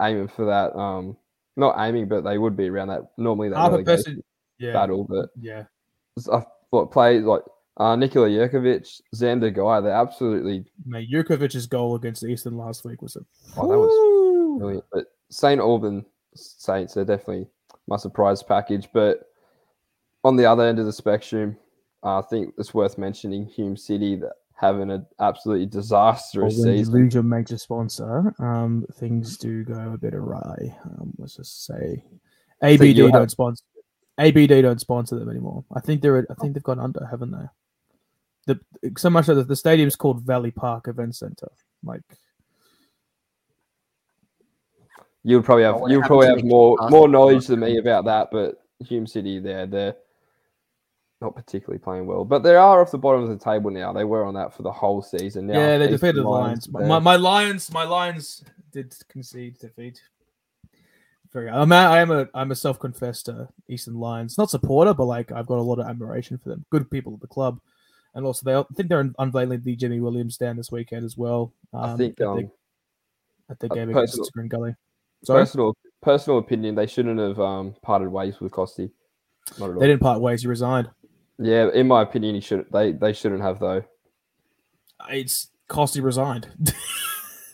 aiming 0.01 0.27
for 0.27 0.45
that. 0.45 0.75
Um, 0.77 1.17
not 1.57 1.75
aiming, 1.79 2.07
but 2.07 2.23
they 2.23 2.37
would 2.37 2.55
be 2.55 2.69
around 2.69 2.89
that 2.89 3.01
normally 3.17 3.49
that 3.49 3.85
person. 3.85 4.21
Yeah. 4.59 4.73
battle. 4.73 5.03
But 5.03 5.29
Yeah. 5.39 5.63
I 6.31 6.43
thought 6.71 6.91
players 6.91 7.25
like 7.25 7.41
uh, 7.77 7.95
Nikola 7.95 8.29
Jerkovic, 8.29 9.01
Xander 9.13 9.53
Guy, 9.53 9.81
they're 9.81 9.91
absolutely 9.91 10.65
Mate, 10.85 11.09
Jurkovic's 11.11 11.65
goal 11.65 11.95
against 11.95 12.23
Eastern 12.23 12.57
last 12.57 12.85
week 12.85 13.01
was 13.01 13.15
a 13.17 13.25
Oh, 13.57 13.67
that 13.67 13.77
was 13.77 14.59
brilliant. 14.59 14.85
But 14.91 15.05
St. 15.29 15.59
Alban 15.59 16.05
Saints 16.35 16.95
are 16.97 17.03
definitely 17.05 17.47
my 17.87 17.97
surprise 17.97 18.41
package. 18.43 18.87
But 18.93 19.29
on 20.23 20.37
the 20.37 20.45
other 20.45 20.63
end 20.63 20.79
of 20.79 20.85
the 20.85 20.93
spectrum, 20.93 21.57
I 22.03 22.21
think 22.21 22.53
it's 22.57 22.73
worth 22.73 22.97
mentioning 22.97 23.45
Hume 23.47 23.75
City 23.75 24.15
that 24.17 24.33
having 24.55 24.89
an 24.89 25.05
absolutely 25.19 25.65
Well, 25.65 25.81
disastrous 25.81 26.57
when 26.57 26.71
you 26.71 26.77
season. 26.77 26.93
lose 26.93 27.13
your 27.13 27.23
major 27.23 27.57
sponsor, 27.57 28.33
um, 28.39 28.85
things 28.93 29.37
do 29.37 29.65
go 29.65 29.91
a 29.93 29.97
bit 29.97 30.13
awry. 30.13 30.77
Um, 30.85 31.13
let's 31.17 31.35
just 31.35 31.65
say, 31.65 32.03
ABD 32.61 32.95
don't 32.95 33.11
have- 33.11 33.31
sponsor. 33.31 33.63
ABD 34.17 34.47
don't 34.61 34.79
sponsor 34.79 35.17
them 35.19 35.29
anymore. 35.29 35.63
I 35.75 35.79
think 35.81 36.01
they're. 36.01 36.25
I 36.29 36.33
think 36.35 36.53
they've 36.53 36.63
gone 36.63 36.79
under, 36.79 37.05
haven't 37.05 37.31
they? 37.31 37.47
The 38.47 38.59
so 38.97 39.09
much 39.09 39.25
that 39.27 39.33
the, 39.35 39.43
the 39.43 39.55
stadium's 39.55 39.95
called 39.95 40.21
Valley 40.21 40.51
Park 40.51 40.87
Event 40.87 41.15
Center. 41.15 41.49
Like, 41.83 42.01
You'll 45.23 45.41
probably 45.41 45.63
have 45.63 45.81
you'll 45.87 46.03
probably 46.03 46.27
have 46.27 46.43
more 46.43 46.77
more 46.89 47.07
knowledge 47.07 47.47
than 47.47 47.59
me 47.61 47.77
about 47.77 48.05
that. 48.05 48.29
But 48.31 48.61
Hume 48.79 49.07
City, 49.07 49.39
there 49.39 49.65
they're 49.65 49.95
not 51.19 51.35
particularly 51.35 51.79
playing 51.79 52.05
well, 52.05 52.23
but 52.25 52.43
they 52.43 52.55
are 52.55 52.81
off 52.81 52.91
the 52.91 52.97
bottom 52.99 53.23
of 53.23 53.29
the 53.29 53.43
table 53.43 53.71
now. 53.71 53.91
They 53.91 54.03
were 54.03 54.23
on 54.23 54.35
that 54.35 54.53
for 54.53 54.61
the 54.61 54.71
whole 54.71 55.01
season. 55.01 55.47
Now 55.47 55.59
yeah, 55.59 55.77
they 55.79 55.87
defeated 55.87 56.17
the 56.17 56.29
Lions. 56.29 56.67
they're- 56.71 56.85
My, 56.87 56.99
my 56.99 57.15
Lions, 57.15 57.71
my 57.71 57.83
Lions 57.85 58.43
did 58.71 58.95
concede 59.09 59.57
defeat. 59.57 59.99
Very. 61.31 61.49
I'm 61.49 61.71
a, 61.71 61.75
I 61.75 62.01
am 62.01 62.11
a 62.11 62.27
I'm 62.33 62.51
a 62.51 62.55
self-confessed 62.55 63.29
uh, 63.29 63.45
Eastern 63.67 63.95
Lions, 63.95 64.37
not 64.37 64.49
supporter, 64.49 64.93
but 64.93 65.05
like 65.05 65.31
I've 65.31 65.47
got 65.47 65.59
a 65.59 65.61
lot 65.61 65.79
of 65.79 65.87
admiration 65.87 66.37
for 66.37 66.49
them. 66.49 66.65
Good 66.69 66.89
people 66.89 67.13
at 67.13 67.21
the 67.21 67.27
club, 67.27 67.59
and 68.13 68.25
also 68.25 68.45
they 68.45 68.55
I 68.55 68.63
think 68.75 68.89
they're 68.89 69.11
unveiling 69.19 69.61
the 69.63 69.75
Jimmy 69.75 69.99
Williams 69.99 70.35
stand 70.35 70.57
this 70.57 70.71
weekend 70.71 71.05
as 71.05 71.17
well. 71.17 71.53
Um, 71.73 71.81
I 71.81 71.97
think 71.97 72.19
at, 72.21 72.27
um, 72.27 72.37
the, 72.37 72.49
at 73.49 73.59
the 73.59 73.71
uh, 73.71 73.75
game 73.75 73.93
personal- 73.93 74.03
against 74.03 74.33
Green 74.33 74.47
Gully. 74.47 74.75
Sorry, 75.23 75.41
personal 75.41 75.73
personal 76.01 76.39
opinion, 76.39 76.75
they 76.75 76.87
shouldn't 76.87 77.19
have 77.19 77.39
um, 77.39 77.75
parted 77.81 78.09
ways 78.09 78.39
with 78.39 78.51
Costi. 78.51 78.91
Not 79.59 79.69
at 79.69 79.73
all. 79.73 79.79
they 79.79 79.87
didn't 79.87 80.01
part 80.01 80.21
ways. 80.21 80.41
He 80.41 80.47
resigned. 80.47 80.89
Yeah, 81.37 81.69
in 81.73 81.87
my 81.87 82.03
opinion, 82.03 82.35
he 82.35 82.41
should. 82.41 82.65
They 82.71 82.93
they 82.93 83.11
shouldn't 83.11 83.41
have 83.41 83.59
though. 83.59 83.83
It's 85.09 85.49
Costi 85.67 85.99
resigned. 85.99 86.47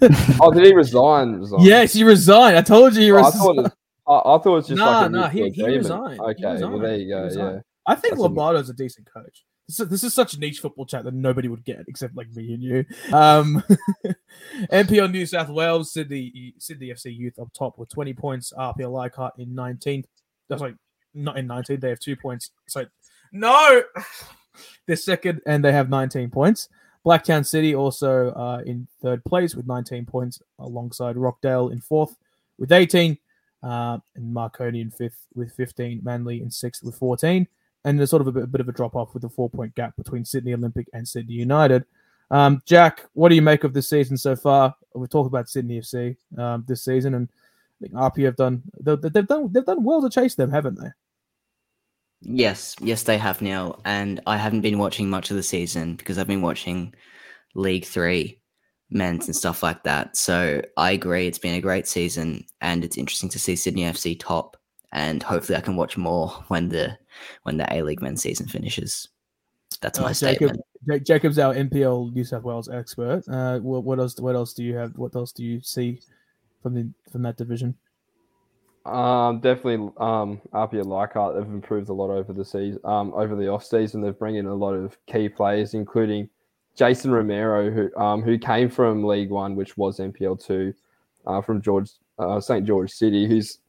Oh, 0.41 0.51
did 0.51 0.65
he 0.65 0.73
resign? 0.73 1.33
resign? 1.33 1.59
yes, 1.61 1.93
he 1.93 2.03
resigned. 2.03 2.57
I 2.57 2.61
told 2.61 2.95
you 2.95 3.01
he 3.01 3.11
Oh, 3.11 3.17
resigned. 3.17 3.71
I, 4.07 4.13
thought 4.13 4.45
it 4.45 4.49
was 4.49 4.67
just 4.67 4.77
Nah, 4.79 4.99
like 5.01 5.05
a 5.05 5.09
nah, 5.09 5.29
he- 5.29 5.49
he 5.51 5.63
resigned. 5.77 6.13
He 6.15 6.19
Okay, 6.45 6.63
well 6.65 6.79
there 6.79 6.97
you 6.97 7.07
go. 7.09 7.29
Yeah, 7.31 7.59
I 7.85 7.95
think 7.95 8.13
That's 8.13 8.21
Lombardo's 8.21 8.69
a 8.69 8.73
decent 8.73 9.07
coach. 9.11 9.45
This 9.67 9.79
is, 9.79 9.87
this 9.89 10.03
is 10.03 10.13
such 10.13 10.33
a 10.33 10.39
niche 10.39 10.59
football 10.59 10.85
chat 10.85 11.05
that 11.05 11.13
nobody 11.13 11.47
would 11.47 11.63
get 11.63 11.85
except 11.87 12.15
like 12.17 12.29
me 12.31 12.53
and 12.53 12.61
you. 12.63 12.85
Um, 13.13 13.63
NPL 14.71 15.11
New 15.11 15.25
South 15.25 15.49
Wales, 15.49 15.93
Sydney 15.93 16.53
Sydney 16.59 16.87
FC 16.89 17.15
Youth 17.15 17.39
up 17.39 17.49
top 17.57 17.77
with 17.77 17.89
20 17.89 18.13
points. 18.13 18.51
APIA 18.59 18.89
Leichhardt 18.89 19.33
in 19.37 19.49
19th. 19.55 20.05
That's 20.49 20.61
like 20.61 20.75
not 21.13 21.37
in 21.37 21.47
19th. 21.47 21.79
They 21.79 21.89
have 21.89 21.99
two 21.99 22.15
points. 22.15 22.51
So 22.67 22.85
no, 23.31 23.83
they're 24.87 24.95
second 24.95 25.41
and 25.45 25.63
they 25.63 25.71
have 25.71 25.89
19 25.89 26.31
points. 26.31 26.67
Blacktown 27.05 27.45
City 27.45 27.73
also 27.73 28.31
uh, 28.31 28.61
in 28.65 28.87
third 29.01 29.23
place 29.25 29.55
with 29.55 29.67
19 29.67 30.05
points, 30.05 30.41
alongside 30.59 31.17
Rockdale 31.17 31.69
in 31.69 31.81
fourth 31.81 32.15
with 32.57 32.71
18, 32.71 33.17
uh, 33.63 33.97
and 34.15 34.33
Marconi 34.33 34.81
in 34.81 34.91
fifth 34.91 35.25
with 35.33 35.51
15, 35.53 36.01
Manly 36.03 36.41
in 36.41 36.51
sixth 36.51 36.83
with 36.83 36.95
14 36.95 37.47
and 37.83 37.97
there's 37.97 38.09
sort 38.09 38.21
of 38.21 38.27
a 38.27 38.31
bit, 38.31 38.43
a 38.43 38.47
bit 38.47 38.61
of 38.61 38.69
a 38.69 38.71
drop 38.71 38.95
off 38.95 39.13
with 39.13 39.23
a 39.23 39.29
four 39.29 39.49
point 39.49 39.73
gap 39.75 39.95
between 39.95 40.25
Sydney 40.25 40.53
Olympic 40.53 40.87
and 40.93 41.07
Sydney 41.07 41.33
United. 41.35 41.85
Um, 42.29 42.61
Jack, 42.65 43.05
what 43.13 43.29
do 43.29 43.35
you 43.35 43.41
make 43.41 43.63
of 43.63 43.73
the 43.73 43.81
season 43.81 44.17
so 44.17 44.35
far? 44.35 44.75
We've 44.93 45.09
talked 45.09 45.27
about 45.27 45.49
Sydney 45.49 45.79
FC 45.79 46.15
um, 46.37 46.63
this 46.67 46.83
season, 46.83 47.15
and 47.15 47.29
I 47.29 47.87
think 47.87 47.93
RP 47.93 48.25
have 48.25 48.35
done 48.35 48.61
they've 48.79 49.27
done 49.27 49.51
they've 49.51 49.65
done 49.65 49.83
well 49.83 50.01
to 50.01 50.09
chase 50.09 50.35
them, 50.35 50.51
haven't 50.51 50.79
they? 50.79 50.89
Yes, 52.22 52.76
yes, 52.80 53.03
they 53.03 53.17
have 53.17 53.41
now, 53.41 53.80
and 53.84 54.19
I 54.28 54.38
haven't 54.38 54.61
been 54.61 54.78
watching 54.78 55.09
much 55.09 55.32
of 55.32 55.38
the 55.38 55.43
season 55.43 55.95
because 55.95 56.17
I've 56.17 56.28
been 56.28 56.43
watching 56.43 56.93
League 57.55 57.86
Three, 57.86 58.39
men's 58.91 59.26
and 59.28 59.36
stuff 59.36 59.63
like 59.63 59.84
that. 59.84 60.15
So 60.15 60.61
I 60.78 60.91
agree, 60.91 61.26
it's 61.26 61.39
been 61.39 61.55
a 61.55 61.61
great 61.61 61.88
season, 61.88 62.45
and 62.61 62.84
it's 62.84 62.97
interesting 62.97 63.30
to 63.30 63.39
see 63.39 63.55
Sydney 63.55 63.84
FC 63.84 64.19
top, 64.19 64.55
and 64.91 65.24
hopefully 65.24 65.57
I 65.57 65.61
can 65.61 65.76
watch 65.76 65.97
more 65.97 66.30
when 66.49 66.69
the 66.69 66.97
when 67.43 67.57
the 67.57 67.74
A 67.74 67.82
League 67.82 68.01
men's 68.01 68.22
season 68.22 68.47
finishes. 68.47 69.07
That's 69.82 69.97
Uh, 69.97 70.03
my 70.03 70.13
Jacob, 70.13 70.49
statement. 70.49 70.61
Jake 70.88 71.03
Jacob's 71.05 71.39
our 71.39 71.55
NPL 71.55 72.13
New 72.13 72.24
South 72.24 72.43
Wales 72.43 72.69
expert. 72.69 73.24
Uh, 73.28 73.59
what, 73.59 73.84
what 73.84 73.99
else? 73.99 74.19
What 74.19 74.36
else 74.36 74.53
do 74.53 74.63
you 74.63 74.76
have? 74.76 74.95
What 74.95 75.15
else 75.15 75.32
do 75.32 75.43
you 75.43 75.59
see 75.61 76.01
from 76.61 76.76
the 76.76 76.89
from 77.11 77.24
that 77.24 77.38
division? 77.38 77.76
Um, 78.86 79.39
definitely. 79.39 79.91
Um, 79.97 80.41
APIA 80.53 80.84
Leichhardt 80.84 81.36
they've 81.36 81.53
improved 81.53 81.89
a 81.89 81.93
lot 81.93 82.09
over 82.09 82.34
the 82.34 82.45
season. 82.45 82.79
Um, 82.84 83.13
over 83.13 83.36
the 83.36 83.47
off 83.47 83.63
season, 83.63 84.01
they've 84.01 84.17
brought 84.17 84.34
in 84.34 84.47
a 84.47 84.53
lot 84.53 84.73
of 84.73 84.97
key 85.05 85.29
players, 85.29 85.73
including 85.73 86.29
Jason 86.75 87.11
Romero, 87.11 87.69
who 87.69 87.95
um 88.01 88.21
who 88.21 88.38
came 88.38 88.69
from 88.69 89.03
League 89.03 89.29
One, 89.29 89.55
which 89.55 89.77
was 89.77 89.99
NPL 89.99 90.43
two, 90.43 90.73
uh, 91.27 91.41
from 91.41 91.61
George 91.61 91.91
uh, 92.17 92.39
St 92.39 92.65
George 92.65 92.91
City, 92.91 93.27
who's 93.27 93.59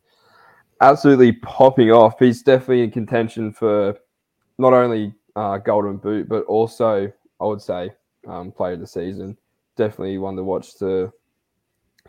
absolutely 0.80 1.32
popping 1.32 1.90
off. 1.90 2.18
He's 2.18 2.42
definitely 2.42 2.82
in 2.82 2.90
contention 2.90 3.52
for 3.52 3.96
not 4.58 4.72
only 4.72 5.14
uh, 5.36 5.58
Golden 5.58 5.98
Boot, 5.98 6.28
but 6.28 6.44
also 6.44 7.12
I 7.40 7.44
would 7.44 7.60
say 7.60 7.90
um, 8.26 8.50
player 8.50 8.74
of 8.74 8.80
the 8.80 8.86
season. 8.86 9.36
Definitely 9.76 10.18
one 10.18 10.36
to 10.36 10.42
watch 10.42 10.78
to 10.78 11.12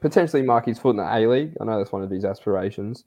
potentially 0.01 0.41
mark 0.41 0.65
his 0.65 0.79
foot 0.79 0.91
in 0.91 0.97
the 0.97 1.03
A 1.15 1.27
League. 1.27 1.53
I 1.61 1.65
know 1.65 1.77
that's 1.77 1.91
one 1.91 2.03
of 2.03 2.09
his 2.09 2.25
aspirations. 2.25 3.03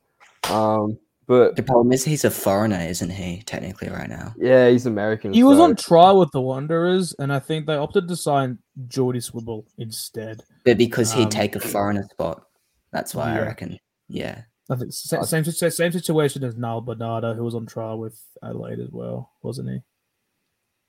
Um, 0.51 0.99
but 1.26 1.57
The 1.57 1.62
problem 1.62 1.93
is 1.93 2.05
he's 2.05 2.24
a 2.24 2.30
foreigner, 2.30 2.78
isn't 2.80 3.11
he? 3.11 3.43
Technically, 3.47 3.89
right 3.89 4.09
now. 4.09 4.32
yeah, 4.37 4.68
he's 4.68 4.87
American. 4.87 5.32
He 5.32 5.43
was 5.43 5.59
on 5.59 5.74
trial 5.74 6.20
with 6.20 6.30
the 6.32 6.41
Wanderers, 6.41 7.14
and 7.18 7.32
I 7.32 7.41
think 7.41 7.66
they 7.66 7.74
opted 7.74 8.07
to 8.09 8.16
sign 8.16 8.59
Geordie 8.87 9.18
Swibble 9.18 9.64
instead. 9.76 10.43
But 10.64 10.78
because 10.78 11.12
he'd 11.12 11.24
Um, 11.24 11.30
take 11.30 11.57
a 11.57 11.61
foreigner 11.61 12.05
spot, 12.05 12.47
that's 12.93 13.12
why 13.14 13.34
yeah. 13.34 13.41
I 13.41 13.45
reckon. 13.47 13.78
Yeah. 14.09 14.43
I 14.70 14.76
think 14.76 14.93
sa- 14.93 15.22
same 15.22 15.45
same 15.45 15.93
situation 15.93 16.45
as 16.45 16.57
Niall 16.57 16.80
Bernardo, 16.80 17.34
who 17.34 17.43
was 17.45 17.55
on 17.57 17.66
trial 17.66 17.99
with 17.99 18.20
Adelaide 18.43 18.78
as 18.80 18.91
well, 18.93 19.30
wasn't 19.43 19.68
he? 19.70 19.78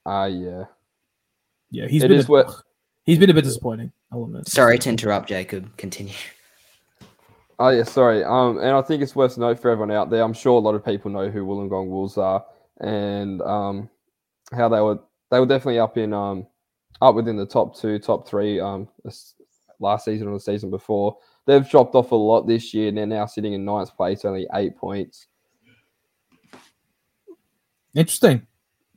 Ah, 0.06 0.26
yeah. 0.26 0.66
Yeah, 1.72 1.88
he's 1.88 2.04
It 2.04 2.08
been 2.10 2.18
is 2.20 2.28
a, 2.30 2.32
what- 2.32 2.62
he's 3.08 3.18
been 3.18 3.32
a 3.32 3.34
bit 3.34 3.44
disappointing. 3.44 3.92
I'll 4.12 4.26
admit. 4.26 4.48
Sorry 4.48 4.78
to 4.78 4.90
interrupt, 4.90 5.28
Jacob. 5.30 5.76
Continue. 5.78 6.14
Oh 7.60 7.70
yeah, 7.70 7.84
sorry. 7.84 8.24
Um, 8.24 8.60
and 8.60 8.70
I 8.70 8.84
think 8.84 9.02
it's 9.02 9.16
worth 9.16 9.34
to 9.34 9.40
note 9.40 9.60
for 9.60 9.72
everyone 9.72 9.90
out 9.90 10.12
there. 10.12 10.22
I'm 10.22 10.34
sure 10.34 10.54
a 10.58 10.60
lot 10.60 10.76
of 10.76 10.86
people 10.86 11.10
know 11.10 11.30
who 11.32 11.44
Wollongong 11.44 11.88
Wolves 11.88 12.16
are, 12.20 12.46
and 12.82 13.42
um, 13.42 13.90
how 14.54 14.70
they 14.70 14.80
were 14.80 15.00
they 15.32 15.40
were 15.40 15.48
definitely 15.48 15.80
up 15.80 15.98
in 15.98 16.14
um, 16.14 16.46
up 17.02 17.16
within 17.16 17.36
the 17.36 17.48
top 17.48 17.76
two, 17.76 17.98
top 17.98 18.28
three. 18.28 18.60
Um, 18.60 18.88
last 19.80 20.06
season 20.06 20.28
or 20.28 20.34
the 20.34 20.40
season 20.40 20.70
before. 20.70 21.18
They've 21.46 21.68
dropped 21.68 21.96
off 21.96 22.12
a 22.12 22.16
lot 22.16 22.46
this 22.48 22.74
year, 22.74 22.90
and 22.90 22.98
they're 22.98 23.06
now 23.08 23.26
sitting 23.26 23.54
in 23.54 23.64
ninth 23.66 23.96
place, 23.96 24.26
only 24.26 24.48
eight 24.54 24.76
points. 24.78 25.28
Interesting, 27.96 28.46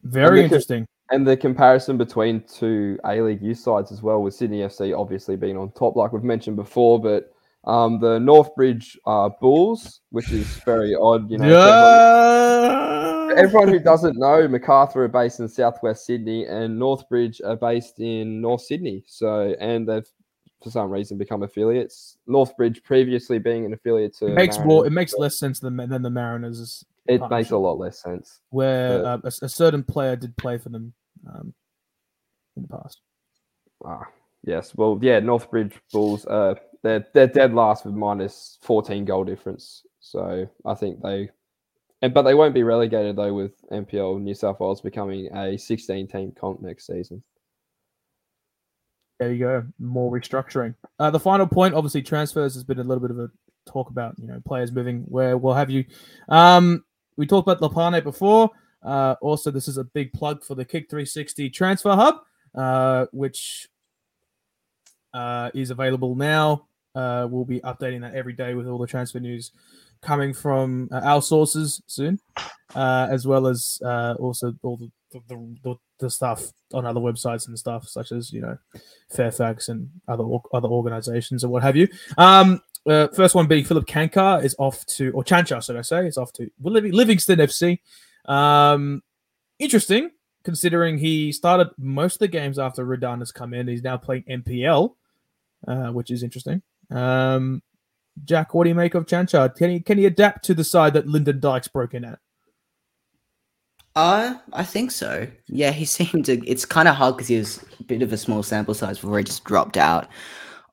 very 0.02 0.40
And 0.40 0.50
because- 0.50 0.70
interesting. 0.70 0.86
And 1.12 1.26
the 1.26 1.36
comparison 1.36 1.96
between 1.96 2.42
two 2.42 2.98
A 3.04 3.20
League 3.20 3.42
youth 3.42 3.58
sides 3.58 3.90
as 3.90 4.00
well, 4.02 4.22
with 4.22 4.34
Sydney 4.34 4.60
FC 4.60 4.96
obviously 4.96 5.36
being 5.36 5.56
on 5.56 5.70
top, 5.72 5.96
like 5.96 6.12
we've 6.12 6.22
mentioned 6.22 6.56
before, 6.56 7.00
but 7.00 7.32
um, 7.64 7.98
the 8.00 8.18
Northbridge 8.18 8.96
uh, 9.06 9.28
Bulls, 9.40 10.00
which 10.10 10.30
is 10.30 10.46
very 10.64 10.94
odd, 10.94 11.30
you 11.30 11.38
know. 11.38 11.44
for 11.48 11.50
everyone- 11.56 13.36
Yeah. 13.36 13.42
Everyone 13.42 13.68
who 13.68 13.78
doesn't 13.78 14.16
know, 14.18 14.48
Macarthur 14.48 15.04
are 15.04 15.08
based 15.08 15.38
in 15.40 15.48
Southwest 15.48 16.04
Sydney, 16.04 16.46
and 16.46 16.80
Northbridge 16.80 17.40
are 17.44 17.56
based 17.56 18.00
in 18.00 18.40
North 18.40 18.62
Sydney. 18.62 19.04
So, 19.06 19.54
and 19.60 19.88
they've 19.88 20.06
for 20.62 20.70
some 20.70 20.90
reason 20.90 21.16
become 21.16 21.42
affiliates. 21.42 22.18
Northbridge 22.28 22.82
previously 22.82 23.38
being 23.38 23.64
an 23.64 23.72
affiliate 23.72 24.14
to 24.18 24.26
It 24.26 24.34
makes 24.34 24.56
Mariners, 24.58 24.74
more. 24.74 24.86
It 24.86 24.90
makes 24.90 25.14
less 25.14 25.38
sense 25.38 25.58
than 25.60 25.76
than 25.76 26.02
the 26.02 26.10
Mariners, 26.10 26.84
It 27.06 27.22
makes 27.30 27.50
a 27.50 27.56
lot 27.56 27.78
less 27.78 28.02
sense. 28.02 28.40
where 28.50 29.04
uh, 29.06 29.18
a, 29.24 29.32
a 29.42 29.48
certain 29.48 29.82
player 29.84 30.16
did 30.16 30.36
play 30.36 30.58
for 30.58 30.68
them 30.68 30.92
um, 31.28 31.54
in 32.56 32.62
the 32.62 32.68
past. 32.68 33.00
Ah, 33.84 34.06
yes. 34.44 34.74
Well, 34.74 34.98
yeah, 35.02 35.20
Northbridge 35.20 35.74
Bulls. 35.92 36.26
Uh, 36.26 36.54
they're 36.82 37.06
they're 37.14 37.26
dead 37.26 37.54
last 37.54 37.84
with 37.84 37.94
minus 37.94 38.58
fourteen 38.62 39.04
goal 39.04 39.24
difference. 39.24 39.82
So 40.00 40.48
I 40.64 40.74
think 40.74 41.02
they, 41.02 41.30
and 42.02 42.14
but 42.14 42.22
they 42.22 42.34
won't 42.34 42.54
be 42.54 42.62
relegated 42.62 43.16
though 43.16 43.34
with 43.34 43.52
NPL 43.70 44.20
New 44.20 44.34
South 44.34 44.60
Wales 44.60 44.80
becoming 44.80 45.34
a 45.36 45.56
sixteen 45.56 46.06
team 46.06 46.32
comp 46.38 46.60
next 46.62 46.86
season. 46.86 47.22
There 49.18 49.32
you 49.32 49.38
go. 49.38 49.66
More 49.78 50.10
restructuring. 50.10 50.74
Uh, 50.98 51.10
the 51.10 51.20
final 51.20 51.46
point, 51.46 51.74
obviously, 51.74 52.00
transfers 52.00 52.54
has 52.54 52.64
been 52.64 52.78
a 52.78 52.82
little 52.82 53.02
bit 53.02 53.10
of 53.10 53.18
a 53.18 53.30
talk 53.70 53.90
about, 53.90 54.18
you 54.18 54.26
know, 54.26 54.40
players 54.46 54.72
moving 54.72 55.02
where 55.08 55.36
we'll 55.36 55.52
have 55.52 55.68
you. 55.68 55.84
Um, 56.30 56.84
we 57.18 57.26
talked 57.26 57.46
about 57.46 57.60
Lopane 57.60 58.02
before. 58.02 58.50
Uh, 58.82 59.14
also, 59.20 59.50
this 59.50 59.68
is 59.68 59.76
a 59.76 59.84
big 59.84 60.12
plug 60.12 60.42
for 60.42 60.54
the 60.54 60.64
Kick 60.64 60.88
360 60.88 61.50
Transfer 61.50 61.94
Hub, 61.94 62.22
uh, 62.54 63.06
which 63.12 63.68
uh, 65.12 65.50
is 65.54 65.70
available 65.70 66.14
now. 66.14 66.66
Uh, 66.94 67.26
we'll 67.30 67.44
be 67.44 67.60
updating 67.60 68.00
that 68.00 68.14
every 68.14 68.32
day 68.32 68.54
with 68.54 68.66
all 68.66 68.78
the 68.78 68.86
transfer 68.86 69.20
news 69.20 69.52
coming 70.02 70.32
from 70.32 70.88
uh, 70.90 71.00
our 71.04 71.22
sources 71.22 71.82
soon, 71.86 72.18
uh, 72.74 73.06
as 73.10 73.26
well 73.26 73.46
as 73.46 73.78
also 73.82 74.54
all 74.62 74.76
the 74.76 74.90
the, 75.12 75.56
the 75.64 75.74
the 75.98 76.08
stuff 76.08 76.52
on 76.72 76.86
other 76.86 77.00
websites 77.00 77.48
and 77.48 77.58
stuff, 77.58 77.86
such 77.88 78.12
as 78.12 78.32
you 78.32 78.40
know 78.40 78.56
Fairfax 79.14 79.68
and 79.68 79.90
other 80.08 80.24
other 80.52 80.68
organizations 80.68 81.44
and 81.44 81.52
what 81.52 81.62
have 81.62 81.76
you. 81.76 81.86
Um, 82.16 82.60
first 82.86 83.34
one 83.34 83.46
being 83.46 83.64
Filip 83.64 83.86
Cancar 83.86 84.42
is 84.42 84.56
off 84.58 84.84
to, 84.86 85.10
or 85.12 85.22
Chancha, 85.22 85.64
should 85.64 85.76
I 85.76 85.82
say, 85.82 86.06
is 86.06 86.16
off 86.16 86.32
to 86.34 86.50
Livingston 86.62 87.38
FC. 87.38 87.78
Um, 88.26 89.02
interesting, 89.58 90.10
considering 90.44 90.98
he 90.98 91.32
started 91.32 91.68
most 91.78 92.14
of 92.14 92.18
the 92.20 92.28
games 92.28 92.58
after 92.58 92.84
Redan 92.84 93.20
has 93.20 93.32
come 93.32 93.54
in. 93.54 93.68
He's 93.68 93.82
now 93.82 93.96
playing 93.96 94.24
NPL, 94.28 94.94
uh, 95.66 95.88
which 95.88 96.10
is 96.10 96.22
interesting. 96.22 96.62
Um, 96.90 97.62
Jack, 98.24 98.54
what 98.54 98.64
do 98.64 98.70
you 98.70 98.74
make 98.74 98.94
of 98.94 99.06
Chancha? 99.06 99.54
Can 99.54 99.70
he 99.70 99.80
can 99.80 99.98
he 99.98 100.06
adapt 100.06 100.44
to 100.46 100.54
the 100.54 100.64
side 100.64 100.94
that 100.94 101.06
Lyndon 101.06 101.40
Dykes 101.40 101.68
broke 101.68 101.94
in 101.94 102.04
at? 102.04 102.18
Uh, 103.96 104.34
I 104.52 104.64
think 104.64 104.90
so. 104.90 105.26
Yeah, 105.48 105.72
he 105.72 105.84
seemed 105.96 106.26
to. 106.26 106.44
It's 106.46 106.64
kind 106.64 106.88
of 106.88 106.96
hard 106.96 107.16
because 107.16 107.28
he 107.28 107.38
was 107.38 107.64
a 107.78 107.84
bit 107.84 108.02
of 108.02 108.12
a 108.12 108.16
small 108.16 108.42
sample 108.42 108.74
size 108.74 108.98
before 108.98 109.18
he 109.18 109.24
just 109.24 109.44
dropped 109.44 109.76
out 109.76 110.08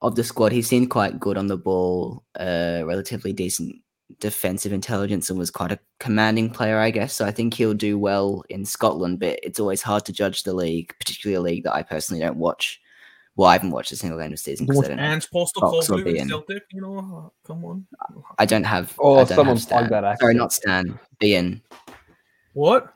of 0.01 0.15
the 0.15 0.23
squad. 0.23 0.51
He 0.51 0.61
seemed 0.61 0.89
quite 0.89 1.19
good 1.19 1.37
on 1.37 1.47
the 1.47 1.57
ball, 1.57 2.23
uh, 2.39 2.83
relatively 2.85 3.33
decent 3.33 3.75
defensive 4.19 4.73
intelligence, 4.73 5.29
and 5.29 5.37
was 5.37 5.51
quite 5.51 5.71
a 5.71 5.79
commanding 5.99 6.49
player, 6.49 6.79
I 6.79 6.91
guess. 6.91 7.13
So 7.13 7.25
I 7.25 7.31
think 7.31 7.53
he'll 7.53 7.73
do 7.73 7.97
well 7.97 8.43
in 8.49 8.65
Scotland, 8.65 9.19
but 9.19 9.39
it's 9.43 9.59
always 9.59 9.81
hard 9.81 10.05
to 10.05 10.13
judge 10.13 10.43
the 10.43 10.53
league, 10.53 10.93
particularly 10.99 11.35
a 11.35 11.41
league 11.41 11.63
that 11.63 11.75
I 11.75 11.83
personally 11.83 12.21
don't 12.21 12.37
watch. 12.37 12.81
Well, 13.35 13.49
I 13.49 13.53
haven't 13.53 13.69
watched 13.69 13.91
a 13.91 13.95
single 13.95 14.19
game 14.19 14.31
this 14.31 14.41
season 14.41 14.65
because 14.65 14.85
I 14.85 14.87
don't. 14.87 14.97
Have, 14.97 15.13
Ange 15.13 15.29
Postel 15.29 15.61
Fox 15.61 15.87
called 15.87 15.99
will 15.99 16.05
be 16.05 16.13
Blue 16.13 16.21
in. 16.21 16.27
Celtic, 16.27 16.63
you 16.71 16.81
know, 16.81 16.97
uh, 16.97 17.47
come 17.47 17.63
on. 17.65 17.85
I 18.39 18.47
don't 18.47 18.63
have. 18.63 18.95
Oh, 18.99 19.15
I 19.15 19.17
don't 19.25 19.27
someone 19.27 19.57
have 19.57 19.67
plugged 19.67 19.87
Stan. 19.87 20.03
that 20.03 20.19
Sorry, 20.19 20.33
not 20.33 20.51
Stan. 20.51 20.99
Ian. 21.21 21.61
What? 22.53 22.91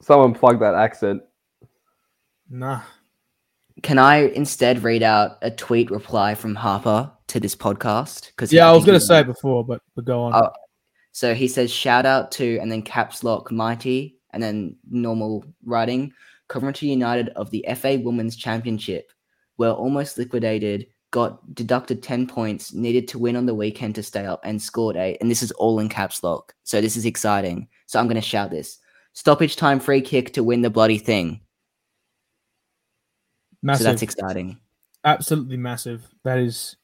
Someone 0.00 0.32
plug 0.32 0.60
that 0.60 0.74
accent. 0.74 1.22
Nah. 2.48 2.82
Can 3.82 3.98
I 3.98 4.28
instead 4.28 4.84
read 4.84 5.02
out 5.02 5.38
a 5.42 5.50
tweet 5.50 5.90
reply 5.90 6.36
from 6.36 6.54
Harper 6.54 7.10
to 7.30 7.40
this 7.40 7.56
podcast? 7.56 8.28
Because 8.28 8.52
Yeah, 8.52 8.68
I 8.68 8.72
was 8.72 8.84
gonna 8.84 9.00
say 9.00 9.20
it 9.20 9.26
before, 9.26 9.64
but 9.64 9.82
but 9.94 10.04
go 10.04 10.22
on. 10.22 10.34
Oh, 10.34 10.50
So 11.12 11.34
he 11.34 11.48
says, 11.48 11.72
shout 11.72 12.06
out 12.06 12.30
to, 12.32 12.58
and 12.58 12.70
then 12.70 12.82
caps 12.82 13.24
lock 13.24 13.50
mighty, 13.50 14.16
and 14.32 14.42
then 14.42 14.76
normal 14.88 15.44
writing. 15.64 16.12
Coventry 16.48 16.88
United 16.88 17.28
of 17.30 17.50
the 17.50 17.64
FA 17.76 18.00
Women's 18.02 18.36
Championship 18.36 19.12
were 19.56 19.70
almost 19.70 20.18
liquidated, 20.18 20.86
got 21.12 21.54
deducted 21.54 22.02
10 22.02 22.26
points, 22.26 22.72
needed 22.72 23.06
to 23.08 23.18
win 23.18 23.36
on 23.36 23.46
the 23.46 23.54
weekend 23.54 23.94
to 23.96 24.02
stay 24.02 24.26
up, 24.26 24.40
and 24.44 24.60
scored 24.60 24.96
eight. 24.96 25.18
And 25.20 25.30
this 25.30 25.42
is 25.42 25.52
all 25.52 25.78
in 25.78 25.88
caps 25.88 26.22
lock. 26.24 26.54
So 26.64 26.80
this 26.80 26.96
is 26.96 27.06
exciting. 27.06 27.68
So 27.86 27.98
I'm 27.98 28.06
going 28.06 28.16
to 28.16 28.20
shout 28.20 28.50
this 28.50 28.78
stoppage 29.12 29.56
time 29.56 29.80
free 29.80 30.00
kick 30.00 30.32
to 30.34 30.42
win 30.42 30.62
the 30.62 30.70
bloody 30.70 30.98
thing. 30.98 31.40
massive. 33.62 33.84
So 33.84 33.90
that's 33.90 34.02
exciting. 34.02 34.58
absolutely 35.04 35.56
massive. 35.56 36.08
That 36.24 36.38
is 36.38 36.76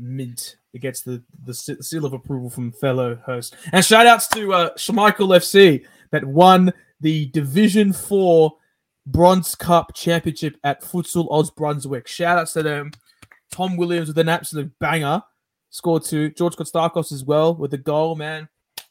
mint. 0.00 0.56
It 0.72 0.80
gets 0.80 1.02
the 1.02 1.22
the 1.44 1.54
seal 1.54 2.04
of 2.04 2.12
approval 2.12 2.50
from 2.50 2.72
fellow 2.72 3.16
host. 3.24 3.56
And 3.72 3.84
shout 3.84 4.06
outs 4.06 4.28
to 4.28 4.52
uh, 4.52 4.74
Schmeichel 4.74 5.36
FC 5.36 5.84
that 6.10 6.24
won 6.24 6.72
the 7.00 7.26
Division 7.26 7.92
Four 7.92 8.56
Bronze 9.06 9.54
Cup 9.54 9.94
Championship 9.94 10.56
at 10.64 10.82
Futsal 10.82 11.30
Oz 11.30 11.50
Brunswick. 11.50 12.06
Shout 12.06 12.38
outs 12.38 12.52
to 12.54 12.62
them. 12.62 12.92
Tom 13.50 13.76
Williams 13.76 14.08
with 14.08 14.18
an 14.18 14.28
absolute 14.28 14.70
banger. 14.78 15.22
Scored 15.70 16.04
two. 16.04 16.30
George 16.30 16.56
Kostakos 16.56 17.12
as 17.12 17.24
well 17.24 17.54
with 17.54 17.70
the 17.70 17.78
goal, 17.78 18.16
man. 18.16 18.48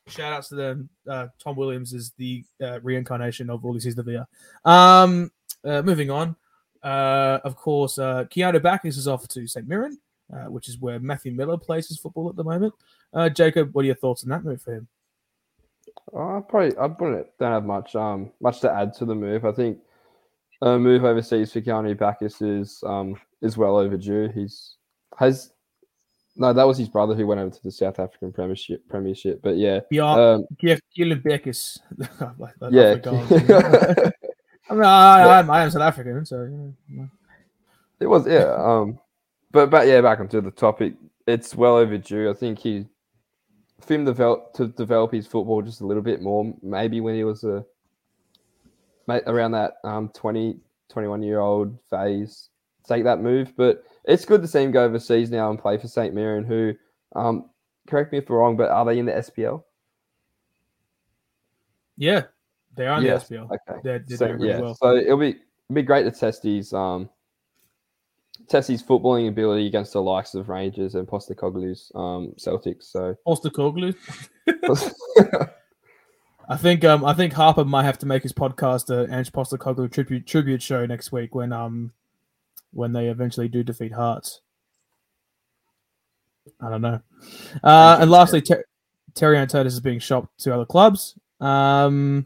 Shout 0.07 0.33
outs 0.33 0.49
to 0.49 0.55
them. 0.55 0.89
Uh, 1.07 1.27
Tom 1.43 1.55
Williams 1.55 1.93
is 1.93 2.13
the 2.17 2.43
uh, 2.61 2.79
reincarnation 2.81 3.49
of 3.49 3.61
Ulises 3.61 3.95
Dávila. 3.95 4.25
Um, 4.69 5.31
uh, 5.63 5.81
moving 5.81 6.09
on. 6.09 6.35
Uh, 6.83 7.39
of 7.43 7.55
course, 7.55 7.99
uh, 7.99 8.25
Keanu 8.25 8.61
Baccus 8.61 8.97
is 8.97 9.07
off 9.07 9.27
to 9.29 9.47
St. 9.47 9.67
Mirren, 9.67 9.97
uh, 10.33 10.49
which 10.49 10.69
is 10.69 10.79
where 10.79 10.99
Matthew 10.99 11.31
Miller 11.31 11.57
plays 11.57 11.87
his 11.87 11.99
football 11.99 12.29
at 12.29 12.35
the 12.35 12.43
moment. 12.43 12.73
Uh, 13.13 13.29
Jacob, 13.29 13.73
what 13.73 13.83
are 13.83 13.87
your 13.87 13.95
thoughts 13.95 14.23
on 14.23 14.29
that 14.29 14.43
move 14.43 14.61
for 14.61 14.73
him? 14.73 14.87
Uh, 16.13 16.37
I 16.37 16.41
probably 16.41 16.77
I 16.77 16.85
wouldn't 16.85 17.27
don't 17.39 17.51
have 17.51 17.65
much 17.65 17.95
um 17.95 18.31
much 18.41 18.61
to 18.61 18.71
add 18.71 18.93
to 18.95 19.05
the 19.05 19.15
move. 19.15 19.45
I 19.45 19.51
think 19.51 19.79
a 20.61 20.77
move 20.77 21.05
overseas 21.05 21.51
for 21.51 21.61
Keanu 21.61 21.97
Baccus 21.97 22.41
is 22.41 22.83
um 22.85 23.19
is 23.41 23.57
well 23.57 23.77
overdue. 23.77 24.29
He's 24.33 24.75
has 25.17 25.51
no, 26.39 26.53
that 26.53 26.67
was 26.67 26.77
his 26.77 26.87
brother 26.87 27.15
who 27.15 27.25
went 27.25 27.41
over 27.41 27.49
to 27.49 27.63
the 27.63 27.71
South 27.71 27.99
African 27.99 28.31
Premiership. 28.31 28.87
Premiership, 28.87 29.41
but 29.41 29.57
yeah, 29.57 29.79
Yeah, 29.89 30.13
um, 30.13 30.45
yeah. 33.49 34.11
I 34.69 34.73
mean, 34.73 34.83
I, 34.83 35.23
I, 35.23 35.41
I 35.41 35.63
am 35.63 35.71
South 35.71 35.81
African, 35.81 36.25
so 36.25 36.45
know. 36.89 37.09
it 37.99 38.05
was 38.05 38.27
yeah. 38.27 38.53
Um, 38.55 38.99
but 39.57 39.71
but 39.71 39.87
yeah, 39.87 40.01
back 40.01 40.19
onto 40.19 40.39
the 40.39 40.51
topic. 40.51 40.93
It's 41.25 41.55
well 41.55 41.77
overdue. 41.77 42.29
I 42.29 42.33
think 42.33 42.59
he 42.59 42.85
for 43.81 43.95
him 43.95 44.05
develop 44.05 44.53
to 44.53 44.67
develop 44.67 45.11
his 45.11 45.25
football 45.25 45.63
just 45.63 45.81
a 45.81 45.85
little 45.85 46.03
bit 46.03 46.21
more. 46.21 46.53
Maybe 46.61 47.01
when 47.01 47.15
he 47.15 47.23
was 47.23 47.43
a 47.43 47.65
mate 49.07 49.23
around 49.25 49.53
that 49.53 49.77
um 49.83 50.09
20, 50.09 50.59
21 50.89 51.23
year 51.23 51.39
old 51.39 51.75
phase, 51.89 52.49
take 52.87 53.03
that 53.05 53.19
move. 53.19 53.53
But 53.57 53.83
it's 54.05 54.25
good 54.25 54.43
to 54.43 54.47
see 54.47 54.61
him 54.61 54.71
go 54.71 54.83
overseas 54.83 55.31
now 55.31 55.49
and 55.49 55.57
play 55.57 55.79
for 55.79 55.87
St. 55.87 56.13
Mirren, 56.13 56.45
who 56.45 56.73
um 57.15 57.49
correct 57.87 58.11
me 58.11 58.19
if 58.19 58.29
I'm 58.29 58.35
wrong, 58.35 58.57
but 58.57 58.69
are 58.69 58.85
they 58.85 58.99
in 58.99 59.07
the 59.07 59.13
SPL? 59.13 59.63
yeah, 61.97 62.23
they 62.75 62.85
are 62.85 62.99
in 62.99 63.05
Yes, 63.05 63.27
the 63.27 63.37
SPL. 63.37 63.45
Okay. 63.45 63.79
They're, 63.83 64.05
they're 64.07 64.17
so, 64.17 64.37
yeah, 64.39 64.59
well. 64.59 64.75
so 64.75 64.95
it'll 64.95 65.17
be 65.17 65.29
it'll 65.29 65.73
be 65.73 65.81
great 65.81 66.03
to 66.03 66.11
test 66.11 66.43
his 66.43 66.73
um 66.73 67.09
test 68.49 68.69
his 68.69 68.81
footballing 68.83 69.27
ability 69.27 69.67
against 69.67 69.93
the 69.93 70.01
likes 70.01 70.33
of 70.33 70.49
Rangers 70.49 70.95
and 70.95 71.07
Postecoglou's 71.07 71.91
um 71.95 72.33
Celtics. 72.37 72.83
So 72.83 73.15
Postecoglou. 73.25 73.95
I 76.49 76.55
think 76.55 76.85
um 76.85 77.03
I 77.03 77.13
think 77.13 77.33
Harper 77.33 77.65
might 77.65 77.83
have 77.83 77.97
to 77.99 78.05
make 78.05 78.23
his 78.23 78.33
podcast 78.33 78.89
a 78.89 79.13
Ange 79.13 79.31
Postecoglou 79.31 79.91
tribute 79.91 80.25
tribute 80.25 80.61
show 80.61 80.85
next 80.85 81.11
week 81.11 81.35
when 81.35 81.51
um 81.51 81.91
when 82.71 82.93
they 82.93 83.07
eventually 83.07 83.47
do 83.47 83.63
defeat 83.63 83.91
Hearts. 83.93 84.41
I 86.61 86.69
don't 86.69 86.81
know. 86.81 87.01
Uh, 87.63 87.97
and 87.99 88.09
lastly, 88.09 88.41
Ter- 88.41 88.63
Terry 89.13 89.37
Antonis 89.37 89.67
is 89.67 89.79
being 89.79 89.99
shopped 89.99 90.39
to 90.43 90.53
other 90.53 90.65
clubs. 90.65 91.17
Um, 91.41 92.25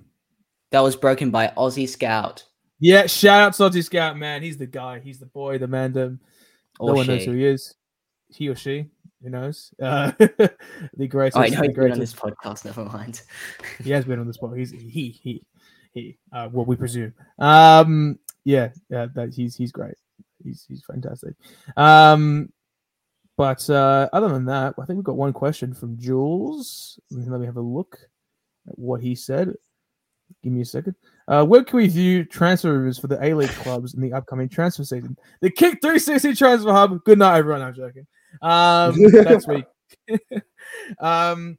That 0.72 0.82
was 0.82 0.96
broken 0.96 1.32
by 1.32 1.48
Aussie 1.58 1.90
Scout. 1.90 2.46
Yeah, 2.82 3.06
shout 3.06 3.42
out 3.42 3.54
Sodzy 3.54 3.84
Scout, 3.84 4.18
man. 4.18 4.42
He's 4.42 4.58
the 4.58 4.66
guy. 4.66 5.00
He's 5.00 5.20
the 5.20 5.28
boy, 5.28 5.60
the 5.60 5.68
man. 5.68 5.94
The, 5.94 6.18
Or 6.80 6.90
no 6.90 6.94
one 6.96 7.08
knows 7.08 7.24
who 7.24 7.34
he 7.34 7.46
is. 7.46 7.76
He 8.30 8.50
or 8.50 8.56
she. 8.56 8.88
Who 9.22 9.30
knows? 9.30 9.72
Uh, 9.80 10.12
the 10.18 11.08
greatest. 11.08 11.38
Oh, 11.38 11.42
I 11.42 11.50
know 11.50 11.62
he's 11.62 11.76
been 11.76 11.92
on 11.92 12.00
this 12.00 12.14
podcast. 12.14 12.66
Never 12.66 12.86
mind. 12.86 13.22
He 13.84 13.92
has 13.92 14.04
been 14.04 14.20
on 14.20 14.26
the 14.26 14.34
spot. 14.34 14.58
He's 14.58 14.72
he 14.72 15.10
he 15.10 15.46
he. 15.94 16.18
Uh, 16.34 16.50
what 16.50 16.66
we 16.66 16.76
presume. 16.76 17.14
Um, 17.38 18.18
yeah, 18.46 18.70
yeah. 18.90 19.06
That 19.14 19.32
he's 19.32 19.56
he's 19.56 19.72
great. 19.72 19.96
He's 20.44 20.66
he's 20.68 20.84
fantastic. 20.84 21.36
Um, 21.78 22.52
but 23.38 23.70
uh, 23.70 24.10
other 24.12 24.30
than 24.30 24.46
that, 24.46 24.74
I 24.82 24.86
think 24.86 24.98
we've 24.98 25.04
got 25.04 25.18
one 25.18 25.34
question 25.34 25.76
from 25.76 26.00
Jules. 26.00 27.00
Let 27.12 27.40
me 27.40 27.46
have 27.46 27.58
a 27.58 27.62
look 27.62 28.00
at 28.68 28.78
what 28.80 29.02
he 29.02 29.14
said. 29.14 29.54
Give 30.42 30.54
me 30.54 30.62
a 30.62 30.66
second. 30.66 30.96
Uh, 31.32 31.46
where 31.46 31.64
can 31.64 31.78
we 31.78 31.88
view 31.88 32.26
transfer 32.26 32.74
rumors 32.74 33.00
for 33.00 33.08
the 33.08 33.18
A 33.24 33.34
League 33.34 33.50
clubs 33.64 33.94
in 33.94 34.02
the 34.02 34.12
upcoming 34.12 34.50
transfer 34.50 34.84
season? 34.84 35.16
The 35.40 35.50
Kick 35.50 35.80
360 35.82 36.36
Transfer 36.36 36.74
Hub. 36.74 37.02
Good 37.06 37.20
night, 37.20 37.38
everyone. 37.38 37.62
I'm 37.62 37.74
joking. 37.74 38.06
Um, 38.42 38.96
that's 39.24 39.48
week. 39.48 39.64
um, 41.00 41.58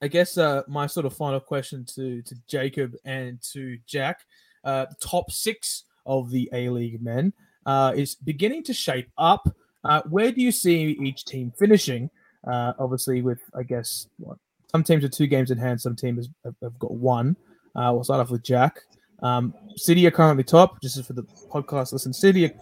I 0.00 0.06
guess 0.06 0.38
uh, 0.38 0.62
my 0.68 0.86
sort 0.86 1.04
of 1.04 1.16
final 1.16 1.40
question 1.40 1.84
to 1.96 2.22
to 2.22 2.34
Jacob 2.46 2.94
and 3.04 3.42
to 3.52 3.76
Jack, 3.88 4.20
uh, 4.62 4.86
top 5.00 5.32
six 5.32 5.82
of 6.06 6.30
the 6.30 6.48
A 6.52 6.68
League 6.68 7.02
men 7.02 7.32
uh, 7.66 7.92
is 7.96 8.14
beginning 8.14 8.62
to 8.64 8.72
shape 8.72 9.10
up. 9.18 9.52
Uh, 9.82 10.02
where 10.10 10.30
do 10.30 10.40
you 10.40 10.52
see 10.52 10.96
each 11.02 11.24
team 11.24 11.52
finishing? 11.58 12.08
Uh, 12.46 12.72
obviously, 12.78 13.20
with 13.20 13.40
I 13.52 13.64
guess 13.64 14.06
what 14.18 14.38
some 14.70 14.84
teams 14.84 15.02
are 15.02 15.08
two 15.08 15.26
games 15.26 15.50
in 15.50 15.58
hand, 15.58 15.80
some 15.80 15.96
teams 15.96 16.28
have, 16.44 16.54
have 16.62 16.78
got 16.78 16.92
one. 16.92 17.36
Uh, 17.74 17.90
we'll 17.92 18.04
start 18.04 18.20
off 18.20 18.30
with 18.30 18.44
Jack. 18.44 18.82
Um, 19.22 19.54
City 19.76 20.06
are 20.06 20.10
currently 20.10 20.44
top. 20.44 20.80
Just 20.80 21.04
for 21.04 21.12
the 21.12 21.22
podcast, 21.22 21.92
listen, 21.92 22.12
City 22.12 22.46
are 22.46 22.52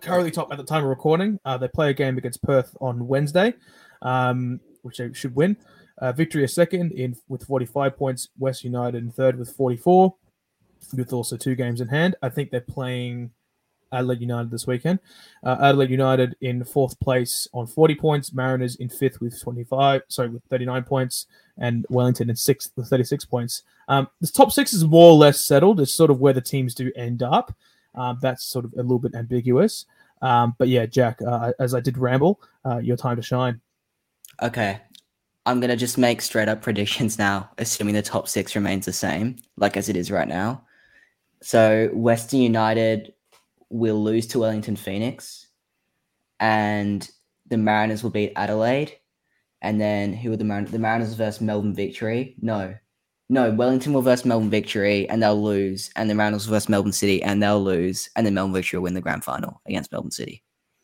currently 0.00 0.30
top 0.30 0.50
at 0.50 0.58
the 0.58 0.64
time 0.64 0.82
of 0.82 0.88
recording. 0.88 1.38
Uh, 1.44 1.56
they 1.58 1.68
play 1.68 1.90
a 1.90 1.94
game 1.94 2.18
against 2.18 2.42
Perth 2.42 2.76
on 2.80 3.06
Wednesday, 3.06 3.54
um, 4.02 4.60
which 4.82 4.98
they 4.98 5.12
should 5.12 5.34
win. 5.34 5.56
Uh, 5.98 6.12
victory 6.12 6.42
is 6.44 6.54
second 6.54 6.92
in 6.92 7.14
with 7.28 7.44
45 7.44 7.96
points. 7.96 8.28
West 8.38 8.64
United 8.64 9.02
in 9.02 9.12
third 9.12 9.38
with 9.38 9.50
44, 9.50 10.14
with 10.96 11.12
also 11.12 11.36
two 11.36 11.54
games 11.54 11.80
in 11.80 11.88
hand. 11.88 12.16
I 12.22 12.30
think 12.30 12.50
they're 12.50 12.60
playing 12.60 13.30
Adelaide 13.92 14.20
United 14.20 14.50
this 14.50 14.66
weekend. 14.66 14.98
Uh, 15.42 15.56
Adelaide 15.60 15.90
United 15.90 16.36
in 16.40 16.64
fourth 16.64 16.98
place 17.00 17.48
on 17.52 17.66
40 17.66 17.94
points. 17.96 18.32
Mariners 18.32 18.76
in 18.76 18.88
fifth 18.88 19.20
with 19.20 19.40
25, 19.40 20.02
sorry, 20.08 20.28
with 20.28 20.42
39 20.44 20.82
points, 20.84 21.26
and 21.58 21.86
Wellington 21.88 22.30
in 22.30 22.36
sixth 22.36 22.72
with 22.76 22.88
36 22.88 23.24
points. 23.24 23.62
Um, 23.88 24.08
this 24.20 24.30
top 24.30 24.52
six 24.52 24.72
is 24.72 24.84
more 24.84 25.10
or 25.10 25.16
less 25.16 25.40
settled. 25.44 25.80
It's 25.80 25.92
sort 25.92 26.10
of 26.10 26.20
where 26.20 26.32
the 26.32 26.40
teams 26.40 26.74
do 26.74 26.92
end 26.96 27.22
up. 27.22 27.54
Um, 27.94 28.18
that's 28.22 28.44
sort 28.44 28.64
of 28.64 28.72
a 28.74 28.82
little 28.82 28.98
bit 28.98 29.14
ambiguous. 29.14 29.86
Um, 30.22 30.54
but 30.58 30.68
yeah, 30.68 30.86
Jack, 30.86 31.20
uh, 31.22 31.52
as 31.58 31.74
I 31.74 31.80
did 31.80 31.98
ramble, 31.98 32.40
uh, 32.64 32.78
your 32.78 32.96
time 32.96 33.16
to 33.16 33.22
shine. 33.22 33.60
Okay. 34.42 34.80
I'm 35.46 35.58
going 35.58 35.70
to 35.70 35.76
just 35.76 35.98
make 35.98 36.20
straight 36.20 36.48
up 36.48 36.62
predictions 36.62 37.18
now, 37.18 37.50
assuming 37.58 37.94
the 37.94 38.02
top 38.02 38.28
six 38.28 38.54
remains 38.54 38.86
the 38.86 38.92
same, 38.92 39.36
like 39.56 39.76
as 39.76 39.88
it 39.88 39.96
is 39.96 40.10
right 40.10 40.28
now. 40.28 40.64
So, 41.42 41.88
Western 41.94 42.40
United 42.40 43.14
will 43.70 44.02
lose 44.02 44.26
to 44.28 44.40
Wellington 44.40 44.76
Phoenix, 44.76 45.46
and 46.38 47.08
the 47.48 47.56
Mariners 47.56 48.02
will 48.02 48.10
beat 48.10 48.32
Adelaide. 48.36 48.96
And 49.62 49.80
then 49.80 50.12
who 50.12 50.32
are 50.32 50.36
the 50.36 50.44
Mariners? 50.44 50.70
The 50.70 50.78
Mariners 50.78 51.14
versus 51.14 51.40
Melbourne 51.40 51.74
Victory? 51.74 52.36
No. 52.40 52.74
No, 53.28 53.52
Wellington 53.52 53.92
will 53.92 54.02
versus 54.02 54.24
Melbourne 54.24 54.50
Victory, 54.50 55.08
and 55.08 55.22
they'll 55.22 55.40
lose. 55.40 55.90
And 55.96 56.10
the 56.10 56.14
Mariners 56.14 56.46
will 56.46 56.54
versus 56.54 56.68
Melbourne 56.68 56.92
City, 56.92 57.22
and 57.22 57.42
they'll 57.42 57.62
lose. 57.62 58.10
And 58.16 58.26
then 58.26 58.34
Melbourne 58.34 58.54
Victory 58.54 58.78
will 58.78 58.84
win 58.84 58.94
the 58.94 59.00
grand 59.00 59.22
final 59.22 59.60
against 59.66 59.92
Melbourne 59.92 60.10
City. 60.10 60.42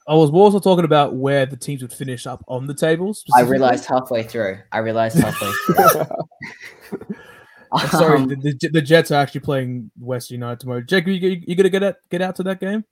I 0.08 0.14
was 0.14 0.30
also 0.30 0.60
talking 0.60 0.84
about 0.84 1.16
where 1.16 1.46
the 1.46 1.56
teams 1.56 1.82
would 1.82 1.92
finish 1.92 2.26
up 2.26 2.44
on 2.46 2.68
the 2.68 2.74
tables. 2.74 3.24
I 3.34 3.40
realized 3.40 3.86
halfway 3.86 4.22
through. 4.22 4.58
I 4.70 4.78
realized 4.78 5.18
halfway 5.18 5.50
through. 5.66 7.16
Sorry, 7.90 8.18
Um, 8.18 8.28
the, 8.28 8.36
the, 8.60 8.68
the 8.68 8.82
Jets 8.82 9.10
are 9.10 9.20
actually 9.20 9.40
playing 9.40 9.90
West 9.98 10.30
United 10.30 10.60
tomorrow. 10.60 10.80
Jack, 10.80 11.06
you, 11.06 11.14
you, 11.14 11.42
you 11.46 11.54
gonna 11.54 11.68
get 11.68 11.82
out, 11.82 11.96
get 12.10 12.22
out 12.22 12.36
to 12.36 12.42
that 12.44 12.60
game? 12.60 12.84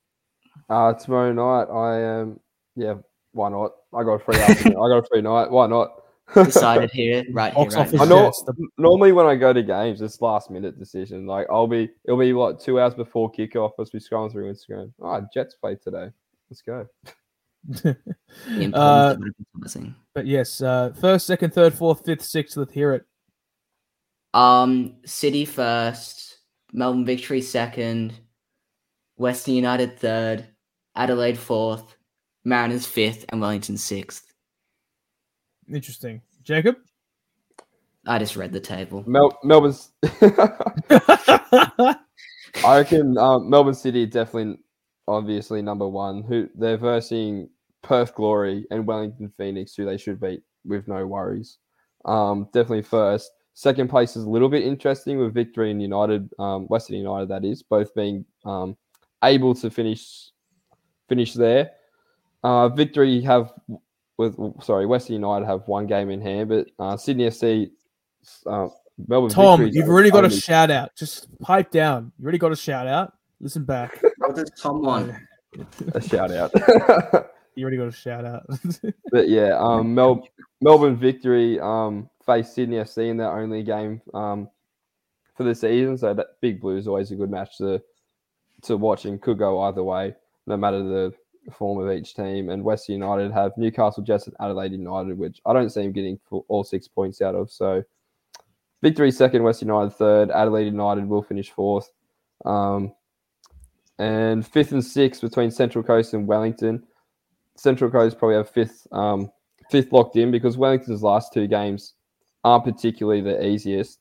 uh, 0.70 0.92
tomorrow 0.94 1.32
night, 1.32 1.72
I 1.72 2.00
am. 2.20 2.40
yeah, 2.76 2.94
why 3.32 3.48
not? 3.50 3.72
I 3.92 4.02
got 4.02 4.14
a 4.14 4.18
free 4.18 4.36
afternoon. 4.36 4.76
I 4.78 4.88
got 4.88 4.98
a 4.98 5.06
free 5.10 5.20
night. 5.22 5.50
Why 5.50 5.66
not? 5.66 6.00
decided 6.34 6.90
here, 6.90 7.22
right 7.32 7.52
here, 7.52 7.68
right 7.68 8.00
I 8.00 8.04
know- 8.06 8.32
The, 8.46 8.68
Normally, 8.78 9.12
when 9.12 9.26
I 9.26 9.34
go 9.36 9.52
to 9.52 9.62
games, 9.62 10.00
it's 10.00 10.22
last 10.22 10.50
minute 10.50 10.78
decision. 10.78 11.26
Like 11.26 11.46
I'll 11.50 11.66
be, 11.66 11.90
it'll 12.06 12.18
be 12.18 12.32
like 12.32 12.58
two 12.58 12.80
hours 12.80 12.94
before 12.94 13.30
kickoff. 13.30 13.72
I'll 13.78 13.84
be 13.92 13.98
scrolling 13.98 14.32
through 14.32 14.50
Instagram. 14.50 14.90
Oh, 15.02 15.22
Jets 15.34 15.54
play 15.54 15.74
today. 15.76 16.08
Let's 16.50 16.62
go. 16.62 16.86
Uh, 18.74 19.16
but 20.14 20.26
yes, 20.26 20.60
uh, 20.60 20.92
first, 21.00 21.26
second, 21.26 21.54
third, 21.54 21.72
fourth, 21.74 22.04
fifth, 22.04 22.22
sixth. 22.22 22.56
Let's 22.56 22.72
hear 22.72 22.92
it. 22.92 23.04
Um, 24.34 24.96
City 25.06 25.44
first, 25.44 26.38
Melbourne 26.72 27.06
Victory 27.06 27.40
second, 27.40 28.12
Western 29.16 29.54
United 29.54 29.98
third, 29.98 30.44
Adelaide 30.96 31.38
fourth, 31.38 31.96
Mariners 32.44 32.84
fifth, 32.84 33.24
and 33.28 33.40
Wellington 33.40 33.76
sixth. 33.76 34.34
Interesting, 35.72 36.20
Jacob. 36.42 36.76
I 38.06 38.18
just 38.18 38.36
read 38.36 38.52
the 38.52 38.60
table. 38.60 39.04
Mel- 39.06 39.38
Melbourne's. 39.44 39.92
I 42.62 42.78
reckon 42.78 43.16
um, 43.16 43.48
Melbourne 43.48 43.74
City 43.74 44.04
definitely, 44.04 44.58
obviously 45.08 45.62
number 45.62 45.88
one. 45.88 46.22
Who 46.22 46.48
they're 46.56 46.76
versing 46.76 47.48
Perth 47.82 48.14
Glory 48.14 48.66
and 48.70 48.86
Wellington 48.86 49.32
Phoenix, 49.38 49.74
who 49.74 49.84
they 49.84 49.96
should 49.96 50.20
beat 50.20 50.42
with 50.64 50.88
no 50.88 51.06
worries. 51.06 51.58
Um, 52.04 52.48
definitely 52.52 52.82
first. 52.82 53.30
Second 53.54 53.88
place 53.88 54.16
is 54.16 54.24
a 54.24 54.28
little 54.28 54.48
bit 54.48 54.64
interesting 54.64 55.18
with 55.18 55.32
Victory 55.32 55.70
and 55.70 55.80
United, 55.80 56.28
um, 56.40 56.66
Western 56.66 56.96
United, 56.96 57.28
that 57.28 57.44
is, 57.44 57.62
both 57.62 57.94
being 57.94 58.24
um, 58.44 58.76
able 59.22 59.54
to 59.54 59.70
finish 59.70 60.30
finish 61.08 61.34
there. 61.34 61.70
Uh, 62.42 62.68
Victory 62.68 63.20
have 63.20 63.52
with 64.18 64.36
sorry, 64.62 64.86
Western 64.86 65.14
United 65.14 65.46
have 65.46 65.62
one 65.66 65.86
game 65.86 66.10
in 66.10 66.20
hand, 66.20 66.48
but 66.48 66.66
uh, 66.78 66.96
Sydney 66.96 67.28
FC, 67.28 67.70
uh, 68.46 68.68
Melbourne. 69.06 69.30
Tom, 69.30 69.60
Victory's 69.60 69.76
you've 69.76 69.88
already 69.88 70.10
got 70.10 70.24
a 70.24 70.30
shout 70.30 70.70
out. 70.70 70.90
Just 70.96 71.28
pipe 71.38 71.70
down. 71.70 72.12
You 72.18 72.24
already 72.24 72.38
got 72.38 72.52
a 72.52 72.56
shout 72.56 72.88
out. 72.88 73.12
Listen 73.40 73.64
back. 73.64 74.02
What 74.18 74.34
does 74.34 74.50
Tom 74.60 74.82
want? 74.82 75.12
a 75.94 76.00
shout 76.00 76.32
out. 76.32 76.52
You 77.56 77.62
already 77.62 77.76
got 77.76 77.86
a 77.86 77.92
shout 77.92 78.24
out. 78.24 78.46
but 79.12 79.28
yeah, 79.28 79.56
um, 79.58 79.94
Mel- 79.94 80.26
Melbourne 80.64 80.96
victory 80.96 81.60
um, 81.60 82.08
faced 82.24 82.54
Sydney 82.54 82.76
FC 82.76 83.10
in 83.10 83.18
their 83.18 83.30
only 83.30 83.62
game 83.62 84.00
um, 84.14 84.48
for 85.36 85.44
the 85.44 85.54
season. 85.54 85.98
So 85.98 86.14
that 86.14 86.40
Big 86.40 86.58
Blue 86.58 86.78
is 86.78 86.88
always 86.88 87.10
a 87.10 87.16
good 87.16 87.30
match 87.30 87.58
to 87.58 87.82
to 88.62 88.78
watch 88.78 89.04
and 89.04 89.20
could 89.20 89.38
go 89.38 89.60
either 89.60 89.84
way, 89.84 90.14
no 90.46 90.56
matter 90.56 90.82
the 90.82 91.12
form 91.52 91.86
of 91.86 91.94
each 91.94 92.14
team. 92.14 92.48
And 92.48 92.64
West 92.64 92.88
United 92.88 93.30
have 93.30 93.52
Newcastle 93.58 94.02
Jets 94.02 94.26
and 94.26 94.34
Adelaide 94.40 94.72
United, 94.72 95.18
which 95.18 95.38
I 95.44 95.52
don't 95.52 95.68
see 95.68 95.82
them 95.82 95.92
getting 95.92 96.18
all 96.48 96.64
six 96.64 96.88
points 96.88 97.20
out 97.20 97.34
of. 97.34 97.50
So 97.50 97.82
victory 98.80 99.10
second, 99.10 99.42
West 99.42 99.60
United 99.60 99.90
third, 99.90 100.30
Adelaide 100.30 100.64
United 100.64 101.06
will 101.06 101.22
finish 101.22 101.50
fourth. 101.50 101.90
Um, 102.46 102.94
and 103.98 104.46
fifth 104.46 104.72
and 104.72 104.82
sixth 104.82 105.20
between 105.20 105.50
Central 105.50 105.84
Coast 105.84 106.14
and 106.14 106.26
Wellington. 106.26 106.84
Central 107.54 107.90
Coast 107.90 108.18
probably 108.18 108.36
have 108.36 108.48
fifth 108.48 108.86
um, 108.92 109.30
fifth 109.74 109.92
locked 109.92 110.14
in 110.14 110.30
because 110.30 110.56
Wellington's 110.56 111.02
last 111.02 111.32
two 111.32 111.48
games 111.48 111.94
aren't 112.44 112.64
particularly 112.64 113.20
the 113.20 113.44
easiest. 113.44 113.98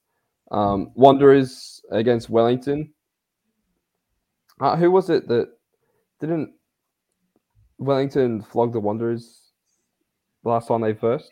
Um, 0.51 0.91
Wanderers 0.93 1.81
against 1.89 2.29
Wellington. 2.29 2.93
Uh, 4.61 4.75
who 4.75 4.91
was 4.91 5.09
it 5.09 5.27
that 5.29 5.47
didn't 6.19 6.53
Wellington 7.79 8.43
flog 8.43 8.71
the 8.71 8.79
Wanderers 8.79 9.49
last 10.43 10.67
time 10.67 10.81
they 10.81 10.93
first? 10.93 11.31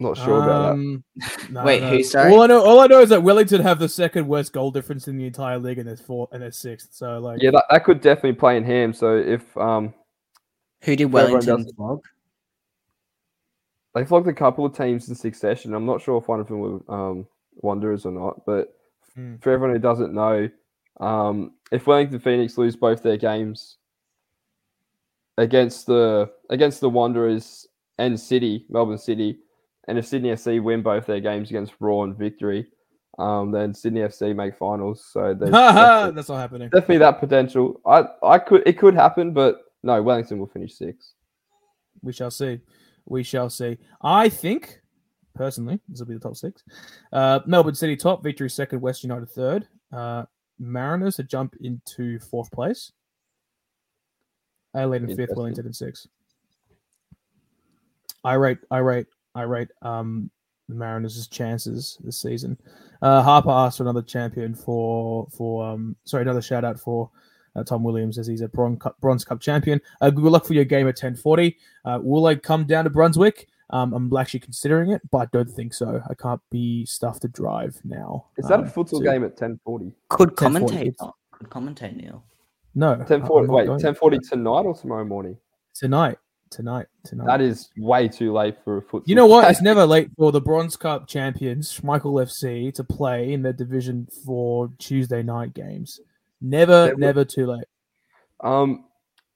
Not 0.00 0.16
sure 0.16 0.42
about 0.42 0.62
that. 0.62 0.72
Um, 0.72 1.04
no, 1.50 1.64
Wait, 1.64 1.82
no. 1.82 1.90
who, 1.90 2.02
sorry? 2.02 2.32
All 2.32 2.42
I 2.42 2.48
know, 2.48 2.64
all 2.64 2.80
I 2.80 2.88
know 2.88 3.00
is 3.00 3.10
that 3.10 3.22
Wellington 3.22 3.62
have 3.62 3.78
the 3.78 3.88
second 3.88 4.26
worst 4.26 4.52
goal 4.52 4.72
difference 4.72 5.06
in 5.06 5.16
the 5.16 5.24
entire 5.24 5.58
league, 5.58 5.78
and 5.78 5.86
they're 5.86 5.96
fourth 5.96 6.30
and 6.32 6.42
they're 6.42 6.50
sixth. 6.50 6.88
So 6.90 7.20
like, 7.20 7.40
Yeah, 7.40 7.52
that, 7.52 7.64
that 7.70 7.84
could 7.84 8.00
definitely 8.00 8.32
play 8.32 8.56
in 8.56 8.64
ham. 8.64 8.92
So 8.92 9.16
if 9.16 9.56
um, 9.56 9.94
Who 10.82 10.96
did 10.96 11.04
Everyone 11.06 11.30
Wellington 11.32 11.56
does 11.56 11.66
it. 11.66 11.76
flog? 11.76 12.02
they 13.94 14.04
flogged 14.04 14.28
a 14.28 14.32
couple 14.32 14.66
of 14.66 14.76
teams 14.76 15.08
in 15.08 15.14
succession, 15.14 15.72
I'm 15.74 15.86
not 15.86 16.02
sure 16.02 16.18
if 16.18 16.28
one 16.28 16.38
of 16.40 16.48
them 16.48 16.58
were 16.58 16.80
um, 16.94 17.26
Wanderers 17.56 18.04
or 18.06 18.12
not. 18.12 18.44
But 18.44 18.72
Hmm. 19.14 19.36
for 19.36 19.50
everyone 19.52 19.74
who 19.74 19.80
doesn't 19.80 20.12
know, 20.12 20.50
um, 21.00 21.52
if 21.72 21.86
Wellington 21.86 22.18
Phoenix 22.20 22.58
lose 22.58 22.76
both 22.76 23.02
their 23.02 23.16
games 23.16 23.78
against 25.38 25.86
the 25.86 26.30
against 26.50 26.80
the 26.80 26.90
Wanderers 26.90 27.66
and 27.98 28.18
City, 28.20 28.66
Melbourne 28.68 28.98
City, 28.98 29.38
and 29.88 29.96
if 29.98 30.06
Sydney 30.06 30.30
FC 30.30 30.62
win 30.62 30.82
both 30.82 31.06
their 31.06 31.20
games 31.20 31.48
against 31.48 31.74
Roar 31.80 32.04
and 32.04 32.16
Victory, 32.16 32.66
um, 33.18 33.50
then 33.52 33.72
Sydney 33.72 34.00
FC 34.00 34.34
make 34.34 34.56
finals. 34.58 35.04
So 35.10 35.32
that's 35.38 36.28
not 36.28 36.36
happening. 36.36 36.68
definitely 36.68 36.98
that 36.98 37.18
potential. 37.20 37.80
I 37.86 38.04
I 38.22 38.38
could 38.38 38.62
it 38.66 38.78
could 38.78 38.94
happen, 38.94 39.32
but 39.32 39.62
no, 39.86 40.02
Wellington 40.02 40.38
will 40.38 40.46
finish 40.48 40.74
sixth. 40.74 41.14
We 42.02 42.12
shall 42.12 42.30
see. 42.30 42.60
We 43.06 43.22
shall 43.22 43.48
see. 43.48 43.78
I 44.02 44.28
think, 44.28 44.80
personally, 45.34 45.80
this 45.88 46.00
will 46.00 46.08
be 46.08 46.14
the 46.14 46.20
top 46.20 46.36
six. 46.36 46.62
Uh, 47.12 47.40
Melbourne 47.46 47.74
City 47.74 47.96
top, 47.96 48.22
Victory 48.22 48.50
second, 48.50 48.80
West 48.80 49.02
United 49.02 49.30
third. 49.30 49.66
Uh, 49.92 50.24
Mariners 50.58 51.16
to 51.16 51.22
jump 51.22 51.54
into 51.60 52.18
fourth 52.18 52.50
place. 52.50 52.92
Adelaide 54.74 55.04
in 55.04 55.16
fifth, 55.16 55.36
Wellington 55.36 55.66
in 55.66 55.72
sixth. 55.72 56.06
I 58.24 58.34
rate, 58.34 58.58
I 58.70 58.78
rate, 58.78 59.06
I 59.34 59.42
rate 59.42 59.68
um, 59.82 60.30
the 60.68 60.74
Mariners' 60.74 61.28
chances 61.28 61.96
this 62.02 62.20
season. 62.20 62.58
Uh, 63.00 63.22
Harper 63.22 63.50
asked 63.50 63.76
for 63.76 63.84
another 63.84 64.02
champion 64.02 64.54
for 64.54 65.28
for 65.30 65.64
um, 65.64 65.96
sorry, 66.04 66.22
another 66.22 66.42
shout 66.42 66.64
out 66.64 66.80
for 66.80 67.10
uh, 67.56 67.64
Tom 67.64 67.82
Williams 67.82 68.16
says 68.16 68.26
he's 68.26 68.42
a 68.42 68.48
bronze 68.48 68.78
cup, 68.80 69.00
bronze 69.00 69.24
cup 69.24 69.40
champion. 69.40 69.80
Uh, 70.00 70.10
good 70.10 70.24
luck 70.24 70.44
for 70.44 70.54
your 70.54 70.64
game 70.64 70.86
at 70.86 70.94
1040. 70.96 71.56
Uh, 71.84 71.98
will 72.02 72.26
I 72.26 72.34
come 72.36 72.64
down 72.64 72.84
to 72.84 72.90
Brunswick? 72.90 73.48
Um, 73.70 73.92
I'm 73.94 74.16
actually 74.16 74.40
considering 74.40 74.90
it, 74.92 75.02
but 75.10 75.18
I 75.18 75.26
don't 75.32 75.50
think 75.50 75.74
so. 75.74 76.00
I 76.08 76.14
can't 76.14 76.40
be 76.50 76.86
stuffed 76.86 77.22
to 77.22 77.28
drive 77.28 77.80
now. 77.84 78.26
Is 78.36 78.46
that 78.46 78.60
a 78.60 78.62
um, 78.62 78.70
futsal 78.70 78.98
to- 79.00 79.04
game 79.04 79.24
at 79.24 79.36
ten 79.36 79.58
forty? 79.64 79.92
Could 80.08 80.36
10:40, 80.36 80.36
commentate. 80.36 80.94
oh, 81.00 81.14
Could 81.32 81.50
commentate, 81.50 81.96
Neal. 81.96 82.22
No. 82.76 82.92
I- 82.92 83.04
Ten 83.04 83.22
I'm 83.22 83.26
forty. 83.26 83.46
not 83.48 83.54
Wait, 83.54 83.66
going. 83.66 83.80
ten 83.80 83.94
forty 83.94 84.18
tonight 84.18 84.62
or 84.66 84.74
tomorrow 84.76 85.04
morning? 85.04 85.36
Tonight. 85.74 86.18
Tonight. 86.48 86.86
Tonight. 87.04 87.26
That 87.26 87.40
is 87.40 87.70
way 87.76 88.06
too 88.06 88.32
late 88.32 88.56
for 88.62 88.78
a 88.78 88.82
futsal. 88.82 89.02
You 89.06 89.16
know 89.16 89.26
what? 89.26 89.50
It's 89.50 89.60
never 89.60 89.84
late 89.84 90.10
for 90.16 90.30
the 90.30 90.40
Bronze 90.40 90.76
Cup 90.76 91.08
champions, 91.08 91.82
Michael 91.82 92.14
FC, 92.14 92.72
to 92.74 92.84
play 92.84 93.32
in 93.32 93.42
their 93.42 93.52
division 93.52 94.06
for 94.24 94.70
Tuesday 94.78 95.24
night 95.24 95.54
games. 95.54 95.98
Never, 96.40 96.86
Never- 96.86 96.98
never 96.98 97.24
too 97.24 97.46
late. 97.46 97.64
Um, 98.40 98.84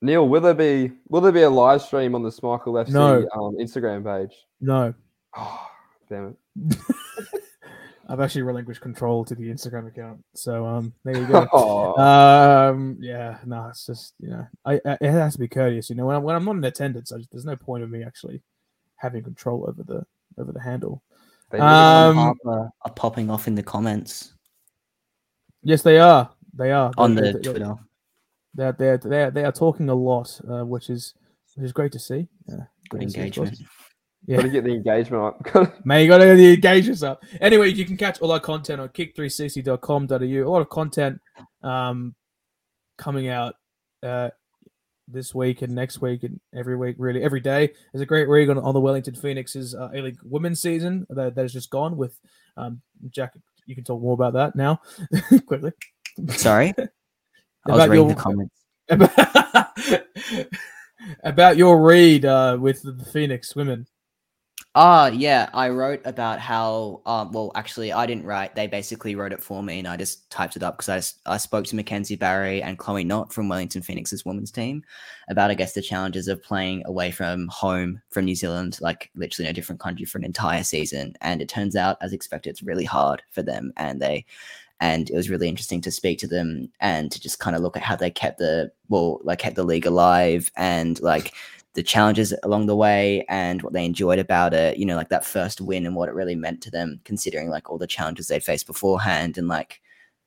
Neal, 0.01 0.27
will 0.27 0.41
there 0.41 0.53
be 0.53 0.91
will 1.09 1.21
there 1.21 1.31
be 1.31 1.41
a 1.43 1.49
live 1.49 1.81
stream 1.81 2.15
on 2.15 2.23
the 2.23 2.29
Schmeichel 2.29 2.85
FC 2.85 2.89
No. 2.89 3.17
um, 3.33 3.55
Instagram 3.57 4.03
page? 4.03 4.35
No, 4.59 4.93
Oh, 5.37 5.67
damn 6.09 6.35
it! 6.59 6.77
I've 8.09 8.19
actually 8.19 8.41
relinquished 8.41 8.81
control 8.81 9.23
to 9.25 9.35
the 9.35 9.43
Instagram 9.49 9.87
account. 9.87 10.23
So 10.35 10.65
um, 10.65 10.93
there 11.05 11.17
you 11.17 11.25
go. 11.27 11.47
Oh, 11.53 11.95
um, 12.01 12.97
yeah, 12.99 13.37
no, 13.45 13.67
it's 13.69 13.85
just 13.85 14.13
you 14.19 14.29
know, 14.29 14.47
I, 14.65 14.73
I 14.85 14.97
it 14.99 15.11
has 15.11 15.33
to 15.33 15.39
be 15.39 15.47
courteous. 15.47 15.89
You 15.89 15.95
know, 15.95 16.05
when 16.05 16.15
I'm, 16.17 16.23
when 16.23 16.35
I'm 16.35 16.43
not 16.45 16.55
in 16.57 16.63
attendance, 16.63 17.11
I 17.11 17.17
just, 17.17 17.31
there's 17.31 17.45
no 17.45 17.55
point 17.55 17.83
of 17.83 17.89
me 17.89 18.03
actually 18.03 18.41
having 18.97 19.23
control 19.23 19.65
over 19.67 19.83
the 19.83 20.05
over 20.37 20.51
the 20.51 20.61
handle. 20.61 21.01
they 21.51 21.59
um, 21.59 22.33
are 22.47 22.71
popping 22.95 23.29
off 23.29 23.47
in 23.47 23.55
the 23.55 23.63
comments 23.63 24.33
Yes, 25.63 25.83
they 25.83 25.99
are. 25.99 26.29
They 26.61 26.71
are 26.71 26.91
on 26.97 27.15
the 27.15 27.21
they- 27.21 27.31
Twitter. 27.49 27.75
They're 28.53 28.73
they're 28.73 28.97
they're 28.97 29.31
they 29.31 29.43
are 29.45 29.51
talking 29.51 29.89
a 29.89 29.95
lot, 29.95 30.39
uh, 30.47 30.63
which 30.63 30.89
is 30.91 31.15
which 31.55 31.65
is 31.65 31.71
great 31.71 31.91
to 31.93 31.99
see. 31.99 32.27
Yeah, 32.47 32.57
great 32.89 33.03
to 33.05 33.09
see, 33.09 33.19
of 33.19 33.25
engagement. 33.25 33.57
Got 34.29 34.41
to 34.41 34.47
Yeah, 34.47 34.47
get 34.49 34.63
the 34.65 34.73
engagement 34.75 35.23
up. 35.55 35.85
man, 35.85 36.01
you 36.03 36.07
got 36.07 36.19
to 36.19 36.25
get 36.25 36.35
the 36.35 36.53
engagements 36.53 37.01
up. 37.01 37.23
Anyway, 37.39 37.69
you 37.69 37.83
can 37.85 37.97
catch 37.97 38.21
all 38.21 38.31
our 38.31 38.39
content 38.39 38.79
on 38.79 38.89
kick360.com.au. 38.89 40.15
A 40.15 40.49
lot 40.51 40.61
of 40.61 40.69
content 40.69 41.19
um 41.63 42.13
coming 42.99 43.27
out 43.29 43.55
uh 44.03 44.29
this 45.07 45.33
week 45.33 45.61
and 45.63 45.73
next 45.73 45.99
week 45.99 46.21
and 46.23 46.39
every 46.53 46.75
week, 46.77 46.95
really 46.99 47.23
every 47.23 47.39
day. 47.39 47.71
There's 47.91 48.01
a 48.03 48.05
great 48.05 48.27
read 48.29 48.49
on, 48.51 48.59
on 48.59 48.73
the 48.75 48.79
Wellington 48.81 49.15
Phoenix's 49.15 49.73
uh, 49.73 49.89
A 49.95 50.01
League 50.01 50.19
women's 50.23 50.61
season 50.61 51.07
that, 51.09 51.33
that 51.35 51.41
has 51.41 51.53
just 51.53 51.71
gone 51.71 51.97
with 51.97 52.19
um 52.55 52.81
Jack. 53.09 53.33
You 53.65 53.75
can 53.75 53.83
talk 53.83 54.01
more 54.01 54.13
about 54.13 54.33
that 54.33 54.55
now, 54.55 54.81
quickly. 55.45 55.71
Sorry, 56.29 56.73
I 57.67 57.71
was 57.71 57.87
reading 57.87 58.07
your- 58.07 58.15
the 58.15 58.21
comments. 58.21 58.55
about, 58.89 60.47
about 61.23 61.57
your 61.57 61.81
read 61.81 62.25
uh, 62.25 62.57
with 62.59 62.81
the 62.83 63.05
Phoenix 63.11 63.55
women. 63.55 63.87
Ah, 64.73 65.07
yeah, 65.07 65.49
I 65.53 65.67
wrote 65.67 65.99
about 66.05 66.39
how. 66.39 67.01
Um, 67.05 67.33
well, 67.33 67.51
actually, 67.55 67.91
I 67.91 68.05
didn't 68.05 68.23
write. 68.23 68.55
They 68.55 68.67
basically 68.67 69.15
wrote 69.15 69.33
it 69.33 69.43
for 69.43 69.61
me, 69.61 69.79
and 69.79 69.87
I 69.87 69.97
just 69.97 70.29
typed 70.29 70.55
it 70.55 70.63
up 70.63 70.77
because 70.77 71.17
I, 71.25 71.33
I 71.33 71.37
spoke 71.37 71.65
to 71.65 71.75
Mackenzie 71.75 72.15
Barry 72.15 72.63
and 72.63 72.77
Chloe 72.77 73.03
Knott 73.03 73.33
from 73.33 73.49
Wellington 73.49 73.81
Phoenix's 73.81 74.23
women's 74.23 74.49
team 74.49 74.81
about, 75.27 75.51
I 75.51 75.55
guess, 75.55 75.73
the 75.73 75.81
challenges 75.81 76.29
of 76.29 76.41
playing 76.41 76.83
away 76.85 77.11
from 77.11 77.49
home 77.49 78.01
from 78.11 78.23
New 78.23 78.35
Zealand, 78.35 78.77
like 78.79 79.09
literally 79.13 79.47
in 79.49 79.51
a 79.51 79.53
different 79.53 79.81
country 79.81 80.05
for 80.05 80.19
an 80.19 80.23
entire 80.23 80.63
season. 80.63 81.15
And 81.19 81.41
it 81.41 81.49
turns 81.49 81.75
out, 81.75 81.97
as 81.99 82.13
expected, 82.13 82.51
it's 82.51 82.63
really 82.63 82.85
hard 82.85 83.23
for 83.31 83.41
them, 83.43 83.73
and 83.75 84.01
they. 84.01 84.25
And 84.81 85.09
it 85.09 85.15
was 85.15 85.29
really 85.29 85.47
interesting 85.47 85.79
to 85.81 85.91
speak 85.91 86.19
to 86.19 86.27
them 86.27 86.69
and 86.81 87.11
to 87.11 87.21
just 87.21 87.39
kind 87.39 87.55
of 87.55 87.61
look 87.61 87.77
at 87.77 87.83
how 87.83 87.95
they 87.95 88.09
kept 88.11 88.39
the 88.39 88.71
well, 88.89 89.21
like 89.23 89.39
kept 89.39 89.55
the 89.55 89.63
league 89.63 89.85
alive 89.85 90.51
and 90.57 90.99
like 91.01 91.33
the 91.73 91.83
challenges 91.83 92.33
along 92.43 92.65
the 92.65 92.75
way 92.75 93.23
and 93.29 93.61
what 93.61 93.71
they 93.71 93.85
enjoyed 93.85 94.19
about 94.19 94.53
it 94.53 94.75
you 94.77 94.85
know 94.85 94.97
like 94.97 95.07
that 95.07 95.23
first 95.23 95.61
win 95.61 95.85
and 95.85 95.95
what 95.95 96.09
it 96.09 96.15
really 96.15 96.35
meant 96.35 96.61
to 96.61 96.69
them 96.69 96.99
considering 97.05 97.49
like 97.49 97.69
all 97.69 97.77
the 97.77 97.87
challenges 97.87 98.27
they 98.27 98.41
faced 98.41 98.67
beforehand 98.67 99.37
and 99.37 99.47
like 99.47 99.79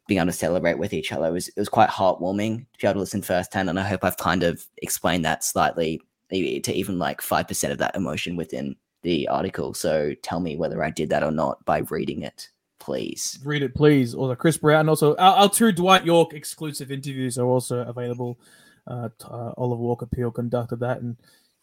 being 0.07 0.19
able 0.19 0.27
to 0.27 0.33
celebrate 0.33 0.79
with 0.79 0.93
each 0.93 1.13
other. 1.13 1.27
It 1.27 1.33
was 1.33 1.49
it 1.49 1.57
was 1.57 1.69
quite 1.69 1.91
heartwarming 1.91 2.59
to 2.59 2.79
be 2.81 2.87
able 2.87 2.95
to 2.95 3.01
listen 3.01 3.23
firsthand 3.23 3.69
and 3.69 3.81
i 3.81 3.83
hope 3.83 4.05
i've 4.05 4.17
kind 4.17 4.43
of 4.43 4.65
explained 4.79 5.25
that 5.25 5.45
slightly 5.45 6.01
to 6.31 6.73
even 6.73 6.99
like 6.99 7.21
5% 7.21 7.71
of 7.71 7.79
that 7.79 7.95
emotion 7.95 8.35
within 8.35 8.75
the 9.03 9.29
article. 9.29 9.73
So 9.75 10.15
tell 10.23 10.41
me 10.41 10.57
whether 10.57 10.83
i 10.83 10.91
did 10.91 11.11
that 11.11 11.23
or 11.23 11.31
not 11.31 11.65
by 11.65 11.79
reading 11.91 12.23
it 12.23 12.49
please 12.85 13.39
Read 13.45 13.63
it, 13.63 13.75
please. 13.75 14.15
Also, 14.15 14.35
Chris 14.35 14.59
Brown. 14.59 14.89
Also, 14.89 15.17
our, 15.17 15.37
our 15.37 15.49
two 15.49 15.73
Dwight 15.73 16.05
Yorke 16.05 16.35
exclusive 16.35 16.91
interviews 16.91 17.39
are 17.39 17.47
also 17.47 17.81
available. 17.81 18.39
Uh, 18.87 19.09
uh, 19.25 19.53
Oliver 19.57 19.83
Walker 19.83 20.07
Peel 20.07 20.31
conducted 20.31 20.81
that, 20.81 21.01
and 21.01 21.17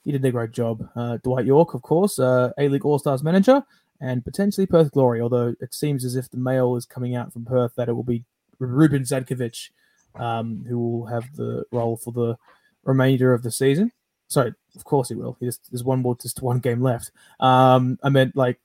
he 0.03 0.11
did 0.11 0.25
a 0.25 0.31
great 0.31 0.51
job. 0.51 0.89
Uh, 0.95 1.17
Dwight 1.23 1.45
Yorke, 1.45 1.75
of 1.75 1.83
course, 1.83 2.17
uh, 2.17 2.51
A 2.57 2.67
League 2.67 2.85
All 2.85 2.97
Stars 2.97 3.21
manager, 3.23 3.63
and 3.99 4.25
potentially 4.25 4.65
Perth 4.65 4.91
Glory. 4.91 5.21
Although 5.21 5.53
it 5.61 5.73
seems 5.73 6.03
as 6.03 6.15
if 6.15 6.29
the 6.29 6.37
mail 6.37 6.75
is 6.75 6.85
coming 6.85 7.15
out 7.15 7.31
from 7.31 7.45
Perth 7.45 7.73
that 7.75 7.87
it 7.87 7.93
will 7.93 8.03
be 8.03 8.23
Ruben 8.57 9.03
Zadkovic 9.03 9.69
um, 10.15 10.65
who 10.67 10.79
will 10.79 11.05
have 11.05 11.35
the 11.35 11.65
role 11.71 11.97
for 11.97 12.11
the 12.11 12.37
remainder 12.83 13.33
of 13.33 13.43
the 13.43 13.51
season. 13.51 13.91
Sorry, 14.27 14.53
of 14.75 14.83
course 14.85 15.09
he 15.09 15.15
will. 15.15 15.37
He 15.39 15.45
just, 15.45 15.71
there's 15.71 15.83
one 15.83 16.01
more, 16.01 16.15
just 16.15 16.41
one 16.41 16.59
game 16.59 16.81
left. 16.81 17.11
Um, 17.39 17.99
I 18.01 18.09
meant 18.09 18.35
like 18.35 18.59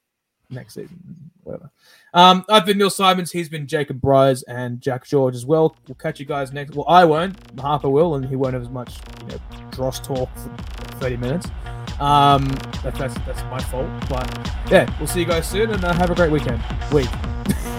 next 0.50 0.74
season, 0.74 0.98
whatever. 1.44 1.70
Um, 2.14 2.44
I've 2.48 2.66
been 2.66 2.78
Neal 2.78 2.90
Symons. 2.90 3.32
He's 3.32 3.48
been 3.48 3.66
Jacob 3.66 4.00
Briers 4.00 4.42
and 4.44 4.80
Jack 4.80 5.06
George 5.06 5.34
as 5.34 5.44
well. 5.44 5.76
We'll 5.86 5.96
catch 5.96 6.18
you 6.20 6.26
guys 6.26 6.52
next. 6.52 6.74
Well, 6.74 6.86
I 6.88 7.04
won't. 7.04 7.36
Harper 7.60 7.88
will, 7.88 8.14
and 8.14 8.24
he 8.24 8.36
won't 8.36 8.54
have 8.54 8.62
as 8.62 8.70
much, 8.70 8.94
you 9.22 9.28
know, 9.28 9.70
dross 9.70 10.00
talk 10.00 10.28
for 10.36 10.98
30 10.98 11.16
minutes. 11.16 11.46
Um, 12.00 12.48
that, 12.82 12.94
that's 12.94 13.14
that's 13.26 13.42
my 13.44 13.60
fault. 13.60 13.88
But 14.08 14.50
yeah, 14.70 14.92
we'll 14.98 15.08
see 15.08 15.20
you 15.20 15.26
guys 15.26 15.48
soon, 15.48 15.70
and 15.70 15.84
uh, 15.84 15.92
have 15.94 16.10
a 16.10 16.14
great 16.14 16.30
weekend. 16.30 16.62
Week. 16.92 17.08